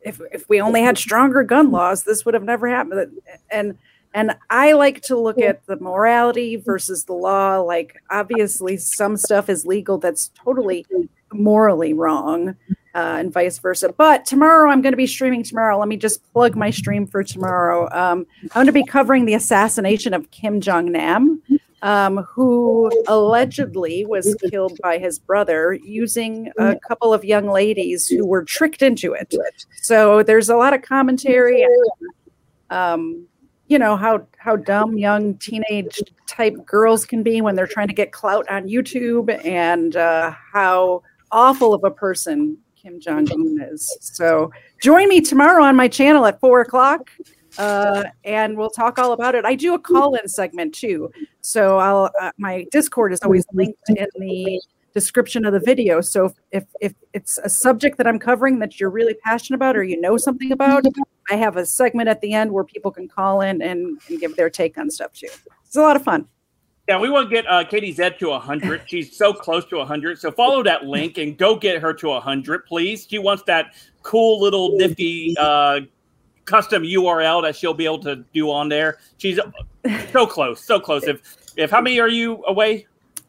if 0.03 0.21
if 0.33 0.49
we 0.49 0.61
only 0.61 0.83
had 0.83 0.99
stronger 0.99 1.43
gun 1.43 1.71
laws, 1.71 2.05
this 2.05 2.25
would 2.25 2.35
have 2.35 2.43
never 2.43 2.69
happened. 2.69 3.19
And 3.51 3.79
and 4.15 4.37
I 4.51 4.73
like 4.73 5.01
to 5.03 5.19
look 5.19 5.39
at 5.39 5.65
the 5.67 5.77
morality 5.77 6.57
versus 6.57 7.05
the 7.05 7.15
law. 7.15 7.61
Like 7.61 8.03
obviously 8.11 8.77
some 8.77 9.17
stuff 9.17 9.49
is 9.49 9.65
legal 9.65 9.99
that's 9.99 10.31
totally 10.35 10.87
morally 11.33 11.95
wrong 11.95 12.57
uh, 12.95 13.17
and 13.19 13.33
vice 13.33 13.59
versa. 13.59 13.93
But 13.97 14.25
tomorrow, 14.25 14.71
I'm 14.71 14.83
going 14.83 14.93
to 14.93 14.97
be 14.97 15.07
streaming 15.07 15.43
tomorrow. 15.43 15.79
Let 15.79 15.89
me 15.89 15.97
just 15.97 16.23
plug 16.33 16.57
my 16.57 16.71
stream 16.71 17.07
for 17.07 17.23
tomorrow. 17.25 17.89
Um, 17.93 18.27
I'm 18.43 18.49
going 18.55 18.67
to 18.67 18.73
be 18.73 18.85
covering 18.85 19.25
the 19.25 19.35
assassination 19.35 20.15
of 20.15 20.31
Kim 20.31 20.61
Jong 20.61 20.93
Nam, 20.93 21.43
um, 21.83 22.19
who 22.19 22.91
allegedly 23.09 24.05
was 24.05 24.37
killed 24.51 24.79
by 24.83 24.99
his 24.99 25.19
brother 25.19 25.73
using 25.73 26.53
a 26.59 26.77
couple 26.87 27.13
of 27.15 27.25
young 27.25 27.49
ladies 27.49 28.09
who 28.09 28.27
were 28.27 28.45
tricked 28.45 28.83
into 28.83 29.13
it. 29.13 29.35
So 29.81 30.23
there's 30.23 30.49
a 30.49 30.57
lot 30.57 30.75
of 30.75 30.83
commentary. 30.83 31.67
Um, 32.71 33.27
you 33.69 33.79
know 33.79 33.97
how 33.97 34.27
how 34.37 34.57
dumb 34.57 34.99
young 34.99 35.35
teenage 35.39 35.99
type 36.27 36.67
girls 36.67 37.07
can 37.07 37.23
be 37.23 37.41
when 37.41 37.55
they're 37.55 37.67
trying 37.67 37.89
to 37.89 37.95
get 37.95 38.13
clout 38.13 38.47
on 38.51 38.69
YouTube, 38.69 39.45
and 39.47 39.97
uh, 39.97 40.35
how 40.53 41.03
awful 41.31 41.73
of 41.73 41.83
a 41.83 41.91
person 41.91 42.59
Kim 42.83 42.99
Jong 42.99 43.31
Un 43.31 43.59
is. 43.71 43.97
So 44.01 44.51
join 44.83 45.09
me 45.09 45.21
tomorrow 45.21 45.63
on 45.63 45.77
my 45.77 45.87
channel 45.87 46.27
at 46.27 46.41
four 46.41 46.61
o'clock, 46.63 47.11
uh, 47.57 48.05
and 48.25 48.57
we'll 48.57 48.71
talk 48.71 48.99
all 48.99 49.13
about 49.13 49.37
it. 49.37 49.45
I 49.45 49.55
do 49.55 49.75
a 49.75 49.79
call-in 49.79 50.27
segment 50.27 50.75
too, 50.75 51.11
so 51.43 51.79
I'll 51.79 52.11
uh, 52.21 52.33
my 52.39 52.67
Discord 52.73 53.13
is 53.13 53.21
always 53.23 53.45
linked 53.53 53.79
in 53.89 54.07
the 54.19 54.61
description 54.95 55.45
of 55.45 55.53
the 55.53 55.61
video. 55.61 56.01
So 56.01 56.35
if 56.51 56.65
if 56.81 56.93
it's 57.13 57.39
a 57.39 57.49
subject 57.49 57.99
that 57.99 58.09
I'm 58.09 58.19
covering 58.19 58.59
that 58.59 58.81
you're 58.81 58.91
really 58.91 59.15
passionate 59.15 59.57
about 59.57 59.77
or 59.77 59.85
you 59.85 60.01
know 60.01 60.17
something 60.17 60.51
about, 60.51 60.85
I 61.31 61.37
have 61.37 61.57
a 61.57 61.65
segment 61.65 62.09
at 62.09 62.21
the 62.21 62.33
end 62.33 62.51
where 62.51 62.65
people 62.65 62.91
can 62.91 63.07
call 63.07 63.43
in 63.43 63.63
and, 63.63 64.01
and 64.09 64.21
give 64.21 64.35
their 64.35 64.51
take 64.51 64.77
on 64.77 64.91
stuff 64.91 65.13
too. 65.13 65.29
It's 65.65 65.77
a 65.77 65.81
lot 65.81 65.95
of 65.95 66.03
fun. 66.03 66.27
Yeah, 66.89 66.99
we 66.99 67.11
want 67.11 67.31
to 67.31 67.35
get 67.35 67.47
uh, 67.49 67.65
Katie 67.65 67.93
Zed 67.93 68.19
to 68.19 68.31
100. 68.31 68.83
She's 68.87 69.17
so 69.17 69.33
close 69.33 69.65
to 69.67 69.77
100. 69.77 70.19
So 70.19 70.33
follow 70.33 70.63
that 70.65 70.85
link 70.85 71.19
and 71.19 71.39
go 71.39 71.57
get 71.57 71.81
her 71.81 71.95
to 71.95 72.09
100, 72.09 72.67
please. 72.67 73.07
She 73.09 73.19
wants 73.19 73.45
that 73.45 73.75
cool 74.03 74.41
little 74.41 74.77
nifty 74.77 75.37
uh, 75.39 75.81
custom 76.45 76.83
URL 76.83 77.43
that 77.43 77.55
she'll 77.55 77.75
be 77.75 77.85
able 77.85 78.01
to 78.01 78.17
do 78.35 78.51
on 78.51 78.69
there. 78.69 78.99
She's 79.19 79.39
so 80.13 80.27
close, 80.27 80.65
so 80.65 80.81
close. 80.81 81.05
If 81.05 81.37
if 81.57 81.71
how 81.71 81.81
many 81.81 82.01
are 82.01 82.09
you 82.09 82.43
away? 82.47 82.87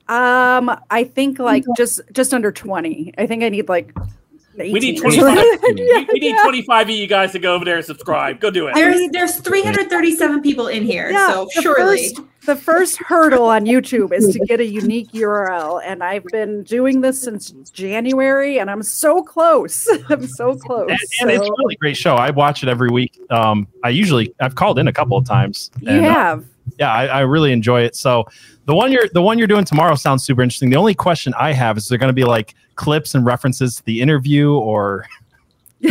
Um, 0.08 0.76
I 0.90 1.04
think 1.04 1.38
like 1.40 1.64
just 1.78 2.02
just 2.12 2.34
under 2.34 2.52
20. 2.52 3.14
I 3.18 3.28
think 3.28 3.44
I 3.44 3.50
need 3.50 3.70
like 3.70 3.94
18. 3.96 4.14
We 4.58 4.74
need 4.74 5.00
25. 5.00 5.36
yeah, 5.36 6.06
we, 6.12 6.20
need 6.20 6.36
yeah. 6.36 6.44
25 6.44 6.88
of 6.88 6.96
you 6.96 7.08
guys 7.08 7.32
to 7.32 7.40
go 7.40 7.56
over 7.56 7.66
there 7.66 7.78
and 7.78 7.86
subscribe. 7.86 8.40
Go 8.40 8.52
do 8.52 8.68
it. 8.68 8.76
There's 8.76 9.10
there's 9.12 9.38
337 9.38 10.42
people 10.42 10.68
in 10.68 10.84
here. 10.84 11.10
Yeah, 11.10 11.32
so 11.32 11.50
surely. 11.62 12.10
First, 12.10 12.22
the 12.46 12.56
first 12.56 12.98
hurdle 12.98 13.46
on 13.46 13.66
YouTube 13.66 14.12
is 14.12 14.34
to 14.34 14.40
get 14.40 14.60
a 14.60 14.66
unique 14.66 15.12
URL. 15.14 15.82
And 15.84 16.04
I've 16.04 16.26
been 16.26 16.64
doing 16.64 17.02
this 17.02 17.22
since 17.22 17.52
January 17.72 18.60
and 18.60 18.70
I'm 18.70 18.84
so 18.84 19.24
close. 19.24 19.88
I'm 20.10 20.28
so 20.28 20.56
close. 20.56 20.90
And, 20.90 21.00
and 21.22 21.30
so. 21.30 21.30
it's 21.30 21.48
a 21.50 21.54
really 21.58 21.76
great 21.78 21.98
show. 21.98 22.16
I 22.16 22.32
watch 22.32 22.64
it 22.64 22.70
every 22.70 22.90
week. 22.90 23.18
Um, 23.30 23.68
I 23.84 23.90
usually 23.90 24.34
I've 24.42 24.56
called 24.56 24.78
in 24.78 24.88
a 24.88 24.94
couple 24.94 25.18
of 25.18 25.26
times. 25.26 25.72
You 25.80 25.90
and, 25.90 26.06
uh, 26.06 26.14
have. 26.14 26.40
Uh, 26.40 26.44
yeah, 26.80 26.92
I, 26.92 27.06
I 27.06 27.20
really 27.22 27.52
enjoy 27.52 27.82
it. 27.82 27.96
So 27.96 28.26
the 28.66 28.76
one 28.76 28.92
you're 28.92 29.08
the 29.14 29.22
one 29.22 29.38
you're 29.38 29.48
doing 29.48 29.66
tomorrow 29.66 29.96
sounds 29.96 30.24
super 30.24 30.42
interesting. 30.42 30.70
The 30.70 30.78
only 30.78 30.94
question 30.94 31.34
I 31.38 31.54
have 31.54 31.78
is 31.78 31.88
there 31.88 31.98
going 31.98 32.10
to 32.10 32.14
be 32.14 32.24
like 32.24 32.56
clips 32.76 33.16
and 33.16 33.26
references 33.26 33.76
to 33.76 33.86
the 33.86 34.02
interview 34.02 34.54
or 34.54 35.06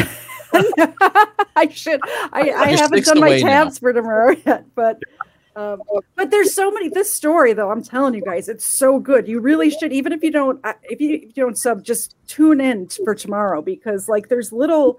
I 1.55 1.68
should. 1.70 2.01
I, 2.33 2.51
I 2.51 2.70
haven't 2.77 3.05
done 3.05 3.20
my 3.20 3.41
tabs 3.41 3.77
now. 3.77 3.87
for 3.87 3.93
tomorrow 3.93 4.37
yet, 4.47 4.64
but 4.75 5.01
um, 5.55 5.83
but 6.16 6.31
there's 6.31 6.55
so 6.55 6.70
many. 6.70 6.89
This 6.89 7.12
story, 7.12 7.53
though, 7.53 7.70
I'm 7.70 7.83
telling 7.83 8.14
you 8.14 8.23
guys, 8.23 8.49
it's 8.49 8.64
so 8.64 8.99
good. 8.99 9.29
You 9.29 9.41
really 9.41 9.70
should, 9.70 9.93
even 9.93 10.12
if 10.12 10.23
you 10.23 10.31
don't, 10.31 10.61
if 10.85 11.01
you, 11.01 11.16
if 11.16 11.37
you 11.37 11.43
don't 11.43 11.59
sub, 11.59 11.85
just 11.85 12.16
tune 12.27 12.61
in 12.61 12.89
for 13.05 13.14
tomorrow 13.14 13.61
because, 13.61 14.09
like, 14.09 14.29
there's 14.29 14.53
little. 14.53 14.99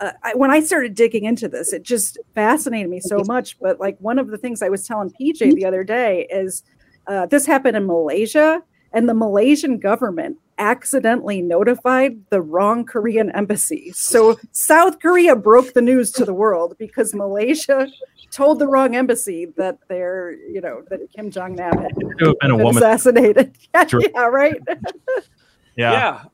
Uh, 0.00 0.12
I, 0.22 0.34
when 0.34 0.50
I 0.50 0.60
started 0.60 0.94
digging 0.94 1.24
into 1.24 1.48
this, 1.48 1.72
it 1.72 1.82
just 1.82 2.18
fascinated 2.34 2.90
me 2.90 3.00
so 3.00 3.22
much. 3.26 3.58
But 3.60 3.80
like 3.80 3.96
one 4.00 4.18
of 4.18 4.28
the 4.28 4.38
things 4.38 4.62
I 4.62 4.68
was 4.68 4.86
telling 4.86 5.10
PJ 5.10 5.54
the 5.54 5.64
other 5.64 5.84
day 5.84 6.26
is 6.30 6.62
uh, 7.06 7.26
this 7.26 7.46
happened 7.46 7.76
in 7.76 7.86
Malaysia, 7.86 8.62
and 8.92 9.08
the 9.08 9.14
Malaysian 9.14 9.78
government 9.78 10.38
accidentally 10.58 11.42
notified 11.42 12.16
the 12.30 12.40
wrong 12.40 12.84
Korean 12.84 13.30
embassy. 13.32 13.90
So 13.92 14.38
South 14.52 15.00
Korea 15.00 15.36
broke 15.36 15.74
the 15.74 15.82
news 15.82 16.12
to 16.12 16.24
the 16.24 16.34
world 16.34 16.76
because 16.78 17.14
Malaysia 17.14 17.88
told 18.30 18.58
the 18.58 18.66
wrong 18.66 18.94
embassy 18.94 19.46
that 19.56 19.78
they're, 19.88 20.32
you 20.32 20.60
know, 20.60 20.82
that 20.90 21.00
Kim 21.14 21.30
Jong 21.30 21.54
Nam 21.54 21.76
had 21.78 21.94
been, 21.94 22.34
been, 22.40 22.66
assassinated. 22.66 23.56
yeah, 23.74 23.84
yeah, 23.92 24.24
right. 24.26 24.60
yeah. 25.76 25.92
yeah. 25.92 26.24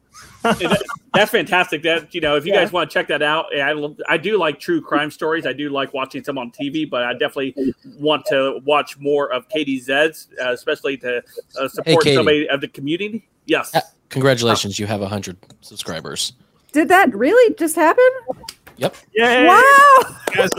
That's 0.42 1.30
fantastic. 1.30 1.82
That 1.82 2.14
you 2.14 2.20
know, 2.20 2.36
if 2.36 2.46
you 2.46 2.52
yeah. 2.52 2.64
guys 2.64 2.72
want 2.72 2.90
to 2.90 2.94
check 2.94 3.08
that 3.08 3.22
out, 3.22 3.46
I, 3.54 3.74
I 4.08 4.16
do 4.16 4.38
like 4.38 4.58
true 4.58 4.80
crime 4.80 5.10
stories. 5.10 5.46
I 5.46 5.52
do 5.52 5.68
like 5.68 5.92
watching 5.92 6.24
some 6.24 6.38
on 6.38 6.50
TV, 6.50 6.88
but 6.88 7.02
I 7.02 7.12
definitely 7.12 7.74
want 7.98 8.24
to 8.26 8.60
watch 8.64 8.98
more 8.98 9.32
of 9.32 9.48
Katie 9.48 9.80
Zed's, 9.80 10.28
uh, 10.42 10.52
especially 10.52 10.96
to 10.98 11.22
uh, 11.58 11.68
support 11.68 12.04
hey, 12.04 12.14
somebody 12.14 12.48
of 12.48 12.60
the 12.60 12.68
community. 12.68 13.28
Yes. 13.46 13.74
Congratulations, 14.08 14.78
you 14.78 14.86
have 14.86 15.02
hundred 15.02 15.36
subscribers. 15.60 16.32
Did 16.72 16.88
that 16.88 17.14
really 17.14 17.54
just 17.54 17.76
happen? 17.76 18.08
Yep. 18.76 18.96
Yeah. 19.14 19.46
Wow. 19.46 20.16
Yes, 20.34 20.48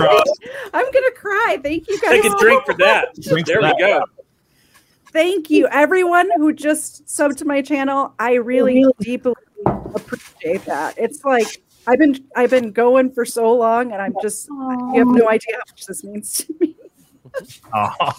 I'm 0.73 0.91
gonna 0.91 1.11
cry. 1.15 1.59
Thank 1.63 1.87
you 1.87 1.99
guys. 2.01 2.21
Take 2.21 2.31
a 2.31 2.37
drink 2.37 2.65
for 2.65 2.75
that. 2.75 3.15
Drink 3.19 3.47
there 3.47 3.61
for 3.61 3.61
we 3.61 3.67
that. 3.69 3.77
go. 3.79 4.05
Thank 5.11 5.49
you, 5.49 5.67
everyone 5.67 6.29
who 6.37 6.53
just 6.53 7.05
subbed 7.05 7.37
to 7.37 7.45
my 7.45 7.61
channel. 7.61 8.13
I 8.19 8.35
really 8.35 8.85
deeply 8.99 9.33
appreciate 9.65 10.65
that. 10.65 10.97
It's 10.97 11.23
like 11.23 11.61
I've 11.87 11.99
been 11.99 12.23
I've 12.35 12.49
been 12.49 12.71
going 12.71 13.11
for 13.11 13.25
so 13.25 13.53
long, 13.53 13.91
and 13.91 14.01
I'm 14.01 14.15
just 14.21 14.47
you 14.49 14.95
have 14.97 15.07
no 15.07 15.29
idea 15.29 15.55
how 15.55 15.63
much 15.71 15.85
this 15.85 16.03
means 16.03 16.33
to 16.33 16.55
me. 16.59 16.75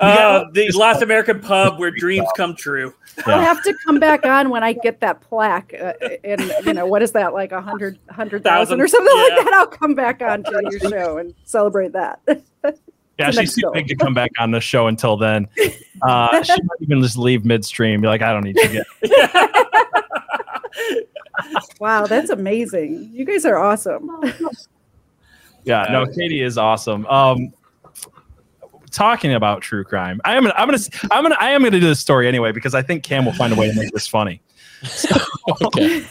Uh, 0.00 0.44
the 0.52 0.70
last 0.76 1.02
American 1.02 1.40
pub 1.40 1.78
where 1.78 1.90
dreams 1.90 2.26
come 2.36 2.54
true. 2.54 2.94
I'll 3.26 3.40
have 3.40 3.62
to 3.62 3.74
come 3.84 3.98
back 3.98 4.24
on 4.24 4.50
when 4.50 4.62
I 4.64 4.72
get 4.72 5.00
that 5.00 5.20
plaque. 5.20 5.74
Uh, 5.74 5.92
and 6.24 6.40
you 6.64 6.72
know 6.72 6.86
what 6.86 7.02
is 7.02 7.12
that 7.12 7.34
like 7.34 7.52
a 7.52 7.60
hundred 7.60 7.98
hundred 8.10 8.42
thousand 8.42 8.80
or 8.80 8.88
something 8.88 9.14
like 9.14 9.44
that? 9.44 9.52
I'll 9.54 9.66
come 9.66 9.94
back 9.94 10.22
on 10.22 10.44
to 10.44 10.62
your 10.70 10.80
show 10.90 11.18
and 11.18 11.34
celebrate 11.44 11.92
that. 11.92 12.20
Yeah, 13.18 13.30
she's 13.30 13.36
next 13.36 13.54
too 13.54 13.70
big 13.72 13.88
to 13.88 13.96
come 13.96 14.12
back 14.12 14.30
on 14.38 14.50
the 14.50 14.60
show 14.60 14.88
until 14.88 15.16
then. 15.16 15.48
Uh, 16.02 16.42
she 16.42 16.52
might 16.52 16.82
even 16.82 17.00
just 17.00 17.16
leave 17.16 17.46
midstream. 17.46 18.02
Be 18.02 18.08
like, 18.08 18.20
I 18.20 18.30
don't 18.30 18.44
need 18.44 18.56
you 18.56 18.84
again. 19.02 19.64
wow, 21.80 22.06
that's 22.06 22.30
amazing. 22.30 23.10
You 23.12 23.24
guys 23.24 23.44
are 23.44 23.58
awesome. 23.58 24.10
Yeah, 25.66 25.84
no, 25.90 26.06
Katie 26.06 26.42
is 26.42 26.56
awesome. 26.56 27.04
Um, 27.06 27.52
talking 28.92 29.34
about 29.34 29.62
true 29.62 29.82
crime, 29.82 30.20
I 30.24 30.36
am. 30.36 30.44
Gonna, 30.44 30.54
I'm 30.56 30.68
gonna. 30.68 30.78
I'm 31.10 31.24
gonna. 31.24 31.36
I 31.40 31.50
am 31.50 31.62
gonna 31.64 31.72
do 31.72 31.80
this 31.80 31.98
story 31.98 32.28
anyway 32.28 32.52
because 32.52 32.72
I 32.72 32.82
think 32.82 33.02
Cam 33.02 33.24
will 33.24 33.32
find 33.32 33.52
a 33.52 33.56
way 33.56 33.68
to 33.68 33.74
make 33.76 33.90
this 33.90 34.06
funny. 34.06 34.40
Okay. 35.62 36.04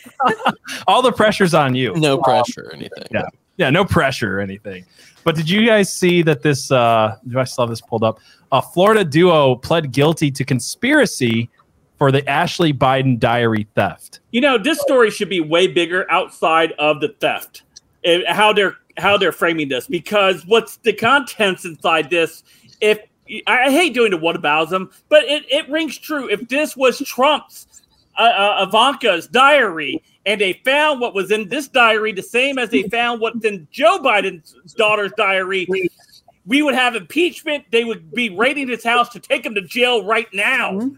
All 0.88 1.02
the 1.02 1.12
pressure's 1.12 1.54
on 1.54 1.76
you. 1.76 1.94
No 1.96 2.18
pressure 2.18 2.68
or 2.68 2.74
anything. 2.74 3.04
Yeah. 3.12 3.26
Yeah, 3.58 3.70
no 3.70 3.84
pressure 3.84 4.38
or 4.38 4.42
anything. 4.42 4.86
But 5.26 5.36
did 5.36 5.50
you 5.50 5.66
guys 5.66 5.92
see 5.92 6.22
that 6.22 6.42
this? 6.42 6.72
Uh, 6.72 7.18
do 7.28 7.40
I 7.40 7.44
still 7.44 7.64
have 7.64 7.70
this 7.70 7.82
pulled 7.82 8.04
up? 8.04 8.20
A 8.52 8.62
Florida 8.62 9.04
duo 9.04 9.56
pled 9.56 9.92
guilty 9.92 10.32
to 10.32 10.46
conspiracy 10.46 11.50
for 11.98 12.12
the 12.12 12.28
Ashley 12.30 12.74
Biden 12.74 13.20
diary 13.20 13.68
theft. 13.76 14.20
You 14.32 14.42
know, 14.42 14.58
this 14.58 14.80
story 14.82 15.12
should 15.12 15.30
be 15.30 15.40
way 15.40 15.68
bigger 15.68 16.10
outside 16.12 16.74
of 16.74 17.02
the 17.02 17.10
theft. 17.20 17.64
And 18.04 18.24
how 18.28 18.54
they're 18.54 18.76
how 18.98 19.18
they're 19.18 19.32
framing 19.32 19.68
this 19.68 19.88
because 19.88 20.46
what's 20.46 20.78
the 20.78 20.94
contents 20.94 21.66
inside 21.66 22.10
this? 22.10 22.44
If 22.80 23.00
I 23.48 23.72
hate 23.72 23.94
doing 23.94 24.12
the 24.12 24.18
what 24.18 24.36
about 24.36 24.70
them, 24.70 24.92
but 25.10 25.24
it, 25.24 25.44
it 25.52 25.68
rings 25.70 25.98
true. 25.98 26.30
If 26.30 26.48
this 26.48 26.78
was 26.78 27.00
Trump's 27.00 27.68
uh, 28.18 28.22
uh, 28.22 28.66
Ivanka's 28.68 29.28
diary, 29.28 30.02
and 30.26 30.40
they 30.40 30.62
found 30.64 31.02
what 31.02 31.14
was 31.14 31.32
in 31.32 31.50
this 31.50 31.68
diary 31.68 32.12
the 32.12 32.24
same 32.24 32.58
as 32.58 32.70
they 32.70 32.84
found 32.84 33.22
what's 33.22 33.44
in 33.44 33.68
Joe 33.72 34.00
Biden's 34.00 34.74
daughter's 34.74 35.12
diary, 35.18 35.68
we 36.46 36.62
would 36.62 36.76
have 36.76 36.96
impeachment. 36.96 37.66
They 37.72 37.84
would 37.84 38.12
be 38.12 38.30
raiding 38.30 38.68
his 38.68 38.84
house 38.84 39.10
to 39.10 39.20
take 39.20 39.46
him 39.46 39.56
to 39.56 39.62
jail 39.62 40.06
right 40.06 40.28
now. 40.34 40.92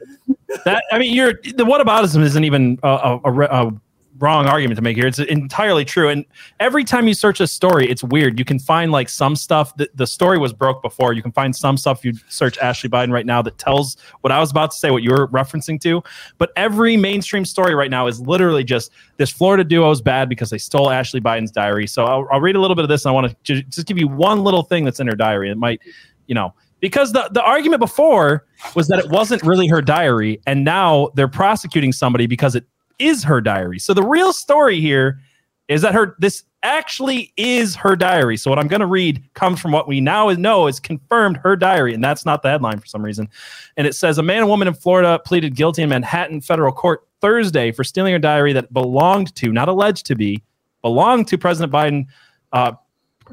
That 0.65 0.83
I 0.91 0.99
mean, 0.99 1.13
you're 1.13 1.33
the 1.33 1.65
whataboutism 1.65 2.21
isn't 2.23 2.43
even 2.43 2.79
a, 2.83 3.19
a, 3.23 3.43
a, 3.43 3.71
wrong 4.19 4.47
argument 4.47 4.77
to 4.77 4.81
make 4.81 4.97
here. 4.97 5.07
It's 5.07 5.19
entirely 5.19 5.85
true. 5.85 6.09
And 6.09 6.25
every 6.59 6.83
time 6.83 7.07
you 7.07 7.13
search 7.13 7.39
a 7.39 7.47
story, 7.47 7.89
it's 7.89 8.03
weird. 8.03 8.39
You 8.39 8.45
can 8.45 8.59
find 8.59 8.91
like 8.91 9.09
some 9.09 9.35
stuff 9.35 9.75
that 9.77 9.95
the 9.95 10.07
story 10.07 10.37
was 10.37 10.53
broke 10.53 10.81
before. 10.81 11.13
You 11.13 11.21
can 11.21 11.31
find 11.31 11.55
some 11.55 11.77
stuff 11.77 12.03
you 12.03 12.13
search 12.27 12.57
Ashley 12.57 12.89
Biden 12.89 13.11
right 13.11 13.25
now 13.25 13.41
that 13.41 13.57
tells 13.57 13.97
what 14.21 14.31
I 14.31 14.39
was 14.39 14.51
about 14.51 14.71
to 14.71 14.77
say, 14.77 14.91
what 14.91 15.03
you 15.03 15.11
were 15.11 15.27
referencing 15.27 15.79
to. 15.81 16.03
But 16.37 16.51
every 16.55 16.97
mainstream 16.97 17.45
story 17.45 17.75
right 17.75 17.91
now 17.91 18.07
is 18.07 18.19
literally 18.19 18.63
just 18.63 18.91
this 19.17 19.29
Florida 19.29 19.63
duo 19.63 19.91
is 19.91 20.01
bad 20.01 20.29
because 20.29 20.49
they 20.49 20.57
stole 20.57 20.89
Ashley 20.89 21.21
Biden's 21.21 21.51
diary. 21.51 21.87
So 21.87 22.05
I'll, 22.05 22.27
I'll 22.31 22.41
read 22.41 22.55
a 22.55 22.61
little 22.61 22.75
bit 22.75 22.83
of 22.83 22.89
this. 22.89 23.05
And 23.05 23.11
I 23.11 23.13
want 23.13 23.35
to 23.43 23.63
just 23.63 23.87
give 23.87 23.97
you 23.97 24.07
one 24.07 24.43
little 24.43 24.63
thing 24.63 24.83
that's 24.83 24.99
in 24.99 25.07
her 25.07 25.15
diary. 25.15 25.51
It 25.51 25.57
might, 25.57 25.81
you 26.27 26.35
know, 26.35 26.53
because 26.79 27.13
the, 27.13 27.29
the 27.31 27.43
argument 27.43 27.79
before 27.79 28.45
was 28.75 28.87
that 28.87 28.99
it 28.99 29.09
wasn't 29.09 29.41
really 29.43 29.67
her 29.67 29.81
diary 29.81 30.39
and 30.45 30.63
now 30.63 31.09
they're 31.15 31.27
prosecuting 31.27 31.91
somebody 31.91 32.27
because 32.27 32.55
it 32.55 32.65
is 32.99 33.23
her 33.23 33.41
diary. 33.41 33.79
So 33.79 33.93
the 33.93 34.03
real 34.03 34.33
story 34.33 34.79
here 34.79 35.19
is 35.67 35.81
that 35.81 35.93
her 35.93 36.15
this 36.19 36.43
actually 36.63 37.33
is 37.37 37.75
her 37.75 37.95
diary. 37.95 38.35
So 38.37 38.49
what 38.49 38.59
i'm 38.59 38.67
going 38.67 38.81
to 38.81 38.87
read 38.87 39.23
comes 39.33 39.59
from 39.59 39.71
what 39.71 39.87
we 39.87 40.01
now 40.01 40.29
know 40.31 40.67
is 40.67 40.79
confirmed 40.79 41.37
her 41.37 41.55
diary 41.55 41.93
and 41.93 42.03
that's 42.03 42.25
not 42.25 42.41
the 42.41 42.49
headline 42.49 42.79
for 42.79 42.87
some 42.87 43.03
reason. 43.03 43.29
And 43.77 43.85
it 43.85 43.93
says 43.95 44.17
a 44.17 44.23
man 44.23 44.39
and 44.39 44.49
woman 44.49 44.67
in 44.67 44.73
florida 44.73 45.19
pleaded 45.23 45.55
guilty 45.55 45.83
in 45.83 45.89
manhattan 45.89 46.41
federal 46.41 46.71
court 46.71 47.07
thursday 47.21 47.71
for 47.71 47.83
stealing 47.83 48.13
a 48.13 48.19
diary 48.19 48.53
that 48.53 48.73
belonged 48.73 49.35
to 49.35 49.51
not 49.51 49.69
alleged 49.69 50.05
to 50.07 50.15
be 50.15 50.43
belonged 50.81 51.27
to 51.27 51.37
president 51.37 51.71
biden 51.71 52.05
uh, 52.53 52.71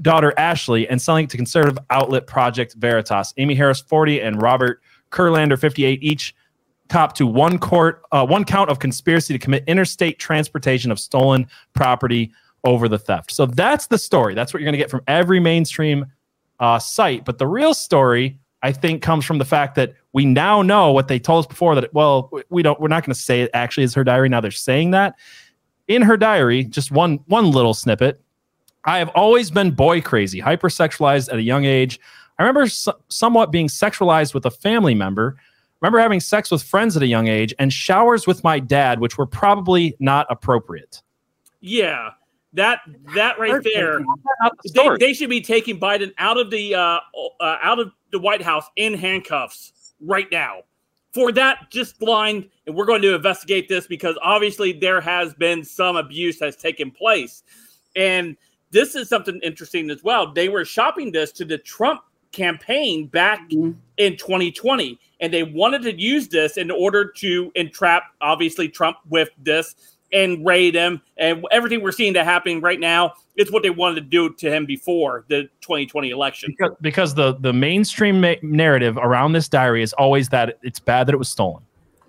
daughter 0.03 0.33
Ashley 0.37 0.89
and 0.89 1.01
selling 1.01 1.25
it 1.25 1.31
to 1.31 1.37
conservative 1.37 1.79
outlet 1.91 2.27
Project 2.27 2.75
Veritas. 2.75 3.35
Amy 3.37 3.55
Harris, 3.55 3.81
40, 3.81 4.21
and 4.21 4.41
Robert 4.41 4.81
Kurlander, 5.11 5.59
58, 5.59 6.03
each 6.03 6.35
cop 6.89 7.15
to 7.15 7.27
one 7.27 7.59
court, 7.59 8.03
uh, 8.13 8.27
one 8.27 8.45
count 8.45 8.71
of 8.71 8.79
conspiracy 8.79 9.33
to 9.33 9.39
commit 9.39 9.65
interstate 9.67 10.19
transportation 10.19 10.91
of 10.91 10.99
stolen 10.99 11.47
property 11.73 12.33
over 12.65 12.89
the 12.89 12.99
theft. 12.99 13.31
So 13.31 13.47
that's 13.47 13.87
the 13.87 13.99
story. 13.99 14.35
That's 14.35 14.53
what 14.53 14.61
you're 14.61 14.67
going 14.67 14.75
to 14.75 14.79
get 14.79 14.91
from 14.91 15.03
every 15.07 15.41
mainstream 15.41 16.07
uh, 16.61 16.79
site. 16.79 17.25
But 17.25 17.39
the 17.39 17.47
real 17.47 17.75
story, 17.75 18.39
I 18.63 18.73
think, 18.73 19.03
comes 19.03 19.25
from 19.25 19.39
the 19.39 19.45
fact 19.45 19.75
that 19.77 19.95
we 20.13 20.25
now 20.25 20.63
know 20.63 20.93
what 20.93 21.09
they 21.09 21.19
told 21.19 21.45
us 21.45 21.49
before 21.49 21.75
that 21.75 21.93
well, 21.93 22.31
we 22.49 22.63
don't. 22.63 22.81
We're 22.81 22.89
not 22.89 23.05
going 23.05 23.15
to 23.15 23.21
say 23.21 23.43
it 23.43 23.51
actually 23.53 23.85
is 23.85 23.95
her 23.95 24.05
diary. 24.05 24.29
Now 24.29 24.41
they're 24.41 24.51
saying 24.51 24.93
that 24.93 25.17
in 25.89 26.03
her 26.03 26.17
diary. 26.17 26.65
Just 26.65 26.91
one 26.91 27.21
one 27.27 27.51
little 27.51 27.75
snippet. 27.75 28.21
I 28.85 28.99
have 28.99 29.09
always 29.11 29.51
been 29.51 29.71
boy 29.71 30.01
crazy, 30.01 30.41
hypersexualized 30.41 31.33
at 31.33 31.39
a 31.39 31.43
young 31.43 31.65
age. 31.65 31.99
I 32.39 32.43
remember 32.43 32.69
so- 32.69 32.99
somewhat 33.09 33.51
being 33.51 33.69
sexualized 33.69 34.35
with 34.35 34.45
a 34.47 34.51
family 34.51 34.95
member. 34.95 35.37
Remember 35.81 35.99
having 35.99 36.21
sex 36.21 36.51
with 36.51 36.63
friends 36.63 36.97
at 36.97 37.03
a 37.03 37.07
young 37.07 37.29
age 37.29 37.55
and 37.59 37.73
showers 37.73 38.27
with 38.27 38.43
my 38.43 38.59
dad, 38.59 39.01
which 39.01 39.19
were 39.19 39.27
probably 39.27 39.97
not 40.01 40.27
appropriate. 40.31 41.03
Yeah, 41.61 42.11
that 42.55 42.81
that 43.15 43.39
right 43.39 43.63
there. 43.63 44.05
They, 44.75 44.97
they 44.99 45.13
should 45.13 45.31
be 45.31 45.41
taking 45.41 45.79
Biden 45.79 46.13
out 46.19 46.39
of 46.39 46.51
the 46.51 46.75
uh, 46.75 47.01
uh, 47.41 47.59
out 47.63 47.79
of 47.79 47.93
the 48.13 48.19
White 48.19 48.43
House 48.43 48.67
in 48.77 48.95
handcuffs 48.95 49.95
right 50.01 50.31
now 50.31 50.63
for 51.13 51.31
that 51.33 51.71
just 51.71 51.99
blind 51.99 52.49
And 52.67 52.75
we're 52.75 52.87
going 52.87 53.03
to 53.03 53.15
investigate 53.15 53.69
this 53.69 53.87
because 53.87 54.19
obviously 54.23 54.73
there 54.73 55.01
has 55.01 55.33
been 55.35 55.65
some 55.65 55.97
abuse 55.97 56.41
has 56.41 56.57
taken 56.57 56.91
place, 56.91 57.43
and 57.95 58.37
this 58.75 58.97
is 58.97 59.09
something 59.09 59.41
interesting 59.43 59.89
as 59.89 60.03
well. 60.03 60.33
They 60.33 60.49
were 60.49 60.65
shopping 60.65 61.13
this 61.13 61.31
to 61.33 61.45
the 61.45 61.59
Trump 61.59 62.03
campaign 62.33 63.07
back 63.07 63.49
mm-hmm. 63.49 63.79
in 63.99 64.17
2020, 64.17 64.99
and 65.21 65.33
they 65.33 65.45
wanted 65.45 65.83
to 65.83 65.99
use 65.99 66.27
this 66.27 66.57
in 66.57 66.73
order 66.73 67.09
to 67.19 67.53
entrap 67.55 68.03
obviously 68.21 68.69
Trump 68.69 68.97
with 69.09 69.31
this 69.39 69.77
and 70.13 70.45
raid 70.45 70.75
him 70.75 71.01
and 71.17 71.45
everything 71.51 71.83
we're 71.83 71.91
seeing 71.91 72.13
that 72.13 72.25
happening 72.25 72.61
right 72.61 72.79
now 72.79 73.13
is 73.37 73.51
what 73.51 73.63
they 73.63 73.71
wanted 73.71 73.97
to 73.97 74.01
do 74.03 74.33
to 74.35 74.51
him 74.51 74.65
before 74.65 75.25
the 75.29 75.43
2020 75.61 76.11
election 76.11 76.55
because, 76.57 76.77
because 76.83 77.15
the 77.15 77.35
the 77.41 77.53
mainstream 77.53 78.21
ma- 78.21 78.35
narrative 78.43 78.97
around 78.99 79.33
this 79.33 79.49
diary 79.49 79.83
is 79.83 79.93
always 79.95 80.29
that 80.29 80.59
it's 80.63 80.79
bad 80.79 81.09
that 81.09 81.15
it 81.15 81.19
was 81.19 81.29
stolen. 81.29 81.63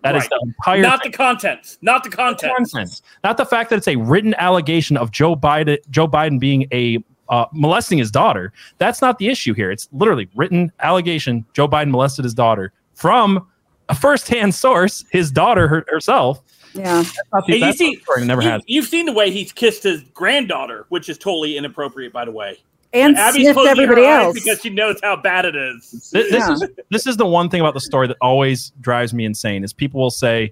That 0.06 0.16
is 0.16 0.22
Right. 0.22 0.30
the 0.30 0.46
entire 0.46 0.82
not 0.84 1.04
the 1.04 1.10
contents 1.10 1.80
not 1.82 2.04
the 2.04 2.12
contents 2.12 2.72
content, 2.72 3.02
not 3.24 3.38
the 3.38 3.46
fact 3.46 3.72
that 3.72 3.78
it's 3.78 3.88
a 3.88 3.96
written 3.96 4.36
allegation 4.36 4.98
of 4.98 5.10
Joe 5.10 5.36
Biden, 5.36 5.80
Joe 5.90 6.08
Biden 6.08 6.40
being 6.40 6.68
a 6.72 7.04
uh, 7.30 7.46
molesting 7.52 7.98
his 7.98 8.12
daughter. 8.12 8.54
That's 8.78 9.02
not 9.02 9.18
the 9.18 9.28
issue 9.30 9.56
here. 9.56 9.72
It's 9.72 9.90
literally 9.92 10.30
written 10.36 10.72
allegation. 10.82 11.44
Joe 11.54 11.68
Biden 11.68 11.90
molested 11.90 12.24
his 12.24 12.36
daughter 12.36 12.72
from 12.94 13.48
a 13.90 13.96
firsthand 13.96 14.54
source, 14.54 15.04
his 15.10 15.32
daughter 15.32 15.68
her, 15.68 15.86
herself. 15.88 16.40
Yeah. 16.76 17.02
That's 17.02 17.20
not 17.34 17.48
the, 17.48 17.54
and 17.54 17.62
you 17.64 17.74
see 17.74 17.96
the 17.96 18.02
story. 18.02 18.22
It 18.22 18.26
never 18.26 18.44
you, 18.44 18.50
has. 18.50 18.62
you've 18.68 18.86
seen 18.86 19.08
the 19.08 19.14
way 19.14 19.32
he's 19.32 19.52
kissed 19.52 19.82
his 19.84 20.04
granddaughter 20.14 20.86
which 20.90 21.10
is 21.10 21.18
totally 21.18 21.58
inappropriate 21.58 22.14
by 22.14 22.26
the 22.26 22.32
way 22.32 22.58
And 22.96 23.18
Abby's 23.18 23.44
sniffed 23.44 23.60
everybody 23.68 24.04
her 24.04 24.08
else. 24.08 24.34
because 24.34 24.62
she 24.62 24.70
knows 24.70 25.00
how 25.04 25.18
bad 25.18 25.46
it 25.46 25.56
is 25.56 26.10
This, 26.12 26.32
this 26.32 26.48
is 26.50 26.70
this 26.90 27.08
is 27.08 27.18
the 27.18 27.26
one 27.26 27.50
thing 27.50 27.60
about 27.60 27.74
the 27.74 27.82
story 27.82 28.08
that 28.08 28.18
always 28.22 28.72
drives 28.80 29.14
me 29.14 29.26
insane 29.26 29.64
is 29.64 29.74
people 29.74 30.00
will 30.00 30.10
say, 30.10 30.52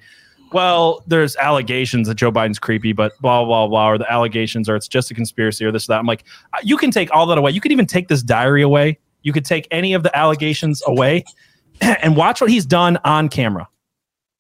"Well, 0.52 1.04
there's 1.08 1.36
allegations 1.38 2.08
that 2.10 2.16
Joe 2.16 2.32
Biden's 2.32 2.60
creepy, 2.60 2.92
but 2.92 3.14
blah 3.22 3.46
blah 3.46 3.68
blah," 3.68 3.92
or 3.92 3.98
the 3.98 4.12
allegations, 4.12 4.68
or 4.68 4.76
it's 4.76 4.88
just 4.90 5.10
a 5.10 5.14
conspiracy, 5.14 5.64
or 5.64 5.72
this 5.72 5.86
or 5.86 5.94
that. 5.94 6.00
I'm 6.00 6.06
like, 6.06 6.26
uh, 6.54 6.58
you 6.64 6.76
can 6.76 6.92
take 6.92 7.10
all 7.12 7.26
that 7.28 7.38
away. 7.38 7.52
You 7.52 7.62
could 7.62 7.72
even 7.72 7.86
take 7.86 8.10
this 8.10 8.22
diary 8.22 8.62
away. 8.62 9.00
You 9.22 9.32
could 9.32 9.46
take 9.46 9.68
any 9.72 9.94
of 9.94 10.04
the 10.04 10.16
allegations 10.16 10.84
away, 10.86 11.24
and 11.82 12.18
watch 12.18 12.42
what 12.42 12.50
he's 12.50 12.66
done 12.66 12.98
on 13.06 13.30
camera. 13.30 13.68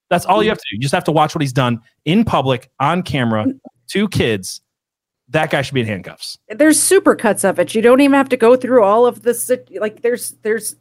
That's 0.10 0.26
all 0.26 0.44
you 0.44 0.50
have 0.50 0.58
to 0.60 0.66
do. 0.70 0.76
You 0.76 0.82
just 0.82 0.94
have 0.94 1.06
to 1.06 1.12
watch 1.12 1.34
what 1.34 1.42
he's 1.42 1.54
done 1.54 1.80
in 2.06 2.26
public 2.26 2.70
on 2.80 3.02
camera 3.02 3.46
to 3.92 4.10
kids. 4.10 4.62
That 5.34 5.50
guy 5.50 5.62
should 5.62 5.74
be 5.74 5.82
in 5.82 5.88
handcuffs. 5.88 6.38
there's 6.48 6.80
supercuts 6.80 7.48
of 7.48 7.60
it. 7.60 7.76
You 7.76 7.82
don't 7.82 8.00
even 8.02 8.14
have 8.14 8.30
to 8.30 8.38
go 8.38 8.56
through 8.56 8.84
all 8.84 9.06
of 9.06 9.24
this. 9.24 9.52
Like 9.80 10.02
there's 10.02 10.32
there's 10.44 10.76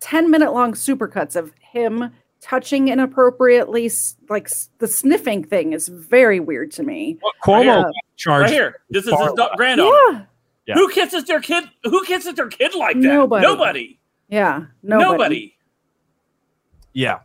ten 0.00 0.30
minute 0.30 0.52
long 0.52 0.74
supercuts 0.74 1.36
of 1.36 1.52
him 1.60 2.10
touching 2.40 2.88
inappropriately. 2.88 3.90
Like 4.28 4.50
the 4.78 4.88
sniffing 4.88 5.44
thing 5.44 5.72
is 5.72 5.88
very 5.88 6.40
weird 6.40 6.70
to 6.72 6.82
me. 6.82 7.18
Cuomo 7.44 7.64
Yeah. 7.64 7.84
charged. 8.16 8.42
right 8.44 8.52
here 8.52 8.80
this 8.90 9.06
is 9.06 9.10
his 9.18 9.30
granddaughter 9.56 10.12
Yeah, 10.12 10.22
Yeah. 10.66 10.74
who 10.74 10.88
kisses 10.90 11.24
their 11.24 11.40
kid 11.40 11.64
who 11.84 12.04
kisses 12.04 12.34
their 12.34 12.48
kid 12.48 12.74
like 12.74 12.96
that 12.96 13.02
Nobody. 13.02 13.46
nobody 13.46 13.98
yeah. 14.28 14.64
Nobody. 14.82 15.10
nobody. 15.12 15.54
Yeah. 16.92 17.20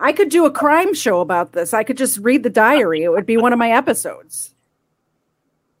I 0.00 0.12
could 0.12 0.28
do 0.28 0.44
a 0.44 0.50
crime 0.50 0.92
show 0.92 1.20
about 1.20 1.52
this. 1.52 1.72
I 1.72 1.84
could 1.84 1.96
just 1.96 2.18
read 2.18 2.42
the 2.42 2.50
diary. 2.50 3.02
It 3.04 3.10
would 3.10 3.26
be 3.26 3.36
one 3.36 3.52
of 3.52 3.58
my 3.58 3.70
episodes. 3.70 4.53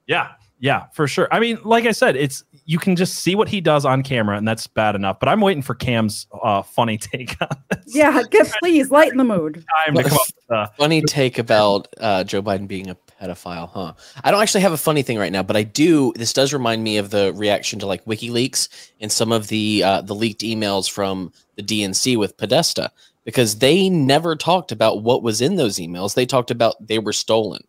Yeah, 0.06 0.32
yeah, 0.58 0.86
for 0.92 1.06
sure. 1.06 1.28
I 1.30 1.40
mean, 1.40 1.58
like 1.64 1.84
I 1.84 1.92
said, 1.92 2.16
it's 2.16 2.44
you 2.64 2.78
can 2.78 2.96
just 2.96 3.16
see 3.16 3.34
what 3.34 3.48
he 3.48 3.60
does 3.60 3.84
on 3.84 4.02
camera, 4.02 4.36
and 4.36 4.48
that's 4.48 4.66
bad 4.66 4.94
enough. 4.94 5.20
But 5.20 5.28
I'm 5.28 5.40
waiting 5.40 5.62
for 5.62 5.74
Cam's 5.74 6.26
uh, 6.42 6.62
funny 6.62 6.96
take 6.98 7.36
on 7.40 7.48
this. 7.68 7.94
Yeah, 7.94 8.22
get, 8.30 8.50
please 8.60 8.90
lighten 8.90 9.18
the 9.18 9.24
mood. 9.24 9.64
Time 9.84 9.94
to 9.94 10.02
come 10.04 10.12
up 10.12 10.20
with, 10.26 10.56
uh, 10.56 10.66
funny 10.78 11.02
take 11.02 11.38
about 11.38 11.88
uh, 11.98 12.24
Joe 12.24 12.42
Biden 12.42 12.66
being 12.66 12.88
a 12.88 12.96
pedophile, 13.20 13.68
huh? 13.68 13.92
I 14.22 14.30
don't 14.30 14.40
actually 14.40 14.62
have 14.62 14.72
a 14.72 14.78
funny 14.78 15.02
thing 15.02 15.18
right 15.18 15.32
now, 15.32 15.42
but 15.42 15.56
I 15.56 15.64
do. 15.64 16.12
This 16.16 16.32
does 16.32 16.52
remind 16.52 16.82
me 16.82 16.96
of 16.98 17.10
the 17.10 17.32
reaction 17.34 17.78
to 17.80 17.86
like 17.86 18.04
WikiLeaks 18.04 18.68
and 19.00 19.12
some 19.12 19.32
of 19.32 19.48
the 19.48 19.82
uh, 19.84 20.00
the 20.02 20.14
leaked 20.14 20.40
emails 20.40 20.90
from 20.90 21.32
the 21.56 21.62
DNC 21.62 22.16
with 22.16 22.36
Podesta, 22.36 22.90
because 23.24 23.58
they 23.58 23.90
never 23.90 24.36
talked 24.36 24.72
about 24.72 25.02
what 25.02 25.22
was 25.22 25.40
in 25.40 25.56
those 25.56 25.76
emails. 25.76 26.14
They 26.14 26.26
talked 26.26 26.50
about 26.50 26.76
they 26.80 26.98
were 26.98 27.12
stolen. 27.12 27.64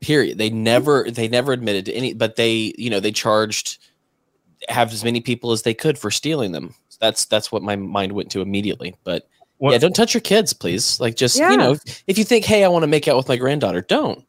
Period. 0.00 0.38
They 0.38 0.50
never 0.50 1.10
they 1.10 1.26
never 1.28 1.52
admitted 1.52 1.86
to 1.86 1.92
any, 1.92 2.12
but 2.14 2.36
they 2.36 2.74
you 2.76 2.90
know 2.90 3.00
they 3.00 3.12
charged 3.12 3.78
have 4.68 4.92
as 4.92 5.04
many 5.04 5.20
people 5.20 5.52
as 5.52 5.62
they 5.62 5.74
could 5.74 5.98
for 5.98 6.10
stealing 6.10 6.52
them. 6.52 6.74
That's 7.00 7.24
that's 7.24 7.50
what 7.50 7.62
my 7.62 7.76
mind 7.76 8.12
went 8.12 8.30
to 8.32 8.40
immediately. 8.40 8.94
But 9.04 9.28
What- 9.58 9.72
yeah, 9.72 9.78
don't 9.78 9.94
touch 9.94 10.12
your 10.14 10.20
kids, 10.20 10.52
please. 10.52 11.00
Like 11.00 11.16
just 11.16 11.36
Yeah. 11.38 11.50
you 11.50 11.56
know, 11.56 11.72
if, 11.72 12.02
if 12.06 12.18
you 12.18 12.24
think, 12.24 12.44
hey, 12.44 12.64
I 12.64 12.68
want 12.68 12.82
to 12.82 12.86
make 12.88 13.08
out 13.08 13.16
with 13.16 13.28
my 13.28 13.36
granddaughter, 13.36 13.80
don't. 13.82 14.24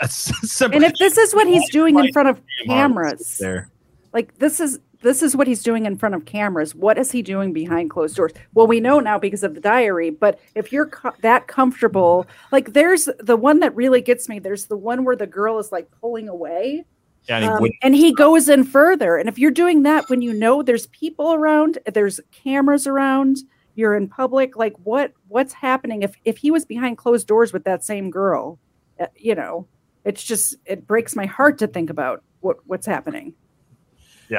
that's 0.00 0.14
simple. 0.50 0.76
And 0.76 0.84
if 0.84 0.98
this 0.98 1.16
is 1.18 1.34
what 1.34 1.46
he's 1.46 1.68
doing 1.70 1.98
in 1.98 2.12
front 2.12 2.28
of 2.28 2.40
cameras, 2.66 3.36
there, 3.38 3.68
like 4.12 4.36
this 4.38 4.60
is 4.60 4.78
this 5.02 5.22
is 5.22 5.36
what 5.36 5.46
he's 5.46 5.62
doing 5.62 5.86
in 5.86 5.96
front 5.96 6.14
of 6.14 6.24
cameras. 6.24 6.74
What 6.74 6.98
is 6.98 7.12
he 7.12 7.22
doing 7.22 7.52
behind 7.52 7.90
closed 7.90 8.16
doors? 8.16 8.32
Well, 8.54 8.66
we 8.66 8.80
know 8.80 9.00
now 9.00 9.18
because 9.18 9.42
of 9.42 9.54
the 9.54 9.60
diary. 9.60 10.10
But 10.10 10.40
if 10.54 10.72
you're 10.72 10.86
co- 10.86 11.12
that 11.22 11.46
comfortable, 11.48 12.26
like 12.50 12.72
there's 12.72 13.08
the 13.18 13.36
one 13.36 13.60
that 13.60 13.74
really 13.74 14.00
gets 14.00 14.28
me. 14.28 14.38
There's 14.38 14.66
the 14.66 14.76
one 14.76 15.04
where 15.04 15.16
the 15.16 15.26
girl 15.26 15.58
is 15.58 15.72
like 15.72 15.90
pulling 16.00 16.28
away. 16.28 16.84
yeah, 17.28 17.36
and 17.38 17.44
he 17.44 17.50
Um, 17.50 17.70
and 17.82 17.94
he 17.94 18.12
goes 18.14 18.48
in 18.48 18.64
further. 18.64 19.16
And 19.16 19.28
if 19.28 19.38
you're 19.38 19.50
doing 19.50 19.82
that 19.82 20.08
when 20.08 20.22
you 20.22 20.32
know 20.32 20.62
there's 20.62 20.86
people 20.88 21.34
around, 21.34 21.78
there's 21.92 22.20
cameras 22.30 22.86
around, 22.86 23.38
you're 23.74 23.94
in 23.94 24.08
public, 24.08 24.56
like 24.56 24.74
what 24.84 25.12
what's 25.28 25.52
happening 25.52 26.02
if 26.02 26.16
if 26.24 26.38
he 26.38 26.50
was 26.50 26.64
behind 26.64 26.98
closed 26.98 27.26
doors 27.26 27.52
with 27.52 27.64
that 27.64 27.84
same 27.84 28.10
girl? 28.10 28.58
Uh, 29.00 29.06
you 29.16 29.34
know, 29.34 29.66
it's 30.04 30.22
just 30.22 30.56
it 30.66 30.86
breaks 30.86 31.16
my 31.16 31.26
heart 31.26 31.58
to 31.58 31.66
think 31.66 31.90
about 31.90 32.22
what 32.40 32.58
what's 32.66 32.86
happening. 32.86 33.34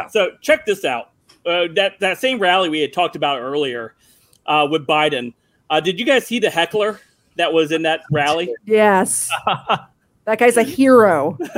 So 0.08 0.32
check 0.42 0.66
this 0.66 0.86
out. 0.86 1.12
Uh, 1.46 1.68
that 1.76 2.00
that 2.00 2.20
same 2.20 2.40
rally 2.40 2.70
we 2.70 2.80
had 2.80 2.94
talked 2.94 3.16
about 3.16 3.40
earlier 3.42 3.96
uh, 4.46 4.68
with 4.70 4.88
Biden. 4.88 5.34
Uh, 5.70 5.80
did 5.80 6.00
you 6.00 6.06
guys 6.06 6.26
see 6.26 6.40
the 6.40 6.50
heckler 6.50 7.00
that 7.36 7.52
was 7.52 7.72
in 7.72 7.84
that 7.84 8.02
rally? 8.12 8.54
Yes. 8.66 9.30
that 10.26 10.40
guy's 10.40 10.56
a 10.56 10.64
hero. 10.64 11.38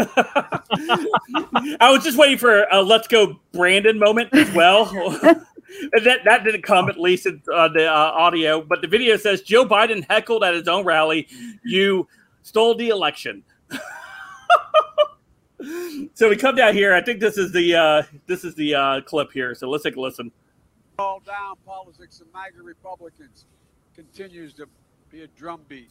I 1.79 1.91
was 1.91 2.03
just 2.03 2.17
waiting 2.17 2.37
for 2.37 2.63
a 2.71 2.81
"Let's 2.81 3.07
go, 3.07 3.39
Brandon" 3.53 3.99
moment 3.99 4.33
as 4.33 4.51
well. 4.53 4.85
That 6.03 6.19
that 6.25 6.43
didn't 6.43 6.63
come 6.63 6.89
at 6.89 6.99
least 6.99 7.25
in 7.25 7.41
uh, 7.53 7.67
the 7.67 7.85
uh, 7.87 7.93
audio, 7.93 8.61
but 8.61 8.81
the 8.81 8.87
video 8.87 9.17
says 9.17 9.41
Joe 9.41 9.65
Biden 9.65 10.05
heckled 10.09 10.43
at 10.43 10.53
his 10.53 10.67
own 10.67 10.85
rally. 10.85 11.27
You 11.63 12.07
stole 12.43 12.75
the 12.75 12.89
election. 12.89 13.43
So 16.13 16.29
we 16.29 16.35
come 16.35 16.55
down 16.55 16.73
here. 16.73 16.93
I 16.93 17.01
think 17.01 17.19
this 17.19 17.37
is 17.37 17.51
the 17.51 17.75
uh, 17.75 18.03
this 18.27 18.43
is 18.43 18.55
the 18.55 18.75
uh, 18.75 19.01
clip 19.01 19.31
here. 19.31 19.55
So 19.55 19.69
let's 19.69 19.83
take 19.83 19.95
a 19.95 20.01
listen. 20.01 20.31
all 20.99 21.19
down 21.19 21.55
politics 21.65 22.21
of 22.21 22.27
MAGA 22.33 22.61
Republicans 22.61 23.45
continues 23.95 24.53
to 24.53 24.67
be 25.09 25.23
a 25.23 25.27
drumbeat. 25.27 25.89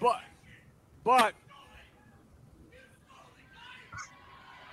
But, 0.00 0.20
but, 1.04 1.34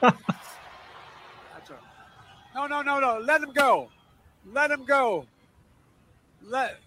that's 0.02 1.70
a, 1.70 1.80
no, 2.56 2.68
no, 2.68 2.82
no, 2.82 3.00
no. 3.00 3.20
Let 3.20 3.42
him 3.42 3.54
go. 3.54 3.90
Let 4.52 4.72
him 4.72 4.86
go. 4.86 5.26
Let, 6.42 6.80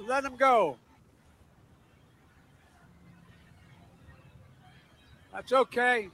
let 0.00 0.24
him 0.24 0.36
go. 0.36 0.76
That's 5.32 5.52
okay. 5.52 6.08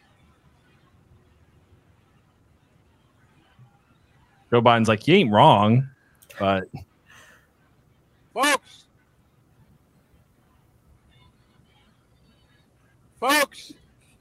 Joe 4.51 4.63
Biden's 4.63 4.89
like, 4.89 5.07
you 5.07 5.15
ain't 5.15 5.31
wrong, 5.31 5.89
but 6.39 6.65
Folks. 8.39 8.85
Folks. 13.19 13.73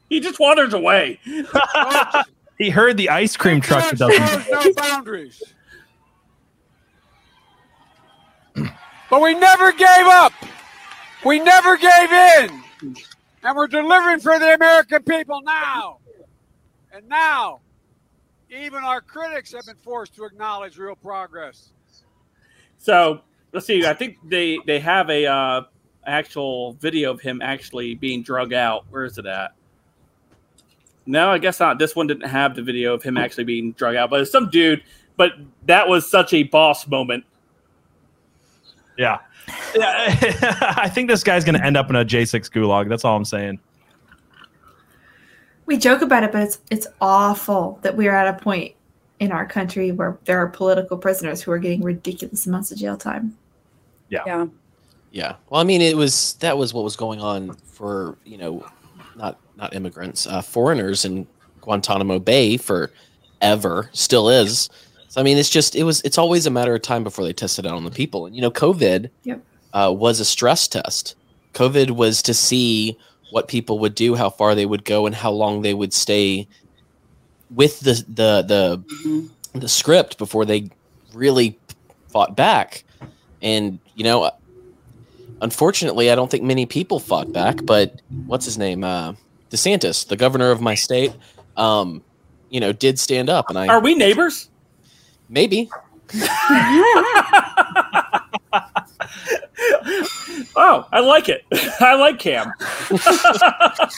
He 0.10 0.19
just 0.19 0.40
wanders 0.40 0.74
away. 0.74 1.19
Folks. 1.52 2.30
he 2.57 2.69
heard 2.72 2.98
the 2.98 3.10
ice 3.10 3.38
cream 3.38 3.61
truck 3.61 3.91
that 3.91 4.48
no 4.49 4.74
boundaries. 4.74 5.44
But 9.10 9.22
we 9.22 9.36
never 9.36 9.72
gave 9.72 10.07
up. 10.07 10.34
We 11.24 11.40
never 11.40 11.78
gave 11.78 12.11
in. 12.11 12.64
And 13.48 13.56
we're 13.56 13.68
delivering 13.68 14.19
for 14.19 14.38
the 14.38 14.56
American 14.56 15.03
people 15.03 15.41
now. 15.41 15.99
And 16.91 17.07
now, 17.07 17.61
even 18.49 18.84
our 18.84 18.99
critics 18.99 19.53
have 19.53 19.65
been 19.68 19.78
forced 19.78 20.14
to 20.15 20.26
acknowledge 20.26 20.78
real 20.78 20.98
progress. 20.98 21.69
So 22.78 23.22
let's 23.53 23.65
see. 23.65 23.86
I 23.86 23.94
think 23.94 24.18
they 24.28 24.60
they 24.68 24.82
have 24.82 25.10
a 25.10 25.28
uh, 25.28 25.61
actual 26.06 26.74
video 26.74 27.10
of 27.11 27.22
him 27.22 27.41
actually 27.41 27.95
being 27.95 28.22
drug 28.22 28.52
out. 28.52 28.84
Where 28.90 29.06
is 29.06 29.18
it 29.18 29.26
at? 29.26 29.53
No, 31.06 31.30
I 31.30 31.38
guess 31.38 31.61
not. 31.61 31.80
This 31.80 31.95
one 31.95 32.07
didn't 32.07 32.28
have 32.28 32.53
the 32.53 32.64
video 32.64 32.94
of 32.95 33.02
him 33.02 33.15
actually 33.15 33.45
being 33.45 33.72
drug 33.72 33.95
out, 33.95 34.10
but 34.10 34.19
it's 34.19 34.30
some 34.32 34.49
dude. 34.49 34.84
But 35.15 35.32
that 35.68 35.88
was 35.88 36.11
such 36.11 36.34
a 36.34 36.44
boss 36.44 36.86
moment. 36.86 37.24
Yeah. 38.98 39.19
Yeah, 39.76 40.18
I 40.78 40.90
think 40.90 41.10
this 41.10 41.24
guy's 41.24 41.45
going 41.45 41.57
to 41.57 41.65
end 41.65 41.78
up 41.78 41.90
in 41.90 41.95
a 41.95 42.03
J6 42.03 42.52
gulag. 42.52 42.90
That's 42.90 43.06
all 43.06 43.15
I'm 43.15 43.26
saying. 43.26 43.60
We 45.65 45.78
joke 45.78 46.02
about 46.02 46.24
it, 46.24 46.32
but 46.32 46.44
it's 46.44 46.60
it's 46.72 46.88
awful 47.02 47.80
that 47.82 47.95
we 47.95 48.07
are 48.07 48.15
at 48.15 48.28
a 48.34 48.41
point 48.41 48.74
in 49.19 49.32
our 49.32 49.45
country 49.45 49.91
where 49.91 50.18
there 50.26 50.38
are 50.38 50.48
political 50.48 50.98
prisoners 50.98 51.41
who 51.41 51.52
are 51.52 51.57
getting 51.57 51.82
ridiculous 51.82 52.45
amounts 52.45 52.72
of 52.72 52.78
jail 52.78 52.98
time. 52.98 53.38
Yeah. 54.10 54.24
Yeah. 54.26 54.45
Yeah. 55.11 55.36
Well, 55.49 55.60
I 55.60 55.64
mean, 55.64 55.82
it 55.82 55.98
was 55.98 56.34
that 56.36 56.57
was 56.57 56.74
what 56.74 56.84
was 56.84 56.95
going 56.95 57.19
on 57.19 57.53
for 57.65 58.18
you 58.26 58.38
know, 58.38 58.65
not 59.15 59.40
not 59.56 59.74
immigrants, 59.74 60.28
uh, 60.28 60.41
foreigners 60.41 61.03
in 61.03 61.28
Guantanamo 61.61 62.19
Bay 62.19 62.57
for 62.57 62.91
ever, 63.41 63.90
still 63.94 64.30
is. 64.30 64.65
So 64.65 64.74
I 65.18 65.23
mean, 65.23 65.39
it's 65.39 65.49
just 65.49 65.76
it 65.76 65.84
was 65.84 65.99
it's 66.02 66.19
always 66.19 66.45
a 66.45 66.52
matter 66.52 66.76
of 66.76 66.84
time 66.84 67.03
before 67.03 67.26
they 67.26 67.34
tested 67.34 67.65
out 67.65 67.73
on 67.73 67.84
the 67.84 67.91
people. 67.91 68.27
And 68.27 68.35
you 68.35 68.41
know, 68.41 68.52
COVID 68.52 69.10
Yep. 69.23 69.41
uh, 69.73 69.94
was 69.98 70.19
a 70.19 70.26
stress 70.26 70.68
test. 70.68 71.15
COVID 71.53 71.91
was 71.91 72.22
to 72.22 72.35
see 72.35 72.98
what 73.31 73.48
people 73.48 73.80
would 73.80 73.95
do, 73.95 74.14
how 74.14 74.30
far 74.30 74.53
they 74.53 74.68
would 74.68 74.85
go, 74.85 75.07
and 75.07 75.15
how 75.15 75.31
long 75.31 75.64
they 75.64 75.73
would 75.73 75.91
stay 75.91 76.48
with 77.49 77.80
the 77.80 77.94
the 78.07 78.44
the 79.53 79.60
the 79.60 79.68
script 79.68 80.19
before 80.19 80.45
they 80.45 80.69
really 81.14 81.57
fought 82.10 82.35
back. 82.35 82.84
And 83.41 83.80
you 83.95 84.03
know, 84.03 84.31
unfortunately, 85.41 86.11
I 86.11 86.15
don't 86.15 86.30
think 86.30 86.44
many 86.44 86.68
people 86.68 86.99
fought 86.99 87.34
back. 87.34 87.65
But 87.65 88.02
what's 88.27 88.45
his 88.45 88.60
name? 88.60 88.84
Uh, 88.84 89.14
DeSantis, 89.49 90.07
the 90.07 90.15
governor 90.15 90.52
of 90.52 90.61
my 90.61 90.76
state, 90.76 91.11
um, 91.56 92.03
you 92.52 92.60
know, 92.60 92.72
did 92.72 92.99
stand 92.99 93.31
up, 93.31 93.49
and 93.49 93.57
I 93.57 93.68
Are 93.68 93.80
we 93.81 93.95
neighbors? 93.95 94.49
Maybe 95.29 95.69
Oh, 100.55 100.87
I 100.91 100.99
like 100.99 101.29
it. 101.29 101.43
I 101.79 101.95
like 101.95 102.19
Cam. 102.19 102.51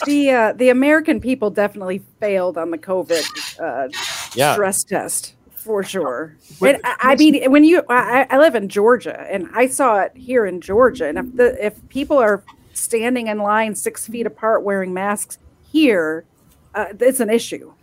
the 0.06 0.32
uh, 0.32 0.54
the 0.54 0.70
American 0.70 1.20
people 1.22 1.50
definitely 1.50 2.00
failed 2.20 2.58
on 2.58 2.72
the 2.72 2.78
COVID 2.78 3.26
uh, 3.60 3.90
Yeah. 4.34 4.54
stress 4.54 4.84
test 4.84 5.36
for 5.52 5.84
sure. 5.84 6.36
And 6.62 6.80
I, 6.84 6.96
I 7.00 7.16
mean, 7.16 7.50
when 7.52 7.64
you, 7.64 7.84
I, 7.90 8.26
I 8.30 8.38
live 8.38 8.56
in 8.56 8.70
Georgia, 8.70 9.26
and 9.30 9.50
I 9.54 9.68
saw 9.68 10.00
it 10.00 10.12
here 10.16 10.46
in 10.46 10.62
Georgia. 10.62 11.08
And 11.08 11.18
if 11.18 11.36
the 11.36 11.66
if 11.66 11.90
people 11.90 12.18
are 12.18 12.44
standing 12.74 13.28
in 13.28 13.40
line 13.40 13.76
six 13.76 14.08
feet 14.08 14.26
apart 14.26 14.64
wearing 14.64 14.94
masks 14.94 15.38
here, 15.72 16.26
uh, 16.76 16.88
it's 17.00 17.20
an 17.20 17.30
issue. 17.30 17.74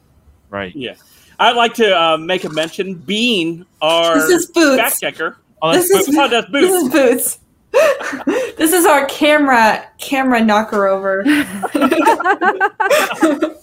Right. 0.51 0.74
Yeah. 0.74 0.94
I'd 1.39 1.57
like 1.57 1.75
to 1.75 1.99
uh, 2.01 2.17
make 2.17 2.45
a 2.45 2.49
mention. 2.51 2.95
Bean, 2.95 3.67
our 3.83 4.15
This 4.17 4.31
is 4.31 4.47
Boots. 4.47 4.81
fact 4.81 5.01
checker. 5.01 5.37
Oh, 5.63 5.73
This 5.73 5.91
that's, 5.93 6.09
is 6.09 6.17
Oh, 6.17 6.29
that's 6.29 6.51
this 6.51 6.71
Boots. 6.71 6.85
is 6.85 6.91
Boots. 6.93 7.39
this 8.57 8.73
is 8.73 8.87
our 8.87 9.05
camera 9.07 9.87
camera 9.99 10.41
knocker 10.43 10.87
over. 10.87 11.25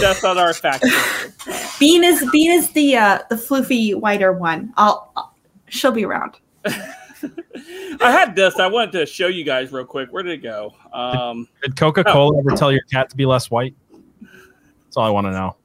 That's 0.00 0.22
not 0.22 0.38
our 0.38 0.52
fact 0.54 0.84
checker. 0.84 1.32
Bean 1.78 2.04
is 2.04 2.24
Bean 2.30 2.52
is 2.52 2.70
the 2.72 2.96
uh, 2.96 3.18
the 3.30 3.36
floofy 3.36 3.94
whiter 3.94 4.32
one. 4.32 4.72
I'll, 4.76 5.12
I'll 5.16 5.34
she'll 5.68 5.92
be 5.92 6.04
around. 6.04 6.36
I 6.64 8.10
had 8.10 8.36
this. 8.36 8.58
I 8.58 8.66
wanted 8.66 8.92
to 8.92 9.06
show 9.06 9.26
you 9.28 9.44
guys 9.44 9.72
real 9.72 9.84
quick. 9.84 10.12
Where 10.12 10.22
did 10.22 10.32
it 10.34 10.42
go? 10.42 10.74
Um, 10.92 11.48
Did 11.62 11.76
Coca 11.76 12.04
Cola 12.04 12.38
ever 12.38 12.50
tell 12.56 12.70
your 12.70 12.82
cat 12.92 13.08
to 13.10 13.16
be 13.16 13.26
less 13.26 13.50
white? 13.50 13.74
That's 14.20 14.96
all 14.96 15.04
I 15.04 15.10
want 15.10 15.26
to 15.26 15.30
know. 15.32 15.56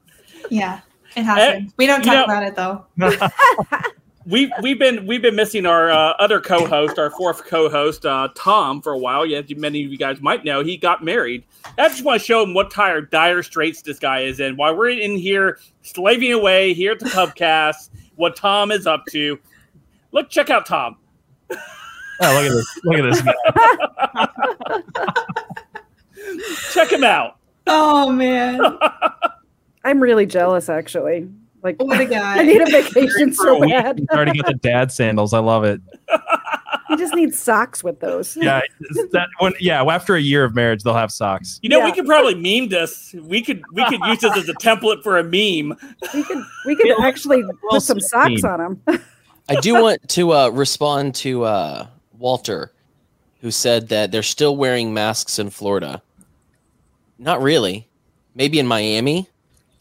Yeah, 0.52 0.80
it 1.16 1.22
happens. 1.22 1.72
we 1.78 1.86
don't 1.86 2.02
talk 2.02 2.12
know- 2.14 2.24
about 2.24 2.42
it 2.42 2.54
though. 2.54 2.84
we've 4.26 4.50
we've 4.60 4.78
been 4.78 5.06
we've 5.06 5.22
been 5.22 5.34
missing 5.34 5.64
our 5.64 5.90
uh, 5.90 6.12
other 6.18 6.40
co-host, 6.40 6.98
our 6.98 7.08
fourth 7.10 7.46
co-host, 7.46 8.04
uh, 8.04 8.28
Tom, 8.34 8.82
for 8.82 8.92
a 8.92 8.98
while. 8.98 9.24
Yeah, 9.24 9.40
many 9.56 9.82
of 9.82 9.90
you 9.90 9.96
guys 9.96 10.20
might 10.20 10.44
know 10.44 10.62
he 10.62 10.76
got 10.76 11.02
married. 11.02 11.44
I 11.78 11.88
just 11.88 12.04
want 12.04 12.20
to 12.20 12.26
show 12.26 12.42
him 12.42 12.52
what 12.52 12.70
dire 12.70 13.00
dire 13.00 13.42
straits 13.42 13.80
this 13.80 13.98
guy 13.98 14.20
is 14.20 14.40
in. 14.40 14.56
While 14.56 14.76
we're 14.76 14.90
in 14.90 15.16
here 15.16 15.58
slaving 15.80 16.32
away 16.32 16.74
here 16.74 16.92
at 16.92 16.98
the 16.98 17.06
Pubcast, 17.06 17.88
what 18.16 18.36
Tom 18.36 18.70
is 18.70 18.86
up 18.86 19.06
to. 19.12 19.38
Look, 20.12 20.28
check 20.28 20.50
out 20.50 20.66
Tom. 20.66 20.98
Oh, 21.50 21.56
look 22.20 22.44
at 22.44 22.52
this! 22.52 22.78
Look 22.84 22.98
at 22.98 23.04
this 23.10 23.22
guy. 26.42 26.54
Check 26.72 26.92
him 26.92 27.04
out. 27.04 27.38
Oh 27.68 28.10
man, 28.10 28.60
I'm 29.84 30.00
really 30.00 30.26
jealous, 30.26 30.68
actually. 30.68 31.28
Like, 31.62 31.80
what 31.80 32.00
a 32.00 32.06
guy! 32.06 32.38
I 32.38 32.42
need 32.42 32.60
a 32.60 32.66
vacation 32.66 33.32
so 33.32 33.60
bad. 33.60 34.00
He's 34.00 34.08
already 34.10 34.38
got 34.38 34.46
the 34.46 34.54
dad 34.54 34.90
sandals. 34.90 35.32
I 35.32 35.38
love 35.38 35.64
it. 35.64 35.80
He 36.92 36.98
just 36.98 37.14
needs 37.14 37.38
socks 37.38 37.82
with 37.82 38.00
those. 38.00 38.36
Yeah, 38.36 38.60
it's 38.80 39.12
that 39.12 39.28
when 39.38 39.54
yeah. 39.58 39.82
After 39.82 40.14
a 40.14 40.20
year 40.20 40.44
of 40.44 40.54
marriage, 40.54 40.82
they'll 40.82 40.92
have 40.92 41.10
socks. 41.10 41.58
You 41.62 41.70
know, 41.70 41.82
we 41.82 41.90
could 41.92 42.04
probably 42.04 42.34
meme 42.34 42.68
this. 42.68 43.14
We 43.14 43.40
could 43.42 43.62
we 43.72 43.82
could 43.86 44.00
use 44.00 44.20
this 44.20 44.36
as 44.36 44.48
a 44.48 44.54
template 44.54 45.02
for 45.02 45.16
a 45.16 45.24
meme. 45.24 45.78
We 46.12 46.22
could 46.22 46.44
we 46.66 46.76
could 46.76 47.00
actually 47.02 47.44
put 47.70 47.82
some 47.82 47.98
socks 47.98 48.44
on 48.44 48.58
them. 48.86 49.02
I 49.48 49.54
do 49.56 49.80
want 49.80 50.06
to 50.10 50.32
uh, 50.32 50.48
respond 50.50 51.14
to 51.16 51.44
uh, 51.44 51.86
Walter, 52.18 52.72
who 53.40 53.50
said 53.50 53.88
that 53.88 54.12
they're 54.12 54.22
still 54.22 54.56
wearing 54.56 54.92
masks 54.92 55.38
in 55.38 55.48
Florida. 55.48 56.02
Not 57.18 57.40
really. 57.40 57.88
Maybe 58.34 58.58
in 58.58 58.66
Miami, 58.66 59.28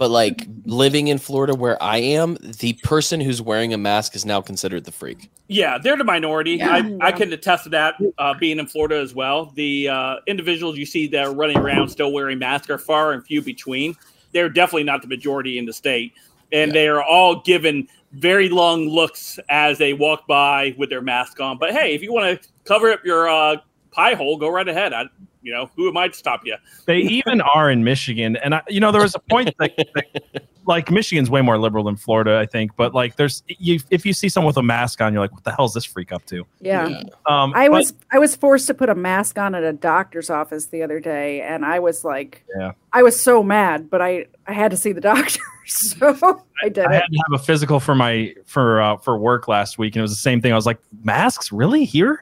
but 0.01 0.09
like 0.09 0.47
living 0.65 1.09
in 1.09 1.19
Florida 1.19 1.53
where 1.53 1.77
I 1.81 1.97
am, 1.97 2.35
the 2.41 2.73
person 2.81 3.21
who's 3.21 3.39
wearing 3.39 3.71
a 3.71 3.77
mask 3.77 4.15
is 4.15 4.25
now 4.25 4.41
considered 4.41 4.85
the 4.85 4.91
freak. 4.91 5.29
Yeah, 5.47 5.77
they're 5.77 5.95
the 5.95 6.03
minority. 6.03 6.53
Yeah. 6.53 6.71
I, 6.71 7.09
I 7.09 7.11
can 7.11 7.31
attest 7.31 7.65
to 7.65 7.69
that 7.69 8.01
uh, 8.17 8.33
being 8.33 8.57
in 8.57 8.65
Florida 8.65 8.95
as 8.95 9.13
well. 9.13 9.51
The 9.53 9.89
uh, 9.89 10.15
individuals 10.25 10.75
you 10.75 10.87
see 10.87 11.05
that 11.09 11.27
are 11.27 11.35
running 11.35 11.59
around 11.59 11.89
still 11.89 12.11
wearing 12.11 12.39
masks 12.39 12.67
are 12.71 12.79
far 12.79 13.13
and 13.13 13.23
few 13.23 13.43
between. 13.43 13.95
They're 14.31 14.49
definitely 14.49 14.85
not 14.85 15.03
the 15.03 15.07
majority 15.07 15.59
in 15.59 15.67
the 15.67 15.73
state. 15.73 16.13
And 16.51 16.71
they 16.71 16.87
are 16.87 17.03
all 17.03 17.41
given 17.41 17.87
very 18.13 18.49
long 18.49 18.89
looks 18.89 19.37
as 19.49 19.77
they 19.77 19.93
walk 19.93 20.25
by 20.25 20.73
with 20.79 20.89
their 20.89 21.01
mask 21.01 21.39
on. 21.39 21.59
But 21.59 21.73
hey, 21.73 21.93
if 21.93 22.01
you 22.01 22.11
want 22.11 22.41
to 22.41 22.49
cover 22.63 22.91
up 22.91 23.05
your 23.05 23.29
uh, 23.29 23.57
pie 23.91 24.15
hole, 24.15 24.37
go 24.37 24.49
right 24.49 24.67
ahead. 24.67 24.93
I, 24.93 25.09
you 25.41 25.51
know, 25.53 25.69
who 25.75 25.87
am 25.89 25.97
I 25.97 26.07
to 26.07 26.13
stop 26.13 26.41
you? 26.45 26.55
They 26.85 26.97
even 26.99 27.41
are 27.41 27.69
in 27.71 27.83
Michigan, 27.83 28.35
and 28.37 28.55
I, 28.55 28.61
you 28.67 28.79
know, 28.79 28.91
there 28.91 29.01
was 29.01 29.15
a 29.15 29.19
point 29.19 29.53
that, 29.59 29.75
that, 29.95 30.43
like 30.67 30.91
Michigan's 30.91 31.29
way 31.29 31.41
more 31.41 31.57
liberal 31.57 31.83
than 31.83 31.95
Florida, 31.95 32.37
I 32.37 32.45
think. 32.45 32.75
But 32.75 32.93
like, 32.93 33.15
there's 33.15 33.41
you 33.47 33.79
if 33.89 34.05
you 34.05 34.13
see 34.13 34.29
someone 34.29 34.47
with 34.49 34.57
a 34.57 34.63
mask 34.63 35.01
on, 35.01 35.11
you're 35.13 35.21
like, 35.21 35.31
what 35.31 35.43
the 35.43 35.51
hell 35.51 35.65
is 35.65 35.73
this 35.73 35.85
freak 35.85 36.11
up 36.11 36.25
to? 36.27 36.45
Yeah. 36.59 37.01
Um, 37.25 37.53
I 37.55 37.67
but- 37.67 37.71
was 37.71 37.93
I 38.11 38.19
was 38.19 38.35
forced 38.35 38.67
to 38.67 38.73
put 38.75 38.89
a 38.89 38.95
mask 38.95 39.37
on 39.39 39.55
at 39.55 39.63
a 39.63 39.73
doctor's 39.73 40.29
office 40.29 40.67
the 40.67 40.83
other 40.83 40.99
day, 40.99 41.41
and 41.41 41.65
I 41.65 41.79
was 41.79 42.05
like, 42.05 42.45
Yeah. 42.55 42.73
I 42.93 43.01
was 43.03 43.19
so 43.19 43.41
mad, 43.41 43.89
but 43.89 44.01
I 44.01 44.27
I 44.47 44.53
had 44.53 44.69
to 44.71 44.77
see 44.77 44.91
the 44.91 45.01
doctor, 45.11 45.41
so 45.65 46.43
I 46.63 46.69
did 46.69 46.85
I 46.85 46.91
it. 46.91 47.01
had 47.01 47.11
to 47.11 47.17
have 47.31 47.41
a 47.41 47.43
physical 47.43 47.79
for 47.79 47.95
my 47.95 48.35
for 48.45 48.81
uh, 48.81 48.97
for 48.97 49.17
work 49.17 49.47
last 49.47 49.79
week, 49.79 49.95
and 49.95 50.01
it 50.01 50.03
was 50.03 50.11
the 50.11 50.17
same 50.17 50.39
thing. 50.41 50.51
I 50.51 50.55
was 50.55 50.67
like, 50.67 50.79
masks, 51.03 51.51
really 51.51 51.83
here? 51.85 52.21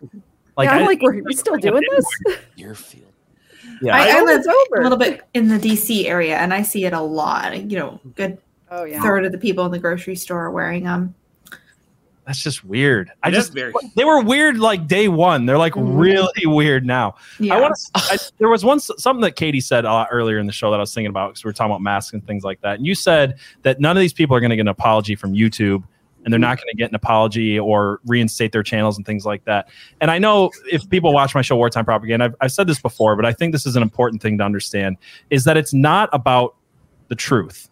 yeah, 0.58 0.72
I'm 0.72 0.84
I- 0.84 0.86
like, 0.86 1.02
we're 1.02 1.22
we 1.24 1.34
still 1.34 1.58
doing 1.58 1.84
this? 1.96 2.06
You're 2.56 2.76
field. 2.76 3.09
Yeah, 3.82 3.96
I, 3.96 4.20
I 4.20 4.22
live 4.22 4.46
over. 4.48 4.80
a 4.80 4.84
little 4.84 4.98
bit 4.98 5.22
in 5.34 5.48
the 5.48 5.58
DC 5.58 6.06
area, 6.06 6.38
and 6.38 6.54
I 6.54 6.62
see 6.62 6.86
it 6.86 6.94
a 6.94 7.02
lot. 7.02 7.56
You 7.70 7.78
know, 7.80 8.00
good 8.16 8.38
Oh 8.72 8.84
yeah. 8.84 9.02
third 9.02 9.26
of 9.26 9.32
the 9.32 9.38
people 9.38 9.66
in 9.66 9.72
the 9.72 9.80
grocery 9.80 10.16
store 10.16 10.46
are 10.46 10.52
wearing 10.52 10.84
them. 10.84 11.16
that's 12.28 12.44
just 12.44 12.64
weird. 12.64 13.12
I 13.24 13.32
just 13.32 13.54
very. 13.54 13.74
they 13.96 14.06
were 14.06 14.22
weird 14.22 14.60
like 14.60 14.86
day 14.88 15.08
one. 15.08 15.48
They're 15.48 15.58
like 15.58 15.74
Mhm. 15.74 16.00
really 16.00 16.46
weird 16.46 16.86
now. 16.86 17.16
Yeah. 17.40 17.56
I 17.56 17.60
want 17.62 17.76
to. 17.96 18.32
There 18.38 18.50
was 18.50 18.64
one 18.64 18.80
something 18.80 19.22
that 19.22 19.36
Katie 19.36 19.62
said 19.62 19.86
uh, 19.86 20.06
earlier 20.12 20.38
in 20.38 20.46
the 20.46 20.54
show 20.54 20.70
that 20.70 20.78
I 20.78 20.80
was 20.82 20.94
thinking 20.94 21.10
about 21.10 21.30
because 21.32 21.44
we 21.44 21.48
were 21.50 21.54
talking 21.54 21.72
about 21.72 21.82
masks 21.82 22.14
and 22.14 22.26
things 22.28 22.44
like 22.44 22.62
that. 22.62 22.76
And 22.78 22.86
you 22.86 22.94
said 22.94 23.40
that 23.64 23.80
none 23.80 23.98
of 23.98 24.02
these 24.02 24.14
people 24.14 24.36
are 24.36 24.40
going 24.40 24.52
to 24.52 24.56
get 24.56 24.62
an 24.62 24.68
apology 24.68 25.16
from 25.16 25.34
YouTube, 25.34 25.84
and 26.24 26.34
they're 26.34 26.40
not 26.40 26.58
mm-hmm. 26.58 26.66
going 26.66 26.72
to 26.72 26.78
get 26.78 26.90
an 26.90 26.96
apology 26.96 27.60
or 27.60 28.00
reinstate 28.06 28.52
their 28.52 28.64
channels 28.64 28.98
and 28.98 29.06
things 29.06 29.26
like 29.26 29.46
that. 29.46 29.70
And 30.02 30.12
I 30.12 30.20
know 30.20 30.52
if 30.72 30.90
people 30.90 31.14
watch 31.14 31.34
my 31.34 31.42
show 31.42 31.56
Wartime 31.56 31.86
Propaganda, 31.86 32.26
I've, 32.26 32.36
I've 32.42 32.52
said 32.52 32.68
this 32.68 32.80
before, 32.80 33.16
but 33.16 33.26
I 33.26 33.34
think 33.34 33.52
this 33.52 33.66
is 33.66 33.76
an 33.76 33.84
important 33.84 34.22
thing 34.22 34.38
to 34.38 34.44
understand: 34.44 34.98
is 35.30 35.44
that 35.46 35.58
it's 35.58 35.74
not 35.74 36.10
about 36.14 36.56
the 37.08 37.16
truth. 37.16 37.70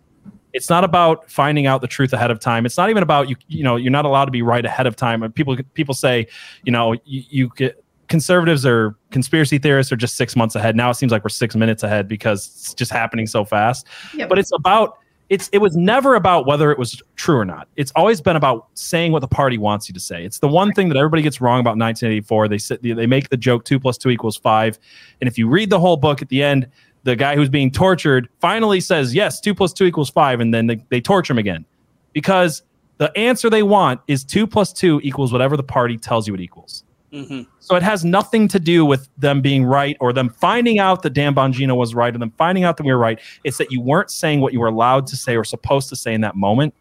It's 0.53 0.69
not 0.69 0.83
about 0.83 1.29
finding 1.29 1.67
out 1.67 1.81
the 1.81 1.87
truth 1.87 2.13
ahead 2.13 2.31
of 2.31 2.39
time. 2.39 2.65
It's 2.65 2.77
not 2.77 2.89
even 2.89 3.03
about 3.03 3.29
you. 3.29 3.35
You 3.47 3.63
know, 3.63 3.75
you're 3.75 3.91
not 3.91 4.05
allowed 4.05 4.25
to 4.25 4.31
be 4.31 4.41
right 4.41 4.65
ahead 4.65 4.87
of 4.87 4.95
time. 4.95 5.21
And 5.23 5.33
People 5.33 5.57
people 5.73 5.93
say, 5.93 6.27
you 6.63 6.71
know, 6.71 6.93
you, 7.05 7.23
you 7.29 7.51
get 7.55 7.83
conservatives 8.07 8.65
or 8.65 8.95
conspiracy 9.11 9.57
theorists 9.57 9.91
are 9.91 9.97
just 9.97 10.15
six 10.15 10.35
months 10.35 10.55
ahead. 10.55 10.75
Now 10.75 10.89
it 10.89 10.95
seems 10.95 11.11
like 11.11 11.23
we're 11.23 11.29
six 11.29 11.55
minutes 11.55 11.83
ahead 11.83 12.07
because 12.07 12.47
it's 12.47 12.73
just 12.73 12.91
happening 12.91 13.27
so 13.27 13.43
fast. 13.45 13.85
Yep. 14.15 14.29
But 14.29 14.39
it's 14.39 14.51
about 14.53 14.97
it's 15.29 15.49
it 15.51 15.57
was 15.57 15.75
never 15.75 16.15
about 16.15 16.45
whether 16.45 16.71
it 16.71 16.79
was 16.79 17.01
true 17.15 17.37
or 17.37 17.45
not. 17.45 17.67
It's 17.75 17.91
always 17.95 18.21
been 18.21 18.35
about 18.35 18.67
saying 18.75 19.11
what 19.11 19.19
the 19.19 19.27
party 19.27 19.57
wants 19.57 19.89
you 19.89 19.93
to 19.93 19.99
say. 19.99 20.23
It's 20.23 20.39
the 20.39 20.47
one 20.47 20.71
thing 20.71 20.87
that 20.89 20.97
everybody 20.97 21.21
gets 21.21 21.41
wrong 21.41 21.59
about 21.59 21.77
1984. 21.77 22.47
They 22.47 22.57
sit, 22.57 22.81
they 22.81 23.07
make 23.07 23.29
the 23.29 23.37
joke 23.37 23.65
two 23.65 23.79
plus 23.79 23.97
two 23.97 24.09
equals 24.09 24.37
five, 24.37 24.79
and 25.21 25.27
if 25.27 25.37
you 25.37 25.47
read 25.47 25.69
the 25.69 25.79
whole 25.79 25.97
book 25.97 26.21
at 26.21 26.29
the 26.29 26.41
end, 26.41 26.67
the 27.03 27.15
guy 27.15 27.35
who's 27.35 27.49
being 27.49 27.71
tortured 27.71 28.29
finally 28.39 28.79
says 28.79 29.13
yes, 29.13 29.39
two 29.41 29.53
plus 29.53 29.73
two 29.73 29.85
equals 29.85 30.09
five, 30.09 30.39
and 30.39 30.53
then 30.53 30.67
they, 30.67 30.83
they 30.89 31.01
torture 31.01 31.33
him 31.33 31.39
again 31.39 31.65
because 32.13 32.63
the 32.97 33.15
answer 33.17 33.49
they 33.49 33.63
want 33.63 34.01
is 34.07 34.23
two 34.23 34.47
plus 34.47 34.73
two 34.73 34.99
equals 35.03 35.31
whatever 35.31 35.55
the 35.55 35.63
party 35.63 35.97
tells 35.97 36.27
you 36.27 36.33
it 36.33 36.41
equals. 36.41 36.83
Hmm 37.11 37.41
So 37.59 37.75
it 37.75 37.84
has 37.84 38.03
nothing 38.03 38.47
to 38.49 38.59
do 38.59 38.85
with 38.85 39.09
them 39.17 39.41
being 39.41 39.63
right 39.65 39.95
or 39.99 40.13
them 40.13 40.29
finding 40.29 40.79
out 40.79 41.01
that 41.03 41.11
Dan 41.11 41.34
Bongino 41.34 41.75
was 41.75 41.95
right 41.95 42.13
or 42.13 42.17
them 42.17 42.34
finding 42.38 42.63
out 42.63 42.77
that 42.77 42.85
we 42.85 42.91
were 42.91 42.97
right. 42.97 43.19
It's 43.43 43.57
that 43.57 43.71
you 43.71 43.81
weren't 43.81 44.11
saying 44.11 44.41
what 44.41 44.53
you 44.53 44.59
were 44.59 44.67
allowed 44.67 45.07
to 45.07 45.15
say 45.15 45.35
or 45.35 45.43
supposed 45.43 45.89
to 45.89 45.95
say 45.95 46.13
in 46.13 46.21
that 46.21 46.35
moment. 46.35 46.73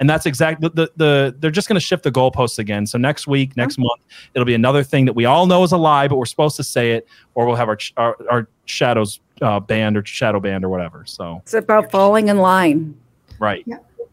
And 0.00 0.08
that's 0.08 0.26
exactly 0.26 0.68
the, 0.68 0.84
the, 0.84 0.92
the 0.96 1.36
they're 1.40 1.50
just 1.50 1.66
going 1.68 1.74
to 1.74 1.80
shift 1.84 2.04
the 2.04 2.12
goalposts 2.12 2.58
again. 2.60 2.86
So 2.86 2.98
next 2.98 3.26
week, 3.26 3.56
next 3.56 3.78
month, 3.78 4.00
it'll 4.32 4.46
be 4.46 4.54
another 4.54 4.84
thing 4.84 5.06
that 5.06 5.14
we 5.14 5.24
all 5.24 5.46
know 5.46 5.64
is 5.64 5.72
a 5.72 5.76
lie, 5.76 6.06
but 6.06 6.18
we're 6.18 6.24
supposed 6.24 6.56
to 6.56 6.62
say 6.62 6.92
it, 6.92 7.08
or 7.34 7.46
we'll 7.46 7.56
have 7.56 7.68
our 7.68 7.78
our, 7.96 8.16
our 8.30 8.48
shadows 8.64 9.18
uh, 9.42 9.58
banned 9.58 9.96
or 9.96 10.04
shadow 10.04 10.38
banned 10.38 10.64
or 10.64 10.68
whatever. 10.68 11.02
So 11.04 11.40
It's 11.42 11.54
about 11.54 11.90
falling 11.90 12.28
in 12.28 12.38
line. 12.38 12.96
right. 13.40 13.64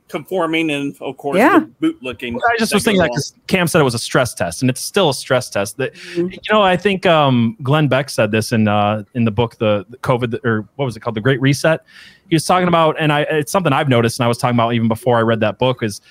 Conforming 0.08 0.70
and 0.70 0.96
of 1.02 1.18
course 1.18 1.38
Yeah. 1.38 1.60
boot 1.80 1.98
looking. 2.04 2.36
I 2.36 2.58
just 2.60 2.74
was 2.74 2.84
thinking 2.84 3.02
that 3.02 3.10
because 3.10 3.34
Cam 3.48 3.68
said 3.68 3.82
it 3.82 3.84
was 3.84 3.96
a 3.96 4.00
stress 4.00 4.34
test, 4.36 4.62
and 4.62 4.70
it's 4.70 4.82
still 4.82 5.10
a 5.10 5.14
stress 5.16 5.50
test. 5.50 5.78
That 5.78 5.94
Mhm. 5.96 6.32
you 6.32 6.40
know, 6.54 6.62
I 6.62 6.78
think 6.78 7.06
um, 7.08 7.58
Glenn 7.64 7.88
Beck 7.88 8.10
said 8.12 8.30
this 8.32 8.52
in 8.52 8.68
uh, 8.68 9.04
in 9.16 9.26
the 9.26 9.32
book, 9.32 9.58
the, 9.58 9.84
the 9.90 9.98
COVID 9.98 10.46
or 10.46 10.68
what 10.76 10.86
was 10.86 10.96
it 10.96 11.00
called, 11.00 11.16
the 11.16 11.22
Great 11.22 11.42
Reset. 11.42 11.82
He 12.30 12.36
was 12.36 12.46
talking 12.46 12.68
about, 12.68 12.96
and 13.00 13.12
I 13.12 13.22
it's 13.22 13.52
something 13.52 13.74
I've 13.74 13.90
noticed, 13.90 14.20
and 14.20 14.26
I 14.26 14.28
was 14.28 14.38
talking 14.38 14.56
about 14.56 14.74
even 14.76 14.88
before 14.88 15.18
I 15.18 15.22
read 15.22 15.40
that 15.40 15.58
book 15.58 15.82
is 15.82 16.02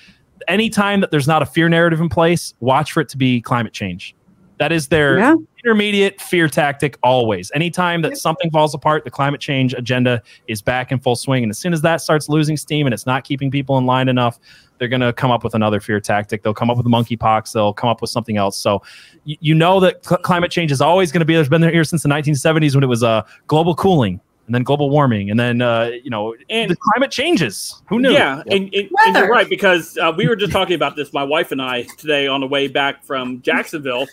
anytime 0.49 0.99
that 0.99 1.11
there's 1.11 1.27
not 1.27 1.41
a 1.41 1.45
fear 1.45 1.69
narrative 1.69 2.01
in 2.01 2.09
place, 2.09 2.53
watch 2.59 2.91
for 2.91 2.99
it 3.01 3.09
to 3.09 3.17
be 3.17 3.39
climate 3.39 3.71
change. 3.73 4.13
That 4.57 4.71
is 4.71 4.87
their 4.89 5.17
Yeah. 5.19 5.35
Intermediate 5.65 6.21
fear 6.21 6.47
tactic 6.47 6.95
always. 7.01 7.51
Anytime 7.55 8.03
that 8.03 8.17
something 8.17 8.51
falls 8.51 8.75
apart, 8.75 9.03
the 9.03 9.09
climate 9.09 9.41
change 9.41 9.73
agenda 9.73 10.21
is 10.47 10.61
back 10.61 10.91
in 10.91 10.99
full 10.99 11.15
swing. 11.15 11.43
And 11.43 11.49
as 11.49 11.57
soon 11.57 11.73
as 11.73 11.81
that 11.81 12.01
starts 12.01 12.29
losing 12.29 12.55
steam 12.55 12.85
and 12.85 12.93
it's 12.93 13.07
not 13.07 13.23
keeping 13.23 13.49
people 13.49 13.77
in 13.79 13.87
line 13.87 14.07
enough, 14.07 14.39
they're 14.77 14.87
going 14.87 15.01
to 15.01 15.11
come 15.11 15.31
up 15.31 15.43
with 15.43 15.55
another 15.55 15.79
fear 15.79 15.99
tactic. 15.99 16.43
They'll 16.43 16.53
come 16.53 16.69
up 16.69 16.77
with 16.77 16.85
monkeypox. 16.85 17.51
They'll 17.51 17.73
come 17.73 17.89
up 17.89 17.99
with 17.99 18.11
something 18.11 18.37
else. 18.37 18.57
So 18.57 18.83
you, 19.23 19.37
you 19.39 19.55
know 19.55 19.79
that 19.79 20.05
cl- 20.05 20.21
climate 20.21 20.51
change 20.51 20.71
is 20.71 20.81
always 20.81 21.11
going 21.11 21.21
to 21.21 21.25
be 21.25 21.33
there's 21.33 21.49
been 21.49 21.61
there 21.61 21.71
here 21.71 21.83
since 21.83 22.03
the 22.03 22.09
1970s 22.09 22.75
when 22.75 22.83
it 22.83 22.87
was 22.87 23.01
uh, 23.01 23.23
global 23.47 23.73
cooling 23.73 24.21
and 24.45 24.53
then 24.53 24.61
global 24.61 24.91
warming. 24.91 25.31
And 25.31 25.39
then, 25.39 25.63
uh, 25.63 25.91
you 26.03 26.11
know, 26.11 26.35
And- 26.51 26.69
the 26.69 26.75
climate 26.75 27.09
changes. 27.09 27.81
Who 27.87 27.99
knew? 27.99 28.11
Yeah, 28.11 28.43
and, 28.51 28.71
and, 28.71 28.89
and 29.05 29.15
you're 29.15 29.29
right 29.29 29.49
because 29.49 29.97
uh, 29.97 30.13
we 30.15 30.27
were 30.27 30.35
just 30.35 30.51
talking 30.59 30.75
about 30.75 30.95
this, 30.95 31.11
my 31.11 31.23
wife 31.23 31.51
and 31.51 31.59
I, 31.61 31.87
today 31.97 32.27
on 32.27 32.41
the 32.41 32.47
way 32.47 32.67
back 32.67 33.03
from 33.03 33.41
Jacksonville. 33.41 34.05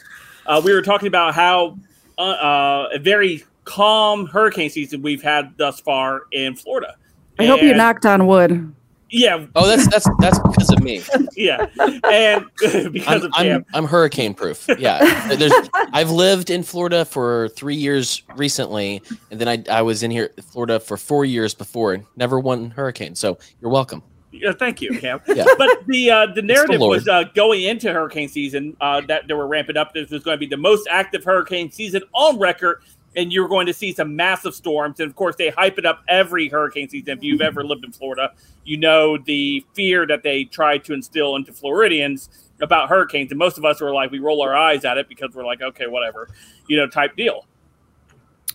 Uh, 0.46 0.60
we 0.64 0.72
were 0.72 0.82
talking 0.82 1.08
about 1.08 1.34
how 1.34 1.78
uh, 2.18 2.22
uh, 2.22 2.88
a 2.94 2.98
very 2.98 3.44
calm 3.64 4.26
hurricane 4.26 4.70
season 4.70 5.02
we've 5.02 5.22
had 5.22 5.56
thus 5.56 5.80
far 5.80 6.22
in 6.32 6.54
Florida. 6.56 6.96
I 7.38 7.46
hope 7.46 7.62
you 7.62 7.74
knocked 7.74 8.06
on 8.06 8.26
wood. 8.26 8.74
Yeah, 9.14 9.44
Oh, 9.54 9.66
that's 9.66 9.86
that's 9.88 10.08
that's 10.20 10.38
because 10.38 10.70
of 10.72 10.82
me. 10.82 11.02
yeah, 11.36 11.66
and 12.10 12.46
because 12.92 13.22
I'm, 13.24 13.24
of 13.24 13.32
I'm, 13.34 13.64
I'm 13.74 13.84
hurricane 13.84 14.32
proof. 14.32 14.66
Yeah, 14.78 15.34
there's. 15.34 15.52
I've 15.92 16.10
lived 16.10 16.48
in 16.48 16.62
Florida 16.62 17.04
for 17.04 17.50
three 17.50 17.74
years 17.74 18.22
recently, 18.36 19.02
and 19.30 19.38
then 19.38 19.48
I 19.48 19.62
I 19.70 19.82
was 19.82 20.02
in 20.02 20.10
here 20.10 20.30
Florida 20.50 20.80
for 20.80 20.96
four 20.96 21.26
years 21.26 21.52
before. 21.52 22.02
Never 22.16 22.40
one 22.40 22.70
hurricane. 22.70 23.14
So 23.14 23.38
you're 23.60 23.70
welcome. 23.70 24.02
Yeah, 24.32 24.52
thank 24.52 24.80
you, 24.80 24.98
Cam. 24.98 25.20
yeah. 25.28 25.44
But 25.58 25.86
the 25.86 26.10
uh, 26.10 26.26
the 26.26 26.42
narrative 26.42 26.80
the 26.80 26.86
was 26.86 27.06
uh, 27.06 27.24
going 27.34 27.62
into 27.62 27.92
hurricane 27.92 28.28
season 28.28 28.76
uh, 28.80 29.02
that 29.02 29.28
they 29.28 29.34
were 29.34 29.46
ramping 29.46 29.76
up. 29.76 29.92
This 29.92 30.10
was 30.10 30.22
going 30.22 30.36
to 30.36 30.38
be 30.38 30.46
the 30.46 30.56
most 30.56 30.88
active 30.90 31.22
hurricane 31.22 31.70
season 31.70 32.02
on 32.14 32.38
record, 32.38 32.82
and 33.14 33.30
you're 33.30 33.48
going 33.48 33.66
to 33.66 33.74
see 33.74 33.92
some 33.92 34.16
massive 34.16 34.54
storms. 34.54 35.00
And 35.00 35.10
of 35.10 35.16
course, 35.16 35.36
they 35.36 35.50
hype 35.50 35.78
it 35.78 35.84
up 35.84 36.02
every 36.08 36.48
hurricane 36.48 36.88
season. 36.88 37.18
If 37.18 37.22
you've 37.22 37.42
ever 37.42 37.62
lived 37.62 37.84
in 37.84 37.92
Florida, 37.92 38.32
you 38.64 38.78
know 38.78 39.18
the 39.18 39.64
fear 39.74 40.06
that 40.06 40.22
they 40.22 40.44
try 40.44 40.78
to 40.78 40.94
instill 40.94 41.36
into 41.36 41.52
Floridians 41.52 42.30
about 42.62 42.88
hurricanes. 42.88 43.30
And 43.32 43.38
most 43.38 43.58
of 43.58 43.64
us 43.66 43.80
were 43.80 43.92
like, 43.92 44.10
we 44.10 44.18
roll 44.18 44.40
our 44.42 44.56
eyes 44.56 44.84
at 44.86 44.96
it 44.96 45.08
because 45.08 45.34
we're 45.34 45.44
like, 45.44 45.60
okay, 45.60 45.88
whatever, 45.88 46.28
you 46.68 46.78
know, 46.78 46.86
type 46.86 47.16
deal. 47.16 47.46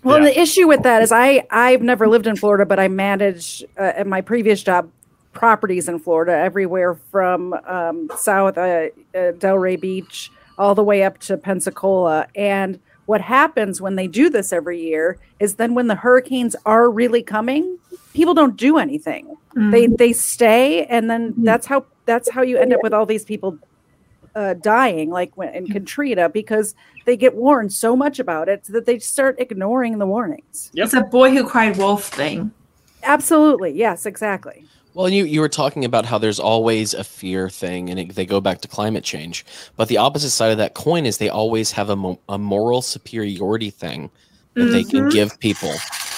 Well, 0.03 0.19
yeah. 0.19 0.25
the 0.25 0.39
issue 0.39 0.67
with 0.67 0.83
that 0.83 1.01
is 1.01 1.11
I 1.11 1.45
I've 1.49 1.81
never 1.81 2.07
lived 2.07 2.27
in 2.27 2.35
Florida, 2.35 2.65
but 2.65 2.79
I 2.79 2.87
managed 2.87 3.65
uh, 3.77 3.93
at 3.95 4.07
my 4.07 4.21
previous 4.21 4.63
job 4.63 4.89
properties 5.33 5.87
in 5.87 5.99
Florida, 5.99 6.33
everywhere 6.33 6.95
from 6.95 7.53
um, 7.65 8.09
South 8.17 8.57
uh, 8.57 8.61
uh, 8.61 8.87
Delray 9.13 9.79
Beach 9.79 10.31
all 10.57 10.75
the 10.75 10.83
way 10.83 11.03
up 11.03 11.19
to 11.19 11.37
Pensacola. 11.37 12.27
And 12.35 12.79
what 13.05 13.21
happens 13.21 13.79
when 13.79 13.95
they 13.95 14.07
do 14.07 14.29
this 14.29 14.51
every 14.51 14.81
year 14.81 15.17
is 15.39 15.55
then 15.55 15.75
when 15.75 15.87
the 15.87 15.95
hurricanes 15.95 16.55
are 16.65 16.89
really 16.89 17.23
coming, 17.23 17.77
people 18.13 18.33
don't 18.33 18.57
do 18.57 18.77
anything. 18.77 19.27
Mm-hmm. 19.27 19.71
They 19.71 19.87
they 19.87 20.13
stay, 20.13 20.85
and 20.85 21.09
then 21.09 21.31
mm-hmm. 21.31 21.43
that's 21.43 21.67
how 21.67 21.85
that's 22.05 22.29
how 22.29 22.41
you 22.41 22.57
end 22.57 22.73
up 22.73 22.83
with 22.83 22.93
all 22.93 23.05
these 23.05 23.23
people 23.23 23.57
uh, 24.35 24.53
dying, 24.53 25.09
like 25.09 25.35
when, 25.35 25.53
in 25.53 25.67
Katrina, 25.67 26.29
because 26.29 26.75
they 27.05 27.17
get 27.17 27.35
warned 27.35 27.73
so 27.73 27.95
much 27.95 28.19
about 28.19 28.47
it 28.49 28.65
that 28.65 28.85
they 28.85 28.99
start 28.99 29.35
ignoring 29.39 29.97
the 29.97 30.05
warnings. 30.05 30.69
Yep. 30.73 30.85
It's 30.85 30.93
a 30.93 31.01
boy 31.01 31.31
who 31.31 31.47
cried 31.47 31.77
wolf 31.77 32.03
thing. 32.05 32.51
Absolutely. 33.03 33.71
Yes, 33.71 34.05
exactly. 34.05 34.65
Well, 34.97 35.09
you 35.09 35.25
you 35.25 35.41
were 35.41 35.47
talking 35.47 35.85
about 35.85 36.07
how 36.07 36.17
there's 36.17 36.39
always 36.39 36.95
a 36.95 37.03
fear 37.03 37.51
thing, 37.51 37.91
and 37.91 37.99
it, 37.99 38.15
they 38.15 38.25
go 38.25 38.41
back 38.41 38.61
to 38.61 38.67
climate 38.67 39.03
change. 39.03 39.45
But 39.75 39.89
the 39.89 39.97
opposite 39.97 40.31
side 40.31 40.51
of 40.51 40.57
that 40.57 40.73
coin 40.73 41.05
is 41.05 41.19
they 41.19 41.29
always 41.29 41.71
have 41.73 41.91
a, 41.91 41.95
mo- 41.95 42.19
a 42.27 42.39
moral 42.39 42.81
superiority 42.81 43.69
thing 43.69 44.09
that 44.55 44.61
mm-hmm. 44.61 44.71
they 44.71 44.83
can 44.83 44.99
mm-hmm. 45.01 45.09
give 45.09 45.39
people. 45.39 45.71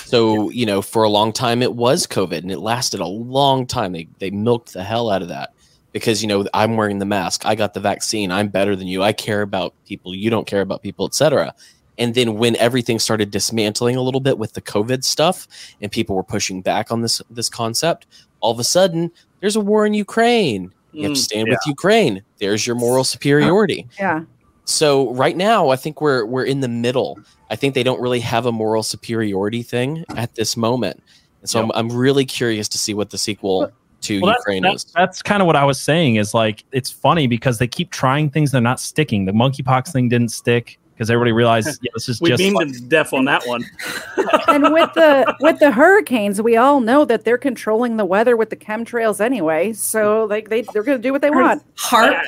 So 0.06 0.50
you 0.52 0.66
know, 0.66 0.82
for 0.82 1.04
a 1.04 1.10
long 1.10 1.34
time 1.34 1.62
it 1.62 1.74
was 1.74 2.08
COVID, 2.08 2.38
and 2.38 2.50
it 2.50 2.60
lasted 2.60 3.02
a 3.02 3.06
long 3.06 3.68
time. 3.68 3.92
They 3.92 4.08
they 4.20 4.32
milked 4.32 4.72
the 4.72 4.86
hell 4.86 5.10
out 5.10 5.22
of 5.22 5.28
that 5.28 5.54
because 5.92 6.22
you 6.22 6.30
know 6.30 6.48
I'm 6.54 6.78
wearing 6.78 7.00
the 7.00 7.06
mask, 7.06 7.46
I 7.46 7.56
got 7.56 7.74
the 7.74 7.82
vaccine, 7.82 8.32
I'm 8.32 8.48
better 8.48 8.78
than 8.78 8.88
you, 8.88 9.04
I 9.04 9.12
care 9.12 9.42
about 9.42 9.74
people, 9.88 10.16
you 10.16 10.30
don't 10.30 10.48
care 10.48 10.62
about 10.62 10.84
people, 10.84 11.06
etc. 11.06 11.54
And 11.98 12.16
then 12.16 12.38
when 12.38 12.56
everything 12.56 12.98
started 12.98 13.30
dismantling 13.30 13.98
a 13.98 14.02
little 14.02 14.22
bit 14.22 14.38
with 14.38 14.54
the 14.54 14.62
COVID 14.62 15.04
stuff, 15.04 15.50
and 15.82 15.92
people 15.92 16.16
were 16.16 16.24
pushing 16.24 16.62
back 16.62 16.94
on 16.94 17.02
this 17.02 17.22
this 17.30 17.50
concept, 17.50 18.08
all 18.42 18.52
of 18.52 18.60
a 18.60 18.64
sudden 18.64 19.12
there's 19.40 19.56
a 19.56 19.62
war 19.62 19.86
in 19.86 19.94
Ukraine. 19.94 20.74
You 20.92 21.04
have 21.04 21.14
to 21.14 21.20
mm, 21.20 21.24
stand 21.24 21.48
yeah. 21.48 21.54
with 21.54 21.60
Ukraine. 21.68 22.24
There's 22.40 22.66
your 22.66 22.76
moral 22.76 23.04
superiority. 23.04 23.88
Yeah. 24.00 24.24
So 24.66 25.14
right 25.14 25.36
now, 25.36 25.70
I 25.70 25.76
think 25.76 26.02
we're 26.02 26.26
we're 26.26 26.46
in 26.46 26.60
the 26.62 26.68
middle. 26.68 27.20
I 27.50 27.56
think 27.56 27.74
they 27.74 27.84
don't 27.84 28.02
really 28.02 28.20
have 28.20 28.46
a 28.46 28.52
moral 28.52 28.84
superiority 28.84 29.64
thing 29.64 30.06
at 30.16 30.36
this 30.36 30.56
moment. 30.56 31.02
And 31.42 31.50
so 31.50 31.62
yep. 31.62 31.72
I'm, 31.74 31.92
I'm 31.92 31.98
really 31.98 32.26
curious 32.26 32.68
to 32.70 32.78
see 32.78 32.94
what 32.94 33.10
the 33.10 33.18
sequel 33.18 33.72
to 34.02 34.22
well, 34.22 34.36
Ukraine 34.38 34.64
that's, 34.64 34.86
is. 34.86 34.92
That's 34.94 35.22
kind 35.22 35.42
of 35.42 35.48
what 35.48 35.56
I 35.56 35.66
was 35.66 35.80
saying. 35.80 36.16
Is 36.16 36.34
like 36.34 36.64
it's 36.72 36.92
funny 36.92 37.28
because 37.28 37.58
they 37.58 37.68
keep 37.68 37.92
trying 37.92 38.30
things 38.30 38.52
they're 38.52 38.62
not 38.62 38.80
sticking. 38.80 39.26
The 39.26 39.32
monkeypox 39.32 39.92
thing 39.92 40.10
didn't 40.10 40.30
stick 40.30 40.80
because 41.00 41.10
everybody 41.10 41.32
realized 41.32 41.80
yeah, 41.82 41.92
this 41.94 42.10
is 42.10 42.20
we 42.20 42.30
just 42.30 42.40
beamed 42.40 42.58
like- 42.58 42.74
them 42.74 42.90
deaf 42.90 43.14
on 43.14 43.24
that 43.26 43.48
one. 43.48 43.64
and 44.50 44.74
with 44.74 44.94
the 44.94 45.34
with 45.40 45.58
the 45.60 45.72
hurricanes, 45.72 46.42
we 46.42 46.58
all 46.58 46.82
know 46.82 47.06
that 47.06 47.24
they're 47.24 47.38
controlling 47.38 47.96
the 47.96 48.06
weather 48.06 48.36
with 48.36 48.50
the 48.50 48.58
chemtrails 48.58 49.22
anyway. 49.22 49.72
So 49.72 50.26
like 50.26 50.50
they 50.50 50.62
they're 50.62 50.84
going 50.84 50.98
to 50.98 51.02
do 51.02 51.14
what 51.14 51.22
they 51.22 51.30
want. 51.30 51.64
HAARP. 51.78 52.22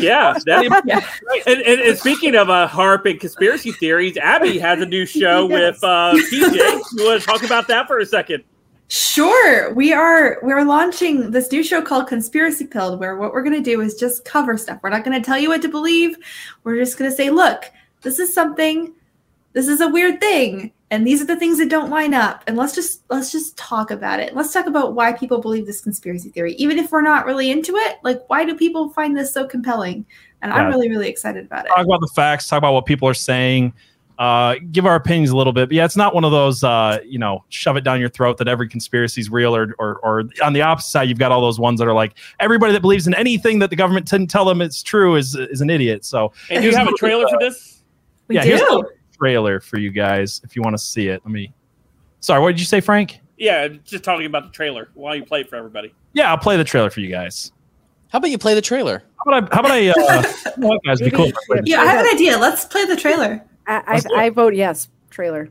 Yeah, 0.00 0.36
that, 0.46 0.82
yeah. 0.84 1.06
And, 1.46 1.62
and, 1.62 1.80
and, 1.80 1.98
speaking 1.98 2.34
of 2.34 2.50
uh, 2.50 2.68
HAARP 2.68 3.10
and 3.10 3.18
conspiracy 3.18 3.72
theories, 3.72 4.18
Abby 4.18 4.58
has 4.58 4.82
a 4.82 4.86
new 4.86 5.06
show 5.06 5.48
yes. 5.48 5.76
with 5.76 5.84
uh, 5.84 6.12
PJ. 6.14 6.80
You 6.92 7.04
want 7.06 7.22
to 7.22 7.26
talk 7.26 7.42
about 7.42 7.68
that 7.68 7.86
for 7.86 7.98
a 7.98 8.04
second? 8.04 8.44
Sure. 8.88 9.72
We 9.74 9.92
are 9.92 10.38
we're 10.42 10.64
launching 10.64 11.30
this 11.30 11.50
new 11.52 11.62
show 11.62 11.82
called 11.82 12.06
Conspiracy 12.06 12.66
Pilled, 12.66 13.00
where 13.00 13.16
what 13.16 13.32
we're 13.32 13.42
going 13.42 13.56
to 13.56 13.62
do 13.62 13.80
is 13.80 13.94
just 13.94 14.24
cover 14.24 14.56
stuff. 14.56 14.80
We're 14.82 14.90
not 14.90 15.04
going 15.04 15.18
to 15.20 15.24
tell 15.24 15.38
you 15.38 15.48
what 15.48 15.62
to 15.62 15.68
believe. 15.68 16.16
We're 16.64 16.76
just 16.76 16.98
going 16.98 17.10
to 17.10 17.16
say, 17.16 17.30
look, 17.30 17.64
this 18.02 18.18
is 18.18 18.32
something 18.32 18.92
this 19.52 19.68
is 19.68 19.80
a 19.80 19.88
weird 19.88 20.20
thing 20.20 20.72
and 20.90 21.06
these 21.06 21.20
are 21.20 21.26
the 21.26 21.36
things 21.36 21.58
that 21.58 21.68
don't 21.68 21.90
line 21.90 22.14
up 22.14 22.42
and 22.46 22.56
let's 22.56 22.74
just 22.74 23.02
let's 23.10 23.30
just 23.30 23.56
talk 23.56 23.90
about 23.90 24.20
it 24.20 24.34
let's 24.34 24.52
talk 24.52 24.66
about 24.66 24.94
why 24.94 25.12
people 25.12 25.40
believe 25.40 25.66
this 25.66 25.80
conspiracy 25.80 26.30
theory 26.30 26.54
even 26.54 26.78
if 26.78 26.90
we're 26.92 27.02
not 27.02 27.26
really 27.26 27.50
into 27.50 27.74
it 27.76 27.98
like 28.02 28.22
why 28.28 28.44
do 28.44 28.54
people 28.54 28.88
find 28.90 29.16
this 29.16 29.32
so 29.32 29.46
compelling 29.46 30.04
and 30.42 30.52
yeah. 30.52 30.58
i'm 30.58 30.68
really 30.68 30.88
really 30.88 31.08
excited 31.08 31.44
about 31.44 31.64
it 31.64 31.68
talk 31.68 31.84
about 31.84 32.00
the 32.00 32.10
facts 32.14 32.48
talk 32.48 32.58
about 32.58 32.72
what 32.72 32.86
people 32.86 33.08
are 33.08 33.14
saying 33.14 33.72
uh, 34.18 34.56
give 34.72 34.84
our 34.84 34.96
opinions 34.96 35.30
a 35.30 35.36
little 35.36 35.52
bit. 35.52 35.68
But 35.68 35.76
yeah, 35.76 35.84
it's 35.84 35.96
not 35.96 36.12
one 36.12 36.24
of 36.24 36.32
those, 36.32 36.64
uh, 36.64 36.98
you 37.04 37.18
know, 37.18 37.44
shove 37.50 37.76
it 37.76 37.82
down 37.82 38.00
your 38.00 38.08
throat 38.08 38.36
that 38.38 38.48
every 38.48 38.68
conspiracy 38.68 39.20
is 39.20 39.30
real, 39.30 39.54
or, 39.54 39.76
or, 39.78 39.98
or 39.98 40.24
on 40.42 40.52
the 40.52 40.62
opposite 40.62 40.90
side, 40.90 41.08
you've 41.08 41.20
got 41.20 41.30
all 41.30 41.40
those 41.40 41.60
ones 41.60 41.78
that 41.78 41.86
are 41.86 41.94
like 41.94 42.18
everybody 42.40 42.72
that 42.72 42.80
believes 42.80 43.06
in 43.06 43.14
anything 43.14 43.60
that 43.60 43.70
the 43.70 43.76
government 43.76 44.10
didn't 44.10 44.26
tell 44.26 44.44
them 44.44 44.60
it's 44.60 44.82
true 44.82 45.14
is 45.14 45.36
is 45.36 45.60
an 45.60 45.70
idiot. 45.70 46.04
So, 46.04 46.32
and 46.50 46.64
you 46.64 46.74
have 46.74 46.88
a 46.88 46.92
trailer 46.94 47.28
for 47.28 47.38
this? 47.38 47.77
We 48.28 48.36
yeah, 48.36 48.44
do. 48.44 48.48
here's 48.50 48.62
a 48.62 48.82
trailer 49.16 49.60
for 49.60 49.78
you 49.78 49.90
guys 49.90 50.40
if 50.44 50.54
you 50.54 50.62
want 50.62 50.76
to 50.76 50.82
see 50.82 51.08
it. 51.08 51.22
Let 51.24 51.32
me. 51.32 51.52
Sorry, 52.20 52.40
what 52.40 52.50
did 52.50 52.60
you 52.60 52.66
say, 52.66 52.80
Frank? 52.80 53.20
Yeah, 53.36 53.68
just 53.84 54.04
talking 54.04 54.26
about 54.26 54.44
the 54.44 54.50
trailer 54.50 54.88
while 54.94 55.14
you 55.14 55.24
play 55.24 55.40
it 55.40 55.48
for 55.48 55.56
everybody. 55.56 55.94
Yeah, 56.12 56.30
I'll 56.30 56.38
play 56.38 56.56
the 56.56 56.64
trailer 56.64 56.90
for 56.90 57.00
you 57.00 57.08
guys. 57.08 57.52
How 58.08 58.18
about 58.18 58.30
you 58.30 58.38
play 58.38 58.54
the 58.54 58.62
trailer? 58.62 59.02
How 59.24 59.38
about 59.38 59.52
I? 59.52 59.54
How 59.54 59.60
about 59.60 59.72
I? 59.72 59.88
Uh, 59.88 60.78
guys, 60.86 61.00
be 61.00 61.10
cool. 61.10 61.30
Yeah, 61.64 61.82
I 61.82 61.86
have 61.86 62.06
an 62.06 62.14
idea. 62.14 62.38
Let's 62.38 62.64
play 62.64 62.84
the 62.84 62.96
trailer. 62.96 63.44
I, 63.66 64.00
I, 64.16 64.24
I 64.24 64.30
vote 64.30 64.54
yes. 64.54 64.88
Trailer. 65.10 65.48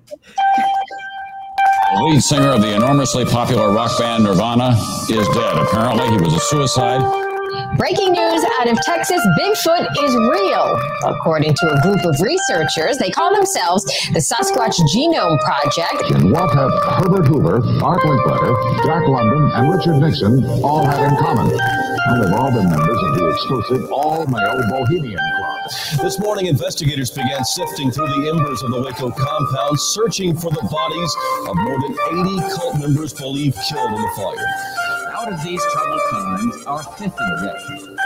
The 1.94 2.04
lead 2.04 2.22
singer 2.22 2.50
of 2.50 2.62
the 2.62 2.76
enormously 2.76 3.26
popular 3.26 3.72
rock 3.72 3.98
band 3.98 4.24
Nirvana 4.24 4.78
is 5.10 5.28
dead. 5.30 5.58
Apparently, 5.58 6.10
he 6.10 6.18
was 6.18 6.34
a 6.34 6.40
suicide. 6.40 7.27
Breaking 7.76 8.14
news 8.14 8.46
out 8.60 8.70
of 8.70 8.80
Texas 8.82 9.22
Bigfoot 9.38 9.88
is 10.04 10.16
real. 10.16 10.80
According 11.06 11.54
to 11.54 11.68
a 11.74 11.82
group 11.82 12.04
of 12.06 12.16
researchers, 12.22 12.98
they 12.98 13.12
call 13.12 13.36
themselves 13.36 13.84
the 14.14 14.20
Sasquatch 14.20 14.80
Genome 14.96 15.38
Project. 15.42 16.12
And 16.12 16.32
what 16.32 16.54
have 16.56 16.72
Herbert 16.96 17.28
Hoover, 17.28 17.56
Art 17.84 18.02
Linkletter, 18.02 18.86
Jack 18.86 19.08
London, 19.08 19.52
and 19.54 19.70
Richard 19.70 19.98
Nixon 20.00 20.46
all 20.64 20.86
had 20.86 21.12
in 21.12 21.18
common? 21.18 21.52
And 21.52 22.24
they've 22.24 22.34
all 22.34 22.52
been 22.52 22.70
members 22.70 23.04
of 23.04 23.16
the 23.16 23.30
exclusive 23.30 23.92
all 23.92 24.26
male 24.28 24.62
Bohemian 24.70 25.20
Club. 25.38 25.60
This 26.02 26.20
morning, 26.20 26.46
investigators 26.46 27.12
began 27.12 27.44
sifting 27.44 27.92
through 27.92 28.08
the 28.08 28.30
embers 28.30 28.64
of 28.64 28.72
the 28.72 28.82
Waco 28.82 29.12
compound, 29.12 29.80
searching 29.80 30.36
for 30.38 30.50
the 30.52 30.66
bodies 30.72 31.16
of 31.50 31.56
more 31.58 31.82
than 31.82 32.46
80 32.48 32.56
cult 32.56 32.80
members 32.80 33.14
believed 33.14 33.58
killed 33.68 33.92
in 33.92 34.02
the 34.02 34.12
fire. 34.16 34.97
Out 35.20 35.34
of 35.34 35.44
these 35.44 35.66
troubled 35.74 36.00
times, 36.12 36.64
our 36.68 36.84
fifth 36.84 37.18
objective, 37.20 37.98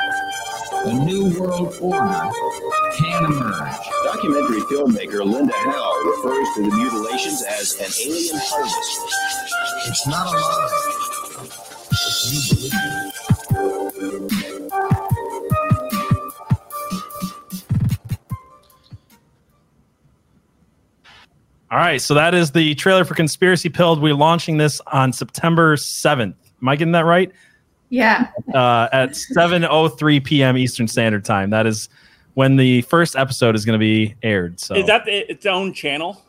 a 0.85 0.93
new 0.93 1.38
world 1.38 1.77
order 1.81 2.31
can 2.95 3.25
emerge. 3.25 3.75
Documentary 4.05 4.61
filmmaker 4.61 5.25
Linda 5.25 5.53
Howe 5.53 6.03
refers 6.05 6.47
to 6.55 6.61
the 6.69 6.73
mutilations 6.73 7.43
as 7.43 7.75
an 7.81 7.91
alien 8.07 8.39
harvest. 8.41 9.01
It's 9.88 10.07
not 10.07 10.27
a 10.27 10.31
lie. 10.39 10.69
you 12.31 12.39
believe 12.55 12.71
All 21.69 21.77
right, 21.77 22.01
so 22.01 22.13
that 22.13 22.33
is 22.33 22.51
the 22.51 22.75
trailer 22.75 23.03
for 23.03 23.15
Conspiracy 23.15 23.67
Pilled. 23.67 24.01
We're 24.01 24.13
launching 24.13 24.55
this 24.57 24.79
on 24.88 25.11
September 25.11 25.75
7th. 25.75 26.35
Am 26.61 26.69
I 26.69 26.75
getting 26.75 26.91
that 26.93 27.05
right? 27.05 27.31
Yeah. 27.89 28.27
Uh, 28.53 28.88
at 28.91 29.11
7:03 29.11 30.23
p.m. 30.23 30.57
Eastern 30.57 30.88
Standard 30.88 31.25
Time. 31.25 31.49
That 31.49 31.67
is 31.67 31.89
when 32.33 32.55
the 32.55 32.81
first 32.83 33.15
episode 33.15 33.55
is 33.55 33.65
going 33.65 33.77
to 33.77 33.83
be 33.83 34.15
aired. 34.23 34.59
So 34.59 34.75
is 34.75 34.88
that 34.88 35.07
its 35.07 35.45
own 35.45 35.73
channel? 35.73 36.23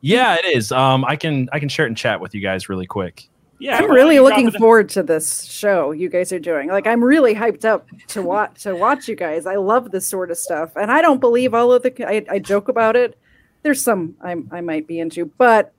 Yeah, 0.00 0.36
it 0.36 0.44
is. 0.56 0.70
Um, 0.70 1.04
I 1.04 1.16
can 1.16 1.48
I 1.52 1.58
can 1.58 1.68
share 1.68 1.86
it 1.86 1.88
in 1.88 1.96
chat 1.96 2.20
with 2.20 2.34
you 2.34 2.40
guys 2.40 2.68
really 2.68 2.86
quick. 2.86 3.28
Yeah, 3.60 3.78
I'm 3.78 3.90
really 3.90 4.20
looking 4.20 4.52
forward 4.52 4.88
to 4.90 5.02
this 5.02 5.42
show 5.42 5.90
you 5.90 6.08
guys 6.08 6.32
are 6.32 6.38
doing. 6.38 6.68
Like, 6.68 6.86
I'm 6.86 7.02
really 7.02 7.34
hyped 7.34 7.64
up 7.64 7.88
to 8.08 8.22
watch 8.22 8.62
to 8.62 8.76
watch 8.76 9.08
you 9.08 9.16
guys. 9.16 9.46
I 9.46 9.56
love 9.56 9.90
this 9.90 10.06
sort 10.06 10.30
of 10.30 10.38
stuff, 10.38 10.76
and 10.76 10.92
I 10.92 11.02
don't 11.02 11.18
believe 11.18 11.54
all 11.54 11.72
of 11.72 11.82
the. 11.82 12.08
I, 12.08 12.24
I 12.30 12.38
joke 12.38 12.68
about 12.68 12.94
it. 12.94 13.18
There's 13.64 13.82
some 13.82 14.14
I 14.22 14.36
I 14.52 14.60
might 14.60 14.86
be 14.86 15.00
into, 15.00 15.26
but 15.26 15.72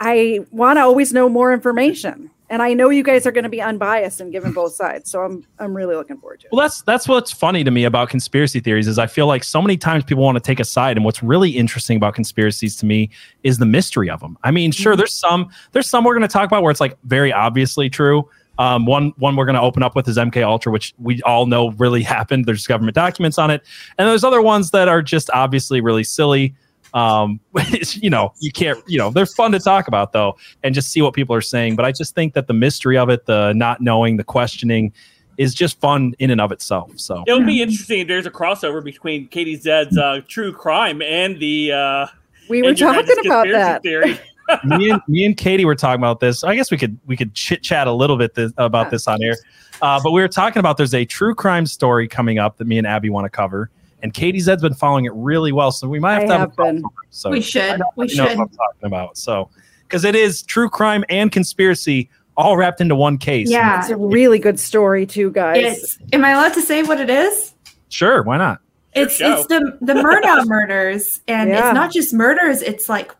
I 0.00 0.40
want 0.50 0.78
to 0.78 0.80
always 0.80 1.12
know 1.12 1.28
more 1.28 1.52
information 1.52 2.31
and 2.52 2.60
I 2.60 2.74
know 2.74 2.90
you 2.90 3.02
guys 3.02 3.26
are 3.26 3.32
going 3.32 3.44
to 3.44 3.50
be 3.50 3.62
unbiased 3.62 4.20
and 4.20 4.30
giving 4.30 4.52
both 4.52 4.74
sides. 4.74 5.10
So 5.10 5.22
I'm 5.22 5.42
I'm 5.58 5.74
really 5.74 5.96
looking 5.96 6.18
forward 6.18 6.40
to 6.40 6.46
it. 6.46 6.52
Well, 6.52 6.60
that's 6.60 6.82
that's 6.82 7.08
what's 7.08 7.32
funny 7.32 7.64
to 7.64 7.70
me 7.70 7.84
about 7.84 8.10
conspiracy 8.10 8.60
theories 8.60 8.86
is 8.86 8.98
I 8.98 9.06
feel 9.06 9.26
like 9.26 9.42
so 9.42 9.62
many 9.62 9.78
times 9.78 10.04
people 10.04 10.22
want 10.22 10.36
to 10.36 10.40
take 10.40 10.60
a 10.60 10.64
side, 10.64 10.98
and 10.98 11.04
what's 11.04 11.22
really 11.22 11.50
interesting 11.50 11.96
about 11.96 12.14
conspiracies 12.14 12.76
to 12.76 12.86
me 12.86 13.08
is 13.42 13.56
the 13.56 13.64
mystery 13.64 14.10
of 14.10 14.20
them. 14.20 14.36
I 14.44 14.50
mean, 14.50 14.70
sure, 14.70 14.92
mm-hmm. 14.92 14.98
there's 14.98 15.14
some 15.14 15.48
there's 15.72 15.88
some 15.88 16.04
we're 16.04 16.12
going 16.12 16.28
to 16.28 16.32
talk 16.32 16.46
about 16.46 16.62
where 16.62 16.70
it's 16.70 16.80
like 16.80 16.96
very 17.04 17.32
obviously 17.32 17.88
true, 17.88 18.28
Um, 18.58 18.84
one 18.84 19.14
one 19.16 19.34
we're 19.34 19.46
going 19.46 19.56
to 19.56 19.62
open 19.62 19.82
up 19.82 19.96
with 19.96 20.06
is 20.06 20.18
MK 20.18 20.44
Ultra, 20.44 20.72
which 20.72 20.92
we 20.98 21.22
all 21.22 21.46
know 21.46 21.70
really 21.70 22.02
happened. 22.16 22.44
There's 22.44 22.66
government 22.66 22.94
documents 22.94 23.38
on 23.38 23.50
it, 23.50 23.62
and 23.96 24.06
there's 24.06 24.24
other 24.24 24.42
ones 24.42 24.72
that 24.72 24.88
are 24.88 25.00
just 25.00 25.30
obviously 25.32 25.80
really 25.80 26.04
silly. 26.04 26.54
Um, 26.94 27.40
you 27.94 28.10
know, 28.10 28.32
you 28.40 28.52
can't, 28.52 28.78
you 28.86 28.98
know, 28.98 29.10
they're 29.10 29.26
fun 29.26 29.52
to 29.52 29.58
talk 29.58 29.88
about 29.88 30.12
though, 30.12 30.36
and 30.62 30.74
just 30.74 30.90
see 30.90 31.02
what 31.02 31.14
people 31.14 31.34
are 31.34 31.40
saying. 31.40 31.76
But 31.76 31.84
I 31.84 31.92
just 31.92 32.14
think 32.14 32.34
that 32.34 32.46
the 32.46 32.54
mystery 32.54 32.98
of 32.98 33.08
it, 33.08 33.26
the 33.26 33.52
not 33.54 33.80
knowing, 33.80 34.16
the 34.16 34.24
questioning, 34.24 34.92
is 35.38 35.54
just 35.54 35.80
fun 35.80 36.14
in 36.18 36.30
and 36.30 36.40
of 36.40 36.52
itself. 36.52 36.92
So 36.96 37.24
It'll 37.26 37.44
be 37.44 37.62
interesting 37.62 38.00
if 38.00 38.08
there's 38.08 38.26
a 38.26 38.30
crossover 38.30 38.84
between 38.84 39.28
Katie 39.28 39.56
Zed's 39.56 39.96
uh, 39.96 40.20
true 40.28 40.52
crime 40.52 41.02
and 41.02 41.38
the. 41.40 41.72
Uh, 41.72 42.06
We 42.48 42.62
were 42.62 42.68
and 42.70 42.80
your 42.80 42.92
guys' 42.92 43.06
talking 43.06 43.26
about 43.26 43.46
that. 43.48 43.82
Theory. 43.82 44.18
me 44.64 44.90
and 44.90 45.00
me 45.08 45.24
and 45.24 45.36
Katie 45.36 45.64
were 45.64 45.74
talking 45.74 46.00
about 46.00 46.20
this. 46.20 46.44
I 46.44 46.54
guess 46.54 46.70
we 46.70 46.76
could 46.76 46.98
we 47.06 47.16
could 47.16 47.34
chit 47.34 47.62
chat 47.62 47.86
a 47.86 47.92
little 47.92 48.16
bit 48.16 48.34
th- 48.34 48.50
about 48.58 48.90
this 48.90 49.08
on 49.08 49.22
air. 49.22 49.36
Uh, 49.80 50.00
but 50.02 50.12
we 50.12 50.20
were 50.20 50.28
talking 50.28 50.60
about 50.60 50.76
there's 50.76 50.94
a 50.94 51.04
true 51.04 51.34
crime 51.34 51.66
story 51.66 52.06
coming 52.06 52.38
up 52.38 52.58
that 52.58 52.66
me 52.66 52.78
and 52.78 52.86
Abby 52.86 53.10
want 53.10 53.24
to 53.24 53.30
cover, 53.30 53.70
and 54.02 54.12
Katie 54.12 54.40
Zed's 54.40 54.62
been 54.62 54.74
following 54.74 55.04
it 55.04 55.12
really 55.14 55.52
well. 55.52 55.72
So 55.72 55.88
we 55.88 55.98
might 55.98 56.14
have 56.14 56.22
I 56.22 56.26
to 56.26 56.32
have, 56.32 56.40
have 56.40 56.58
a 56.58 56.72
been. 56.72 56.84
So 57.10 57.30
We 57.30 57.40
should. 57.40 57.80
I 57.80 57.84
We 57.96 58.08
you 58.08 58.16
know 58.16 58.24
what 58.24 58.32
I'm 58.32 58.48
talking 58.48 58.86
about. 58.86 59.16
So 59.16 59.48
because 59.82 60.04
it 60.04 60.14
is 60.14 60.42
true 60.42 60.68
crime 60.68 61.04
and 61.08 61.30
conspiracy 61.30 62.10
all 62.36 62.56
wrapped 62.56 62.80
into 62.80 62.96
one 62.96 63.18
case. 63.18 63.50
Yeah. 63.50 63.80
It's 63.80 63.90
a 63.90 63.96
really 63.96 64.38
good 64.38 64.58
story 64.58 65.06
too, 65.06 65.30
guys. 65.30 65.64
It's. 65.64 65.98
Am 66.12 66.24
I 66.24 66.30
allowed 66.30 66.54
to 66.54 66.62
say 66.62 66.82
what 66.82 67.00
it 67.00 67.10
is? 67.10 67.54
Sure, 67.88 68.22
why 68.22 68.38
not? 68.38 68.60
It's 68.94 69.16
show. 69.16 69.38
it's 69.38 69.46
the 69.46 69.78
the 69.80 69.94
Murdaugh 69.94 70.46
murders, 70.46 71.20
and 71.26 71.50
Yeah. 71.50 71.68
it's 71.68 71.74
not 71.74 71.92
just 71.92 72.12
murders. 72.12 72.60
It's 72.62 72.88
like 72.88 73.14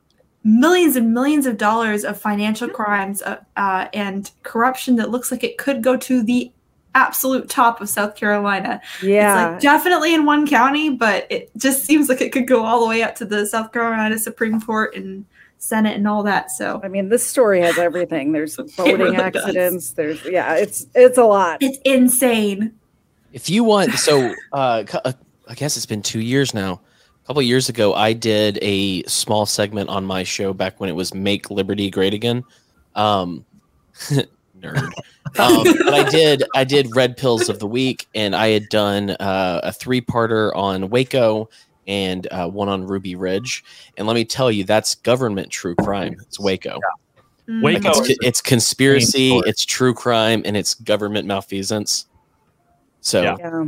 millions 0.44 0.96
and 0.96 1.14
millions 1.14 1.46
of 1.46 1.56
dollars 1.56 2.04
of 2.04 2.20
financial 2.20 2.68
crimes 2.68 3.22
uh, 3.22 3.36
uh, 3.56 3.86
and 3.94 4.30
corruption 4.42 4.96
that 4.96 5.10
looks 5.10 5.30
like 5.30 5.44
it 5.44 5.56
could 5.56 5.82
go 5.82 5.96
to 5.96 6.22
the 6.22 6.52
absolute 6.94 7.48
top 7.48 7.80
of 7.80 7.88
South 7.88 8.14
Carolina. 8.14 8.80
yeah. 9.02 9.44
It's 9.44 9.52
like 9.52 9.60
definitely 9.62 10.14
in 10.14 10.24
one 10.24 10.46
county, 10.46 10.90
but 10.90 11.26
it 11.30 11.50
just 11.56 11.84
seems 11.84 12.08
like 12.08 12.20
it 12.20 12.32
could 12.32 12.46
go 12.46 12.64
all 12.64 12.80
the 12.80 12.88
way 12.88 13.02
up 13.02 13.14
to 13.16 13.24
the 13.24 13.46
South 13.46 13.72
Carolina 13.72 14.18
Supreme 14.18 14.60
Court 14.60 14.94
and 14.94 15.24
Senate 15.62 15.96
and 15.96 16.08
all 16.08 16.24
that. 16.24 16.50
So 16.50 16.80
I 16.82 16.88
mean, 16.88 17.08
this 17.08 17.24
story 17.24 17.60
has 17.60 17.78
everything. 17.78 18.32
There's 18.32 18.56
boating 18.76 18.98
really 18.98 19.16
does. 19.16 19.36
accidents. 19.36 19.92
There's 19.92 20.24
yeah, 20.24 20.56
it's 20.56 20.86
it's 20.94 21.18
a 21.18 21.24
lot. 21.24 21.58
it's 21.62 21.78
insane. 21.84 22.74
If 23.32 23.48
you 23.48 23.64
want, 23.64 23.92
so 23.92 24.34
uh, 24.52 24.84
uh, 25.04 25.12
I 25.48 25.54
guess 25.54 25.76
it's 25.76 25.86
been 25.86 26.02
two 26.02 26.20
years 26.20 26.52
now. 26.52 26.80
A 27.22 27.26
couple 27.26 27.40
years 27.42 27.68
ago, 27.68 27.94
I 27.94 28.12
did 28.12 28.58
a 28.60 29.04
small 29.04 29.46
segment 29.46 29.88
on 29.88 30.04
my 30.04 30.24
show 30.24 30.52
back 30.52 30.80
when 30.80 30.90
it 30.90 30.94
was 30.94 31.14
"Make 31.14 31.48
Liberty 31.50 31.90
Great 31.90 32.12
Again." 32.12 32.42
Um, 32.96 33.46
nerd. 34.62 34.92
Um, 35.38 35.64
but 35.64 35.94
I 35.94 36.10
did 36.10 36.44
I 36.54 36.62
did 36.62 36.94
Red 36.94 37.16
Pills 37.16 37.48
of 37.48 37.58
the 37.58 37.66
Week, 37.66 38.06
and 38.14 38.36
I 38.36 38.48
had 38.48 38.68
done 38.68 39.10
uh, 39.12 39.60
a 39.62 39.72
three 39.72 40.02
parter 40.02 40.54
on 40.54 40.90
Waco 40.90 41.48
and 41.86 42.26
uh, 42.30 42.48
one 42.48 42.68
on 42.68 42.86
Ruby 42.86 43.14
Ridge. 43.14 43.64
And 43.96 44.06
let 44.06 44.12
me 44.12 44.26
tell 44.26 44.50
you, 44.50 44.64
that's 44.64 44.94
government 44.96 45.48
true 45.50 45.74
crime. 45.74 46.16
It's 46.20 46.38
Waco. 46.38 46.78
Mm. 47.48 47.62
Waco 47.62 48.02
It's, 48.02 48.18
it's 48.22 48.40
conspiracy, 48.42 49.40
it's 49.46 49.64
true 49.64 49.94
crime, 49.94 50.42
and 50.44 50.54
it's 50.54 50.74
government 50.74 51.26
malfeasance. 51.26 52.06
So, 53.00 53.22
Yeah. 53.22 53.64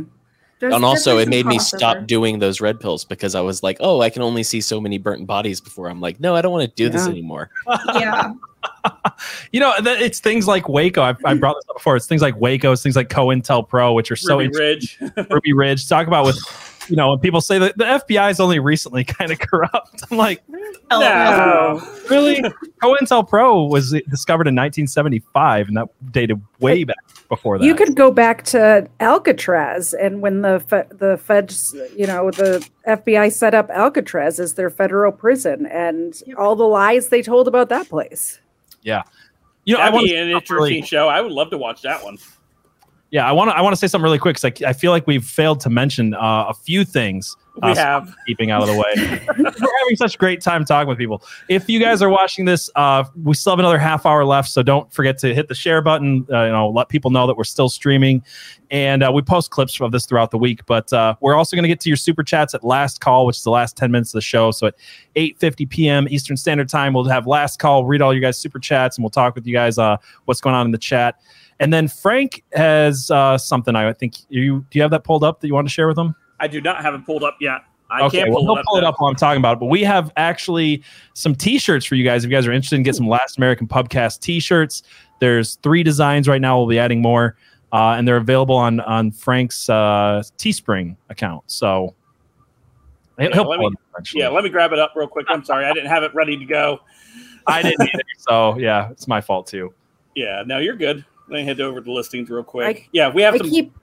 Yeah. 0.55 0.69
There's 0.69 0.75
and 0.75 0.85
also 0.85 1.17
it 1.17 1.27
made 1.27 1.45
me 1.45 1.59
stop 1.59 2.07
doing 2.07 2.39
those 2.39 2.61
red 2.61 2.79
pills 2.79 3.03
because 3.03 3.35
I 3.35 3.41
was 3.41 3.61
like, 3.61 3.77
oh, 3.81 4.01
I 4.01 4.09
can 4.09 4.21
only 4.21 4.43
see 4.43 4.61
so 4.61 4.79
many 4.79 4.97
burnt 4.97 5.27
bodies 5.27 5.59
before 5.59 5.89
I'm 5.89 5.99
like, 5.99 6.19
no, 6.19 6.35
I 6.35 6.41
don't 6.41 6.51
want 6.51 6.69
to 6.69 6.75
do 6.75 6.89
this 6.89 7.07
anymore. 7.07 7.49
Yeah. 7.93 8.33
You 9.51 9.59
know, 9.59 9.73
it's 9.77 10.19
things 10.19 10.47
like 10.47 10.67
Waco. 10.67 11.01
I've, 11.01 11.23
I 11.23 11.35
brought 11.35 11.55
this 11.55 11.69
up 11.69 11.77
before. 11.77 11.95
It's 11.95 12.07
things 12.07 12.21
like 12.21 12.35
Waco. 12.37 12.71
It's 12.71 12.83
things 12.83 12.95
like 12.95 13.09
COINTELPRO, 13.09 13.93
which 13.93 14.11
are 14.11 14.15
so 14.15 14.39
Ruby. 14.39 14.57
Ridge. 14.57 14.99
Ruby 15.29 15.53
Ridge. 15.53 15.87
Talk 15.87 16.07
about 16.07 16.25
with, 16.25 16.37
you 16.89 16.95
know, 16.95 17.09
when 17.11 17.19
people 17.19 17.41
say 17.41 17.57
that 17.59 17.77
the 17.77 17.83
FBI 17.85 18.31
is 18.31 18.39
only 18.39 18.59
recently 18.59 19.03
kind 19.05 19.31
of 19.31 19.39
corrupt. 19.39 20.03
I'm 20.11 20.17
like, 20.17 20.41
oh, 20.91 20.99
No. 20.99 21.91
really? 22.09 22.41
COINTELPRO 22.81 23.69
was 23.69 23.91
discovered 24.09 24.47
in 24.47 24.55
1975, 24.55 25.67
and 25.69 25.77
that 25.77 25.87
dated 26.11 26.41
way 26.59 26.83
back 26.83 26.95
before 27.29 27.57
that. 27.57 27.65
You 27.65 27.75
could 27.75 27.95
go 27.95 28.11
back 28.11 28.43
to 28.45 28.87
Alcatraz, 28.99 29.93
and 29.93 30.21
when 30.21 30.41
the 30.41 30.59
fe- 30.67 30.85
the 30.91 31.17
feds, 31.17 31.75
you 31.95 32.05
know, 32.07 32.29
the 32.31 32.67
FBI 32.87 33.31
set 33.31 33.53
up 33.55 33.69
Alcatraz 33.71 34.39
as 34.39 34.53
their 34.53 34.69
federal 34.69 35.11
prison, 35.11 35.65
and 35.67 36.21
all 36.37 36.55
the 36.55 36.63
lies 36.67 37.09
they 37.09 37.21
told 37.21 37.47
about 37.47 37.69
that 37.69 37.89
place. 37.89 38.39
yeah. 38.83 39.03
You 39.67 39.73
know, 39.73 39.79
I 39.81 39.85
That'd 39.85 39.93
want 39.95 40.05
be 40.05 40.15
an 40.15 40.29
interesting 40.29 40.83
show. 40.83 41.07
I 41.07 41.21
would 41.21 41.31
love 41.31 41.49
to 41.49 41.57
watch 41.57 41.81
that 41.81 42.03
one. 42.03 42.19
Yeah, 43.15 43.25
I 43.25 43.31
want 43.31 43.49
to. 43.49 43.55
I 43.55 43.61
want 43.61 43.71
to 43.71 43.77
say 43.77 43.87
something 43.87 44.03
really 44.03 44.19
quick 44.19 44.35
because 44.35 44.61
I, 44.61 44.71
I 44.71 44.73
feel 44.73 44.91
like 44.91 45.07
we've 45.07 45.23
failed 45.23 45.61
to 45.61 45.69
mention 45.69 46.13
uh, 46.15 46.47
a 46.49 46.53
few 46.53 46.83
things. 46.83 47.37
We 47.63 47.69
uh, 47.69 47.73
so 47.73 47.79
have. 47.79 48.15
keeping 48.27 48.51
out 48.51 48.61
of 48.61 48.67
the 48.67 48.73
way. 48.75 49.21
We're 49.37 49.79
having 49.79 49.95
such 49.95 50.15
a 50.15 50.17
great 50.17 50.41
time 50.41 50.65
talking 50.65 50.89
with 50.89 50.97
people. 50.97 51.23
If 51.47 51.69
you 51.69 51.79
guys 51.79 52.01
are 52.01 52.09
watching 52.09 52.43
this, 52.43 52.69
uh, 52.75 53.05
we 53.23 53.33
still 53.33 53.53
have 53.53 53.59
another 53.59 53.77
half 53.77 54.05
hour 54.05 54.25
left, 54.25 54.49
so 54.49 54.61
don't 54.61 54.91
forget 54.91 55.17
to 55.19 55.33
hit 55.33 55.47
the 55.47 55.55
share 55.55 55.81
button. 55.81 56.27
Uh, 56.29 56.43
you 56.43 56.51
know, 56.51 56.67
let 56.67 56.89
people 56.89 57.09
know 57.09 57.25
that 57.25 57.37
we're 57.37 57.45
still 57.45 57.69
streaming, 57.69 58.21
and 58.69 59.01
uh, 59.01 59.09
we 59.13 59.21
post 59.21 59.49
clips 59.49 59.79
of 59.79 59.93
this 59.93 60.05
throughout 60.05 60.31
the 60.31 60.37
week. 60.37 60.65
But 60.65 60.91
uh, 60.91 61.15
we're 61.21 61.35
also 61.35 61.55
going 61.55 61.63
to 61.63 61.69
get 61.69 61.79
to 61.79 61.89
your 61.89 61.95
super 61.95 62.21
chats 62.21 62.53
at 62.53 62.65
last 62.65 62.99
call, 62.99 63.25
which 63.25 63.37
is 63.37 63.43
the 63.43 63.49
last 63.49 63.77
ten 63.77 63.91
minutes 63.91 64.09
of 64.09 64.17
the 64.17 64.23
show. 64.23 64.51
So 64.51 64.67
at 64.67 64.75
eight 65.15 65.39
fifty 65.39 65.65
p.m. 65.65 66.05
Eastern 66.09 66.35
Standard 66.35 66.67
Time, 66.67 66.93
we'll 66.93 67.05
have 67.05 67.27
last 67.27 67.59
call. 67.59 67.85
Read 67.85 68.01
all 68.01 68.13
your 68.13 68.19
guys' 68.19 68.37
super 68.37 68.59
chats, 68.59 68.97
and 68.97 69.05
we'll 69.05 69.09
talk 69.09 69.35
with 69.35 69.47
you 69.47 69.53
guys. 69.53 69.77
Uh, 69.77 69.95
what's 70.25 70.41
going 70.41 70.53
on 70.53 70.65
in 70.65 70.73
the 70.73 70.77
chat? 70.77 71.17
And 71.59 71.71
then 71.71 71.87
Frank 71.87 72.43
has 72.53 73.09
uh, 73.11 73.37
something. 73.37 73.75
I 73.75 73.93
think 73.93 74.15
you 74.29 74.59
do. 74.69 74.77
You 74.77 74.81
have 74.81 74.91
that 74.91 75.03
pulled 75.03 75.23
up 75.23 75.39
that 75.41 75.47
you 75.47 75.53
want 75.53 75.67
to 75.67 75.71
share 75.73 75.87
with 75.87 75.95
them? 75.95 76.15
I 76.39 76.47
do 76.47 76.59
not 76.59 76.81
have 76.81 76.93
it 76.93 77.05
pulled 77.05 77.23
up 77.23 77.37
yet. 77.39 77.61
I 77.89 78.01
okay, 78.01 78.19
can't 78.19 78.31
well, 78.31 78.39
pull 78.39 78.45
he'll 78.47 78.55
it 78.55 78.59
up. 78.59 78.65
pull 78.67 78.77
it 78.77 78.83
up 78.83 78.95
while 78.97 79.09
I'm 79.09 79.15
talking 79.15 79.39
about 79.39 79.57
it. 79.57 79.59
But 79.59 79.67
we 79.67 79.83
have 79.83 80.11
actually 80.17 80.83
some 81.13 81.33
T-shirts 81.35 81.85
for 81.85 81.95
you 81.95 82.03
guys. 82.03 82.25
If 82.25 82.31
you 82.31 82.35
guys 82.35 82.45
are 82.47 82.51
interested 82.51 82.75
in 82.77 82.83
get 82.83 82.95
some 82.95 83.07
Last 83.07 83.37
American 83.37 83.67
Pubcast 83.67 84.19
T-shirts, 84.21 84.83
there's 85.19 85.55
three 85.57 85.83
designs 85.83 86.27
right 86.27 86.41
now. 86.41 86.57
We'll 86.57 86.67
be 86.67 86.79
adding 86.79 87.01
more, 87.01 87.37
uh, 87.71 87.91
and 87.97 88.07
they're 88.07 88.17
available 88.17 88.55
on 88.55 88.79
on 88.81 89.11
Frank's 89.11 89.69
uh, 89.69 90.23
Teespring 90.37 90.97
account. 91.09 91.43
So 91.47 91.93
Yeah, 93.17 93.39
let 93.39 93.59
me- 93.59 93.67
up. 93.67 93.73
Yeah, 94.13 94.27
let 94.27 94.43
me 94.43 94.49
grab 94.49 94.73
it 94.73 94.79
up 94.79 94.91
real 94.95 95.07
quick. 95.07 95.27
I'm 95.29 95.45
sorry, 95.45 95.63
I 95.65 95.71
didn't 95.71 95.89
have 95.89 96.03
it 96.03 96.13
ready 96.13 96.35
to 96.37 96.43
go. 96.45 96.79
I 97.47 97.61
didn't 97.61 97.81
either. 97.81 98.01
So 98.17 98.57
yeah, 98.57 98.89
it's 98.89 99.07
my 99.07 99.21
fault 99.21 99.45
too. 99.47 99.73
Yeah, 100.15 100.43
no, 100.45 100.57
you're 100.57 100.75
good. 100.75 101.05
Let 101.27 101.37
me 101.37 101.43
head 101.43 101.59
over 101.61 101.81
to 101.81 101.91
listings 101.91 102.29
real 102.29 102.43
quick. 102.43 102.77
I- 102.77 102.87
yeah, 102.91 103.11
we 103.11 103.21
have 103.23 103.35
I 103.35 103.37
some. 103.39 103.49
keep 103.49 103.73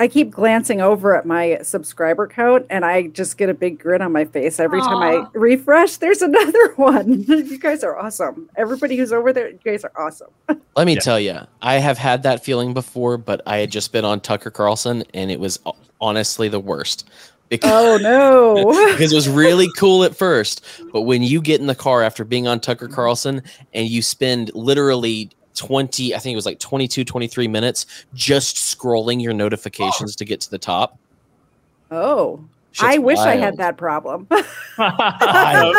I 0.00 0.06
keep 0.06 0.30
glancing 0.30 0.80
over 0.80 1.16
at 1.16 1.26
my 1.26 1.58
subscriber 1.62 2.28
count, 2.28 2.66
and 2.70 2.84
I 2.84 3.08
just 3.08 3.36
get 3.36 3.48
a 3.48 3.54
big 3.54 3.80
grin 3.80 4.00
on 4.00 4.12
my 4.12 4.26
face 4.26 4.60
every 4.60 4.80
time 4.80 4.98
I 4.98 5.26
refresh. 5.36 5.96
There's 5.96 6.22
another 6.22 6.72
one. 6.76 7.24
you 7.24 7.58
guys 7.58 7.82
are 7.82 7.98
awesome. 7.98 8.48
Everybody 8.56 8.96
who's 8.96 9.12
over 9.12 9.32
there, 9.32 9.48
you 9.50 9.58
guys 9.64 9.82
are 9.82 9.90
awesome. 9.98 10.28
Let 10.76 10.86
me 10.86 10.94
Yeah. 10.94 11.00
tell 11.00 11.18
you, 11.18 11.38
I 11.62 11.78
have 11.80 11.98
had 11.98 12.22
that 12.22 12.44
feeling 12.44 12.74
before, 12.74 13.18
but 13.18 13.40
I 13.44 13.56
had 13.56 13.72
just 13.72 13.90
been 13.90 14.04
on 14.04 14.20
Tucker 14.20 14.52
Carlson, 14.52 15.02
and 15.14 15.32
it 15.32 15.40
was 15.40 15.58
honestly 16.00 16.48
the 16.48 16.60
worst. 16.60 17.08
Because, 17.48 17.72
Oh 17.72 17.96
no! 18.00 18.90
because 18.92 19.10
it 19.10 19.16
was 19.16 19.28
really 19.28 19.66
cool 19.76 20.04
at 20.04 20.14
first, 20.14 20.64
but 20.92 21.02
when 21.02 21.24
you 21.24 21.40
get 21.40 21.60
in 21.60 21.66
the 21.66 21.74
car 21.74 22.04
after 22.04 22.22
being 22.24 22.46
on 22.46 22.60
Tucker 22.60 22.86
Carlson 22.86 23.42
and 23.74 23.88
you 23.88 24.02
spend 24.02 24.52
literally 24.54 25.30
20, 25.58 26.14
I 26.14 26.18
think 26.18 26.32
it 26.32 26.36
was 26.36 26.46
like 26.46 26.58
22, 26.58 27.04
23 27.04 27.48
minutes 27.48 27.86
just 28.14 28.56
scrolling 28.56 29.20
your 29.20 29.34
notifications 29.34 30.16
to 30.16 30.24
get 30.24 30.40
to 30.42 30.50
the 30.50 30.58
top. 30.58 30.98
oh, 31.90 32.40
Shit's 32.72 32.94
I 32.94 32.98
wish 32.98 33.18
I 33.18 33.36
had 33.36 33.56
that 33.56 33.76
problem. 33.76 34.28
so, 34.76 35.74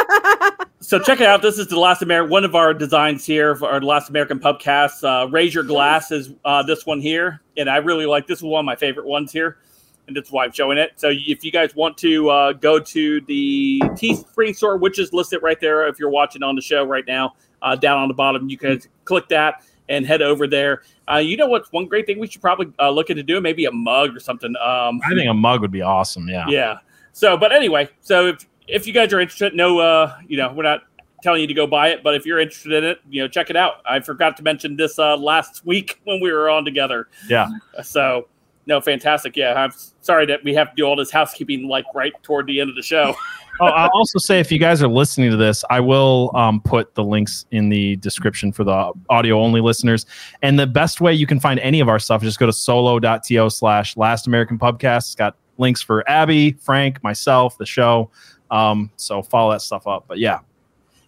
so 0.81 0.99
check 0.99 1.21
it 1.21 1.27
out. 1.27 1.41
This 1.41 1.57
is 1.57 1.67
the 1.67 1.79
last 1.79 2.01
American, 2.01 2.29
one 2.29 2.43
of 2.43 2.55
our 2.55 2.73
designs 2.73 3.25
here 3.25 3.55
for 3.55 3.69
our 3.69 3.79
last 3.79 4.09
American 4.09 4.39
pubcast. 4.39 5.03
Uh, 5.03 5.27
Raise 5.29 5.53
your 5.53 5.63
glass 5.63 6.11
is 6.11 6.31
uh, 6.43 6.61
this 6.63 6.85
one 6.85 6.99
here, 6.99 7.41
and 7.57 7.69
I 7.69 7.77
really 7.77 8.05
like 8.05 8.27
this. 8.27 8.39
Is 8.39 8.43
one 8.43 8.59
of 8.59 8.65
my 8.65 8.75
favorite 8.75 9.05
ones 9.05 9.31
here, 9.31 9.59
and 10.07 10.17
that's 10.17 10.31
why 10.31 10.43
I'm 10.43 10.51
showing 10.51 10.77
it. 10.77 10.93
So 10.97 11.09
if 11.13 11.43
you 11.43 11.51
guys 11.51 11.73
want 11.73 11.97
to 11.99 12.29
uh, 12.29 12.53
go 12.53 12.79
to 12.79 13.21
the 13.21 13.79
Teespring 13.91 14.55
store, 14.55 14.77
which 14.77 14.99
is 14.99 15.13
listed 15.13 15.41
right 15.41 15.59
there, 15.61 15.87
if 15.87 15.99
you're 15.99 16.09
watching 16.09 16.43
on 16.43 16.55
the 16.55 16.61
show 16.61 16.83
right 16.83 17.05
now, 17.07 17.35
uh, 17.61 17.75
down 17.75 17.97
on 17.97 18.07
the 18.07 18.13
bottom, 18.13 18.49
you 18.49 18.57
can 18.57 18.81
click 19.05 19.27
that 19.29 19.63
and 19.89 20.05
head 20.05 20.21
over 20.21 20.47
there. 20.47 20.83
Uh, 21.11 21.17
you 21.17 21.35
know 21.35 21.47
what's 21.47 21.71
one 21.71 21.87
great 21.87 22.05
thing 22.05 22.19
we 22.19 22.27
should 22.27 22.41
probably 22.41 22.71
uh, 22.79 22.89
look 22.89 23.09
into 23.09 23.23
doing? 23.23 23.43
Maybe 23.43 23.65
a 23.65 23.71
mug 23.71 24.15
or 24.15 24.19
something. 24.19 24.55
Um, 24.57 25.01
I 25.03 25.13
think 25.15 25.29
a 25.29 25.33
mug 25.33 25.61
would 25.61 25.71
be 25.71 25.81
awesome. 25.81 26.29
Yeah. 26.29 26.45
yeah. 26.47 26.77
So, 27.11 27.35
but 27.35 27.51
anyway, 27.51 27.89
so 27.99 28.27
if 28.27 28.45
if 28.67 28.87
you 28.87 28.93
guys 28.93 29.11
are 29.11 29.19
interested, 29.19 29.53
no, 29.53 29.79
uh, 29.79 30.15
you 30.27 30.37
know, 30.37 30.53
we're 30.53 30.63
not 30.63 30.83
telling 31.21 31.41
you 31.41 31.47
to 31.47 31.53
go 31.53 31.67
buy 31.67 31.89
it, 31.89 32.03
but 32.03 32.15
if 32.15 32.25
you're 32.25 32.39
interested 32.39 32.71
in 32.71 32.83
it, 32.83 32.99
you 33.09 33.21
know, 33.21 33.27
check 33.27 33.49
it 33.49 33.55
out. 33.55 33.81
I 33.85 33.99
forgot 33.99 34.37
to 34.37 34.43
mention 34.43 34.77
this 34.77 34.97
uh, 34.99 35.17
last 35.17 35.65
week 35.65 35.99
when 36.03 36.21
we 36.21 36.31
were 36.31 36.49
on 36.49 36.63
together. 36.63 37.09
Yeah. 37.27 37.49
So, 37.83 38.27
no, 38.67 38.79
fantastic. 38.79 39.35
Yeah, 39.35 39.53
I'm 39.53 39.71
sorry 40.01 40.27
that 40.27 40.43
we 40.43 40.53
have 40.53 40.69
to 40.69 40.75
do 40.75 40.83
all 40.83 40.95
this 40.95 41.11
housekeeping 41.11 41.67
like 41.67 41.85
right 41.93 42.13
toward 42.23 42.47
the 42.47 42.61
end 42.61 42.69
of 42.69 42.75
the 42.75 42.83
show. 42.83 43.15
oh, 43.59 43.65
I'll 43.65 43.89
also 43.93 44.19
say 44.19 44.39
if 44.39 44.51
you 44.51 44.59
guys 44.59 44.81
are 44.81 44.87
listening 44.87 45.31
to 45.31 45.37
this, 45.37 45.63
I 45.69 45.79
will 45.79 46.31
um, 46.35 46.61
put 46.61 46.95
the 46.95 47.03
links 47.03 47.45
in 47.51 47.69
the 47.69 47.95
description 47.97 48.51
for 48.51 48.63
the 48.63 48.91
audio 49.09 49.39
only 49.39 49.61
listeners. 49.61 50.05
And 50.41 50.59
the 50.59 50.67
best 50.67 51.01
way 51.01 51.13
you 51.13 51.27
can 51.27 51.39
find 51.39 51.59
any 51.59 51.79
of 51.79 51.89
our 51.89 51.99
stuff 51.99 52.23
is 52.23 52.29
just 52.29 52.39
go 52.39 52.45
to 52.45 52.53
solo.to 52.53 53.49
slash 53.49 53.97
last 53.97 54.27
American 54.27 54.57
pubcast. 54.57 54.97
It's 54.97 55.15
got 55.15 55.35
links 55.57 55.81
for 55.81 56.07
Abby, 56.09 56.53
Frank, 56.53 57.03
myself, 57.03 57.57
the 57.57 57.65
show. 57.65 58.09
Um, 58.51 58.91
so 58.95 59.21
follow 59.21 59.51
that 59.51 59.61
stuff 59.61 59.87
up. 59.87 60.05
But 60.07 60.17
yeah. 60.17 60.39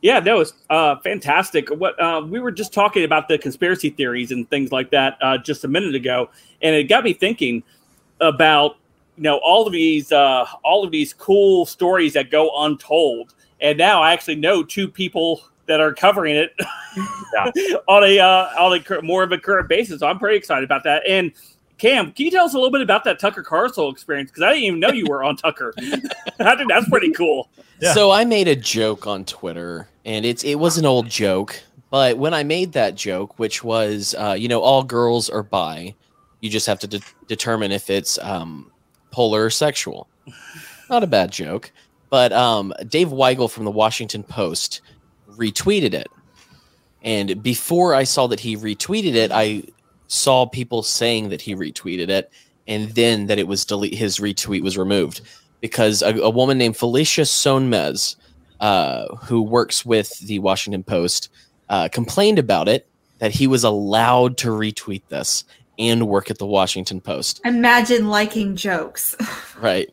Yeah, 0.02 0.20
that 0.20 0.34
was 0.34 0.54
uh, 0.70 0.96
fantastic. 0.98 1.70
What 1.70 2.02
uh, 2.02 2.22
we 2.28 2.40
were 2.40 2.52
just 2.52 2.74
talking 2.74 3.04
about 3.04 3.28
the 3.28 3.38
conspiracy 3.38 3.92
theories 3.92 4.32
and 4.32 4.50
things 4.50 4.72
like 4.72 4.90
that 4.90 5.18
uh, 5.22 5.38
just 5.38 5.64
a 5.64 5.68
minute 5.68 5.94
ago, 5.94 6.32
and 6.64 6.76
it 6.76 6.86
got 6.86 7.04
me 7.04 7.14
thinking 7.14 7.62
about 8.20 8.78
you 9.22 9.30
know 9.30 9.38
all 9.44 9.68
of 9.68 9.72
these 9.72 10.12
uh, 10.12 10.48
all 10.64 10.84
of 10.84 10.90
these 10.90 11.14
cool 11.14 11.68
stories 11.68 12.14
that 12.14 12.32
go 12.32 12.50
untold. 12.64 13.36
And 13.60 13.78
now 13.78 14.02
I 14.02 14.14
actually 14.14 14.38
know 14.38 14.64
two 14.64 14.88
people 14.88 15.44
that 15.68 15.80
are 15.80 15.94
covering 15.94 16.36
it 16.36 16.56
yeah. 17.36 17.52
on 17.88 18.04
a 18.04 18.18
uh, 18.18 18.48
on 18.58 18.80
a 18.80 19.02
more 19.04 19.22
of 19.22 19.32
a 19.32 19.38
current 19.38 19.70
basis. 19.70 20.00
So 20.00 20.08
I'm 20.08 20.18
pretty 20.18 20.38
excited 20.38 20.64
about 20.64 20.84
that. 20.86 21.04
And 21.08 21.34
Cam, 21.78 22.14
can 22.14 22.26
you 22.26 22.32
tell 22.32 22.46
us 22.46 22.56
a 22.56 22.58
little 22.58 22.72
bit 22.72 22.82
about 22.82 23.04
that 23.04 23.20
Tucker 23.20 23.44
Carlson 23.44 23.90
experience? 23.90 24.32
Because 24.32 24.42
I 24.42 24.54
didn't 24.54 24.64
even 24.64 24.80
know 24.80 24.90
you 24.90 25.06
were 25.08 25.24
on 25.24 25.36
Tucker. 25.36 25.72
I 26.40 26.56
think 26.56 26.70
that's 26.70 26.90
pretty 26.90 27.12
cool. 27.12 27.48
Yeah. 27.80 27.94
So 27.94 28.10
I 28.10 28.26
made 28.26 28.48
a 28.48 28.56
joke 28.56 29.06
on 29.06 29.24
Twitter, 29.26 29.88
and 30.04 30.26
it's 30.26 30.44
it 30.44 30.56
was 30.56 30.80
an 30.80 30.88
old 30.88 31.08
joke. 31.08 31.62
But 31.92 32.18
when 32.18 32.34
I 32.34 32.42
made 32.42 32.72
that 32.72 32.96
joke, 32.96 33.38
which 33.38 33.64
was, 33.64 34.16
uh, 34.18 34.36
you 34.36 34.48
know, 34.48 34.62
all 34.62 34.82
girls 34.82 35.30
are 35.30 35.44
bi, 35.44 35.94
you 36.40 36.50
just 36.50 36.66
have 36.66 36.80
to 36.80 36.88
de- 36.88 37.02
determine 37.28 37.72
if 37.72 37.92
it's 37.92 38.18
um, 38.20 38.71
polar 39.12 39.50
sexual. 39.50 40.08
Not 40.90 41.04
a 41.04 41.08
bad 41.08 41.32
joke. 41.32 41.72
But 42.10 42.34
um, 42.34 42.74
Dave 42.88 43.10
Weigel 43.10 43.50
from 43.50 43.66
the 43.66 43.72
Washington 43.72 44.24
Post 44.24 44.82
retweeted 45.30 45.94
it. 45.94 46.08
And 47.04 47.42
before 47.42 47.96
I 47.96 48.04
saw 48.04 48.28
that 48.28 48.42
he 48.42 48.58
retweeted 48.58 49.16
it, 49.16 49.32
I 49.32 49.64
saw 50.08 50.46
people 50.46 50.84
saying 50.84 51.30
that 51.30 51.42
he 51.42 51.56
retweeted 51.56 52.10
it 52.10 52.32
and 52.68 52.90
then 52.92 53.28
that 53.28 53.40
it 53.40 53.48
was 53.48 53.66
delete 53.66 53.96
his 53.96 54.20
retweet 54.20 54.62
was 54.62 54.78
removed 54.78 55.22
because 55.62 56.02
a, 56.02 56.14
a 56.18 56.30
woman 56.30 56.58
named 56.58 56.76
Felicia 56.76 57.22
Sonmez, 57.22 58.18
uh, 58.60 59.16
who 59.16 59.42
works 59.42 59.86
with 59.86 60.20
the 60.20 60.40
Washington 60.40 60.84
Post, 60.84 61.30
uh, 61.70 61.88
complained 61.88 62.40
about 62.40 62.68
it 62.68 62.88
that 63.20 63.32
he 63.32 63.48
was 63.48 63.64
allowed 63.64 64.38
to 64.38 64.50
retweet 64.50 65.04
this 65.08 65.46
and 65.82 66.08
work 66.08 66.30
at 66.30 66.38
the 66.38 66.46
Washington 66.46 67.02
Post. 67.02 67.42
Imagine 67.44 68.08
liking 68.08 68.56
jokes. 68.56 69.16
right. 69.60 69.90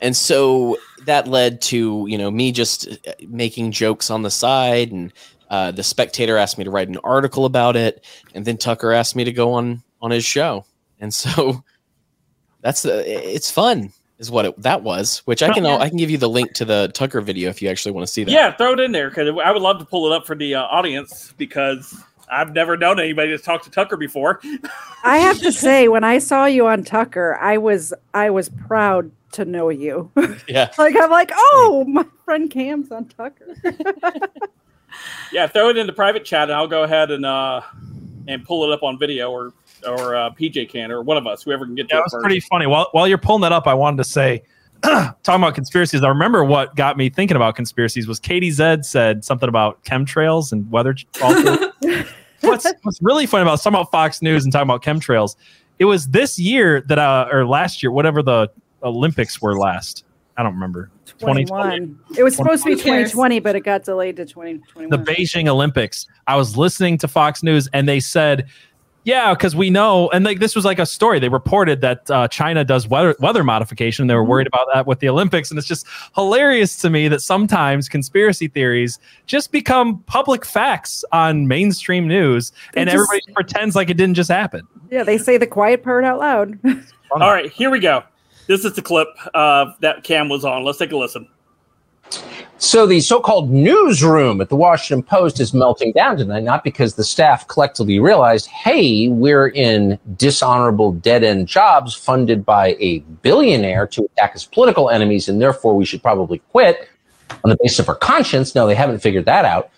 And 0.00 0.16
so 0.16 0.78
that 1.04 1.28
led 1.28 1.60
to, 1.62 2.06
you 2.08 2.18
know, 2.18 2.30
me 2.30 2.52
just 2.52 2.88
uh, 2.88 3.12
making 3.28 3.72
jokes 3.72 4.10
on 4.10 4.22
the 4.22 4.30
side 4.30 4.90
and 4.92 5.12
uh, 5.52 5.70
the 5.70 5.82
Spectator 5.82 6.38
asked 6.38 6.56
me 6.56 6.64
to 6.64 6.70
write 6.70 6.88
an 6.88 6.96
article 7.04 7.44
about 7.44 7.76
it, 7.76 8.06
and 8.34 8.42
then 8.46 8.56
Tucker 8.56 8.90
asked 8.90 9.14
me 9.14 9.22
to 9.24 9.32
go 9.32 9.52
on 9.52 9.82
on 10.00 10.10
his 10.10 10.24
show, 10.24 10.64
and 10.98 11.12
so 11.12 11.62
that's 12.62 12.80
the 12.82 13.34
it's 13.34 13.50
fun 13.50 13.92
is 14.18 14.30
what 14.30 14.46
it, 14.46 14.62
that 14.62 14.82
was. 14.82 15.18
Which 15.26 15.42
I 15.42 15.52
can. 15.52 15.66
I 15.66 15.90
can 15.90 15.98
give 15.98 16.08
you 16.08 16.16
the 16.16 16.28
link 16.28 16.54
to 16.54 16.64
the 16.64 16.90
Tucker 16.94 17.20
video 17.20 17.50
if 17.50 17.60
you 17.60 17.68
actually 17.68 17.92
want 17.92 18.06
to 18.06 18.10
see 18.10 18.24
that. 18.24 18.30
Yeah, 18.30 18.56
throw 18.56 18.72
it 18.72 18.80
in 18.80 18.92
there 18.92 19.10
because 19.10 19.28
I 19.44 19.52
would 19.52 19.60
love 19.60 19.78
to 19.80 19.84
pull 19.84 20.10
it 20.10 20.16
up 20.16 20.26
for 20.26 20.34
the 20.34 20.54
uh, 20.54 20.62
audience 20.62 21.34
because 21.36 22.02
I've 22.32 22.54
never 22.54 22.76
known 22.76 22.98
anybody 22.98 23.30
that's 23.30 23.44
talked 23.44 23.64
to 23.64 23.70
Tucker 23.70 23.96
before. 23.96 24.40
I 25.04 25.18
have 25.18 25.38
to 25.40 25.52
say, 25.52 25.88
when 25.88 26.02
I 26.02 26.18
saw 26.18 26.46
you 26.46 26.66
on 26.66 26.82
Tucker, 26.82 27.38
I 27.40 27.58
was 27.58 27.92
I 28.14 28.30
was 28.30 28.48
proud 28.48 29.10
to 29.32 29.44
know 29.44 29.68
you. 29.68 30.10
Yeah, 30.48 30.70
like 30.76 30.96
I'm 30.98 31.10
like, 31.10 31.30
oh, 31.34 31.84
my 31.88 32.04
friend 32.24 32.50
Cam's 32.50 32.90
on 32.90 33.06
Tucker 33.06 33.54
yeah, 35.32 35.46
throw 35.46 35.68
it 35.68 35.76
in 35.76 35.86
the 35.86 35.92
private 35.92 36.24
chat, 36.24 36.44
and 36.44 36.52
I'll 36.52 36.66
go 36.66 36.82
ahead 36.82 37.10
and 37.10 37.24
uh 37.24 37.60
and 38.26 38.44
pull 38.44 38.64
it 38.64 38.72
up 38.72 38.82
on 38.82 38.98
video, 38.98 39.30
or 39.30 39.52
or 39.86 40.16
uh, 40.16 40.30
PJ 40.30 40.68
can, 40.68 40.90
or 40.90 41.02
one 41.02 41.16
of 41.16 41.26
us, 41.26 41.42
whoever 41.42 41.64
can 41.64 41.74
get. 41.74 41.86
Yeah, 41.90 41.98
it 41.98 42.04
was 42.04 42.16
pretty 42.20 42.40
funny. 42.40 42.66
While 42.66 42.88
while 42.92 43.06
you're 43.06 43.18
pulling 43.18 43.42
that 43.42 43.52
up, 43.52 43.66
I 43.66 43.74
wanted 43.74 43.98
to 43.98 44.04
say. 44.04 44.42
talking 44.82 45.14
about 45.36 45.54
conspiracies, 45.54 46.02
I 46.02 46.08
remember 46.08 46.42
what 46.42 46.74
got 46.74 46.96
me 46.96 47.08
thinking 47.08 47.36
about 47.36 47.54
conspiracies 47.54 48.08
was 48.08 48.18
Katie 48.18 48.50
Zed 48.50 48.84
said 48.84 49.24
something 49.24 49.48
about 49.48 49.80
chemtrails 49.84 50.50
and 50.50 50.68
weather. 50.72 50.96
What's, 52.42 52.72
what's 52.82 53.02
really 53.02 53.26
funny 53.26 53.42
about 53.42 53.60
some 53.60 53.74
about 53.74 53.90
Fox 53.90 54.22
News 54.22 54.44
and 54.44 54.52
talking 54.52 54.68
about 54.68 54.82
chemtrails? 54.82 55.36
It 55.78 55.84
was 55.86 56.08
this 56.08 56.38
year 56.38 56.82
that, 56.82 56.98
uh, 56.98 57.28
or 57.32 57.46
last 57.46 57.82
year, 57.82 57.90
whatever 57.90 58.22
the 58.22 58.50
Olympics 58.82 59.40
were 59.40 59.58
last. 59.58 60.04
I 60.36 60.42
don't 60.42 60.54
remember. 60.54 60.90
2021. 61.06 61.98
It 62.16 62.22
was 62.22 62.36
supposed 62.36 62.64
to 62.64 62.70
be 62.70 62.74
2020, 62.74 63.40
but 63.40 63.54
it 63.54 63.60
got 63.60 63.84
delayed 63.84 64.16
to 64.16 64.24
2021. 64.24 64.88
The 64.88 65.12
Beijing 65.12 65.48
Olympics. 65.48 66.06
I 66.26 66.36
was 66.36 66.56
listening 66.56 66.98
to 66.98 67.08
Fox 67.08 67.42
News 67.42 67.68
and 67.72 67.88
they 67.88 68.00
said, 68.00 68.48
yeah, 69.04 69.34
because 69.34 69.56
we 69.56 69.68
know, 69.68 70.08
and 70.10 70.24
like 70.24 70.38
this 70.38 70.54
was 70.54 70.64
like 70.64 70.78
a 70.78 70.86
story. 70.86 71.18
They 71.18 71.28
reported 71.28 71.80
that 71.80 72.10
uh, 72.10 72.28
China 72.28 72.64
does 72.64 72.86
weather 72.86 73.16
weather 73.18 73.42
modification. 73.42 74.06
They 74.06 74.14
were 74.14 74.24
worried 74.24 74.46
about 74.46 74.68
that 74.72 74.86
with 74.86 75.00
the 75.00 75.08
Olympics, 75.08 75.50
and 75.50 75.58
it's 75.58 75.66
just 75.66 75.86
hilarious 76.14 76.76
to 76.78 76.90
me 76.90 77.08
that 77.08 77.20
sometimes 77.20 77.88
conspiracy 77.88 78.48
theories 78.48 78.98
just 79.26 79.50
become 79.50 79.98
public 80.04 80.44
facts 80.44 81.04
on 81.12 81.48
mainstream 81.48 82.06
news, 82.06 82.52
they 82.74 82.82
and 82.82 82.90
just, 82.90 82.94
everybody 82.94 83.32
pretends 83.32 83.74
like 83.74 83.90
it 83.90 83.96
didn't 83.96 84.14
just 84.14 84.30
happen. 84.30 84.66
Yeah, 84.90 85.02
they 85.02 85.18
say 85.18 85.36
the 85.36 85.46
quiet 85.46 85.82
part 85.82 86.04
out 86.04 86.20
loud. 86.20 86.58
All 87.12 87.32
right, 87.32 87.50
here 87.50 87.70
we 87.70 87.80
go. 87.80 88.04
This 88.46 88.64
is 88.64 88.74
the 88.74 88.82
clip 88.82 89.08
uh, 89.34 89.72
that 89.80 90.04
Cam 90.04 90.28
was 90.28 90.44
on. 90.44 90.64
Let's 90.64 90.78
take 90.78 90.92
a 90.92 90.96
listen. 90.96 91.28
So 92.58 92.86
the 92.86 93.00
so-called 93.00 93.50
newsroom 93.50 94.40
at 94.40 94.48
the 94.48 94.56
Washington 94.56 95.02
Post 95.02 95.40
is 95.40 95.52
melting 95.52 95.92
down 95.92 96.16
tonight, 96.16 96.44
not 96.44 96.62
because 96.62 96.94
the 96.94 97.02
staff 97.02 97.48
collectively 97.48 97.98
realized, 97.98 98.46
hey, 98.46 99.08
we're 99.08 99.48
in 99.48 99.98
dishonorable 100.16 100.92
dead-end 100.92 101.48
jobs 101.48 101.94
funded 101.94 102.44
by 102.44 102.76
a 102.78 103.00
billionaire 103.22 103.88
to 103.88 104.04
attack 104.04 104.34
his 104.34 104.44
political 104.44 104.90
enemies, 104.90 105.28
and 105.28 105.42
therefore 105.42 105.74
we 105.74 105.84
should 105.84 106.02
probably 106.02 106.38
quit 106.50 106.88
on 107.42 107.50
the 107.50 107.56
basis 107.60 107.80
of 107.80 107.88
our 107.88 107.96
conscience. 107.96 108.54
No, 108.54 108.68
they 108.68 108.76
haven't 108.76 109.00
figured 109.00 109.24
that 109.24 109.44
out. 109.44 109.70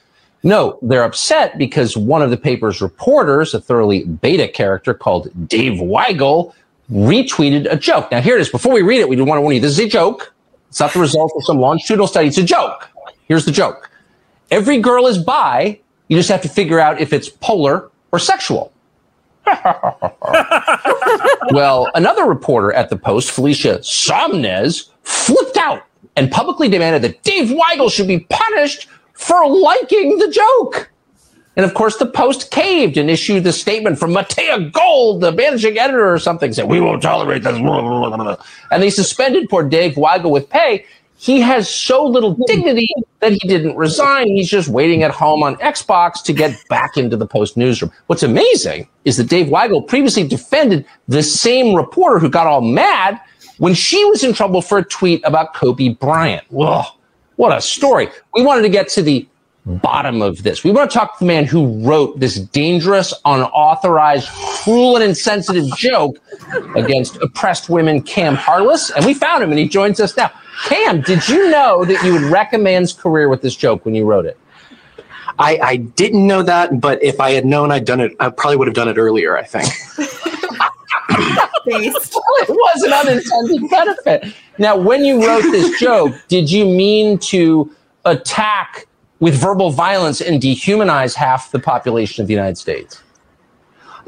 No, 0.42 0.78
they're 0.82 1.04
upset 1.04 1.56
because 1.56 1.96
one 1.96 2.20
of 2.20 2.28
the 2.28 2.36
paper's 2.36 2.82
reporters, 2.82 3.54
a 3.54 3.60
thoroughly 3.60 4.04
beta 4.04 4.46
character 4.46 4.92
called 4.92 5.30
Dave 5.48 5.80
Weigel, 5.80 6.52
retweeted 6.92 7.66
a 7.72 7.76
joke. 7.76 8.10
Now, 8.10 8.20
here 8.20 8.36
it 8.36 8.42
is. 8.42 8.50
Before 8.50 8.74
we 8.74 8.82
read 8.82 9.00
it, 9.00 9.08
we 9.08 9.16
do 9.16 9.24
want 9.24 9.38
to 9.38 9.40
warn 9.40 9.54
you 9.54 9.60
this 9.62 9.72
is 9.72 9.78
a 9.78 9.88
joke. 9.88 10.33
It's 10.74 10.80
not 10.80 10.92
the 10.92 10.98
result 10.98 11.32
of 11.36 11.44
some 11.44 11.60
longitudinal 11.60 12.08
study. 12.08 12.26
It's 12.26 12.38
a 12.38 12.42
joke. 12.42 12.90
Here's 13.28 13.44
the 13.44 13.52
joke 13.52 13.92
Every 14.50 14.80
girl 14.80 15.06
is 15.06 15.18
bi. 15.18 15.78
You 16.08 16.16
just 16.16 16.28
have 16.30 16.42
to 16.42 16.48
figure 16.48 16.80
out 16.80 17.00
if 17.00 17.12
it's 17.12 17.28
polar 17.28 17.92
or 18.10 18.18
sexual. 18.18 18.72
well, 21.52 21.88
another 21.94 22.24
reporter 22.24 22.72
at 22.72 22.90
the 22.90 22.96
Post, 22.96 23.30
Felicia 23.30 23.78
Sonmez, 23.82 24.88
flipped 25.04 25.58
out 25.58 25.84
and 26.16 26.28
publicly 26.32 26.68
demanded 26.68 27.02
that 27.02 27.22
Dave 27.22 27.56
Weigel 27.56 27.88
should 27.88 28.08
be 28.08 28.26
punished 28.28 28.88
for 29.12 29.48
liking 29.48 30.18
the 30.18 30.28
joke. 30.28 30.90
And 31.56 31.64
of 31.64 31.74
course, 31.74 31.96
the 31.96 32.06
Post 32.06 32.50
caved 32.50 32.96
and 32.96 33.08
issued 33.08 33.44
the 33.44 33.52
statement 33.52 33.98
from 33.98 34.12
Matea 34.12 34.72
Gold, 34.72 35.20
the 35.20 35.32
managing 35.32 35.78
editor 35.78 36.12
or 36.12 36.18
something, 36.18 36.52
said, 36.52 36.66
We 36.68 36.80
won't 36.80 37.02
tolerate 37.02 37.42
this. 37.42 37.56
And 38.70 38.82
they 38.82 38.90
suspended 38.90 39.48
poor 39.48 39.62
Dave 39.62 39.94
Weigel 39.94 40.30
with 40.30 40.48
pay. 40.48 40.84
He 41.16 41.40
has 41.40 41.72
so 41.72 42.04
little 42.04 42.34
dignity 42.46 42.92
that 43.20 43.32
he 43.32 43.48
didn't 43.48 43.76
resign. 43.76 44.26
He's 44.26 44.50
just 44.50 44.68
waiting 44.68 45.04
at 45.04 45.12
home 45.12 45.42
on 45.42 45.56
Xbox 45.56 46.22
to 46.24 46.32
get 46.32 46.60
back 46.68 46.96
into 46.96 47.16
the 47.16 47.26
Post 47.26 47.56
newsroom. 47.56 47.92
What's 48.08 48.24
amazing 48.24 48.88
is 49.04 49.16
that 49.16 49.28
Dave 49.28 49.46
Weigel 49.46 49.86
previously 49.86 50.26
defended 50.26 50.84
the 51.08 51.22
same 51.22 51.74
reporter 51.74 52.18
who 52.18 52.28
got 52.28 52.46
all 52.46 52.60
mad 52.60 53.20
when 53.58 53.74
she 53.74 54.04
was 54.06 54.24
in 54.24 54.32
trouble 54.32 54.60
for 54.60 54.78
a 54.78 54.84
tweet 54.84 55.22
about 55.24 55.54
Kobe 55.54 55.90
Bryant. 55.90 56.44
Whoa, 56.50 56.82
what 57.36 57.56
a 57.56 57.60
story. 57.60 58.08
We 58.34 58.42
wanted 58.42 58.62
to 58.62 58.68
get 58.68 58.88
to 58.90 59.02
the 59.02 59.26
bottom 59.66 60.20
of 60.20 60.42
this. 60.42 60.62
We 60.62 60.70
want 60.70 60.90
to 60.90 60.98
talk 60.98 61.18
to 61.18 61.24
the 61.24 61.26
man 61.26 61.44
who 61.44 61.86
wrote 61.86 62.20
this 62.20 62.36
dangerous, 62.36 63.14
unauthorized, 63.24 64.28
cruel, 64.28 64.96
and 64.96 65.04
insensitive 65.04 65.66
joke 65.76 66.18
against 66.76 67.16
oppressed 67.16 67.68
women, 67.68 68.02
Cam 68.02 68.34
Harless. 68.34 68.90
And 68.90 69.06
we 69.06 69.14
found 69.14 69.42
him 69.42 69.50
and 69.50 69.58
he 69.58 69.68
joins 69.68 70.00
us 70.00 70.16
now. 70.16 70.30
Cam, 70.66 71.00
did 71.00 71.26
you 71.28 71.50
know 71.50 71.84
that 71.84 72.02
you 72.04 72.12
would 72.12 72.22
wreck 72.22 72.52
a 72.52 72.58
man's 72.58 72.92
career 72.92 73.28
with 73.28 73.42
this 73.42 73.56
joke 73.56 73.84
when 73.84 73.94
you 73.94 74.04
wrote 74.04 74.26
it? 74.26 74.38
I, 75.38 75.58
I 75.58 75.76
didn't 75.76 76.26
know 76.26 76.42
that, 76.42 76.80
but 76.80 77.02
if 77.02 77.18
I 77.18 77.32
had 77.32 77.44
known 77.44 77.72
I'd 77.72 77.84
done 77.84 78.00
it, 78.00 78.12
I 78.20 78.30
probably 78.30 78.56
would 78.56 78.68
have 78.68 78.74
done 78.74 78.88
it 78.88 78.98
earlier, 78.98 79.36
I 79.36 79.42
think. 79.42 79.68
Based. 81.66 82.14
it 82.14 82.48
was 82.48 82.82
an 82.82 82.92
unintended 82.92 83.70
benefit. 83.70 84.34
Now, 84.58 84.76
when 84.76 85.04
you 85.04 85.26
wrote 85.26 85.42
this 85.42 85.78
joke, 85.80 86.14
did 86.28 86.50
you 86.50 86.66
mean 86.66 87.18
to 87.18 87.74
attack 88.04 88.86
with 89.20 89.34
verbal 89.34 89.70
violence 89.70 90.20
and 90.20 90.40
dehumanize 90.40 91.14
half 91.14 91.50
the 91.50 91.58
population 91.58 92.22
of 92.22 92.28
the 92.28 92.34
United 92.34 92.58
States? 92.58 93.02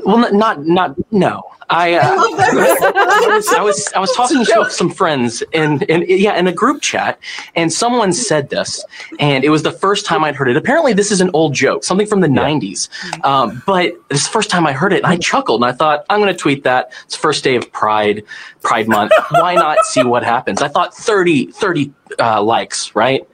Well, 0.05 0.33
not 0.33 0.67
not 0.67 0.95
no. 1.13 1.43
I, 1.69 1.95
uh, 1.95 2.01
I, 2.05 3.27
was, 3.35 3.49
I 3.49 3.61
was 3.61 3.93
I 3.95 3.99
was 3.99 4.13
talking 4.13 4.45
to 4.45 4.71
some 4.71 4.89
friends 4.89 5.43
and 5.53 5.83
in 5.85 6.05
yeah 6.07 6.39
in 6.39 6.47
a 6.47 6.53
group 6.53 6.81
chat, 6.81 7.19
and 7.57 7.73
someone 7.73 8.13
said 8.13 8.51
this, 8.51 8.85
and 9.19 9.43
it 9.43 9.49
was 9.49 9.65
the 9.65 9.73
first 9.73 10.07
time 10.07 10.23
I'd 10.23 10.37
heard 10.37 10.49
it. 10.49 10.57
Apparently, 10.57 10.93
this 10.93 11.11
is 11.11 11.21
an 11.21 11.31
old 11.33 11.55
joke, 11.55 11.83
something 11.83 12.07
from 12.07 12.21
the 12.21 12.29
'90s, 12.29 12.89
um, 13.25 13.63
but 13.67 13.95
this 14.11 14.21
is 14.21 14.27
the 14.27 14.33
first 14.33 14.49
time 14.49 14.65
I 14.67 14.73
heard 14.73 14.93
it, 14.93 14.99
and 14.99 15.07
I 15.07 15.17
chuckled, 15.17 15.61
and 15.63 15.69
I 15.69 15.73
thought 15.73 16.07
I'm 16.09 16.21
going 16.21 16.33
to 16.33 16.39
tweet 16.39 16.63
that. 16.63 16.93
It's 17.05 17.17
first 17.17 17.43
day 17.43 17.57
of 17.57 17.71
Pride, 17.73 18.23
Pride 18.63 18.87
Month. 18.87 19.13
Why 19.31 19.55
not 19.55 19.79
see 19.87 20.05
what 20.05 20.23
happens? 20.23 20.63
I 20.63 20.69
thought 20.69 20.95
30 20.95 21.51
30 21.51 21.93
uh, 22.21 22.43
likes, 22.43 22.95
right? 22.95 23.27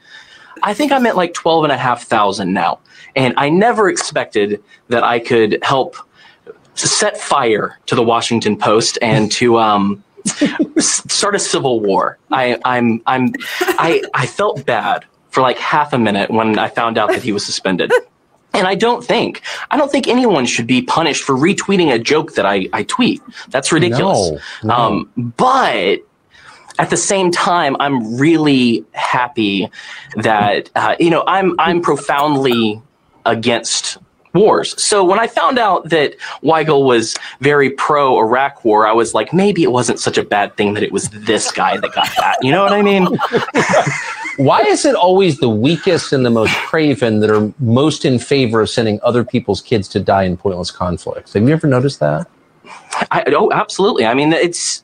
I 0.62 0.74
think 0.74 0.92
I'm 0.92 1.06
at 1.06 1.16
like 1.16 1.34
12 1.34 1.64
and 1.64 1.72
a 1.72 1.76
half 1.76 2.04
thousand 2.04 2.52
now. 2.52 2.80
And 3.14 3.34
I 3.36 3.48
never 3.48 3.88
expected 3.88 4.62
that 4.88 5.02
I 5.04 5.18
could 5.18 5.58
help 5.62 5.96
set 6.74 7.18
fire 7.18 7.78
to 7.86 7.94
the 7.94 8.02
Washington 8.02 8.56
Post 8.56 8.98
and 9.02 9.30
to 9.32 9.58
um, 9.58 10.02
start 10.78 11.34
a 11.34 11.38
civil 11.38 11.80
war. 11.80 12.18
I, 12.30 12.58
I'm, 12.64 13.02
I'm, 13.06 13.32
I, 13.60 14.02
I 14.14 14.26
felt 14.26 14.64
bad 14.64 15.04
for 15.30 15.40
like 15.40 15.58
half 15.58 15.92
a 15.92 15.98
minute 15.98 16.30
when 16.30 16.58
I 16.58 16.68
found 16.68 16.98
out 16.98 17.10
that 17.10 17.22
he 17.22 17.32
was 17.32 17.44
suspended. 17.44 17.92
And 18.54 18.66
I 18.66 18.74
don't 18.74 19.02
think, 19.02 19.42
I 19.70 19.78
don't 19.78 19.90
think 19.90 20.08
anyone 20.08 20.44
should 20.44 20.66
be 20.66 20.82
punished 20.82 21.24
for 21.24 21.34
retweeting 21.34 21.92
a 21.92 21.98
joke 21.98 22.34
that 22.34 22.44
I, 22.44 22.68
I 22.72 22.82
tweet. 22.82 23.22
That's 23.48 23.72
ridiculous. 23.72 24.32
No, 24.62 24.68
no. 24.68 24.74
Um, 24.74 25.34
but 25.36 26.00
at 26.82 26.90
the 26.90 26.96
same 26.96 27.30
time, 27.30 27.76
I'm 27.78 28.16
really 28.18 28.84
happy 28.90 29.70
that 30.16 30.68
uh, 30.74 30.96
you 30.98 31.10
know 31.10 31.22
I'm 31.28 31.54
I'm 31.60 31.80
profoundly 31.80 32.82
against 33.24 33.98
wars. 34.34 34.74
So 34.82 35.04
when 35.04 35.20
I 35.20 35.28
found 35.28 35.60
out 35.60 35.90
that 35.90 36.16
Weigel 36.42 36.84
was 36.84 37.16
very 37.40 37.70
pro 37.70 38.18
Iraq 38.18 38.64
war, 38.64 38.84
I 38.84 38.92
was 38.92 39.14
like, 39.14 39.32
maybe 39.32 39.62
it 39.62 39.70
wasn't 39.70 40.00
such 40.00 40.18
a 40.18 40.24
bad 40.24 40.56
thing 40.56 40.74
that 40.74 40.82
it 40.82 40.90
was 40.90 41.08
this 41.10 41.52
guy 41.52 41.76
that 41.76 41.94
got 41.94 42.08
that. 42.16 42.38
You 42.42 42.50
know 42.50 42.64
what 42.64 42.72
I 42.72 42.82
mean? 42.82 43.06
Why 44.38 44.62
is 44.62 44.84
it 44.84 44.96
always 44.96 45.38
the 45.38 45.50
weakest 45.50 46.12
and 46.12 46.26
the 46.26 46.30
most 46.30 46.54
craven 46.66 47.20
that 47.20 47.30
are 47.30 47.52
most 47.60 48.04
in 48.04 48.18
favor 48.18 48.60
of 48.60 48.68
sending 48.68 48.98
other 49.04 49.22
people's 49.22 49.60
kids 49.60 49.86
to 49.88 50.00
die 50.00 50.24
in 50.24 50.36
pointless 50.36 50.72
conflicts? 50.72 51.34
Have 51.34 51.44
you 51.44 51.50
ever 51.50 51.68
noticed 51.68 52.00
that? 52.00 52.28
I, 53.12 53.22
oh, 53.28 53.52
absolutely. 53.52 54.04
I 54.04 54.14
mean, 54.14 54.32
it's 54.32 54.82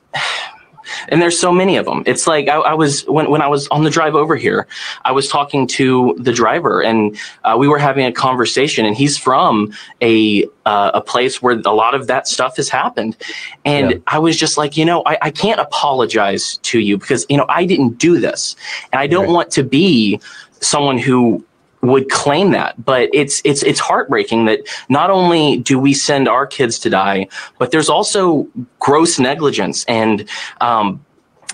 and 1.09 1.21
there's 1.21 1.39
so 1.39 1.51
many 1.51 1.77
of 1.77 1.85
them. 1.85 2.03
It's 2.05 2.27
like 2.27 2.47
I, 2.47 2.57
I 2.57 2.73
was 2.73 3.03
when 3.03 3.29
when 3.29 3.41
I 3.41 3.47
was 3.47 3.67
on 3.69 3.83
the 3.83 3.89
drive 3.89 4.15
over 4.15 4.35
here, 4.35 4.67
I 5.05 5.11
was 5.11 5.27
talking 5.27 5.67
to 5.67 6.15
the 6.19 6.33
driver, 6.33 6.81
and 6.81 7.17
uh, 7.43 7.55
we 7.57 7.67
were 7.67 7.79
having 7.79 8.05
a 8.05 8.11
conversation. 8.11 8.85
And 8.85 8.95
he's 8.95 9.17
from 9.17 9.73
a 10.01 10.45
uh, 10.65 10.91
a 10.93 11.01
place 11.01 11.41
where 11.41 11.59
a 11.59 11.73
lot 11.73 11.95
of 11.95 12.07
that 12.07 12.27
stuff 12.27 12.57
has 12.57 12.69
happened, 12.69 13.17
and 13.65 14.01
I 14.07 14.19
was 14.19 14.37
just 14.37 14.57
like, 14.57 14.77
you 14.77 14.85
know, 14.85 15.03
I, 15.05 15.17
I 15.23 15.31
can't 15.31 15.59
apologize 15.59 16.57
to 16.63 16.79
you 16.79 16.97
because 16.97 17.25
you 17.29 17.37
know 17.37 17.45
I 17.49 17.65
didn't 17.65 17.97
do 17.97 18.19
this, 18.19 18.55
and 18.91 18.99
I 18.99 19.07
don't 19.07 19.31
want 19.31 19.51
to 19.51 19.63
be 19.63 20.19
someone 20.61 20.97
who 20.97 21.43
would 21.81 22.09
claim 22.09 22.51
that 22.51 22.83
but 22.83 23.09
it's 23.13 23.41
it's 23.45 23.63
it's 23.63 23.79
heartbreaking 23.79 24.45
that 24.45 24.59
not 24.89 25.09
only 25.09 25.57
do 25.57 25.79
we 25.79 25.93
send 25.93 26.27
our 26.27 26.45
kids 26.45 26.77
to 26.77 26.89
die 26.89 27.27
but 27.57 27.71
there's 27.71 27.89
also 27.89 28.47
gross 28.79 29.17
negligence 29.19 29.85
and 29.85 30.27
um 30.59 31.03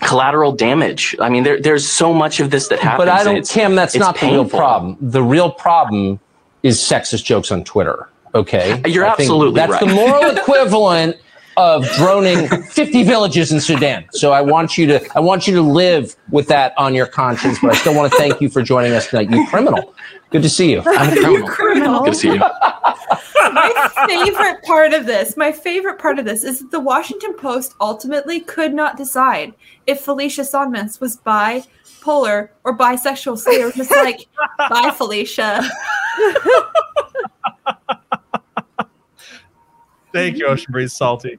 collateral 0.01 0.51
damage 0.51 1.15
i 1.21 1.29
mean 1.29 1.43
there, 1.43 1.61
there's 1.61 1.87
so 1.87 2.11
much 2.13 2.39
of 2.39 2.49
this 2.49 2.67
that 2.69 2.79
happens 2.79 3.05
But 3.05 3.09
I 3.09 3.23
don't, 3.23 3.47
Kim, 3.47 3.75
that's 3.75 3.95
not 3.95 4.19
the 4.19 4.27
real 4.27 4.49
problem. 4.49 4.97
The 4.99 5.23
real 5.23 5.51
problem 5.51 6.19
is 6.63 6.79
sexist 6.79 7.23
jokes 7.23 7.51
on 7.51 7.63
Twitter. 7.63 8.09
Okay. 8.33 8.81
You're 8.87 9.05
I 9.05 9.11
absolutely 9.11 9.59
That's 9.61 9.71
right. 9.71 9.87
the 9.87 9.93
moral 9.93 10.31
equivalent 10.35 11.15
of 11.57 11.87
droning 11.93 12.47
50 12.47 13.03
villages 13.03 13.51
in 13.51 13.59
Sudan. 13.59 14.05
So 14.11 14.31
I 14.31 14.41
want 14.41 14.77
you 14.77 14.85
to, 14.87 15.17
I 15.17 15.19
want 15.19 15.47
you 15.47 15.55
to 15.55 15.61
live 15.61 16.15
with 16.29 16.47
that 16.47 16.73
on 16.77 16.93
your 16.93 17.05
conscience, 17.05 17.59
but 17.61 17.71
I 17.71 17.75
still 17.75 17.95
want 17.95 18.11
to 18.11 18.17
thank 18.17 18.41
you 18.41 18.49
for 18.49 18.61
joining 18.61 18.93
us 18.93 19.09
tonight. 19.09 19.29
You 19.29 19.47
criminal. 19.47 19.93
Good 20.31 20.43
to 20.43 20.49
see 20.49 20.71
you. 20.71 20.81
I'm 20.85 21.17
a 21.17 21.21
criminal. 21.21 21.47
criminal. 21.47 22.03
Good 22.03 22.13
to 22.13 22.19
see 22.19 22.33
you. 22.33 22.39
my 22.39 24.05
favorite 24.07 24.63
part 24.63 24.93
of 24.93 25.05
this, 25.05 25.37
my 25.37 25.51
favorite 25.51 25.99
part 25.99 26.19
of 26.19 26.25
this 26.25 26.43
is 26.43 26.59
that 26.59 26.71
the 26.71 26.79
Washington 26.79 27.33
Post 27.35 27.75
ultimately 27.79 28.41
could 28.41 28.73
not 28.73 28.97
decide 28.97 29.53
if 29.87 30.01
Felicia 30.01 30.41
Sonmez 30.41 30.99
was 30.99 31.17
bipolar 31.17 32.49
or 32.63 32.77
bisexual. 32.77 33.37
So 33.37 33.51
they 33.51 33.63
were 33.63 33.71
just 33.71 33.91
like, 33.91 34.27
bye, 34.57 34.91
Felicia. 34.95 35.63
Thank 40.15 40.37
you, 40.37 40.45
Ocean 40.47 40.71
Breeze 40.71 40.93
Salty. 40.93 41.37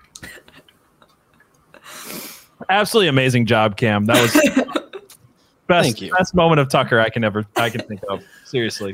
Absolutely 2.69 3.09
amazing 3.09 3.47
job, 3.47 3.79
Cam. 3.79 4.05
That 4.05 4.21
was 4.21 4.33
best 5.67 5.85
Thank 5.87 6.03
you. 6.03 6.13
best 6.13 6.35
moment 6.35 6.61
of 6.61 6.69
Tucker 6.69 7.01
I 7.01 7.09
can 7.09 7.25
ever 7.25 7.47
I 7.57 7.71
can 7.71 7.81
think 7.81 8.03
of. 8.11 8.23
Seriously. 8.45 8.93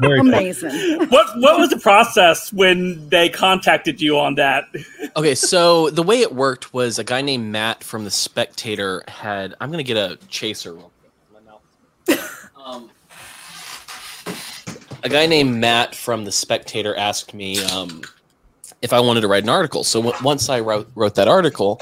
Very 0.00 0.20
cool. 0.20 0.28
Amazing. 0.28 1.00
What 1.10 1.26
what 1.38 1.58
was 1.58 1.68
the 1.68 1.78
process 1.82 2.50
when 2.50 3.06
they 3.10 3.28
contacted 3.28 4.00
you 4.00 4.18
on 4.18 4.36
that? 4.36 4.64
Okay, 5.16 5.34
so 5.34 5.90
the 5.90 6.02
way 6.02 6.22
it 6.22 6.34
worked 6.34 6.72
was 6.72 6.98
a 6.98 7.04
guy 7.04 7.20
named 7.20 7.52
Matt 7.52 7.84
from 7.84 8.04
the 8.04 8.10
Spectator 8.10 9.04
had. 9.06 9.54
I'm 9.60 9.70
gonna 9.70 9.82
get 9.82 9.98
a 9.98 10.16
chaser. 10.28 10.72
real 10.72 10.90
quick. 12.06 12.20
Um, 12.64 12.90
a 15.02 15.10
guy 15.10 15.26
named 15.26 15.56
Matt 15.56 15.94
from 15.94 16.24
the 16.24 16.32
Spectator 16.32 16.96
asked 16.96 17.34
me 17.34 17.62
um, 17.66 18.02
if 18.82 18.92
I 18.92 19.00
wanted 19.00 19.22
to 19.22 19.28
write 19.28 19.42
an 19.42 19.48
article. 19.48 19.84
So 19.84 20.02
w- 20.02 20.24
once 20.24 20.48
I 20.48 20.60
wrote 20.60 20.90
wrote 20.94 21.14
that 21.16 21.28
article, 21.28 21.80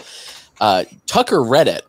uh, 0.61 0.85
Tucker 1.07 1.43
read 1.43 1.69
it. 1.69 1.87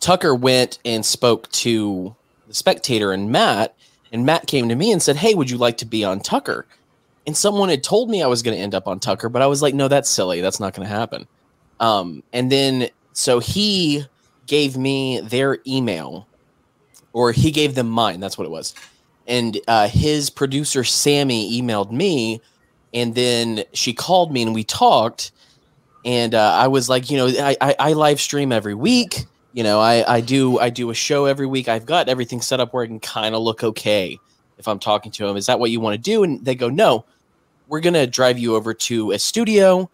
Tucker 0.00 0.34
went 0.34 0.78
and 0.84 1.04
spoke 1.04 1.50
to 1.52 2.14
the 2.48 2.54
Spectator 2.54 3.12
and 3.12 3.30
Matt, 3.30 3.74
and 4.12 4.24
Matt 4.24 4.46
came 4.46 4.68
to 4.68 4.74
me 4.74 4.92
and 4.92 5.02
said, 5.02 5.16
"Hey, 5.16 5.34
would 5.34 5.50
you 5.50 5.58
like 5.58 5.78
to 5.78 5.86
be 5.86 6.04
on 6.04 6.20
Tucker?" 6.20 6.66
And 7.26 7.36
someone 7.36 7.68
had 7.68 7.82
told 7.82 8.08
me 8.08 8.22
I 8.22 8.28
was 8.28 8.42
going 8.42 8.56
to 8.56 8.62
end 8.62 8.74
up 8.74 8.86
on 8.86 9.00
Tucker, 9.00 9.28
but 9.28 9.42
I 9.42 9.46
was 9.46 9.62
like, 9.62 9.74
"No, 9.74 9.88
that's 9.88 10.08
silly. 10.08 10.40
That's 10.40 10.60
not 10.60 10.74
going 10.74 10.86
to 10.88 10.94
happen." 10.94 11.26
Um, 11.80 12.22
and 12.32 12.50
then 12.50 12.88
so 13.12 13.38
he 13.38 14.04
gave 14.46 14.76
me 14.76 15.20
their 15.20 15.58
email, 15.66 16.26
or 17.12 17.32
he 17.32 17.50
gave 17.50 17.74
them 17.74 17.88
mine. 17.88 18.20
That's 18.20 18.38
what 18.38 18.44
it 18.44 18.50
was. 18.50 18.74
And 19.26 19.58
uh, 19.66 19.88
his 19.88 20.30
producer 20.30 20.84
Sammy 20.84 21.60
emailed 21.60 21.90
me, 21.90 22.40
and 22.96 23.14
then 23.14 23.62
she 23.74 23.92
called 23.92 24.32
me 24.32 24.42
and 24.42 24.54
we 24.54 24.64
talked. 24.64 25.30
And 26.04 26.34
uh, 26.34 26.52
I 26.52 26.68
was 26.68 26.88
like, 26.88 27.10
you 27.10 27.18
know, 27.18 27.26
I, 27.26 27.56
I, 27.60 27.76
I 27.78 27.92
live 27.92 28.20
stream 28.20 28.52
every 28.52 28.74
week. 28.74 29.26
You 29.52 29.62
know, 29.62 29.80
I, 29.80 30.16
I 30.16 30.20
do 30.20 30.58
I 30.58 30.70
do 30.70 30.90
a 30.90 30.94
show 30.94 31.26
every 31.26 31.46
week. 31.46 31.68
I've 31.68 31.84
got 31.86 32.08
everything 32.08 32.40
set 32.40 32.58
up 32.58 32.72
where 32.72 32.84
I 32.84 32.86
can 32.86 33.00
kind 33.00 33.34
of 33.34 33.42
look 33.42 33.62
okay 33.62 34.18
if 34.58 34.66
I'm 34.66 34.78
talking 34.78 35.12
to 35.12 35.26
him. 35.26 35.36
Is 35.36 35.46
that 35.46 35.60
what 35.60 35.70
you 35.70 35.78
want 35.78 35.94
to 35.94 35.98
do? 35.98 36.22
And 36.22 36.42
they 36.44 36.54
go, 36.54 36.70
no, 36.70 37.04
we're 37.68 37.80
gonna 37.80 38.06
drive 38.06 38.38
you 38.38 38.56
over 38.56 38.72
to 38.72 39.12
a 39.12 39.18
studio 39.18 39.90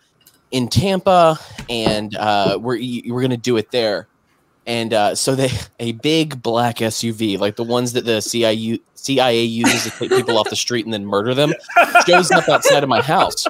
in 0.53 0.69
Tampa, 0.69 1.39
and 1.69 2.15
uh, 2.16 2.59
we're 2.61 2.79
we're 3.09 3.23
gonna 3.23 3.37
do 3.37 3.57
it 3.57 3.70
there. 3.73 4.07
And 4.67 4.95
uh, 4.95 5.15
so 5.15 5.35
they 5.35 5.51
a 5.81 5.93
big 5.93 6.43
black 6.43 6.77
SUV, 6.79 7.39
like 7.39 7.57
the 7.57 7.65
ones 7.65 7.93
that 7.95 8.05
the 8.05 8.21
CIA 8.21 8.81
CIA 8.95 9.43
uses 9.43 9.85
to 9.85 9.91
take 9.91 10.11
people 10.11 10.39
off 10.39 10.49
the 10.51 10.57
street 10.57 10.85
and 10.85 10.95
then 10.95 11.05
murder 11.05 11.35
them, 11.35 11.53
shows 12.07 12.31
up 12.31 12.49
outside 12.49 12.83
of 12.83 12.89
my 12.89 13.03
house. 13.03 13.47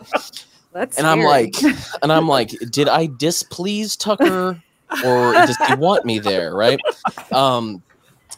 That's 0.72 0.96
and 0.96 1.06
I'm 1.06 1.20
like, 1.20 1.54
and 2.02 2.10
I'm 2.10 2.26
like, 2.26 2.50
did 2.70 2.88
I 2.88 3.06
displease 3.06 3.94
Tucker, 3.96 4.62
or 5.04 5.32
does 5.34 5.56
he 5.68 5.74
want 5.74 6.04
me 6.04 6.18
there? 6.18 6.54
Right. 6.54 6.80
Um. 7.30 7.82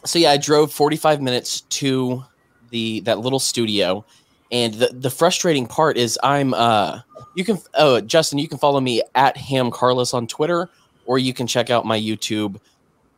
So 0.05 0.19
yeah, 0.19 0.31
I 0.31 0.37
drove 0.37 0.71
45 0.71 1.21
minutes 1.21 1.61
to 1.61 2.23
the 2.71 2.99
that 3.01 3.19
little 3.19 3.39
studio, 3.39 4.05
and 4.51 4.73
the 4.73 4.87
the 4.87 5.09
frustrating 5.09 5.65
part 5.65 5.97
is 5.97 6.19
I'm 6.23 6.53
uh 6.53 6.99
you 7.35 7.45
can 7.45 7.59
oh 7.75 8.01
Justin 8.01 8.39
you 8.39 8.47
can 8.47 8.57
follow 8.57 8.81
me 8.81 9.01
at 9.15 9.37
Ham 9.37 9.71
Carlos 9.71 10.13
on 10.13 10.27
Twitter, 10.27 10.69
or 11.05 11.17
you 11.17 11.33
can 11.33 11.47
check 11.47 11.69
out 11.69 11.85
my 11.85 11.99
YouTube 11.99 12.59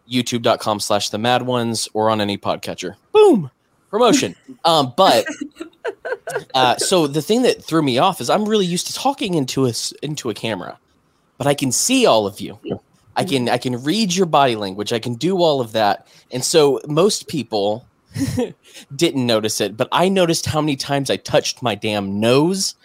youtube.com 0.10 0.80
slash 0.80 1.10
the 1.10 1.18
mad 1.18 1.42
ones 1.44 1.88
or 1.94 2.10
on 2.10 2.22
any 2.22 2.38
podcatcher. 2.38 2.96
Boom! 3.12 3.52
Promotion. 3.90 4.36
Um 4.66 4.94
but 4.98 5.26
uh 6.54 6.76
so 6.78 7.08
the 7.08 7.22
thing 7.22 7.44
that 7.44 7.64
threw 7.64 7.82
me 7.82 7.98
off 7.98 8.20
is 8.20 8.30
i'm 8.30 8.44
really 8.46 8.66
used 8.66 8.88
to 8.88 8.94
talking 8.94 9.36
into 9.36 9.66
a, 9.66 9.74
into 10.02 10.30
a 10.30 10.34
camera 10.34 10.78
but 11.38 11.48
i 11.48 11.54
can 11.54 11.72
see 11.72 12.06
all 12.06 12.28
of 12.28 12.42
you. 12.42 12.60
I 13.16 13.24
can 13.24 13.48
i 13.48 13.58
can 13.58 13.82
read 13.84 14.14
your 14.14 14.26
body 14.26 14.56
language. 14.56 14.92
I 14.92 15.00
can 15.00 15.14
do 15.16 15.38
all 15.38 15.62
of 15.62 15.72
that. 15.72 16.08
And 16.32 16.44
so 16.44 16.82
most 16.88 17.28
people 17.28 17.86
didn't 18.96 19.26
notice 19.26 19.62
it 19.62 19.78
but 19.78 19.88
i 19.92 20.10
noticed 20.10 20.48
how 20.48 20.60
many 20.60 20.76
times 20.76 21.10
i 21.10 21.18
touched 21.18 21.62
my 21.62 21.76
damn 21.76 22.20
nose 22.20 22.76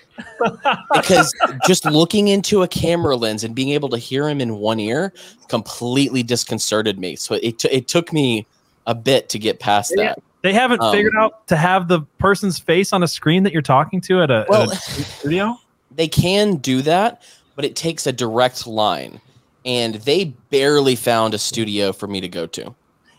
because 0.94 1.32
just 1.66 1.85
looking 1.85 2.28
into 2.28 2.62
a 2.62 2.69
camera 2.69 3.16
lens 3.16 3.44
and 3.44 3.55
being 3.55 3.70
able 3.70 3.89
to 3.90 3.99
hear 3.99 4.28
him 4.28 4.40
in 4.40 4.57
one 4.57 4.81
ear 4.81 5.12
completely 5.49 6.23
disconcerted 6.23 6.99
me. 6.99 7.16
So 7.16 7.35
it, 7.36 7.59
t- 7.59 7.69
it 7.70 7.89
took 7.89 8.12
me 8.12 8.47
a 8.86 8.94
bit 8.94 9.28
to 9.31 9.39
get 9.39 9.61
past 9.61 9.93
that. 9.97 10.19
They 10.43 10.53
haven't 10.53 10.82
Um, 10.82 10.93
figured 10.93 11.15
out 11.19 11.47
to 11.49 11.57
have 11.57 11.89
the 11.89 12.01
person's 12.19 12.59
face 12.59 12.93
on 12.93 13.03
a 13.03 13.09
screen 13.09 13.44
that 13.44 13.53
you're 13.53 13.62
talking 13.62 14.01
to 14.03 14.23
at 14.23 14.31
a, 14.31 14.44
at 14.53 14.73
a 14.73 14.74
studio. 14.77 15.57
they 15.94 16.09
can 16.09 16.57
do 16.57 16.82
that, 16.82 17.23
but 17.55 17.65
it 17.65 17.77
takes 17.77 18.07
a 18.07 18.12
direct 18.12 18.66
line, 18.66 19.20
and 19.65 19.94
they 19.97 20.24
barely 20.51 20.97
found 20.97 21.32
a 21.35 21.39
studio 21.39 21.93
for 21.93 22.09
me 22.09 22.20
to 22.20 22.28
go 22.28 22.47
to. 22.47 22.74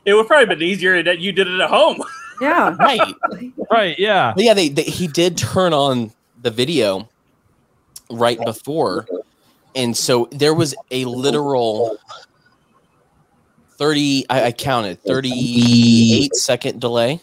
It 0.06 0.16
would 0.16 0.28
probably 0.28 0.54
been 0.54 0.62
easier 0.62 1.02
that 1.02 1.20
you 1.20 1.32
did 1.32 1.48
it 1.48 1.62
at 1.62 1.70
home. 1.70 2.04
Yeah. 2.42 2.76
Right. 2.78 3.14
right. 3.72 3.98
Yeah. 3.98 4.34
But 4.36 4.44
yeah, 4.44 4.54
they, 4.54 4.68
they 4.68 4.84
he 4.84 5.08
did 5.08 5.38
turn 5.38 5.72
on 5.72 6.12
the 6.44 6.52
video 6.52 7.10
right 8.11 8.38
before, 8.45 9.07
and 9.76 9.98
so 9.98 10.28
there 10.32 10.53
was 10.53 10.76
a 10.91 11.06
literal 11.06 11.98
thirty. 13.78 14.26
I, 14.30 14.45
I 14.45 14.52
counted 14.52 15.02
thirty-eight 15.03 16.36
second 16.36 16.80
delay, 16.80 17.22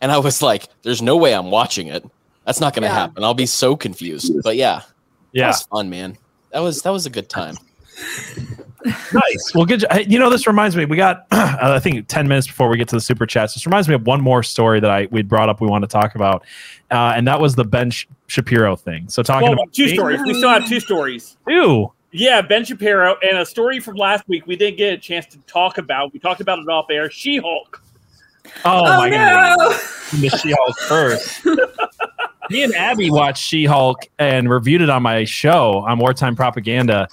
and 0.00 0.12
I 0.12 0.18
was 0.18 0.42
like, 0.42 0.68
"There's 0.82 1.00
no 1.02 1.16
way 1.16 1.34
I'm 1.34 1.50
watching 1.50 1.86
it. 1.86 2.04
That's 2.44 2.60
not 2.60 2.74
going 2.74 2.82
to 2.82 2.88
Yeah. 2.88 2.94
happen. 2.94 3.24
I'll 3.24 3.34
be 3.34 3.46
so 3.46 3.76
confused." 3.76 4.32
But 4.42 4.56
yeah, 4.56 4.82
Yeah. 5.32 5.44
that 5.44 5.48
was 5.48 5.62
fun, 5.62 5.88
man. 5.90 6.18
That 6.52 6.60
was 6.60 6.82
that 6.82 6.90
was 6.92 7.06
a 7.06 7.10
good 7.10 7.28
time. 7.28 7.56
Nice. 8.84 9.52
Well, 9.54 9.64
good. 9.64 9.84
hey, 9.90 10.04
You 10.08 10.18
know, 10.18 10.30
this 10.30 10.46
reminds 10.46 10.76
me. 10.76 10.84
We 10.84 10.96
got, 10.96 11.26
I 11.30 11.78
think, 11.78 12.08
ten 12.08 12.28
minutes 12.28 12.46
before 12.46 12.68
we 12.68 12.76
get 12.76 12.88
to 12.88 12.96
the 12.96 13.00
super 13.00 13.26
chats. 13.26 13.54
This 13.54 13.66
reminds 13.66 13.88
me 13.88 13.94
of 13.94 14.06
one 14.06 14.20
more 14.20 14.42
story 14.42 14.80
that 14.80 14.90
I 14.90 15.08
we 15.10 15.22
brought 15.22 15.48
up. 15.48 15.60
We 15.60 15.66
want 15.68 15.82
to 15.82 15.88
talk 15.88 16.14
about, 16.14 16.44
uh, 16.90 17.12
and 17.16 17.26
that 17.28 17.40
was 17.40 17.54
the 17.54 17.64
Ben 17.64 17.90
Sh- 17.90 18.06
Shapiro 18.28 18.76
thing. 18.76 19.08
So 19.08 19.22
talking 19.22 19.44
Well, 19.48 19.54
about 19.54 19.72
two 19.72 19.88
stories. 19.88 20.20
We 20.24 20.34
still 20.34 20.50
have 20.50 20.68
two 20.68 20.80
stories. 20.80 21.36
Ew. 21.48 21.92
Yeah, 22.14 22.42
Ben 22.42 22.64
Shapiro 22.64 23.16
and 23.22 23.38
a 23.38 23.46
story 23.46 23.80
from 23.80 23.96
last 23.96 24.28
week 24.28 24.46
we 24.46 24.54
didn't 24.54 24.76
get 24.76 24.92
a 24.92 24.98
chance 24.98 25.24
to 25.26 25.38
talk 25.46 25.78
about. 25.78 26.12
We 26.12 26.18
talked 26.18 26.40
about 26.42 26.58
it 26.58 26.68
off 26.68 26.86
air. 26.90 27.10
She 27.10 27.38
Hulk. 27.38 27.82
Oh, 28.64 28.80
Oh, 28.84 28.96
my 28.98 29.08
no. 29.08 29.16
god. 29.16 29.58
The 30.20 30.28
She-Hulk 30.42 30.78
first. 30.80 31.46
Me 32.50 32.64
and 32.64 32.74
Abby 32.74 33.10
watched 33.10 33.42
She-Hulk 33.42 33.98
and 34.18 34.50
reviewed 34.50 34.82
it 34.82 34.90
on 34.90 35.02
my 35.02 35.24
show 35.24 35.84
on 35.88 35.98
Wartime 35.98 36.36
Propaganda. 36.36 37.08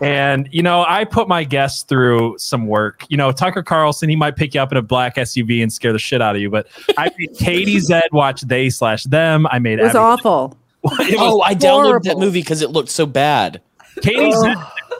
And 0.00 0.48
you 0.50 0.62
know, 0.62 0.84
I 0.88 1.04
put 1.04 1.28
my 1.28 1.44
guests 1.44 1.82
through 1.82 2.36
some 2.38 2.66
work. 2.66 3.04
You 3.08 3.16
know, 3.16 3.32
Tucker 3.32 3.62
Carlson, 3.62 4.08
he 4.08 4.16
might 4.16 4.36
pick 4.36 4.54
you 4.54 4.60
up 4.60 4.72
in 4.72 4.78
a 4.78 4.82
black 4.82 5.16
SUV 5.16 5.62
and 5.62 5.72
scare 5.72 5.92
the 5.92 5.98
shit 5.98 6.22
out 6.22 6.34
of 6.36 6.40
you. 6.42 6.48
But 6.50 6.68
I 6.96 7.10
made 7.18 7.34
Katie 7.38 7.80
Zed 7.80 8.04
watch 8.12 8.40
they 8.42 8.70
slash 8.70 9.04
them. 9.04 9.46
I 9.48 9.58
made 9.58 9.78
It 9.78 9.82
was 9.82 9.90
Abby- 9.90 9.98
awful. 9.98 10.56
oh, 10.84 11.42
I 11.42 11.54
downloaded 11.54 12.04
that 12.04 12.18
movie 12.18 12.40
because 12.40 12.62
it 12.62 12.70
looked 12.70 12.88
so 12.88 13.04
bad. 13.04 13.60
Katie 14.00 14.32
Zed 14.32 14.56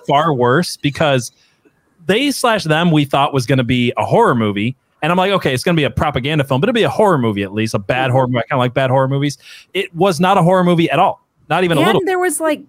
far 0.07 0.35
worse 0.35 0.77
because 0.77 1.33
they 2.07 2.31
slash 2.31 2.65
them 2.65 2.91
we 2.91 3.05
thought 3.07 3.33
was 3.33 3.47
going 3.47 3.59
to 3.59 3.65
be 3.65 3.93
a 3.97 4.05
horror 4.05 4.35
movie. 4.35 4.77
And 5.03 5.11
I'm 5.11 5.17
like, 5.17 5.33
okay, 5.33 5.55
it's 5.55 5.65
going 5.65 5.75
to 5.75 5.81
be 5.81 5.85
a 5.85 5.91
propaganda 5.91 6.45
film, 6.45 6.61
but 6.61 6.69
it'll 6.69 6.75
be 6.77 6.83
a 6.83 6.91
horror 6.91 7.17
movie 7.17 7.43
at 7.43 7.55
least, 7.55 7.73
a 7.73 7.79
bad 7.79 8.11
horror 8.11 8.27
movie. 8.27 8.41
I 8.41 8.43
kind 8.43 8.53
of 8.53 8.59
like 8.59 8.75
bad 8.75 8.91
horror 8.91 9.09
movies. 9.09 9.39
It 9.73 9.95
was 9.95 10.21
not 10.21 10.37
a 10.37 10.43
horror 10.43 10.65
movie 10.65 10.91
at 10.91 10.99
all, 10.99 11.25
not 11.49 11.65
even 11.65 11.79
a 11.79 11.81
and 11.81 11.87
little. 11.87 12.03
there 12.05 12.19
was 12.19 12.39
like 12.39 12.61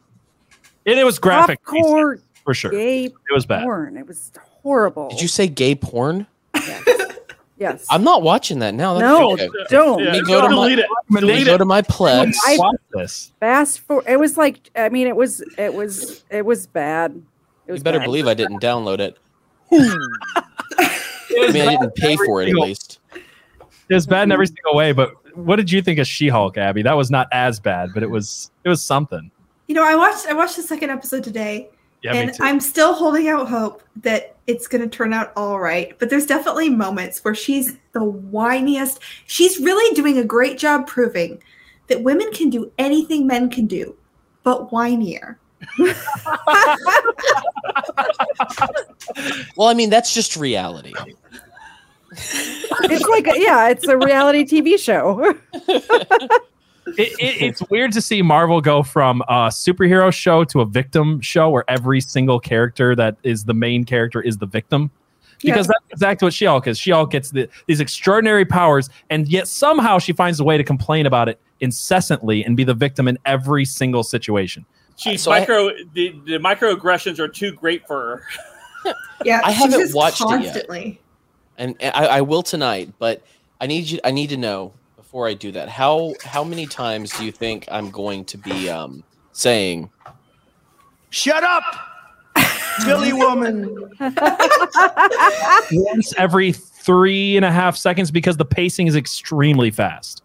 It, 0.85 0.97
it 0.97 1.03
was 1.03 1.19
graphic 1.19 1.63
hardcore 1.63 2.19
for 2.43 2.53
sure. 2.53 2.71
gay 2.71 3.05
It 3.05 3.13
was 3.33 3.45
bad. 3.45 3.63
porn. 3.63 3.97
It 3.97 4.07
was 4.07 4.31
horrible. 4.63 5.09
Did 5.09 5.21
you 5.21 5.27
say 5.27 5.47
gay 5.47 5.75
porn? 5.75 6.25
Yes. 6.55 6.83
yes. 7.57 7.85
I'm 7.89 8.03
not 8.03 8.23
watching 8.23 8.59
that 8.59 8.73
now. 8.73 8.93
That's 8.95 9.01
No, 9.03 9.33
okay. 9.33 9.47
don't. 9.69 10.03
Let 10.03 10.13
me 10.13 10.21
go 10.23 10.41
to 10.41 10.49
my, 10.49 10.55
Delete 10.69 10.79
it. 10.79 10.85
let 11.11 11.21
me 11.23 11.27
Delete 11.27 11.45
go 11.45 11.55
it. 11.55 11.57
to 11.59 11.65
my 11.65 11.81
Plex. 11.83 12.33
I- 12.45 12.57
Watch 12.57 12.75
this. 12.93 13.31
Fast 13.39 13.81
for 13.81 14.03
it 14.07 14.19
was 14.19 14.37
like 14.37 14.69
I 14.75 14.89
mean 14.89 15.07
it 15.07 15.15
was 15.15 15.41
it 15.57 15.73
was 15.73 16.23
it 16.31 16.45
was 16.45 16.65
bad. 16.67 17.21
It 17.67 17.75
You 17.75 17.81
better 17.83 17.99
bad. 17.99 18.05
believe 18.05 18.27
I 18.27 18.33
didn't 18.33 18.59
download 18.61 18.99
it. 18.99 19.17
I 19.71 21.51
mean, 21.51 21.67
I 21.67 21.71
didn't 21.77 21.95
pay 21.95 22.17
for 22.17 22.41
it 22.41 22.49
at 22.49 22.55
least. 22.55 22.99
It 23.89 23.93
was 23.93 24.05
bad 24.07 24.23
in 24.23 24.31
every 24.31 24.47
single 24.47 24.75
way. 24.75 24.91
But 24.91 25.13
what 25.37 25.55
did 25.57 25.71
you 25.71 25.81
think 25.81 25.99
of 25.99 26.07
She-Hulk, 26.07 26.57
Abby? 26.57 26.81
That 26.81 26.93
was 26.97 27.09
not 27.11 27.27
as 27.31 27.59
bad, 27.59 27.89
but 27.93 28.03
it 28.03 28.09
was 28.09 28.51
it 28.63 28.69
was 28.69 28.81
something. 28.81 29.31
You 29.72 29.76
know, 29.76 29.85
I 29.85 29.95
watched 29.95 30.27
I 30.27 30.34
watched 30.34 30.57
the 30.57 30.64
second 30.64 30.89
episode 30.89 31.23
today, 31.23 31.69
Yeah, 32.03 32.14
and. 32.14 32.35
I'm 32.41 32.60
still 32.60 32.93
holding 32.93 33.30
out 33.30 33.48
hope 33.48 33.81
that 34.02 34.35
it's 34.45 34.68
going 34.68 34.81
to 34.81 34.89
turn 34.89 35.14
out 35.14 35.31
all 35.38 35.61
right. 35.61 35.98
But 35.98 36.10
there's 36.10 36.26
definitely 36.26 36.69
moments 36.69 37.23
where 37.23 37.34
she's 37.34 37.77
the 37.93 38.02
whiniest. 38.02 38.99
She's 39.27 39.61
really 39.61 39.95
doing 39.95 40.18
a 40.18 40.26
great 40.26 40.57
job 40.57 40.88
proving 40.88 41.41
that 41.88 42.03
women 42.03 42.34
can 42.34 42.49
do 42.49 42.69
anything 42.77 43.26
men 43.26 43.49
can 43.49 43.65
do, 43.65 43.95
but 44.43 44.69
whinier. 44.72 45.38
Well, 49.56 49.69
I 49.69 49.73
mean, 49.73 49.89
that's 49.89 50.14
just 50.14 50.35
reality. 50.35 50.93
It's 52.11 53.07
like 53.07 53.26
yeah, 53.38 53.69
it's 53.69 53.88
a 53.88 53.98
reality 53.98 54.43
TV 54.43 54.77
show. 54.77 55.34
it, 56.87 57.13
it, 57.19 57.41
it's 57.41 57.61
weird 57.69 57.91
to 57.93 58.01
see 58.01 58.21
Marvel 58.21 58.61
go 58.61 58.83
from 58.83 59.21
a 59.23 59.47
superhero 59.49 60.11
show 60.13 60.43
to 60.45 60.61
a 60.61 60.65
victim 60.65 61.21
show 61.21 61.49
where 61.49 61.63
every 61.69 62.01
single 62.01 62.39
character 62.39 62.95
that 62.95 63.17
is 63.23 63.45
the 63.45 63.53
main 63.53 63.83
character 63.83 64.21
is 64.21 64.37
the 64.37 64.45
victim. 64.45 64.89
Because 65.41 65.67
Yeah. 65.67 65.73
that's 65.73 65.91
exactly 65.93 66.25
what 66.27 66.33
She-Hulk 66.33 66.67
is. 66.67 66.77
She-Hulk 66.77 67.09
gets 67.11 67.31
the, 67.31 67.49
these 67.65 67.79
extraordinary 67.79 68.45
powers, 68.45 68.89
and 69.09 69.27
yet 69.27 69.47
somehow 69.47 69.97
she 69.99 70.13
finds 70.13 70.39
a 70.39 70.43
way 70.43 70.57
to 70.57 70.63
complain 70.63 71.05
about 71.07 71.29
it 71.29 71.39
incessantly 71.61 72.43
and 72.45 72.55
be 72.55 72.63
the 72.63 72.73
victim 72.75 73.07
in 73.07 73.17
every 73.25 73.65
single 73.65 74.03
situation. 74.03 74.65
She's 74.97 75.23
So 75.23 75.31
I- 75.31 75.39
micro. 75.39 75.69
the, 75.93 76.11
the 76.25 76.37
microaggressions 76.39 77.17
are 77.19 77.27
too 77.27 77.53
great 77.53 77.85
for 77.87 78.21
her. 78.83 78.93
Yeah, 79.23 79.39
I 79.43 79.51
haven't 79.51 79.79
just 79.79 79.93
watched 79.93 80.21
it 80.25 80.41
yet. 80.69 80.97
and 81.59 81.75
I, 81.83 82.07
I 82.07 82.21
will 82.21 82.41
tonight. 82.41 82.91
But 82.97 83.21
I 83.59 83.67
need 83.67 83.87
you. 83.87 83.99
I 84.03 84.09
need 84.09 84.29
to 84.29 84.37
know 84.37 84.73
before 85.11 85.27
I 85.27 85.33
do 85.33 85.51
that. 85.51 85.67
How 85.67 86.13
how 86.23 86.41
many 86.41 86.65
times 86.65 87.11
do 87.17 87.25
you 87.25 87.33
think 87.33 87.67
I'm 87.69 87.91
going 87.91 88.23
to 88.25 88.38
be 88.38 88.69
um, 88.69 89.03
saying? 89.33 89.89
Shut 91.09 91.43
up, 91.43 91.63
Billy 92.85 93.11
woman. 93.11 93.89
Once 95.73 96.13
every 96.17 96.53
three 96.53 97.35
and 97.35 97.43
a 97.43 97.51
half 97.51 97.75
seconds 97.75 98.09
because 98.09 98.38
the 98.38 98.45
pacing 98.45 98.88
is 98.88 98.95
extremely 98.95 99.69
fast. 99.69 100.23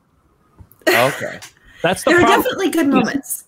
Okay. 0.88 1.40
That's 1.82 2.04
the 2.04 2.10
There 2.10 2.20
are 2.20 2.22
problem. 2.22 2.42
definitely 2.42 2.70
good 2.70 2.86
moments. 2.86 3.42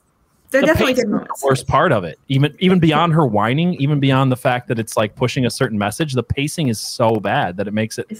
There 0.51 0.59
are 0.59 0.63
The 0.63 0.67
definitely 0.67 0.95
good 0.95 1.09
moments. 1.09 1.41
the 1.41 1.47
worst 1.47 1.69
part 1.69 1.93
of 1.93 2.03
it. 2.03 2.19
Even 2.27 2.53
even 2.59 2.81
beyond 2.81 3.13
her 3.13 3.25
whining, 3.25 3.75
even 3.75 4.01
beyond 4.01 4.33
the 4.33 4.37
fact 4.37 4.67
that 4.67 4.81
it's 4.81 4.97
like 4.97 5.15
pushing 5.15 5.47
a 5.47 5.51
certain 5.51 5.79
message, 5.79 6.15
the 6.15 6.23
pacing 6.25 6.67
is 6.67 6.81
so 6.81 7.21
bad 7.21 7.57
that 7.59 7.69
it 7.69 7.75
makes 7.75 7.97
it. 7.97 8.11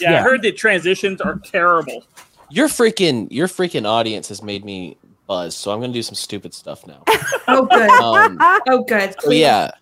Yeah, 0.00 0.18
I 0.18 0.22
heard 0.22 0.42
the 0.42 0.52
transitions 0.52 1.20
are 1.20 1.38
terrible. 1.38 2.04
Your 2.50 2.68
freaking 2.68 3.28
your 3.30 3.46
freaking 3.46 3.86
audience 3.86 4.28
has 4.28 4.42
made 4.42 4.64
me 4.64 4.96
buzz, 5.26 5.56
so 5.56 5.72
I'm 5.72 5.80
gonna 5.80 5.92
do 5.92 6.02
some 6.02 6.14
stupid 6.14 6.54
stuff 6.54 6.86
now. 6.86 7.04
Oh, 7.48 7.66
good. 7.66 7.90
Um, 7.90 8.38
oh, 8.68 8.84
good. 8.84 9.16
so 9.18 9.32
yeah, 9.32 9.72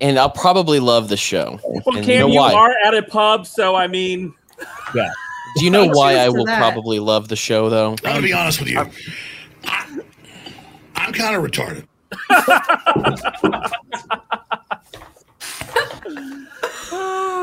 and 0.00 0.18
I'll 0.18 0.30
probably 0.30 0.80
love 0.80 1.08
the 1.08 1.16
show. 1.16 1.60
Well, 1.62 1.96
and 1.96 2.04
Cam, 2.04 2.30
you 2.30 2.34
know 2.34 2.50
you 2.50 2.56
are 2.56 2.74
at 2.84 2.94
a 2.94 3.02
pub, 3.02 3.46
so 3.46 3.76
I 3.76 3.86
mean, 3.86 4.34
yeah. 4.92 5.12
Do 5.56 5.64
you 5.64 5.70
know 5.70 5.86
why 5.86 6.16
I 6.16 6.30
will 6.30 6.46
that. 6.46 6.58
probably 6.58 6.98
love 6.98 7.28
the 7.28 7.36
show 7.36 7.70
though? 7.70 7.90
I'm 7.90 7.96
gonna 7.96 8.22
be 8.22 8.32
honest 8.32 8.58
with 8.58 8.70
you. 8.70 8.84
I, 9.64 10.00
I'm 10.96 11.12
kind 11.12 11.36
of 11.36 11.48
retarded. 11.48 11.86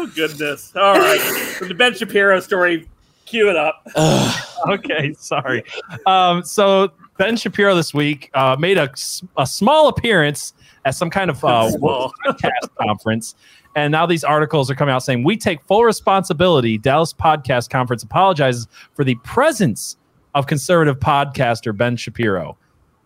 oh 0.01 0.11
goodness. 0.15 0.75
All 0.75 0.97
right, 0.97 1.19
for 1.19 1.65
the 1.65 1.73
Ben 1.73 1.93
Shapiro 1.93 2.39
story, 2.39 2.87
cue 3.25 3.49
it 3.49 3.55
up. 3.55 3.85
okay, 4.67 5.13
sorry. 5.17 5.63
Um, 6.05 6.43
so 6.43 6.91
Ben 7.17 7.37
Shapiro 7.37 7.75
this 7.75 7.93
week 7.93 8.29
uh, 8.33 8.55
made 8.59 8.77
a 8.77 8.89
small 9.45 9.87
appearance 9.87 10.53
at 10.85 10.95
some 10.95 11.09
kind 11.09 11.29
of 11.29 11.43
uh, 11.43 11.69
podcast 11.71 12.75
conference. 12.79 13.35
And 13.75 13.91
now 13.91 14.05
these 14.05 14.23
articles 14.23 14.69
are 14.69 14.75
coming 14.75 14.93
out 14.93 15.03
saying 15.03 15.23
we 15.23 15.37
take 15.37 15.61
full 15.61 15.83
responsibility. 15.85 16.77
Dallas 16.77 17.13
Podcast 17.13 17.69
Conference 17.69 18.03
apologizes 18.03 18.67
for 18.93 19.05
the 19.05 19.15
presence 19.23 19.95
of 20.35 20.47
conservative 20.47 20.99
podcaster 20.99 21.75
Ben 21.75 21.95
Shapiro. 21.95 22.57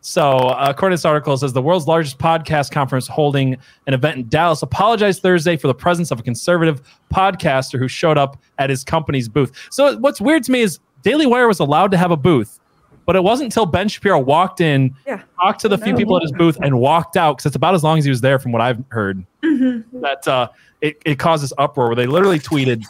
So, 0.07 0.38
uh, 0.38 0.68
according 0.69 0.94
to 0.95 0.99
this 0.99 1.06
article, 1.06 1.34
it 1.34 1.40
says 1.40 1.52
the 1.52 1.64
world's 1.64 1.88
largest 1.88 2.19
podcast 2.19 2.69
conference 2.69 3.07
holding 3.07 3.57
an 3.88 3.95
event 3.95 4.18
in 4.18 4.30
Dallas 4.30 4.61
apologized 4.61 5.23
Thursday 5.23 5.57
for 5.57 5.68
the 5.68 5.73
presence 5.73 6.11
of 6.11 6.19
a 6.19 6.22
conservative 6.22 6.84
podcaster 7.11 7.80
who 7.80 7.88
showed 7.88 8.15
up 8.15 8.38
at 8.60 8.69
his 8.69 8.84
company's 8.84 9.27
booth. 9.27 9.52
So, 9.72 9.98
what's 9.98 10.22
weird 10.22 10.44
to 10.44 10.52
me 10.52 10.61
is 10.61 10.77
Daily 11.02 11.26
Wire 11.26 11.48
was 11.48 11.60
allowed 11.60 11.90
to 11.90 11.98
have 11.98 12.11
a 12.11 12.18
booth, 12.18 12.60
but 13.07 13.15
it 13.15 13.23
wasn't 13.23 13.45
until 13.45 13.65
Ben 13.65 13.88
Shapiro 13.88 14.19
walked 14.19 14.61
in, 14.61 14.94
Yeah. 15.07 15.23
talked 15.41 15.61
to 15.61 15.69
the 15.69 15.77
few 15.80 15.95
people 15.95 16.15
at 16.18 16.22
his 16.22 16.32
booth, 16.34 16.57
and 16.61 16.77
walked 16.80 17.18
out 17.18 17.38
because 17.38 17.48
it's 17.48 17.56
about 17.56 17.73
as 17.73 17.84
long 17.84 17.98
as 17.98 18.03
he 18.03 18.11
was 18.11 18.22
there, 18.22 18.38
from 18.38 18.52
what 18.52 18.61
I've 18.61 18.84
heard 18.90 19.26
that 19.41 20.27
uh, 20.27 20.49
it, 20.82 21.02
it 21.03 21.18
caused 21.18 21.44
this 21.44 21.53
uproar 21.57 21.88
where 21.88 21.95
they 21.95 22.06
literally 22.06 22.38
tweeted 22.40 22.86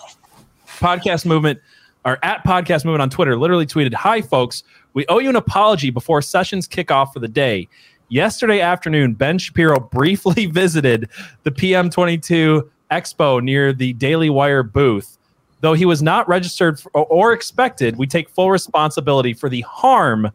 podcast 0.68 1.26
movement 1.26 1.62
or 2.04 2.20
at 2.24 2.44
podcast 2.44 2.84
movement 2.84 3.02
on 3.04 3.10
Twitter 3.10 3.38
literally 3.38 3.66
tweeted, 3.66 3.94
Hi 3.94 4.22
folks, 4.22 4.64
we 4.96 5.06
owe 5.08 5.20
you 5.20 5.30
an 5.30 5.36
apology 5.36 5.92
before 5.92 6.22
sessions 6.24 6.68
kick 6.68 6.90
off 6.90 7.14
for 7.14 7.20
the 7.20 7.28
day. 7.28 7.68
Yesterday 8.10 8.62
afternoon, 8.62 9.14
Ben 9.14 9.38
Shapiro 9.38 9.80
briefly 9.80 10.46
visited 10.52 11.10
the 11.44 11.52
PM22 11.52 12.68
Expo 12.90 13.44
near 13.44 13.74
the 13.74 13.94
Daily 13.94 14.30
Wire 14.30 14.64
booth. 14.64 15.18
Though 15.60 15.74
he 15.74 15.86
was 15.86 16.02
not 16.02 16.28
registered 16.28 16.80
for, 16.80 16.92
or 16.94 17.34
expected, 17.34 17.98
we 17.98 18.08
take 18.08 18.30
full 18.30 18.52
responsibility 18.52 19.34
for 19.34 19.50
the 19.50 19.62
harm 19.62 20.32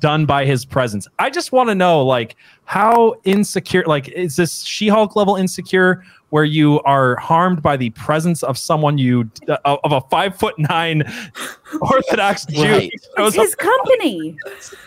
done 0.00 0.26
by 0.26 0.44
his 0.44 0.64
presence. 0.64 1.06
I 1.18 1.30
just 1.30 1.52
want 1.52 1.68
to 1.68 1.74
know, 1.74 2.04
like, 2.04 2.36
how 2.64 3.14
insecure, 3.24 3.84
like, 3.86 4.08
is 4.08 4.36
this 4.36 4.62
She 4.62 4.88
Hulk 4.88 5.16
level 5.16 5.36
insecure 5.36 6.04
where 6.30 6.44
you 6.44 6.80
are 6.82 7.16
harmed 7.16 7.62
by 7.62 7.76
the 7.76 7.90
presence 7.90 8.42
of 8.42 8.56
someone 8.56 8.98
you, 8.98 9.30
uh, 9.48 9.76
of 9.84 9.92
a 9.92 10.00
five 10.08 10.36
foot 10.36 10.54
nine 10.58 11.02
Orthodox 11.80 12.46
Jew? 12.46 12.62
Right. 12.62 12.92
It's 13.18 13.36
his 13.36 13.54
company. 13.54 14.36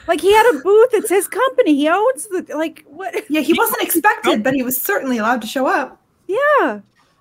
Like 0.07 0.19
he 0.19 0.34
had 0.34 0.56
a 0.56 0.60
booth. 0.60 0.90
It's 0.94 1.10
his 1.10 1.27
company. 1.27 1.76
He 1.76 1.88
owns 1.88 2.27
the 2.27 2.45
like 2.56 2.84
what? 2.88 3.14
Yeah, 3.30 3.41
he 3.41 3.53
wasn't 3.53 3.84
expected, 3.84 4.44
but 4.44 4.56
he 4.56 4.64
was 4.64 4.81
certainly 4.81 5.19
allowed 5.19 5.41
to 5.41 5.48
show 5.48 5.68
up. 5.68 6.02
Yeah. 6.27 6.80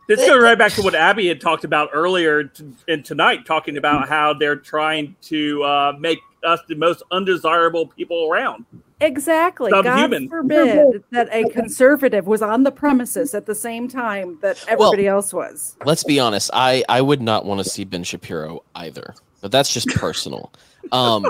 This 0.09 0.27
goes 0.27 0.43
right 0.43 0.59
back 0.59 0.73
to 0.73 0.83
what 0.83 0.95
Abby 0.95 1.29
had 1.29 1.41
talked 1.41 1.65
about 1.65 1.91
earlier 1.93 2.45
t- 2.45 2.65
in 2.89 3.03
tonight, 3.03 3.47
talking 3.47 3.77
about 3.77 4.09
how 4.09 4.35
they're 4.35 4.57
trying 4.57 5.17
to 5.23 5.63
uh, 5.63 5.93
make 5.99 6.19
us 6.45 6.61
the 6.69 6.75
most 6.75 7.03
undesirable 7.11 7.87
people 7.87 8.29
around. 8.31 8.65
Exactly. 9.01 9.71
God 9.71 10.15
forbid 10.29 11.03
that 11.11 11.29
a 11.33 11.49
conservative 11.51 12.27
was 12.27 12.41
on 12.41 12.63
the 12.63 12.71
premises 12.71 13.35
at 13.35 13.47
the 13.47 13.55
same 13.55 13.89
time 13.89 14.39
that 14.43 14.63
everybody 14.69 15.09
else 15.09 15.33
was. 15.33 15.77
Let's 15.85 16.05
be 16.05 16.21
honest. 16.21 16.51
I 16.53 16.85
I 16.89 17.01
would 17.01 17.21
not 17.21 17.45
want 17.45 17.63
to 17.63 17.69
see 17.69 17.85
Ben 17.85 18.05
Shapiro 18.05 18.63
either, 18.77 19.15
but 19.41 19.51
that's 19.51 19.73
just 19.73 19.89
personal. 19.89 20.53
Um, 20.91 21.27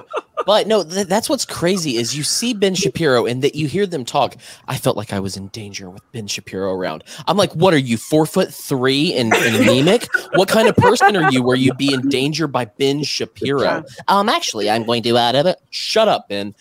but 0.47 0.67
no, 0.67 0.83
th- 0.83 1.07
that's 1.07 1.29
what's 1.29 1.45
crazy 1.45 1.97
is 1.97 2.17
you 2.17 2.23
see 2.23 2.55
Ben 2.55 2.75
Shapiro 2.75 3.27
and 3.27 3.43
that 3.43 3.55
you 3.55 3.69
hear 3.69 3.87
them 3.87 4.05
talk. 4.05 4.37
I 4.67 4.77
felt 4.77 4.97
like 4.97 5.13
I 5.13 5.21
was 5.21 5.37
in 5.37 5.49
danger 5.49 5.89
with 5.91 6.03
Ben 6.13 6.27
Shapiro 6.27 6.73
around. 6.73 7.05
I'm 7.27 7.37
like, 7.37 7.53
what 7.53 7.75
are 7.75 7.79
you, 7.79 7.97
four 7.97 8.27
foot 8.27 8.53
three 8.53 9.15
and, 9.15 9.33
and 9.33 9.57
anemic? 9.57 10.09
What 10.35 10.49
kind 10.49 10.69
of 10.69 10.77
person 10.77 11.17
are 11.17 11.31
you 11.31 11.43
where 11.43 11.57
you'd 11.57 11.77
be 11.77 11.93
in 11.93 12.09
danger 12.09 12.47
by 12.47 12.65
Ben 12.65 13.03
Shapiro? 13.03 13.85
Um, 14.09 14.29
actually, 14.29 14.71
I'm 14.71 14.85
going 14.85 15.03
to 15.05 15.17
add 15.17 15.35
it. 15.35 15.61
Shut 15.71 16.09
up, 16.09 16.29
Ben. 16.29 16.55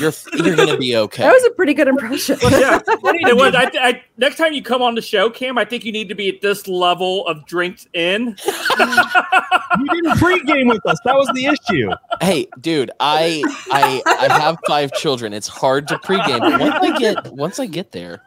You're 0.00 0.12
you're 0.34 0.56
gonna 0.56 0.76
be 0.76 0.96
okay. 0.96 1.22
That 1.22 1.32
was 1.32 1.44
a 1.44 1.50
pretty 1.50 1.74
good 1.74 1.88
impression. 1.88 2.38
Yeah, 2.42 2.80
it 2.88 3.36
was. 3.36 3.54
I, 3.54 3.70
I, 3.74 4.02
next 4.16 4.36
time 4.36 4.52
you 4.52 4.62
come 4.62 4.82
on 4.82 4.94
the 4.94 5.02
show, 5.02 5.30
Cam, 5.30 5.58
I 5.58 5.64
think 5.64 5.84
you 5.84 5.92
need 5.92 6.08
to 6.08 6.14
be 6.14 6.28
at 6.28 6.40
this 6.40 6.68
level 6.68 7.26
of 7.26 7.44
drinks 7.46 7.86
in. 7.92 8.36
you 8.46 9.86
didn't 9.90 10.18
pregame 10.18 10.68
with 10.68 10.84
us. 10.86 10.98
That 11.04 11.14
was 11.14 11.28
the 11.34 11.46
issue. 11.46 11.90
Hey, 12.20 12.46
dude, 12.60 12.90
I 13.00 13.42
I 13.70 14.02
I 14.06 14.40
have 14.40 14.58
five 14.66 14.92
children. 14.92 15.32
It's 15.32 15.48
hard 15.48 15.88
to 15.88 15.98
pregame, 15.98 16.40
but 16.40 16.60
once 16.60 16.78
I 16.82 16.98
get 16.98 17.32
once 17.32 17.58
I 17.58 17.66
get 17.66 17.92
there, 17.92 18.22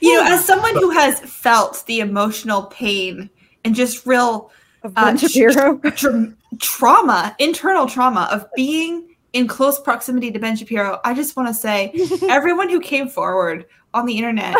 You 0.00 0.16
know, 0.16 0.32
as 0.34 0.44
someone 0.44 0.74
who 0.74 0.90
has 0.90 1.20
felt 1.20 1.84
the 1.86 2.00
emotional 2.00 2.64
pain 2.64 3.30
and 3.64 3.74
just 3.74 4.04
real 4.04 4.50
Ben 4.82 5.14
uh, 5.14 5.16
Shapiro? 5.16 5.78
tra- 5.78 6.34
trauma, 6.58 7.36
internal 7.38 7.86
trauma 7.86 8.28
of 8.32 8.46
being 8.56 9.11
in 9.32 9.46
close 9.46 9.78
proximity 9.80 10.30
to 10.30 10.38
Ben 10.38 10.56
Shapiro, 10.56 11.00
I 11.04 11.14
just 11.14 11.36
want 11.36 11.48
to 11.48 11.54
say, 11.54 11.92
everyone 12.28 12.68
who 12.68 12.80
came 12.80 13.08
forward 13.08 13.66
on 13.94 14.06
the 14.06 14.16
internet 14.16 14.56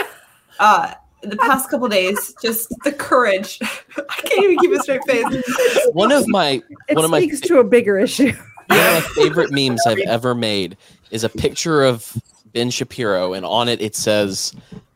uh, 0.58 0.94
the 1.22 1.36
past 1.36 1.70
couple 1.70 1.88
days, 1.88 2.34
just 2.42 2.74
the 2.84 2.92
courage. 2.92 3.58
I 3.62 4.14
can't 4.16 4.44
even 4.44 4.58
keep 4.58 4.72
a 4.72 4.82
straight 4.82 5.02
face. 5.06 5.88
one 5.92 6.12
of 6.12 6.26
my 6.28 6.62
It 6.88 6.96
one 6.96 7.04
of 7.04 7.10
my 7.10 7.20
speaks 7.20 7.40
to 7.42 7.58
a 7.58 7.64
bigger 7.64 7.98
issue. 7.98 8.32
one 8.66 8.78
of 8.78 8.94
my 8.94 9.00
favorite 9.14 9.50
memes 9.52 9.80
I've 9.86 9.98
ever 10.00 10.34
made 10.34 10.76
is 11.10 11.24
a 11.24 11.28
picture 11.28 11.84
of 11.84 12.16
Ben 12.52 12.70
Shapiro, 12.70 13.32
and 13.34 13.44
on 13.46 13.68
it 13.68 13.80
it 13.80 13.94
says, 13.94 14.54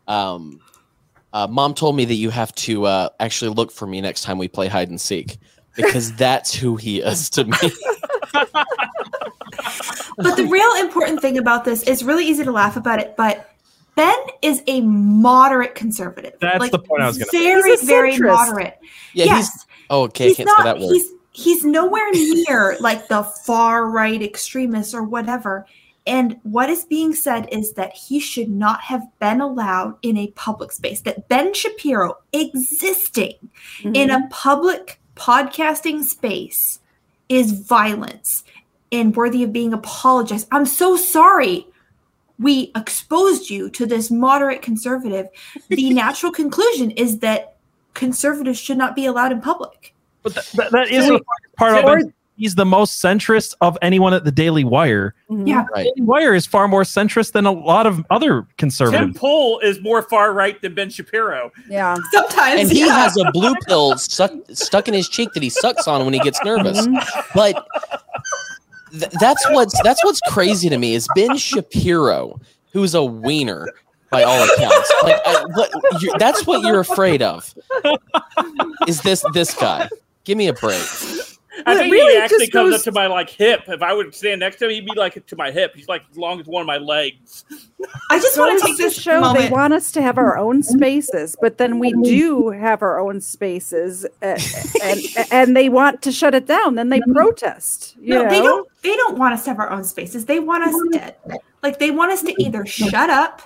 um, 0.09 0.61
uh, 1.33 1.47
"Mom 1.47 1.75
told 1.75 1.97
me 1.97 2.05
that 2.05 2.15
you 2.15 2.31
have 2.31 2.55
to 2.57 2.87
uh, 2.87 3.09
actually 3.21 3.51
look 3.51 3.71
for 3.71 3.87
me 3.87 4.01
next 4.01 4.23
time 4.23 4.39
we 4.39 4.49
play 4.49 4.69
hide 4.69 4.89
and 4.89 5.01
seek 5.01 5.39
because 5.75 6.15
that's 6.15 6.55
who 6.55 6.77
he 6.77 7.01
is 7.01 7.31
to 7.31 7.45
me." 7.45 7.57
But 10.19 10.37
the 10.37 10.47
real 10.47 10.73
important 10.77 11.21
thing 11.21 11.39
about 11.39 11.65
this 11.65 11.83
is 11.83 12.03
really 12.03 12.27
easy 12.27 12.45
to 12.45 12.53
laugh 12.53 12.77
about 12.77 13.01
it, 13.01 13.17
but 13.17 13.51
Ben 13.97 14.15
is 14.43 14.63
a 14.67 14.81
moderate 14.83 15.75
conservative. 15.75 16.35
That's 16.41 16.71
the 16.71 16.79
point 16.79 17.03
I 17.03 17.07
was 17.07 17.19
gonna 17.19 17.31
make. 17.33 17.43
Very, 17.43 17.77
very 17.77 18.19
moderate. 18.19 18.79
Yeah, 19.15 19.25
yes, 19.25 19.53
he's 19.53 19.67
oh, 19.91 20.03
okay. 20.05 20.25
I 20.25 20.29
he's 20.29 20.37
can't 20.37 20.47
not. 20.47 20.59
say 20.59 20.65
that 20.65 20.79
word. 20.79 20.93
He's 20.93 21.11
he's 21.33 21.65
nowhere 21.65 22.11
near 22.13 22.77
like 22.81 23.09
the 23.09 23.25
far 23.25 23.89
right 23.89 24.23
extremists 24.23 24.95
or 24.95 25.03
whatever. 25.03 25.67
And 26.07 26.39
what 26.45 26.71
is 26.71 26.85
being 26.85 27.15
said 27.15 27.49
is 27.51 27.73
that 27.73 27.93
he 27.93 28.21
should 28.21 28.49
not 28.49 28.81
have 28.83 29.03
been 29.19 29.41
allowed 29.41 29.97
in 30.03 30.17
a 30.17 30.29
public 30.29 30.71
space. 30.71 31.01
That 31.01 31.29
Ben 31.29 31.53
Shapiro 31.53 32.19
existing 32.33 33.35
in 33.83 33.93
mm-hmm. 33.93 34.11
a 34.11 34.29
public 34.31 35.01
podcasting 35.17 36.05
space 36.05 36.79
is 37.29 37.53
violence 37.53 38.45
and 38.93 39.15
worthy 39.17 39.43
of 39.43 39.53
being 39.53 39.73
apologized. 39.73 40.49
I'm 40.53 40.67
so 40.67 40.97
sorry 40.97 41.67
we 42.39 42.71
exposed 42.77 43.49
you 43.49 43.71
to 43.71 43.87
this 43.87 44.11
moderate 44.11 44.63
conservative. 44.63 45.29
The 45.69 45.91
natural 45.95 46.33
conclusion 46.33 46.91
is 46.93 47.21
that 47.21 47.57
conservatives 47.95 48.59
should 48.59 48.79
not 48.79 48.95
be 48.95 49.07
allowed 49.07 49.33
in 49.33 49.41
public. 49.41 49.95
But 50.23 50.35
th- 50.35 50.51
th- 50.51 50.71
that 50.71 50.91
is 50.91 51.07
the 51.07 51.21
part 51.57 51.85
of 51.85 52.01
it. 52.01 52.13
He's 52.37 52.55
the 52.55 52.67
most 52.67 53.03
centrist 53.03 53.55
of 53.63 53.79
anyone 53.81 54.13
at 54.13 54.25
the 54.25 54.31
Daily 54.31 54.63
Wire. 54.63 55.15
Mm-hmm. 55.31 55.47
Yeah. 55.47 55.65
Right. 55.73 55.85
Daily 55.97 56.07
Wire 56.07 56.35
is 56.35 56.45
far 56.45 56.69
more 56.69 56.83
centrist 56.83 57.33
than 57.33 57.47
a 57.47 57.53
lot 57.53 57.87
of 57.87 58.05
other 58.11 58.47
conservatives. 58.59 58.99
Tim 58.99 59.13
conservatives. 59.15 59.19
Pool 59.19 59.61
is 59.61 59.81
more 59.81 60.03
far 60.03 60.35
right 60.35 60.61
than 60.61 60.75
Ben 60.75 60.91
Shapiro. 60.91 61.51
Yeah. 61.69 61.97
Sometimes. 62.13 62.61
and 62.61 62.71
he 62.71 62.81
yeah. 62.81 62.99
has 62.99 63.17
a 63.17 63.31
blue 63.33 63.55
pill 63.67 63.97
suck, 63.97 64.33
stuck 64.53 64.87
in 64.87 64.95
his 64.95 65.09
cheek 65.09 65.33
that 65.33 65.43
he 65.43 65.49
sucks 65.49 65.89
on 65.89 66.05
when 66.05 66.13
he 66.13 66.21
gets 66.21 66.43
nervous. 66.45 66.87
Mm-hmm. 66.87 67.31
But 67.35 67.67
th- 68.91 69.13
that's 69.19 69.49
what's 69.51 69.81
that's 69.83 70.05
what's 70.05 70.21
crazy 70.29 70.69
to 70.69 70.77
me 70.77 70.95
is 70.95 71.09
Ben 71.15 71.37
Shapiro, 71.39 72.39
who's 72.73 72.95
a 72.95 73.05
wiener 73.05 73.67
by 74.11 74.23
all 74.23 74.43
accounts. 74.45 74.93
Like 75.03 75.21
I, 75.25 75.45
what, 75.55 75.71
you 76.03 76.13
that's 76.19 76.47
what 76.47 76.63
you're 76.63 76.81
afraid 76.81 77.23
of. 77.23 77.55
Is 78.87 79.01
this 79.01 79.25
this 79.33 79.55
guy? 79.55 79.89
Give 80.25 80.37
me 80.37 80.49
a 80.49 80.53
break. 80.53 80.83
I 81.65 81.71
Well, 81.73 81.77
it 81.77 81.81
think 81.81 81.93
really 81.93 82.13
he 82.15 82.21
actually 82.21 82.49
comes 82.49 82.71
goes- 82.73 82.81
up 82.81 82.85
to 82.85 82.93
my 82.93 83.07
like 83.07 83.31
hip. 83.31 83.63
If 83.69 83.81
I 83.83 83.93
would 83.93 84.15
stand 84.15 84.41
next 84.41 84.57
to 84.59 84.67
him, 84.67 84.73
he'd 84.73 84.85
be 84.87 84.95
like 84.95 85.25
to 85.27 85.37
my 85.37 85.51
hip. 85.51 85.75
He's 85.75 85.89
like 85.89 86.03
as 86.11 86.19
long 86.19 86.39
as 86.41 86.47
one 86.47 86.61
of 86.61 86.67
my 86.67 86.77
legs. 86.77 87.45
I 88.11 88.19
just 88.19 88.37
want 88.39 88.61
to 88.61 88.67
take 88.67 88.77
this 88.77 88.95
show 89.01 89.15
they 89.15 89.21
moment. 89.21 89.51
want 89.53 89.73
us 89.73 89.91
to 89.93 90.03
have 90.03 90.19
our 90.19 90.37
own 90.37 90.63
spaces, 90.63 91.35
but 91.41 91.57
then 91.59 91.79
we 91.79 91.93
do 92.03 92.51
have 92.51 92.83
our 92.83 92.99
own 93.01 93.21
spaces, 93.21 94.05
uh, 94.23 94.39
and 94.83 95.01
and 95.31 95.57
they 95.57 95.69
want 95.69 96.03
to 96.03 96.13
shut 96.13 96.35
it 96.35 96.47
down. 96.47 96.75
Then 96.75 96.91
they 96.91 97.01
protest. 97.13 97.97
You 98.01 98.15
No, 98.15 98.29
they 98.29 98.41
don't. 98.43 98.69
They 98.83 98.95
don't 98.97 99.17
want 99.19 99.35
us 99.35 99.45
to 99.45 99.51
have 99.51 99.59
our 99.59 99.71
own 99.71 99.85
spaces. 99.85 100.27
They 100.27 100.41
want 100.41 100.65
us 100.65 100.75
to 100.93 101.41
Like 101.63 101.79
they 101.79 101.91
want 101.91 102.13
us 102.13 102.23
to 102.23 102.35
either 102.43 102.67
shut 102.67 103.09
up, 103.11 103.43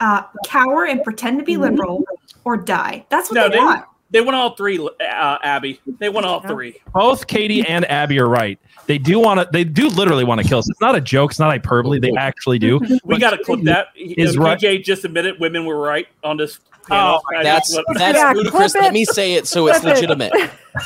uh, 0.00 0.22
cower 0.46 0.84
and 0.86 1.02
pretend 1.04 1.38
to 1.38 1.44
be 1.44 1.56
liberal, 1.56 2.04
or 2.44 2.56
die. 2.56 3.06
That's 3.08 3.30
what 3.30 3.34
No, 3.36 3.48
they 3.48 3.56
they 3.56 3.62
want. 3.62 3.84
They 4.14 4.20
want 4.20 4.36
all 4.36 4.54
three. 4.54 4.78
Uh, 4.78 5.38
Abby, 5.42 5.80
they 5.98 6.08
want 6.08 6.24
all 6.24 6.40
three. 6.40 6.80
Both 6.92 7.26
Katie 7.26 7.66
and 7.66 7.84
Abby 7.90 8.20
are 8.20 8.28
right. 8.28 8.60
They 8.86 8.96
do 8.96 9.18
want 9.18 9.40
to. 9.40 9.48
They 9.52 9.64
do 9.64 9.88
literally 9.88 10.22
want 10.22 10.40
to 10.40 10.46
kill 10.46 10.58
us. 10.58 10.70
It's 10.70 10.80
not 10.80 10.94
a 10.94 11.00
joke. 11.00 11.32
It's 11.32 11.40
not 11.40 11.50
hyperbole. 11.50 11.98
They 11.98 12.12
actually 12.16 12.60
do. 12.60 12.80
We 13.04 13.18
got 13.18 13.30
to 13.30 13.38
clip 13.38 13.62
that. 13.64 13.88
He- 13.94 14.14
Is 14.16 14.36
uh, 14.36 14.40
right. 14.40 14.58
PJ 14.58 14.84
just 14.84 15.04
admitted 15.04 15.40
women 15.40 15.66
were 15.66 15.78
right 15.80 16.06
on 16.22 16.36
this 16.36 16.60
panel. 16.86 17.20
Oh, 17.26 17.42
That's 17.42 17.76
that's 17.96 18.16
Yeah, 18.16 18.32
ludicrous. 18.36 18.74
Let 18.76 18.92
me 18.92 19.04
say 19.04 19.34
it 19.34 19.48
so 19.48 19.66
it's 19.66 19.82
legitimate. 19.82 20.32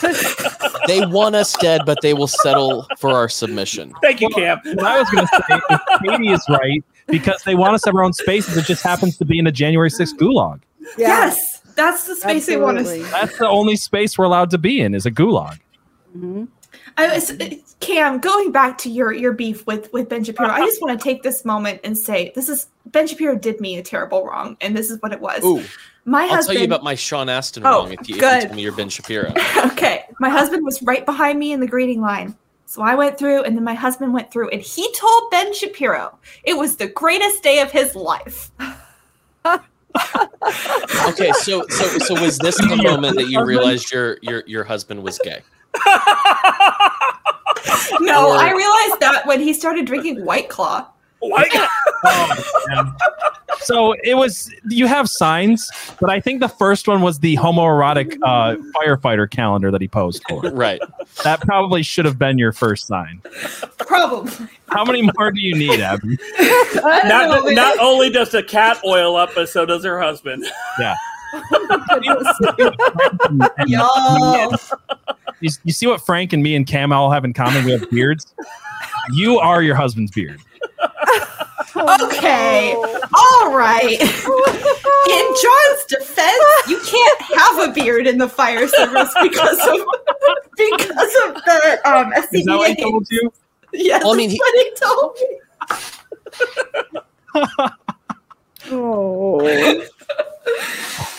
they 0.87 1.07
want 1.07 1.35
us 1.35 1.55
dead, 1.59 1.85
but 1.85 2.01
they 2.01 2.15
will 2.15 2.29
settle 2.29 2.87
for 2.97 3.11
our 3.11 3.29
submission. 3.29 3.95
Thank 4.01 4.23
you, 4.23 4.31
Cam. 4.31 4.59
what 4.65 4.87
I 4.87 4.99
was 4.99 5.11
going 5.11 5.27
to 5.27 5.43
say 5.47 5.61
is 5.69 5.79
Katie 6.03 6.33
is 6.33 6.45
right 6.49 6.83
because 7.09 7.43
they 7.45 7.55
want 7.55 7.75
us 7.75 7.83
to 7.83 7.91
have 7.91 7.95
our 7.97 8.05
own 8.05 8.15
spaces. 8.15 8.57
It 8.57 8.65
just 8.65 8.83
happens 8.83 9.19
to 9.19 9.27
be 9.27 9.39
in 9.39 9.47
a 9.47 9.53
January 9.53 9.91
6th 9.91 10.15
gulag. 10.17 10.61
Yes, 10.97 11.57
that's 11.79 12.07
the 12.07 12.17
space 12.17 12.47
they 12.47 12.57
want 12.57 12.77
to. 12.79 12.81
Absolutely. 12.83 13.11
That's 13.11 13.39
the 13.39 13.49
only 13.49 13.77
space 13.77 14.19
we're 14.19 14.25
allowed 14.25 14.51
to 14.51 14.59
be 14.59 14.81
in 14.81 14.95
is 14.95 15.07
a 15.07 15.11
gulag. 15.11 15.61
Mm-hmm. 16.17 16.45
I 16.97 17.15
was, 17.15 17.31
uh, 17.31 17.51
Cam, 17.79 18.19
going 18.19 18.51
back 18.51 18.77
to 18.79 18.91
your 18.91 19.13
your 19.13 19.33
beef 19.33 19.65
with 19.67 19.91
with 19.93 20.09
Ben 20.09 20.25
Shapiro, 20.25 20.51
I 20.51 20.59
just 20.67 20.83
want 20.83 20.99
to 20.99 21.03
take 21.03 21.23
this 21.23 21.45
moment 21.45 21.81
and 21.85 21.97
say 21.97 22.33
this 22.35 22.49
is 22.49 22.67
Ben 22.87 23.07
Shapiro 23.07 23.37
did 23.37 23.61
me 23.61 23.79
a 23.79 23.83
terrible 23.83 24.25
wrong, 24.27 24.57
and 24.61 24.77
this 24.77 24.91
is 24.91 25.01
what 25.01 25.13
it 25.13 25.21
was. 25.21 25.45
Ooh, 25.45 25.63
My 26.05 26.23
I'll 26.25 26.29
husband. 26.29 26.57
tell 26.57 26.63
you 26.63 26.67
about 26.67 26.83
my 26.83 26.97
Sean 26.97 27.29
Astin 27.29 27.65
Oh, 27.65 27.71
wrong 27.85 27.93
if 27.93 27.93
you, 27.93 27.97
if 28.01 28.09
you 28.09 28.21
good. 28.21 28.43
tell 28.43 28.55
me 28.57 28.63
you're 28.63 28.73
Ben 28.73 28.89
Shapiro. 28.89 29.33
okay, 29.67 30.05
my 30.19 30.29
husband 30.29 30.65
was 30.65 30.83
right 30.83 31.07
behind 31.07 31.39
me 31.39 31.53
in 31.53 31.61
the 31.61 31.69
greeting 31.69 32.01
line. 32.01 32.37
So 32.67 32.83
I 32.83 32.97
went 32.97 33.17
through, 33.17 33.45
and 33.45 33.57
then 33.57 33.65
my 33.65 33.75
husband 33.75 34.13
went 34.13 34.33
through, 34.33 34.49
and 34.51 34.61
he 34.61 34.93
told 34.93 35.31
Ben 35.31 35.55
Shapiro 35.55 36.19
it 36.43 36.57
was 36.57 36.77
the 36.77 36.89
greatest 36.89 37.43
day 37.45 37.61
of 37.61 37.71
his 37.71 37.95
life. 37.95 38.51
Okay, 41.09 41.31
so 41.33 41.65
so 41.69 41.85
so 41.99 42.20
was 42.20 42.39
this 42.39 42.57
the 42.57 42.81
moment 42.83 43.16
that 43.16 43.29
you 43.29 43.45
realized 43.45 43.91
your 43.91 44.19
your 44.23 44.43
your 44.47 44.65
husband 44.65 45.03
was 45.03 45.19
gay? 45.19 45.43
No, 48.01 48.29
Or- 48.29 48.37
I 48.37 48.51
realized 48.53 49.01
that 49.01 49.23
when 49.27 49.41
he 49.41 49.53
started 49.53 49.87
drinking 49.87 50.25
White 50.25 50.49
Claw. 50.49 50.87
White, 51.20 51.53
man. 52.69 52.95
so 53.61 53.95
it 54.05 54.15
was 54.15 54.53
you 54.69 54.86
have 54.86 55.09
signs, 55.09 55.70
but 56.01 56.11
I 56.11 56.20
think 56.20 56.40
the 56.40 56.49
first 56.49 56.86
one 56.86 57.03
was 57.03 57.19
the 57.19 57.36
homoerotic 57.36 58.16
uh, 58.23 58.57
firefighter 58.77 59.28
calendar 59.28 59.70
that 59.70 59.81
he 59.81 59.89
posed 59.89 60.23
for. 60.28 60.43
Right. 60.43 60.81
That 61.24 61.40
probably 61.40 61.82
should 61.82 62.05
have 62.05 62.19
been 62.19 62.39
your 62.39 62.53
first 62.53 62.86
sign. 62.86 63.20
Probably. 63.78 64.32
How 64.69 64.85
many 64.85 65.03
more 65.03 65.32
do 65.32 65.40
you 65.40 65.57
need, 65.57 65.81
Abby? 65.81 66.19
Not, 66.74 67.53
not 67.53 67.78
only 67.78 68.11
does 68.11 68.31
the 68.31 68.43
cat 68.43 68.78
oil 68.85 69.16
up, 69.16 69.31
but 69.35 69.49
so 69.49 69.66
does 69.66 69.85
her 69.85 70.01
husband. 70.01 70.45
Yeah. 70.78 70.95
Y'all. 73.66 74.55
You, 75.40 75.51
you 75.65 75.73
see 75.73 75.86
what 75.86 76.05
Frank 76.05 76.32
and 76.32 76.43
me 76.43 76.55
and 76.55 76.66
Cam 76.66 76.93
all 76.93 77.11
have 77.11 77.24
in 77.24 77.32
common? 77.32 77.65
We 77.65 77.73
have 77.73 77.90
beards. 77.90 78.35
You 79.12 79.39
are 79.39 79.62
your 79.62 79.74
husband's 79.74 80.12
beard. 80.12 80.40
Okay. 81.76 82.74
All 82.74 83.52
right. 83.55 84.01
In 85.10 85.35
John's 85.43 85.85
defense, 85.89 86.44
you 86.68 86.80
can't 86.85 87.20
have 87.39 87.68
a 87.68 87.72
beard 87.72 88.06
in 88.06 88.18
the 88.18 88.28
fire 88.28 88.66
service 88.68 89.12
because 89.22 89.59
of 89.60 89.86
because 90.56 91.14
of 91.26 91.35
the 91.44 91.80
um 91.85 92.12
Is 92.32 92.44
that 92.47 92.56
what 92.56 92.70
he 92.70 92.82
told 92.82 93.06
you? 93.10 93.32
Yes, 93.72 94.02
Well, 94.02 94.14
I 94.14 94.16
mean, 94.16 94.30
that's 94.30 94.35
he- 94.35 94.40
what 94.40 94.55
he 94.66 94.70
told 94.80 95.16
me. 97.60 97.68
Oh. 98.70 99.85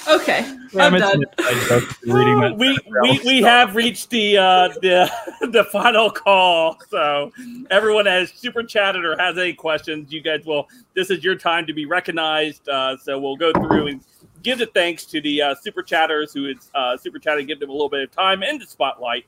Okay, 0.07 0.41
Yeah, 0.73 0.85
I'm 0.85 0.93
done. 0.99 1.23
joke 1.67 1.83
for 1.83 2.15
reading 2.17 2.39
that. 2.39 2.57
we 2.57 2.75
we, 3.03 3.19
we 3.25 3.41
have 3.43 3.75
reached 3.75 4.09
the 4.09 4.37
uh, 4.39 4.69
the 4.81 5.11
the 5.51 5.63
final 5.65 6.09
call. 6.09 6.79
So 6.89 7.31
everyone 7.69 8.07
has 8.07 8.31
super 8.31 8.63
chatted 8.63 9.05
or 9.05 9.15
has 9.17 9.37
any 9.37 9.53
questions, 9.53 10.11
you 10.11 10.21
guys 10.21 10.45
will. 10.45 10.67
This 10.95 11.11
is 11.11 11.23
your 11.23 11.35
time 11.35 11.67
to 11.67 11.73
be 11.73 11.85
recognized. 11.85 12.67
Uh, 12.67 12.97
so 12.97 13.19
we'll 13.19 13.35
go 13.35 13.51
through 13.53 13.87
and 13.87 14.01
give 14.41 14.57
the 14.57 14.65
thanks 14.67 15.05
to 15.05 15.21
the 15.21 15.41
uh, 15.43 15.55
super 15.55 15.83
chatters 15.83 16.33
who 16.33 16.47
is 16.47 16.71
uh, 16.73 16.97
super 16.97 17.19
chatting, 17.19 17.45
give 17.45 17.59
them 17.59 17.69
a 17.69 17.73
little 17.73 17.89
bit 17.89 18.01
of 18.01 18.11
time 18.11 18.41
in 18.41 18.57
the 18.57 18.65
spotlight. 18.65 19.25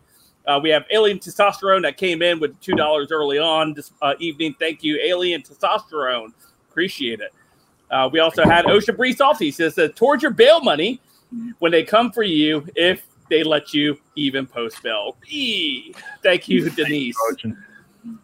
Uh, 0.47 0.59
we 0.61 0.69
have 0.71 0.83
Alien 0.89 1.19
Testosterone 1.19 1.83
that 1.83 1.97
came 1.97 2.23
in 2.23 2.39
with 2.39 2.59
two 2.59 2.73
dollars 2.73 3.11
early 3.11 3.37
on 3.37 3.75
this 3.75 3.91
uh, 4.01 4.15
evening. 4.19 4.55
Thank 4.59 4.83
you, 4.83 4.99
Alien 5.03 5.43
Testosterone. 5.43 6.29
Appreciate 6.71 7.19
it. 7.19 7.31
Uh, 7.91 8.09
we 8.11 8.19
also 8.19 8.45
had 8.45 8.65
Ocean 8.65 8.95
Breeze 8.95 9.17
Salty 9.17 9.51
says 9.51 9.75
that 9.75 9.95
towards 9.95 10.23
your 10.23 10.31
bail 10.31 10.61
money 10.61 11.01
when 11.59 11.71
they 11.71 11.83
come 11.83 12.11
for 12.11 12.23
you 12.23 12.65
if 12.75 13.03
they 13.29 13.43
let 13.43 13.73
you 13.73 13.99
even 14.15 14.47
post 14.47 14.81
bail. 14.81 15.17
Eee. 15.29 15.93
Thank 16.23 16.47
you, 16.47 16.69
Denise. 16.69 17.15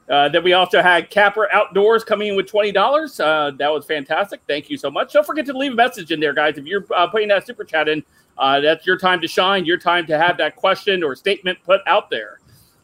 Uh, 0.10 0.27
then 0.30 0.44
we 0.44 0.53
also 0.53 0.81
had 0.81 1.10
Capper 1.10 1.52
Outdoors 1.53 2.03
coming 2.03 2.30
in 2.30 2.35
with 2.35 2.48
twenty 2.48 2.72
dollars. 2.72 3.19
Uh, 3.19 3.52
that 3.60 3.69
was 3.69 3.85
fantastic. 3.85 4.41
Thank 4.48 4.69
you 4.69 4.77
so 4.77 4.89
much. 4.89 5.14
Don't 5.14 5.26
forget 5.26 5.45
to 5.45 5.57
leave 5.57 5.73
a 5.73 5.76
message 5.76 6.11
in 6.11 6.19
there, 6.19 6.34
guys. 6.34 6.57
If 6.57 6.65
you're 6.65 6.85
uh, 6.95 7.07
putting 7.07 7.27
that 7.27 7.45
super 7.45 7.64
chat 7.64 7.88
in, 7.88 8.03
uh, 8.38 8.60
that's 8.60 8.88
your 8.88 8.98
time 8.98 9.22
to 9.22 9.27
shine. 9.27 9.65
Your 9.65 9.77
time 9.77 10.07
to 10.07 10.18
have 10.18 10.38
that 10.38 10.56
question 10.56 11.03
or 11.03 11.15
statement 11.15 11.60
put 11.64 11.81
out 11.85 12.10
there. 12.10 12.39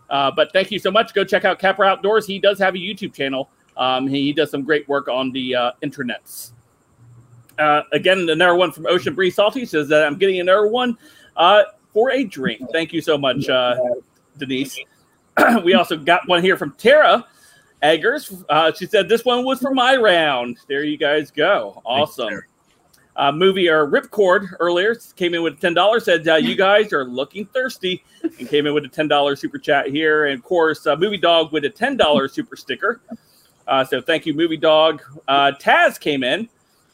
Uh, 0.09 0.29
but 0.29 0.53
thank 0.53 0.69
you 0.69 0.79
so 0.79 0.91
much. 0.91 1.13
Go 1.13 1.23
check 1.23 1.45
out 1.45 1.57
Capper 1.59 1.83
Outdoors. 1.83 2.27
He 2.27 2.37
does 2.37 2.59
have 2.59 2.75
a 2.75 2.77
YouTube 2.77 3.13
channel. 3.13 3.49
Um, 3.75 4.07
he 4.07 4.31
does 4.31 4.51
some 4.51 4.61
great 4.63 4.87
work 4.87 5.07
on 5.07 5.31
the 5.31 5.55
uh, 5.55 5.71
internets. 5.83 6.51
Uh, 7.59 7.81
again, 7.91 8.29
another 8.29 8.55
one 8.55 8.71
from 8.71 8.85
Ocean 8.87 9.13
Breeze 9.13 9.35
Salty 9.35 9.65
says 9.65 9.87
that 9.89 10.05
I'm 10.05 10.17
getting 10.17 10.39
another 10.39 10.67
one 10.67 10.97
uh, 11.37 11.63
for 11.93 12.11
a 12.11 12.23
drink. 12.23 12.61
Thank 12.71 12.93
you 12.93 13.01
so 13.01 13.17
much, 13.17 13.47
uh, 13.49 13.77
Denise. 14.37 14.79
we 15.63 15.73
also 15.73 15.97
got 15.97 16.27
one 16.27 16.41
here 16.41 16.57
from 16.57 16.71
Tara 16.73 17.25
Eggers. 17.81 18.43
Uh, 18.49 18.71
she 18.73 18.85
said 18.85 19.09
this 19.09 19.25
one 19.25 19.43
was 19.45 19.59
for 19.59 19.73
my 19.73 19.95
round. 19.95 20.57
There 20.67 20.83
you 20.83 20.97
guys 20.97 21.31
go. 21.31 21.81
Awesome. 21.85 22.41
Uh, 23.15 23.31
movie 23.31 23.69
or 23.69 23.87
Ripcord 23.87 24.47
earlier 24.59 24.95
came 25.15 25.35
in 25.35 25.43
with 25.43 25.59
ten 25.59 25.75
dollars. 25.75 26.05
Said 26.05 26.27
uh, 26.27 26.35
you 26.35 26.55
guys 26.55 26.91
are 26.93 27.05
looking 27.05 27.45
thirsty, 27.45 28.03
and 28.23 28.49
came 28.49 28.65
in 28.65 28.73
with 28.73 28.85
a 28.85 28.87
ten 28.87 29.07
dollars 29.07 29.39
super 29.39 29.59
chat 29.59 29.87
here. 29.87 30.25
And 30.25 30.39
of 30.39 30.43
course, 30.43 30.87
uh, 30.87 30.95
Movie 30.95 31.17
Dog 31.17 31.51
with 31.51 31.65
a 31.65 31.69
ten 31.69 31.95
dollars 31.95 32.33
super 32.33 32.55
sticker. 32.55 33.01
Uh, 33.67 33.85
so 33.85 34.01
thank 34.01 34.25
you, 34.25 34.33
Movie 34.33 34.57
Dog. 34.57 35.01
Uh, 35.27 35.51
Taz 35.59 35.99
came 35.99 36.23
in. 36.23 36.49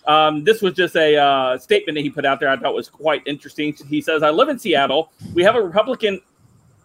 Um, 0.10 0.44
this 0.44 0.61
was 0.64 0.73
just 0.73 0.95
a 0.95 1.18
uh, 1.18 1.57
statement 1.60 1.95
that 1.95 2.02
he 2.02 2.10
put 2.10 2.26
out 2.26 2.40
there. 2.40 2.49
I 2.49 2.57
thought 2.57 2.73
was 2.73 2.90
quite 2.90 3.22
interesting. 3.27 3.76
He 3.88 4.02
says, 4.02 4.23
"I 4.23 4.31
live 4.31 4.49
in 4.49 4.57
Seattle. 4.57 5.11
We 5.36 5.44
have 5.44 5.56
a 5.56 5.61
Republican 5.61 6.19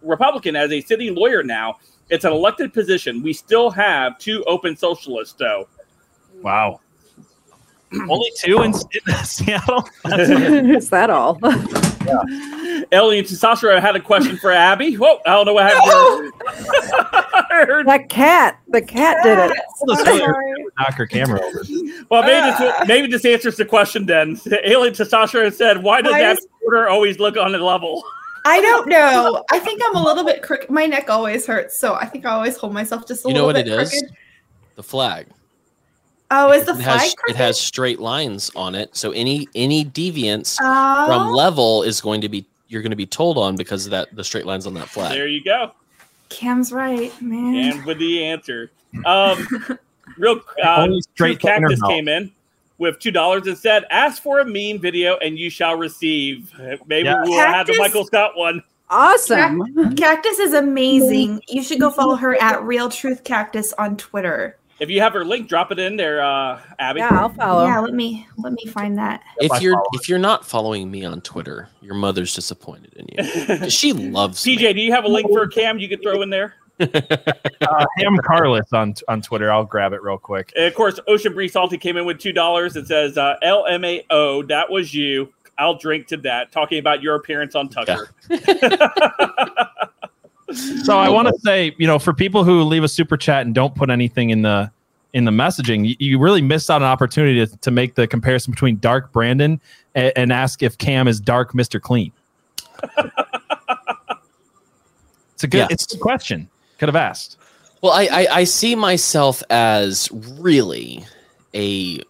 Republican 0.03 0.55
as 0.55 0.71
a 0.71 0.79
city 0.81 1.09
lawyer 1.09 1.41
now. 1.41 1.77
It's 2.11 2.23
an 2.23 2.31
elected 2.31 2.71
position. 2.71 3.23
We 3.23 3.33
still 3.33 3.71
have 3.71 4.19
two 4.19 4.43
open 4.45 4.77
socialists, 4.77 5.33
though. 5.33 5.67
Wow. 6.43 6.81
Only 8.09 8.31
two 8.37 8.61
in, 8.61 8.73
in 8.73 9.13
Seattle. 9.23 9.89
Is 10.05 10.91
that 10.91 11.09
all? 11.09 11.39
Ellie, 11.43 12.85
Alien 12.91 13.25
Testosterone 13.25 13.81
had 13.81 13.95
a 13.95 13.99
question 13.99 14.37
for 14.37 14.51
Abby. 14.51 14.95
Whoa, 14.95 15.19
I 15.25 15.31
don't 15.31 15.45
know 15.47 15.53
what 15.53 15.71
happened. 15.71 16.31
there. 17.49 17.83
that 17.85 18.09
cat. 18.09 18.59
The 18.69 18.81
cat 18.81 19.23
did 19.23 19.39
it. 19.39 19.57
Knock 20.77 20.93
her 20.93 21.07
camera 21.07 21.41
over. 21.41 21.63
Well, 22.09 22.23
maybe 22.23 22.55
this, 22.57 22.87
maybe 22.87 23.07
this 23.07 23.25
answers 23.25 23.55
the 23.57 23.65
question 23.65 24.05
then. 24.05 24.39
Alien 24.63 24.93
Testosterone 24.93 25.53
said, 25.53 25.81
"Why 25.83 26.01
does 26.01 26.11
Why 26.13 26.21
Abby 26.21 26.39
does- 26.41 26.87
always 26.89 27.19
look 27.19 27.37
on 27.37 27.51
the 27.51 27.57
level?" 27.59 28.03
I 28.47 28.61
don't 28.61 28.87
know. 28.87 29.43
I 29.51 29.57
think 29.57 29.81
I'm 29.83 29.95
a 29.95 30.03
little 30.03 30.23
bit 30.23 30.43
crooked. 30.43 30.69
My 30.69 30.85
neck 30.85 31.09
always 31.09 31.47
hurts, 31.47 31.75
so 31.77 31.95
I 31.95 32.05
think 32.05 32.25
I 32.27 32.31
always 32.31 32.55
hold 32.57 32.73
myself 32.73 33.07
just 33.07 33.25
a 33.25 33.29
You 33.29 33.33
know 33.33 33.47
little 33.47 33.59
what 33.61 33.65
bit 33.65 33.73
it 33.73 33.81
is? 33.81 33.89
crooked. 33.89 34.15
The 34.75 34.83
flag. 34.83 35.27
Oh, 36.29 36.51
is 36.51 36.65
the 36.65 36.73
It 36.73 36.83
flag 36.83 36.99
has 37.01 37.15
it 37.27 37.35
has 37.35 37.59
straight 37.59 37.99
lines 37.99 38.51
on 38.55 38.75
it, 38.75 38.95
so 38.95 39.11
any 39.11 39.47
any 39.55 39.83
deviance 39.85 40.57
Oh. 40.61 41.05
from 41.07 41.31
level 41.33 41.81
is 41.83 42.01
going 42.01 42.21
to 42.21 42.29
be 42.29 42.45
you're 42.67 42.81
going 42.83 42.91
to 42.91 42.95
be 42.95 43.05
told 43.05 43.37
on 43.37 43.55
because 43.55 43.85
of 43.85 43.91
that 43.91 44.15
the 44.15 44.23
straight 44.23 44.45
lines 44.45 44.67
on 44.67 44.73
that 44.75 44.89
flag. 44.89 45.11
There 45.11 45.27
you 45.27 45.43
go. 45.43 45.71
Cam's 46.29 46.71
right, 46.71 47.11
man. 47.21 47.55
And 47.55 47.85
with 47.85 47.99
the 47.99 48.23
answer, 48.25 48.71
um, 49.05 49.47
real 50.17 50.41
uh, 50.63 50.87
straight 51.13 51.39
Cactus 51.39 51.73
internet. 51.73 51.89
came 51.89 52.07
in 52.07 52.31
with 52.77 52.99
two 52.99 53.11
dollars 53.11 53.47
and 53.47 53.57
said, 53.57 53.85
"Ask 53.89 54.21
for 54.21 54.39
a 54.39 54.45
meme 54.45 54.79
video, 54.81 55.17
and 55.17 55.37
you 55.37 55.49
shall 55.49 55.75
receive." 55.77 56.51
Maybe 56.87 57.05
Yeah. 57.07 57.23
we'll 57.23 57.39
have 57.39 57.67
the 57.67 57.77
Michael 57.77 58.05
Scott 58.05 58.31
one. 58.35 58.63
Awesome. 58.89 59.95
Cactus 59.95 60.39
is 60.39 60.53
amazing. 60.53 61.41
You 61.47 61.63
should 61.63 61.79
go 61.79 61.89
follow 61.89 62.15
her 62.15 62.41
at 62.41 62.61
Real 62.63 62.89
Truth 62.89 63.23
Cactus 63.23 63.73
on 63.73 63.97
Twitter. 63.97 64.57
If 64.79 64.89
you 64.89 64.99
have 64.99 65.13
her 65.13 65.23
link, 65.23 65.47
drop 65.47 65.71
it 65.71 65.79
in 65.79 65.95
there, 65.95 66.21
uh, 66.21 66.59
Abby. 66.79 66.99
Yeah, 66.99 67.09
I'll 67.11 67.29
follow. 67.29 67.65
Yeah, 67.65 67.79
let 67.79 67.93
me 67.93 68.27
let 68.37 68.51
me 68.51 68.65
find 68.65 68.97
that. 68.97 69.23
If 69.37 69.61
you're 69.61 69.81
if 69.93 70.09
you're 70.09 70.19
not 70.19 70.45
following 70.45 70.91
me 70.91 71.05
on 71.05 71.21
Twitter, 71.21 71.69
your 71.81 71.95
mother's 71.95 72.35
disappointed 72.35 72.93
in 72.93 73.07
you. 73.63 73.69
she 73.69 73.93
loves 73.93 74.45
me. 74.45 74.57
TJ, 74.57 74.73
do 74.75 74.81
you 74.81 74.91
have 74.91 75.05
a 75.05 75.07
link 75.07 75.29
for 75.29 75.43
a 75.43 75.49
Cam 75.49 75.79
you 75.79 75.87
could 75.87 76.01
throw 76.01 76.21
in 76.21 76.29
there? 76.29 76.55
Uh, 76.79 77.85
Ham 77.97 78.17
Carless 78.23 78.71
on 78.73 78.93
on 79.07 79.21
Twitter. 79.21 79.51
I'll 79.51 79.65
grab 79.65 79.93
it 79.93 80.03
real 80.03 80.17
quick. 80.17 80.51
And 80.55 80.65
of 80.65 80.75
course, 80.75 80.99
Ocean 81.07 81.33
Breeze 81.33 81.53
Salty 81.53 81.77
came 81.77 81.97
in 81.97 82.05
with 82.05 82.19
two 82.19 82.31
dollars. 82.33 82.75
It 82.75 82.87
says 82.87 83.17
uh, 83.17 83.35
LMAO. 83.43 84.47
That 84.47 84.69
was 84.69 84.93
you. 84.93 85.33
I'll 85.57 85.77
drink 85.77 86.07
to 86.07 86.17
that. 86.17 86.51
Talking 86.51 86.79
about 86.79 87.01
your 87.01 87.15
appearance 87.15 87.55
on 87.55 87.69
Tucker. 87.69 88.09
So 90.83 90.97
I 90.97 91.09
want 91.09 91.27
to 91.27 91.33
say, 91.39 91.75
you 91.79 91.87
know, 91.87 91.97
for 91.97 92.13
people 92.13 92.43
who 92.43 92.61
leave 92.63 92.83
a 92.83 92.87
super 92.87 93.17
chat 93.17 93.45
and 93.45 93.53
don't 93.55 93.73
put 93.73 93.89
anything 93.89 94.29
in 94.29 94.43
the 94.43 94.71
in 95.13 95.25
the 95.25 95.31
messaging, 95.31 95.87
you, 95.89 95.95
you 95.97 96.19
really 96.19 96.41
missed 96.41 96.69
out 96.69 96.81
an 96.81 96.87
opportunity 96.87 97.45
to, 97.45 97.57
to 97.57 97.71
make 97.71 97.95
the 97.95 98.05
comparison 98.07 98.51
between 98.51 98.77
Dark 98.77 99.11
Brandon 99.11 99.59
and, 99.95 100.13
and 100.15 100.31
ask 100.31 100.61
if 100.61 100.77
Cam 100.77 101.07
is 101.07 101.19
Dark 101.19 101.53
Mr. 101.53 101.81
Clean. 101.81 102.11
it's 105.33 105.43
a 105.43 105.47
good 105.47 105.57
Yeah. 105.57 105.67
it's 105.71 105.91
a 105.91 105.95
good 105.95 106.01
question. 106.01 106.47
Could 106.77 106.89
have 106.89 106.95
asked. 106.95 107.37
Well, 107.81 107.93
I, 107.93 108.07
I 108.11 108.27
I 108.31 108.43
see 108.45 108.75
myself 108.75 109.43
as 109.49 110.09
really 110.11 111.05
a 111.53 112.01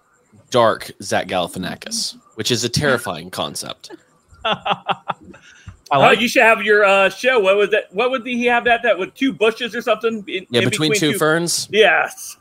dark 0.49 0.91
Zach 1.01 1.27
Galifianakis, 1.27 2.17
which 2.35 2.51
is 2.51 2.63
a 2.63 2.69
terrifying 2.69 3.29
concept. 3.29 3.91
I 5.91 5.97
oh, 5.97 5.99
like 5.99 6.19
you 6.19 6.27
should 6.27 6.43
have 6.43 6.63
your 6.63 6.83
uh, 6.83 7.09
show. 7.09 7.39
What 7.39 7.57
was 7.57 7.69
that? 7.71 7.93
What 7.93 8.09
would 8.09 8.25
he 8.25 8.45
have 8.45 8.63
that? 8.65 8.81
That 8.83 8.97
with 8.97 9.13
two 9.15 9.33
bushes 9.33 9.75
or 9.75 9.81
something? 9.81 10.23
in- 10.27 10.47
Yeah, 10.49 10.61
in 10.61 10.69
between, 10.69 10.95
two, 10.95 11.17
ferns. 11.17 11.67
Yes. 11.71 12.37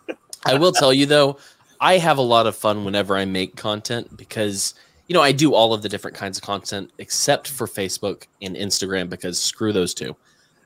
I 0.47 0.55
will 0.55 0.73
tell 0.73 0.93
you 0.95 1.07
though, 1.07 1.39
I 1.81 1.99
have 1.99 2.19
a 2.19 2.23
lot 2.23 2.47
of 2.47 2.57
fun 2.57 2.85
whenever 2.85 3.17
I 3.17 3.25
make 3.25 3.57
content 3.57 4.17
because 4.17 4.75
you 5.09 5.15
know 5.15 5.23
I 5.23 5.33
do 5.33 5.55
all 5.55 5.75
of 5.75 5.83
the 5.83 5.89
different 5.89 6.17
kinds 6.17 6.39
of 6.39 6.45
content 6.45 6.91
except 6.99 7.49
for 7.49 7.67
Facebook 7.67 8.27
and 8.41 8.55
Instagram 8.57 9.11
because 9.11 9.39
screw 9.39 9.73
those 9.73 9.93
two. 9.93 10.17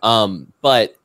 Um, 0.02 0.52
but 0.60 0.97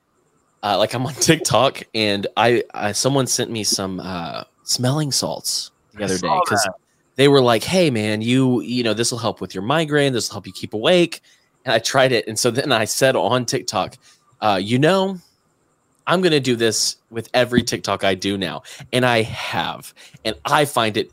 uh, 0.64 0.78
like 0.78 0.94
I'm 0.94 1.06
on 1.06 1.14
TikTok 1.20 1.84
and 1.94 2.26
I, 2.36 2.64
I 2.74 2.92
someone 2.94 3.28
sent 3.28 3.52
me 3.52 3.64
some 3.64 4.00
uh, 4.00 4.44
smelling 4.64 5.12
salts 5.12 5.72
the 5.94 6.06
other 6.06 6.18
day 6.18 6.40
because 6.44 6.68
they 7.16 7.28
were 7.28 7.42
like, 7.42 7.64
"Hey 7.64 7.92
man, 7.92 8.22
you 8.22 8.62
you 8.62 8.84
know 8.84 8.94
this 8.94 9.12
will 9.12 9.20
help 9.20 9.42
with 9.42 9.54
your 9.54 9.64
migraine. 9.64 10.14
This 10.14 10.30
will 10.30 10.36
help 10.36 10.48
you 10.48 10.54
keep 10.54 10.74
awake." 10.74 11.22
And 11.66 11.74
I 11.74 11.80
tried 11.80 12.12
it, 12.12 12.28
and 12.28 12.38
so 12.38 12.50
then 12.52 12.72
I 12.72 12.86
said 12.86 13.16
on 13.16 13.46
TikTok, 13.46 13.96
uh, 14.42 14.60
"You 14.62 14.80
know, 14.80 15.20
I'm 16.08 16.22
going 16.22 16.32
to 16.32 16.40
do 16.40 16.56
this 16.56 16.98
with 17.10 17.30
every 17.34 17.64
TikTok 17.64 18.04
I 18.04 18.16
do 18.16 18.38
now. 18.38 18.64
And 18.92 19.06
I 19.06 19.22
have. 19.24 19.94
And 20.26 20.36
I 20.46 20.66
find 20.66 20.98
it 20.98 21.12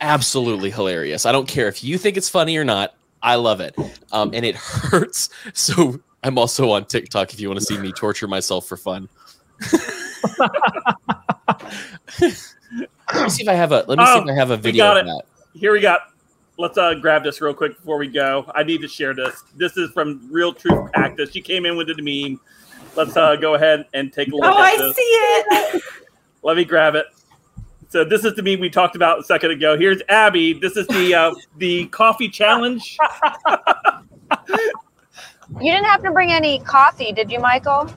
absolutely 0.00 0.70
hilarious. 0.70 1.26
I 1.26 1.32
don't 1.32 1.48
care 1.48 1.68
if 1.68 1.84
you 1.84 1.98
think 1.98 2.16
it's 2.16 2.28
funny 2.28 2.56
or 2.56 2.64
not. 2.64 2.94
I 3.22 3.36
love 3.36 3.60
it. 3.60 3.76
Um, 4.12 4.30
and 4.32 4.44
it 4.44 4.56
hurts. 4.56 5.28
So 5.52 6.00
I'm 6.26 6.38
also 6.38 6.70
on 6.70 6.84
TikTok 6.86 7.32
if 7.32 7.38
you 7.40 7.46
want 7.48 7.60
to 7.60 7.64
see 7.66 7.78
me 7.78 7.92
torture 7.92 8.26
myself 8.26 8.66
for 8.66 8.76
fun. 8.76 9.08
let 10.40 10.42
me 12.20 13.28
see 13.30 13.42
if 13.42 13.48
I 13.48 13.52
have 13.54 13.70
a 13.70 13.84
let 13.86 13.96
me 13.98 14.04
see 14.04 14.12
Oh, 14.12 14.22
if 14.22 14.28
I 14.28 14.34
have 14.34 14.50
a 14.50 14.56
we 14.56 14.60
video 14.62 14.84
got 14.86 14.96
of 14.96 15.06
it. 15.06 15.10
that. 15.10 15.22
Here 15.58 15.72
we 15.72 15.80
got. 15.80 16.00
Let's 16.58 16.76
uh, 16.78 16.94
grab 16.94 17.22
this 17.22 17.40
real 17.40 17.54
quick 17.54 17.76
before 17.76 17.96
we 17.98 18.08
go. 18.08 18.50
I 18.56 18.64
need 18.64 18.80
to 18.80 18.88
share 18.88 19.14
this. 19.14 19.44
This 19.54 19.76
is 19.76 19.90
from 19.90 20.26
Real 20.32 20.52
Truth 20.52 20.90
Cactus. 20.94 21.30
She 21.30 21.40
came 21.40 21.64
in 21.64 21.76
with 21.76 21.86
the 21.94 22.02
meme. 22.02 22.40
Let's 22.96 23.16
uh, 23.16 23.36
go 23.36 23.54
ahead 23.54 23.86
and 23.94 24.12
take 24.12 24.28
a 24.28 24.30
look 24.32 24.44
Oh, 24.44 24.48
at 24.48 24.56
I 24.56 24.76
this. 24.78 24.96
see 24.96 25.02
it. 25.02 25.82
Let 26.42 26.56
me 26.56 26.64
grab 26.64 26.96
it. 26.96 27.06
So 27.88 28.04
this 28.04 28.24
is 28.24 28.34
the 28.34 28.42
meme 28.42 28.58
we 28.58 28.68
talked 28.70 28.96
about 28.96 29.20
a 29.20 29.22
second 29.22 29.52
ago. 29.52 29.78
Here's 29.78 30.02
Abby. 30.08 30.54
This 30.54 30.76
is 30.76 30.88
the 30.88 31.14
uh, 31.14 31.34
the 31.58 31.86
coffee 31.86 32.28
challenge. 32.28 32.98
You 35.60 35.72
didn't 35.72 35.86
have 35.86 36.02
to 36.02 36.10
bring 36.10 36.32
any 36.32 36.58
coffee, 36.60 37.12
did 37.12 37.30
you, 37.30 37.38
Michael? 37.38 37.90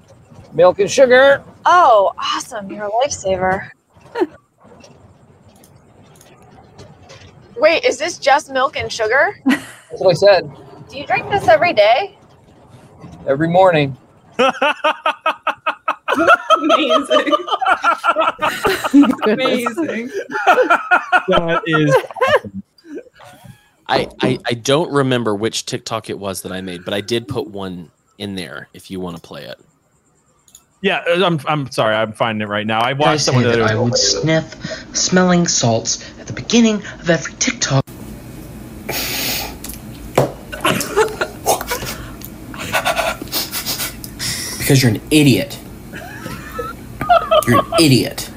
Milk 0.53 0.79
and 0.79 0.89
sugar. 0.89 1.43
Oh, 1.65 2.13
awesome. 2.17 2.71
You're 2.71 2.85
a 2.85 2.89
lifesaver. 2.89 3.71
Wait, 7.57 7.83
is 7.83 7.97
this 7.97 8.17
just 8.17 8.49
milk 8.49 8.77
and 8.77 8.89
sugar? 8.91 9.37
That's 9.45 9.61
what 9.89 10.11
I 10.11 10.13
said. 10.13 10.49
Do 10.89 10.97
you 10.97 11.05
drink 11.05 11.29
this 11.29 11.49
every 11.49 11.73
day? 11.73 12.17
Every 13.27 13.49
morning. 13.49 13.97
Amazing. 16.61 17.33
Amazing. 19.27 20.11
That 21.27 21.61
is 21.65 21.93
I, 23.89 24.07
I 24.21 24.39
I 24.45 24.53
don't 24.53 24.91
remember 24.91 25.35
which 25.35 25.65
TikTok 25.65 26.09
it 26.09 26.19
was 26.19 26.43
that 26.43 26.51
I 26.51 26.61
made, 26.61 26.85
but 26.85 26.93
I 26.93 27.01
did 27.01 27.27
put 27.27 27.47
one 27.47 27.91
in 28.17 28.35
there 28.35 28.69
if 28.73 28.91
you 28.91 28.99
want 28.99 29.15
to 29.15 29.21
play 29.21 29.45
it. 29.45 29.59
Yeah, 30.81 31.03
uh, 31.09 31.25
I'm, 31.25 31.39
I'm 31.45 31.71
sorry. 31.71 31.95
I'm 31.95 32.13
finding 32.13 32.47
it 32.47 32.49
right 32.49 32.67
now. 32.67 32.79
I 32.79 32.91
I 32.91 32.93
watched 32.93 33.21
say 33.21 33.31
someone 33.31 33.43
the 33.43 33.49
that 33.49 33.61
other 33.61 33.73
I 33.73 33.75
would 33.75 33.97
sniff 33.97 34.55
smelling 34.95 35.47
salts 35.47 36.07
at 36.19 36.27
the 36.27 36.33
beginning 36.33 36.75
of 36.75 37.09
every 37.09 37.33
TikTok. 37.33 37.85
because 44.59 44.83
you're 44.83 44.91
an 44.91 45.01
idiot. 45.09 45.57
You're 47.47 47.59
an 47.59 47.73
idiot. 47.79 48.29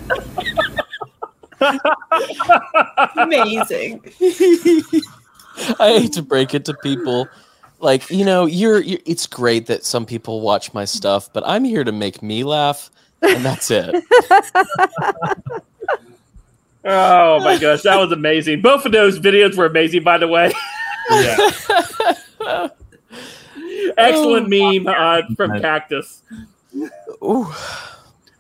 Amazing. 3.17 4.03
I 5.81 5.99
hate 6.01 6.13
to 6.15 6.23
break 6.23 6.55
it 6.55 6.65
to 6.67 6.75
people. 6.75 7.29
Like, 7.81 8.09
you 8.11 8.25
know, 8.25 8.47
you're, 8.47 8.81
you're 8.81 9.01
it's 9.07 9.27
great 9.27 9.67
that 9.67 9.85
some 9.85 10.07
people 10.07 10.41
watch 10.41 10.73
my 10.73 10.85
stuff, 10.85 11.33
but 11.33 11.43
I'm 11.47 11.65
here 11.65 11.85
to 11.85 11.93
make 11.93 12.23
me 12.23 12.45
laugh, 12.45 12.91
and 13.23 13.45
that's 13.45 13.71
it. 13.71 14.05
Oh 16.85 17.39
my 17.41 17.59
gosh, 17.59 17.83
that 17.83 17.97
was 17.97 18.11
amazing. 18.11 18.61
Both 18.61 18.85
of 18.85 18.93
those 18.93 19.19
videos 19.19 19.57
were 19.57 19.67
amazing, 19.67 20.03
by 20.03 20.19
the 20.19 20.27
way. 20.27 20.53
Yeah. 21.11 21.37
Excellent 23.97 24.49
meme 24.49 24.87
uh, 24.89 25.23
from 25.37 25.61
Cactus. 25.61 26.23
Ooh. 27.23 27.47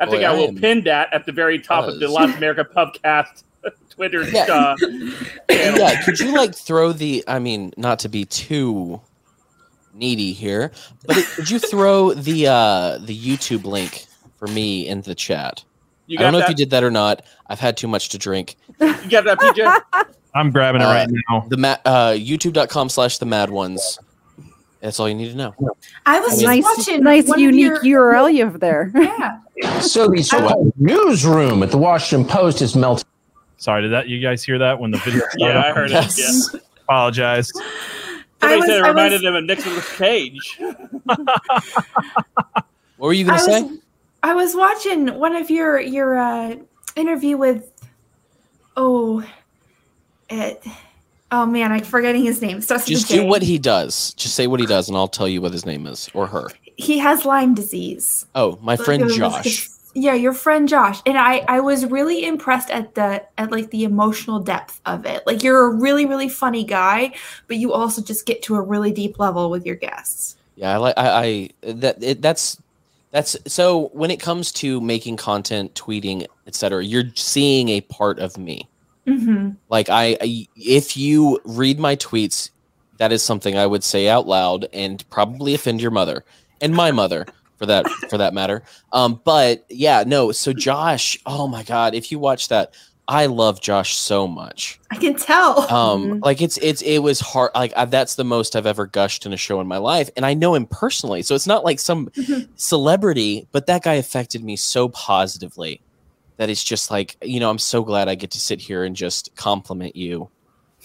I 0.00 0.06
think 0.06 0.22
Boy, 0.22 0.24
I 0.24 0.32
I 0.32 0.34
will 0.34 0.48
am 0.48 0.56
pin 0.56 0.82
that 0.84 1.12
at 1.12 1.26
the 1.26 1.32
very 1.32 1.60
top 1.60 1.86
of 1.86 2.00
the 2.00 2.06
buzzed. 2.06 2.14
Last 2.14 2.36
American 2.36 2.66
Pubcast 2.66 3.44
Twitter. 3.90 4.28
Yeah. 4.28 4.44
Uh, 4.44 4.76
yeah, 5.50 6.02
could 6.04 6.18
you 6.18 6.34
like 6.34 6.54
throw 6.54 6.92
the? 6.92 7.24
I 7.26 7.38
mean, 7.38 7.72
not 7.76 7.98
to 8.00 8.08
be 8.08 8.24
too 8.24 9.00
needy 9.94 10.32
here, 10.32 10.72
but 11.06 11.18
it, 11.18 11.26
could 11.26 11.50
you 11.50 11.58
throw 11.58 12.14
the 12.14 12.46
uh 12.48 12.98
the 12.98 13.16
YouTube 13.16 13.64
link 13.64 14.06
for 14.38 14.48
me 14.48 14.88
in 14.88 15.02
the 15.02 15.14
chat? 15.14 15.64
You 16.06 16.18
I 16.18 16.22
don't 16.22 16.32
got 16.32 16.38
know 16.38 16.44
if 16.44 16.48
you 16.50 16.54
did 16.56 16.70
that 16.70 16.82
or 16.82 16.90
not. 16.90 17.24
I've 17.46 17.60
had 17.60 17.76
too 17.76 17.88
much 17.88 18.08
to 18.10 18.18
drink. 18.18 18.56
you 18.80 18.94
got 19.08 19.24
that, 19.24 19.38
PJ? 19.38 20.06
I'm 20.34 20.50
grabbing 20.50 20.80
it 20.80 20.86
right 20.86 21.08
now. 21.30 21.44
The 21.48 21.56
ma- 21.58 21.76
uh, 21.84 22.12
YouTube.com 22.12 22.88
slash 22.88 23.18
the 23.18 23.26
mad 23.26 23.50
ones. 23.50 23.98
That's 24.80 24.98
all 24.98 25.08
you 25.08 25.14
need 25.14 25.28
to 25.30 25.36
know. 25.36 25.54
I 26.06 26.18
was 26.20 26.32
just 26.32 26.42
nice, 26.42 26.64
watching 26.64 27.04
nice 27.04 27.28
one 27.28 27.38
of 27.38 27.42
unique 27.42 27.82
your- 27.84 28.12
URL 28.14 28.34
you 28.34 28.44
have 28.46 28.58
there. 28.58 28.90
Yeah. 28.94 29.38
So 29.80 30.08
the 30.08 30.22
so-called 30.22 30.72
newsroom 30.76 31.62
at 31.62 31.70
the 31.70 31.78
Washington 31.78 32.26
Post 32.28 32.62
is 32.62 32.74
melting. 32.74 33.06
Sorry, 33.62 33.82
did 33.82 33.92
that 33.92 34.08
you 34.08 34.18
guys 34.18 34.42
hear 34.42 34.58
that 34.58 34.80
when 34.80 34.90
the 34.90 34.98
video 34.98 35.20
started? 35.30 35.38
Yeah, 35.38 35.62
I 35.64 35.70
heard 35.72 35.90
it. 35.92 35.94
Yes. 35.94 36.50
Yeah. 36.52 36.60
Apologize. 36.82 37.48
Somebody 38.40 38.60
was- 38.60 38.66
said 38.68 38.78
it 38.78 38.84
I 38.84 38.88
reminded 38.88 39.12
was- 39.12 39.22
them 39.22 39.34
of 39.36 39.44
Nicolas 39.44 39.96
Cage. 39.96 40.58
What 42.96 43.06
were 43.08 43.12
you 43.14 43.24
gonna 43.24 43.38
say? 43.40 43.62
was, 43.62 43.78
I 44.22 44.34
was 44.34 44.54
watching 44.54 45.18
one 45.18 45.34
of 45.34 45.50
your 45.50 45.80
your 45.80 46.16
uh, 46.18 46.54
interview 46.94 47.36
with 47.36 47.68
oh 48.76 49.24
it 50.30 50.64
oh 51.32 51.44
man 51.46 51.72
I'm 51.72 51.82
forgetting 51.82 52.22
his 52.22 52.40
name. 52.40 52.60
Starts 52.60 52.86
Just 52.86 53.08
do 53.08 53.24
what 53.24 53.42
he 53.42 53.58
does. 53.58 54.14
Just 54.14 54.36
say 54.36 54.46
what 54.46 54.60
he 54.60 54.66
does, 54.66 54.88
and 54.88 54.96
I'll 54.96 55.08
tell 55.08 55.26
you 55.28 55.40
what 55.42 55.52
his 55.52 55.66
name 55.66 55.86
is 55.88 56.08
or 56.14 56.28
her. 56.28 56.48
he 56.76 56.98
has 56.98 57.24
Lyme 57.24 57.54
disease. 57.54 58.24
Oh, 58.36 58.56
my 58.62 58.76
friend 58.76 59.02
Like, 59.02 59.08
was 59.08 59.16
Josh. 59.16 59.68
Yeah, 59.94 60.14
your 60.14 60.32
friend 60.32 60.68
Josh, 60.68 61.00
and 61.06 61.18
I 61.18 61.44
I 61.48 61.60
was 61.60 61.86
really 61.86 62.24
impressed 62.24 62.70
at 62.70 62.94
the 62.94 63.24
at 63.36 63.50
like 63.50 63.70
the 63.70 63.84
emotional 63.84 64.40
depth 64.40 64.80
of 64.86 65.04
it. 65.04 65.26
Like 65.26 65.42
you're 65.42 65.66
a 65.66 65.74
really 65.74 66.06
really 66.06 66.28
funny 66.28 66.64
guy, 66.64 67.14
but 67.46 67.58
you 67.58 67.72
also 67.72 68.02
just 68.02 68.26
get 68.26 68.42
to 68.44 68.56
a 68.56 68.60
really 68.60 68.92
deep 68.92 69.18
level 69.18 69.50
with 69.50 69.66
your 69.66 69.76
guests. 69.76 70.36
Yeah, 70.56 70.74
I 70.74 70.76
like 70.78 70.94
I, 70.96 71.50
I 71.62 71.72
that 71.72 72.02
it, 72.02 72.22
that's 72.22 72.60
that's 73.10 73.36
so 73.46 73.90
when 73.92 74.10
it 74.10 74.20
comes 74.20 74.50
to 74.52 74.80
making 74.80 75.18
content, 75.18 75.74
tweeting, 75.74 76.26
etc. 76.46 76.84
You're 76.84 77.12
seeing 77.14 77.68
a 77.68 77.82
part 77.82 78.18
of 78.18 78.38
me. 78.38 78.68
Mm-hmm. 79.06 79.50
Like 79.68 79.88
I, 79.90 80.16
I, 80.20 80.48
if 80.56 80.96
you 80.96 81.40
read 81.44 81.78
my 81.78 81.96
tweets, 81.96 82.50
that 82.98 83.12
is 83.12 83.22
something 83.22 83.58
I 83.58 83.66
would 83.66 83.84
say 83.84 84.08
out 84.08 84.26
loud 84.26 84.68
and 84.72 85.08
probably 85.10 85.54
offend 85.54 85.82
your 85.82 85.90
mother 85.90 86.24
and 86.60 86.74
my 86.74 86.92
mother 86.92 87.26
for 87.62 87.66
that 87.66 87.86
for 88.10 88.18
that 88.18 88.34
matter. 88.34 88.64
Um, 88.92 89.20
but 89.22 89.64
yeah, 89.68 90.02
no. 90.04 90.32
So 90.32 90.52
Josh, 90.52 91.16
oh 91.26 91.46
my 91.46 91.62
god, 91.62 91.94
if 91.94 92.10
you 92.10 92.18
watch 92.18 92.48
that, 92.48 92.74
I 93.06 93.26
love 93.26 93.60
Josh 93.60 93.94
so 93.94 94.26
much. 94.26 94.80
I 94.90 94.96
can 94.96 95.14
tell. 95.14 95.70
Um, 95.72 96.18
like 96.20 96.42
it's 96.42 96.56
it's 96.58 96.82
it 96.82 96.98
was 96.98 97.20
hard. 97.20 97.52
Like 97.54 97.72
I, 97.76 97.84
that's 97.84 98.16
the 98.16 98.24
most 98.24 98.56
I've 98.56 98.66
ever 98.66 98.86
gushed 98.86 99.24
in 99.26 99.32
a 99.32 99.36
show 99.36 99.60
in 99.60 99.68
my 99.68 99.76
life, 99.76 100.10
and 100.16 100.26
I 100.26 100.34
know 100.34 100.56
him 100.56 100.66
personally, 100.66 101.22
so 101.22 101.36
it's 101.36 101.46
not 101.46 101.62
like 101.62 101.78
some 101.78 102.10
celebrity, 102.56 103.46
but 103.52 103.66
that 103.66 103.84
guy 103.84 103.94
affected 103.94 104.42
me 104.42 104.56
so 104.56 104.88
positively 104.88 105.80
that 106.38 106.50
it's 106.50 106.64
just 106.64 106.90
like 106.90 107.16
you 107.22 107.38
know 107.38 107.48
I'm 107.48 107.58
so 107.60 107.84
glad 107.84 108.08
I 108.08 108.16
get 108.16 108.32
to 108.32 108.40
sit 108.40 108.60
here 108.60 108.82
and 108.82 108.96
just 108.96 109.36
compliment 109.36 109.94
you. 109.94 110.30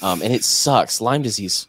Um, 0.03 0.21
and 0.21 0.31
it 0.31 0.43
sucks. 0.43 1.01
Lyme 1.01 1.23
disease, 1.23 1.67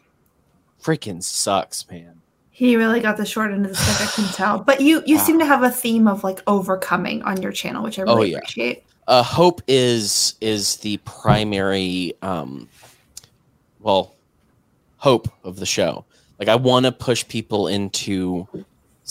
freaking 0.83 1.23
sucks, 1.23 1.89
man. 1.89 2.18
He 2.59 2.75
really 2.75 2.99
got 2.99 3.15
the 3.15 3.25
short 3.25 3.53
end 3.53 3.65
of 3.65 3.71
the 3.71 3.77
stick. 3.77 4.01
I 4.01 4.11
can 4.13 4.25
tell. 4.33 4.59
But 4.59 4.81
you 4.81 5.01
you 5.05 5.15
Wow. 5.15 5.23
seem 5.23 5.39
to 5.39 5.45
have 5.45 5.63
a 5.63 5.69
theme 5.71 6.09
of 6.09 6.25
like 6.25 6.41
overcoming 6.45 7.21
on 7.23 7.41
your 7.41 7.53
channel, 7.53 7.81
which 7.83 7.97
I 7.97 8.01
Oh, 8.01 8.15
really 8.17 8.31
yeah. 8.31 8.37
appreciate. 8.39 8.83
uh, 9.07 9.23
hope 9.23 9.61
is 9.67 10.35
is 10.41 10.75
the 10.77 10.97
primary 10.97 12.13
um 12.21 12.67
well 13.79 14.13
hope 14.97 15.29
of 15.45 15.55
the 15.55 15.65
show 15.65 16.05
like 16.37 16.49
i 16.49 16.55
want 16.55 16.85
to 16.85 16.91
push 16.91 17.25
people 17.27 17.67
into 17.69 18.45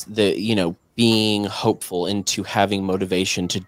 the 0.07 0.39
you 0.39 0.55
know 0.55 0.77
being 0.95 1.45
hopeful 1.45 2.07
into 2.07 2.43
having 2.43 2.85
motivation 2.85 3.49
to 3.49 3.61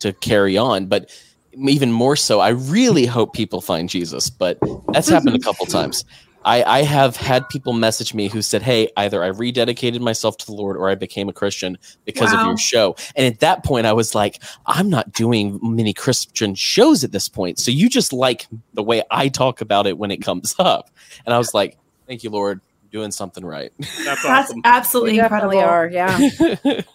to 0.00 0.12
carry 0.14 0.56
on 0.56 0.86
but 0.86 1.10
even 1.52 1.92
more 1.92 2.16
so 2.16 2.40
i 2.40 2.48
really 2.48 3.04
hope 3.06 3.32
people 3.34 3.60
find 3.60 3.88
jesus 3.90 4.30
but 4.30 4.58
that's 4.92 5.08
happened 5.08 5.36
a 5.36 5.40
couple 5.40 5.66
times 5.78 6.02
I, 6.44 6.62
I 6.62 6.82
have 6.82 7.16
had 7.16 7.48
people 7.48 7.72
message 7.72 8.14
me 8.14 8.28
who 8.28 8.42
said, 8.42 8.62
Hey, 8.62 8.88
either 8.96 9.22
I 9.22 9.30
rededicated 9.30 10.00
myself 10.00 10.36
to 10.38 10.46
the 10.46 10.52
Lord 10.52 10.76
or 10.76 10.88
I 10.88 10.94
became 10.94 11.28
a 11.28 11.32
Christian 11.32 11.76
because 12.04 12.32
of 12.32 12.40
your 12.40 12.56
show. 12.56 12.96
And 13.16 13.26
at 13.26 13.40
that 13.40 13.64
point, 13.64 13.86
I 13.86 13.92
was 13.92 14.14
like, 14.14 14.42
I'm 14.66 14.88
not 14.88 15.12
doing 15.12 15.58
many 15.62 15.92
Christian 15.92 16.54
shows 16.54 17.04
at 17.04 17.12
this 17.12 17.28
point. 17.28 17.58
So 17.58 17.70
you 17.70 17.88
just 17.90 18.12
like 18.12 18.46
the 18.74 18.82
way 18.82 19.02
I 19.10 19.28
talk 19.28 19.60
about 19.60 19.86
it 19.86 19.98
when 19.98 20.10
it 20.10 20.18
comes 20.18 20.54
up. 20.60 20.90
And 21.26 21.34
I 21.34 21.38
was 21.38 21.52
like, 21.54 21.76
Thank 22.06 22.22
you, 22.24 22.30
Lord, 22.30 22.60
doing 22.90 23.10
something 23.10 23.44
right. 23.44 23.70
That's 24.04 24.22
That's 24.22 24.52
absolutely 24.64 25.16
You 25.16 25.22
incredible. 25.22 25.58
are, 25.58 25.88
yeah. 25.88 26.30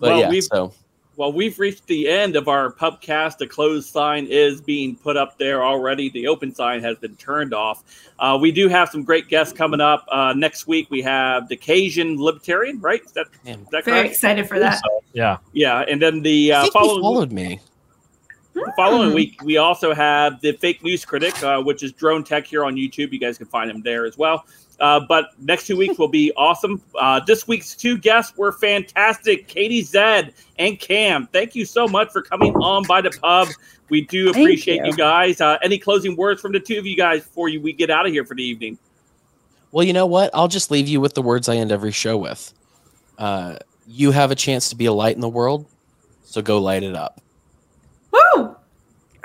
But 0.00 0.10
Well, 0.10 0.18
yeah, 0.18 0.28
we've- 0.28 0.40
so 0.42 0.74
Well, 1.16 1.32
we've 1.32 1.58
reached 1.58 1.86
the 1.86 2.08
end 2.08 2.34
of 2.34 2.48
our 2.48 2.72
pubcast. 2.72 3.38
The 3.38 3.46
closed 3.46 3.88
sign 3.88 4.26
is 4.26 4.60
being 4.60 4.96
put 4.96 5.16
up 5.16 5.38
there 5.38 5.62
already. 5.62 6.08
The 6.10 6.26
open 6.26 6.54
sign 6.54 6.82
has 6.82 6.98
been 6.98 7.14
turned 7.16 7.54
off. 7.54 7.84
Uh, 8.18 8.38
we 8.40 8.50
do 8.50 8.68
have 8.68 8.88
some 8.88 9.04
great 9.04 9.28
guests 9.28 9.52
coming 9.52 9.80
up 9.80 10.06
uh, 10.10 10.32
next 10.36 10.66
week. 10.66 10.90
We 10.90 11.02
have 11.02 11.48
the 11.48 11.56
Cajun 11.56 12.20
Libertarian, 12.20 12.80
right? 12.80 13.02
Is 13.04 13.12
that, 13.12 13.26
is 13.44 13.56
that 13.70 13.84
Very 13.84 14.00
correct? 14.00 14.10
excited 14.10 14.48
for 14.48 14.58
that. 14.58 14.80
Yeah. 15.12 15.38
Yeah, 15.52 15.80
and 15.88 16.02
then 16.02 16.22
the 16.22 16.52
I 16.52 16.56
uh, 16.58 16.62
think 16.62 16.74
you 16.74 16.80
following 16.80 17.02
followed 17.02 17.32
me. 17.32 17.60
The 18.54 18.72
following 18.76 19.14
week, 19.14 19.42
we 19.42 19.56
also 19.56 19.92
have 19.94 20.40
the 20.40 20.52
fake 20.52 20.82
news 20.82 21.04
critic, 21.04 21.40
uh, 21.42 21.62
which 21.62 21.82
is 21.82 21.92
Drone 21.92 22.24
Tech 22.24 22.46
here 22.46 22.64
on 22.64 22.76
YouTube. 22.76 23.12
You 23.12 23.18
guys 23.18 23.38
can 23.38 23.46
find 23.46 23.70
him 23.70 23.82
there 23.82 24.06
as 24.06 24.16
well. 24.16 24.46
Uh, 24.80 25.00
but 25.00 25.30
next 25.38 25.66
two 25.66 25.76
weeks 25.76 25.98
will 25.98 26.08
be 26.08 26.32
awesome. 26.36 26.80
Uh, 26.98 27.20
this 27.20 27.46
week's 27.46 27.74
two 27.74 27.98
guests 27.98 28.36
were 28.36 28.52
fantastic 28.52 29.46
Katie 29.46 29.82
Zed 29.82 30.34
and 30.58 30.78
Cam. 30.78 31.28
Thank 31.28 31.54
you 31.54 31.64
so 31.64 31.86
much 31.86 32.10
for 32.10 32.22
coming 32.22 32.54
on 32.56 32.84
by 32.84 33.00
the 33.00 33.10
pub. 33.10 33.48
We 33.88 34.02
do 34.02 34.30
appreciate 34.30 34.78
you. 34.78 34.86
you. 34.86 34.96
guys. 34.96 35.40
Uh, 35.40 35.58
any 35.62 35.78
closing 35.78 36.16
words 36.16 36.40
from 36.40 36.52
the 36.52 36.60
two 36.60 36.78
of 36.78 36.86
you 36.86 36.96
guys 36.96 37.22
before 37.22 37.48
you, 37.48 37.60
we 37.60 37.72
get 37.72 37.90
out 37.90 38.06
of 38.06 38.12
here 38.12 38.24
for 38.24 38.34
the 38.34 38.42
evening? 38.42 38.78
Well, 39.72 39.84
you 39.84 39.92
know 39.92 40.06
what? 40.06 40.30
I'll 40.32 40.48
just 40.48 40.70
leave 40.70 40.88
you 40.88 41.00
with 41.00 41.14
the 41.14 41.22
words 41.22 41.48
I 41.48 41.56
end 41.56 41.72
every 41.72 41.92
show 41.92 42.16
with. 42.16 42.52
Uh, 43.18 43.58
you 43.86 44.12
have 44.12 44.30
a 44.30 44.34
chance 44.34 44.68
to 44.70 44.76
be 44.76 44.86
a 44.86 44.92
light 44.92 45.14
in 45.14 45.20
the 45.20 45.28
world, 45.28 45.66
so 46.24 46.42
go 46.42 46.58
light 46.58 46.82
it 46.82 46.94
up. 46.94 47.20
Woo! 48.34 48.56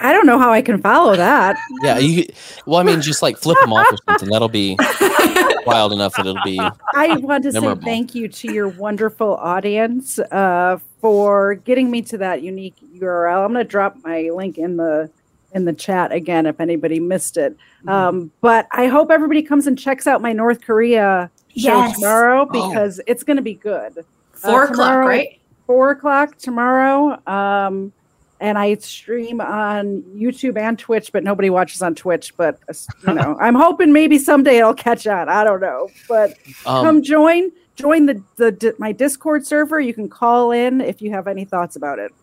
I 0.01 0.13
don't 0.13 0.25
know 0.25 0.39
how 0.39 0.51
I 0.51 0.61
can 0.61 0.81
follow 0.81 1.15
that. 1.17 1.57
Yeah, 1.83 1.97
you. 1.97 2.25
Well, 2.65 2.79
I 2.79 2.83
mean, 2.83 3.01
just 3.01 3.21
like 3.21 3.37
flip 3.37 3.57
them 3.59 3.73
off 3.73 3.85
or 3.91 3.97
something. 4.07 4.29
That'll 4.29 4.47
be 4.47 4.77
wild 5.65 5.91
enough 5.91 6.13
that 6.15 6.25
it'll 6.25 6.41
be. 6.45 6.57
I 6.95 7.17
want 7.17 7.43
to 7.43 7.51
Memorable. 7.51 7.81
say 7.81 7.85
thank 7.85 8.15
you 8.15 8.29
to 8.29 8.51
your 8.53 8.69
wonderful 8.69 9.35
audience 9.35 10.17
uh, 10.19 10.79
for 11.01 11.55
getting 11.55 11.91
me 11.91 12.01
to 12.03 12.17
that 12.19 12.41
unique 12.43 12.75
URL. 12.95 13.43
I'm 13.45 13.51
going 13.51 13.65
to 13.65 13.69
drop 13.69 13.97
my 14.03 14.29
link 14.33 14.57
in 14.57 14.77
the 14.77 15.09
in 15.51 15.65
the 15.65 15.73
chat 15.73 16.11
again 16.13 16.45
if 16.45 16.61
anybody 16.61 16.99
missed 17.01 17.35
it. 17.35 17.53
Mm-hmm. 17.79 17.89
Um, 17.89 18.31
but 18.39 18.67
I 18.71 18.87
hope 18.87 19.11
everybody 19.11 19.41
comes 19.41 19.67
and 19.67 19.77
checks 19.77 20.07
out 20.07 20.21
my 20.21 20.31
North 20.31 20.61
Korea 20.61 21.29
show 21.49 21.77
Yes. 21.77 21.95
tomorrow 21.95 22.43
Oh. 22.49 22.69
because 22.69 23.01
it's 23.07 23.23
going 23.23 23.37
to 23.37 23.43
be 23.43 23.55
good. 23.55 24.05
Four 24.31 24.63
o'clock, 24.65 24.71
tomorrow- 24.77 25.07
right? 25.07 25.39
Four 25.65 25.91
o'clock 25.91 26.37
tomorrow. 26.37 27.19
Um, 27.27 27.91
and 28.39 28.57
I 28.57 28.75
stream 28.75 29.41
on 29.41 30.01
YouTube 30.15 30.57
and 30.57 30.77
Twitch, 30.79 31.11
but 31.11 31.23
nobody 31.23 31.49
watches 31.49 31.81
on 31.81 31.95
Twitch. 31.95 32.35
But 32.37 32.59
you 33.07 33.13
know, 33.13 33.37
I'm 33.41 33.55
hoping 33.55 33.91
maybe 33.91 34.17
someday 34.17 34.57
it'll 34.59 34.73
catch 34.73 35.05
on. 35.07 35.27
I 35.29 35.43
don't 35.43 35.59
know, 35.61 35.89
but 36.07 36.31
Um, 36.65 36.85
come 36.85 37.01
join 37.03 37.51
join 37.75 38.05
the, 38.07 38.21
the 38.35 38.51
di- 38.51 38.71
my 38.77 38.91
Discord 38.91 39.45
server. 39.45 39.79
You 39.79 39.93
can 39.93 40.09
call 40.09 40.51
in 40.51 40.81
if 40.81 41.01
you 41.01 41.11
have 41.11 41.27
any 41.27 41.45
thoughts 41.45 41.75
about 41.75 41.99
it. 41.99 42.13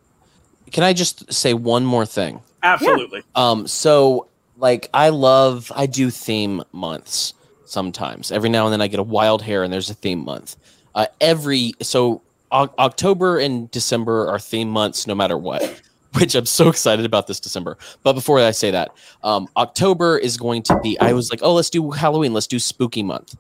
Can 0.72 0.82
I 0.84 0.92
just 0.92 1.32
say 1.32 1.54
one 1.54 1.84
more 1.84 2.04
thing? 2.04 2.40
Absolutely. 2.62 3.22
Um, 3.34 3.66
so 3.66 4.28
like 4.58 4.88
I 4.94 5.10
love 5.10 5.70
I 5.74 5.86
do 5.86 6.10
theme 6.10 6.62
months 6.72 7.34
sometimes. 7.66 8.32
Every 8.32 8.48
now 8.48 8.64
and 8.66 8.72
then 8.72 8.80
I 8.80 8.88
get 8.88 9.00
a 9.00 9.04
wild 9.04 9.42
hair 9.42 9.62
and 9.62 9.72
there's 9.72 9.90
a 9.90 9.94
theme 9.94 10.24
month. 10.24 10.56
Uh, 10.94 11.06
every 11.20 11.72
so 11.82 12.22
o- 12.50 12.72
October 12.78 13.38
and 13.38 13.70
December 13.70 14.28
are 14.28 14.38
theme 14.38 14.70
months 14.70 15.06
no 15.06 15.14
matter 15.14 15.36
what. 15.36 15.80
Which 16.18 16.34
I'm 16.34 16.46
so 16.46 16.68
excited 16.68 17.04
about 17.04 17.26
this 17.26 17.40
December. 17.40 17.76
But 18.02 18.12
before 18.14 18.38
I 18.40 18.50
say 18.52 18.70
that, 18.70 18.90
um, 19.22 19.48
October 19.56 20.18
is 20.18 20.36
going 20.36 20.62
to 20.64 20.76
be. 20.76 20.98
I 21.00 21.12
was 21.12 21.30
like, 21.30 21.40
oh, 21.42 21.54
let's 21.54 21.70
do 21.70 21.90
Halloween. 21.90 22.32
Let's 22.32 22.46
do 22.46 22.58
Spooky 22.58 23.02
Month. 23.02 23.34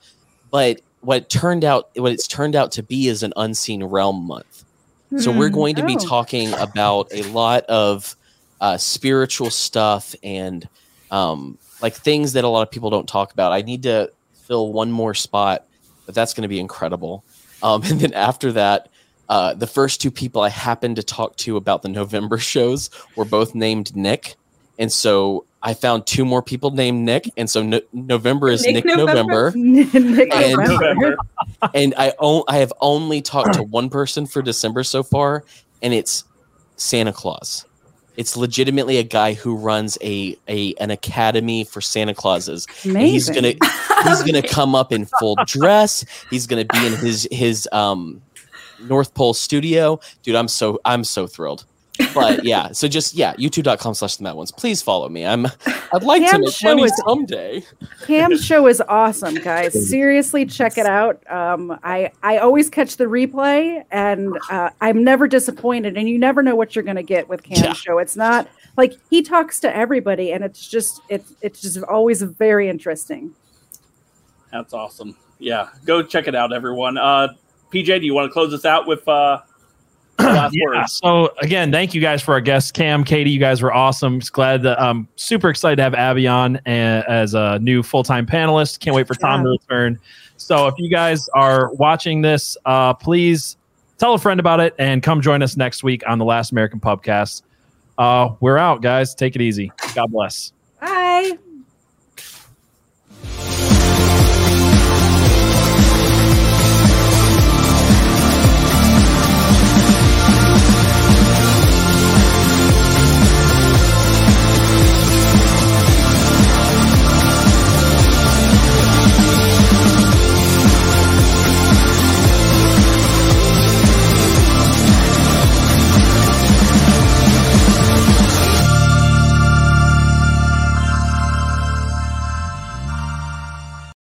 But 0.50 0.80
what 1.00 1.18
it 1.18 1.30
turned 1.30 1.64
out, 1.64 1.86
what 1.96 2.12
it's 2.12 2.26
turned 2.26 2.56
out 2.56 2.72
to 2.72 2.82
be, 2.82 3.08
is 3.08 3.22
an 3.22 3.32
Unseen 3.36 3.84
Realm 3.84 4.26
Month. 4.26 4.64
So 5.18 5.30
we're 5.30 5.48
Hmm. 5.48 5.54
going 5.54 5.76
to 5.76 5.82
be 5.84 5.96
Oh. 5.96 6.04
talking 6.06 6.52
about 6.58 7.06
a 7.12 7.22
lot 7.22 7.64
of 7.64 8.16
uh, 8.60 8.76
spiritual 8.76 9.50
stuff 9.50 10.14
and 10.22 10.68
um, 11.10 11.58
like 11.80 11.94
things 11.94 12.32
that 12.32 12.44
a 12.44 12.48
lot 12.48 12.62
of 12.62 12.70
people 12.70 12.90
don't 12.90 13.08
talk 13.08 13.32
about. 13.32 13.52
I 13.52 13.62
need 13.62 13.84
to 13.84 14.10
fill 14.46 14.72
one 14.72 14.90
more 14.90 15.14
spot, 15.14 15.62
but 16.06 16.14
that's 16.14 16.34
going 16.34 16.42
to 16.42 16.48
be 16.48 16.58
incredible. 16.58 17.24
Um, 17.62 17.82
and 17.84 18.00
then 18.00 18.12
after 18.14 18.52
that, 18.52 18.88
uh, 19.28 19.54
the 19.54 19.66
first 19.66 20.00
two 20.00 20.10
people 20.10 20.42
I 20.42 20.48
happened 20.48 20.96
to 20.96 21.02
talk 21.02 21.36
to 21.38 21.56
about 21.56 21.82
the 21.82 21.88
November 21.88 22.38
shows 22.52 22.90
were 23.16 23.24
both 23.24 23.54
named 23.54 23.94
Nick, 23.96 24.34
and 24.78 24.92
so 24.92 25.44
I 25.62 25.74
found 25.74 26.06
two 26.06 26.24
more 26.24 26.42
people 26.42 26.70
named 26.70 27.04
Nick, 27.04 27.28
and 27.36 27.48
so 27.50 27.62
no- 27.62 27.80
November 27.92 28.48
is 28.48 28.62
Nick, 28.62 28.84
Nick 28.84 28.96
November. 28.96 29.52
November. 29.54 29.98
Nick 30.00 30.34
and, 30.34 30.56
November. 30.56 31.16
and 31.74 31.94
I 31.96 32.12
o- 32.20 32.44
I 32.46 32.58
have 32.58 32.72
only 32.80 33.20
talked 33.22 33.54
to 33.54 33.62
one 33.64 33.90
person 33.90 34.26
for 34.26 34.42
December 34.42 34.84
so 34.84 35.02
far, 35.02 35.44
and 35.82 35.92
it's 35.92 36.24
Santa 36.76 37.12
Claus. 37.12 37.64
It's 38.16 38.34
legitimately 38.36 38.96
a 38.96 39.02
guy 39.02 39.34
who 39.34 39.56
runs 39.56 39.98
a, 40.02 40.36
a 40.48 40.72
an 40.74 40.90
academy 40.90 41.64
for 41.64 41.80
Santa 41.82 42.14
Clauses. 42.14 42.66
And 42.84 42.96
he's 42.98 43.28
gonna 43.28 43.54
Amazing. 43.60 44.04
he's 44.04 44.22
gonna 44.22 44.42
come 44.48 44.74
up 44.74 44.90
in 44.92 45.06
full 45.18 45.36
dress. 45.46 46.02
He's 46.30 46.46
gonna 46.46 46.64
be 46.64 46.86
in 46.86 46.94
his 46.94 47.28
his 47.30 47.68
um 47.72 48.22
North 48.80 49.14
Pole 49.14 49.34
studio. 49.34 50.00
Dude, 50.22 50.34
I'm 50.36 50.48
so 50.48 50.80
I'm 50.84 51.04
so 51.04 51.26
thrilled. 51.26 51.64
But 52.14 52.44
yeah, 52.44 52.72
so 52.72 52.88
just 52.88 53.14
yeah, 53.14 53.32
youtube.com 53.36 53.94
slash 53.94 54.16
the 54.16 54.24
Mad 54.24 54.34
Ones. 54.34 54.52
Please 54.52 54.82
follow 54.82 55.08
me. 55.08 55.24
I'm 55.24 55.46
I'd 55.94 56.02
like 56.02 56.22
to 56.22 56.30
Cam's 56.30 56.44
make 56.46 56.54
show 56.54 56.68
money 56.68 56.82
is- 56.84 57.02
someday. 57.06 57.62
Cam's 58.06 58.44
show 58.44 58.66
is 58.66 58.82
awesome, 58.86 59.36
guys. 59.36 59.88
Seriously, 59.88 60.44
check 60.44 60.76
it 60.76 60.84
out. 60.84 61.18
Um, 61.30 61.78
I 61.82 62.10
I 62.22 62.36
always 62.38 62.68
catch 62.68 62.98
the 62.98 63.04
replay, 63.04 63.82
and 63.90 64.36
uh, 64.50 64.68
I'm 64.82 65.04
never 65.04 65.26
disappointed. 65.26 65.96
And 65.96 66.06
you 66.08 66.18
never 66.18 66.42
know 66.42 66.54
what 66.54 66.76
you're 66.76 66.84
going 66.84 66.96
to 66.96 67.02
get 67.02 67.30
with 67.30 67.42
Cam's 67.42 67.62
Yeah. 67.62 67.72
show. 67.72 67.98
It's 67.98 68.16
not 68.16 68.46
like 68.76 68.92
he 69.08 69.22
talks 69.22 69.58
to 69.60 69.74
everybody, 69.74 70.32
and 70.32 70.44
it's 70.44 70.68
just 70.68 71.00
it's 71.08 71.32
it's 71.40 71.62
just 71.62 71.82
always 71.84 72.20
very 72.20 72.68
interesting. 72.68 73.34
That's 74.52 74.74
awesome. 74.74 75.16
Yeah, 75.38 75.68
go 75.86 76.02
check 76.02 76.28
it 76.28 76.34
out, 76.34 76.52
everyone. 76.52 76.98
Uh, 76.98 77.28
PJ, 77.72 78.00
do 78.00 78.06
you 78.06 78.14
want 78.14 78.28
to 78.28 78.32
close 78.32 78.52
us 78.52 78.64
out 78.64 78.86
with 78.86 79.06
uh, 79.08 79.40
last 80.18 80.54
yeah. 80.54 80.64
words? 80.64 80.92
So 80.92 81.32
again, 81.40 81.70
thank 81.70 81.94
you 81.94 82.00
guys 82.00 82.22
for 82.22 82.34
our 82.34 82.40
guests, 82.40 82.70
Cam, 82.70 83.04
Katie. 83.04 83.30
You 83.30 83.40
guys 83.40 83.62
were 83.62 83.72
awesome. 83.72 84.20
Just 84.20 84.32
glad 84.32 84.62
that 84.62 84.80
I'm 84.80 85.08
super 85.16 85.48
excited 85.48 85.76
to 85.76 85.82
have 85.82 85.94
Abby 85.94 86.26
on 86.26 86.56
as 86.66 87.34
a 87.34 87.58
new 87.60 87.82
full 87.82 88.02
time 88.02 88.26
panelist. 88.26 88.80
Can't 88.80 88.94
wait 88.94 89.06
for 89.06 89.14
Tom 89.14 89.44
to 89.44 89.50
return. 89.50 89.98
So 90.36 90.66
if 90.66 90.74
you 90.78 90.90
guys 90.90 91.28
are 91.34 91.72
watching 91.74 92.22
this, 92.22 92.56
uh, 92.66 92.94
please 92.94 93.56
tell 93.98 94.14
a 94.14 94.18
friend 94.18 94.40
about 94.40 94.60
it 94.60 94.74
and 94.78 95.02
come 95.02 95.20
join 95.20 95.42
us 95.42 95.56
next 95.56 95.82
week 95.82 96.02
on 96.06 96.18
the 96.18 96.24
Last 96.24 96.52
American 96.52 96.80
Pubcast. 96.80 97.42
Uh, 97.98 98.34
we're 98.40 98.58
out, 98.58 98.82
guys. 98.82 99.14
Take 99.14 99.34
it 99.34 99.40
easy. 99.40 99.72
God 99.94 100.12
bless. 100.12 100.52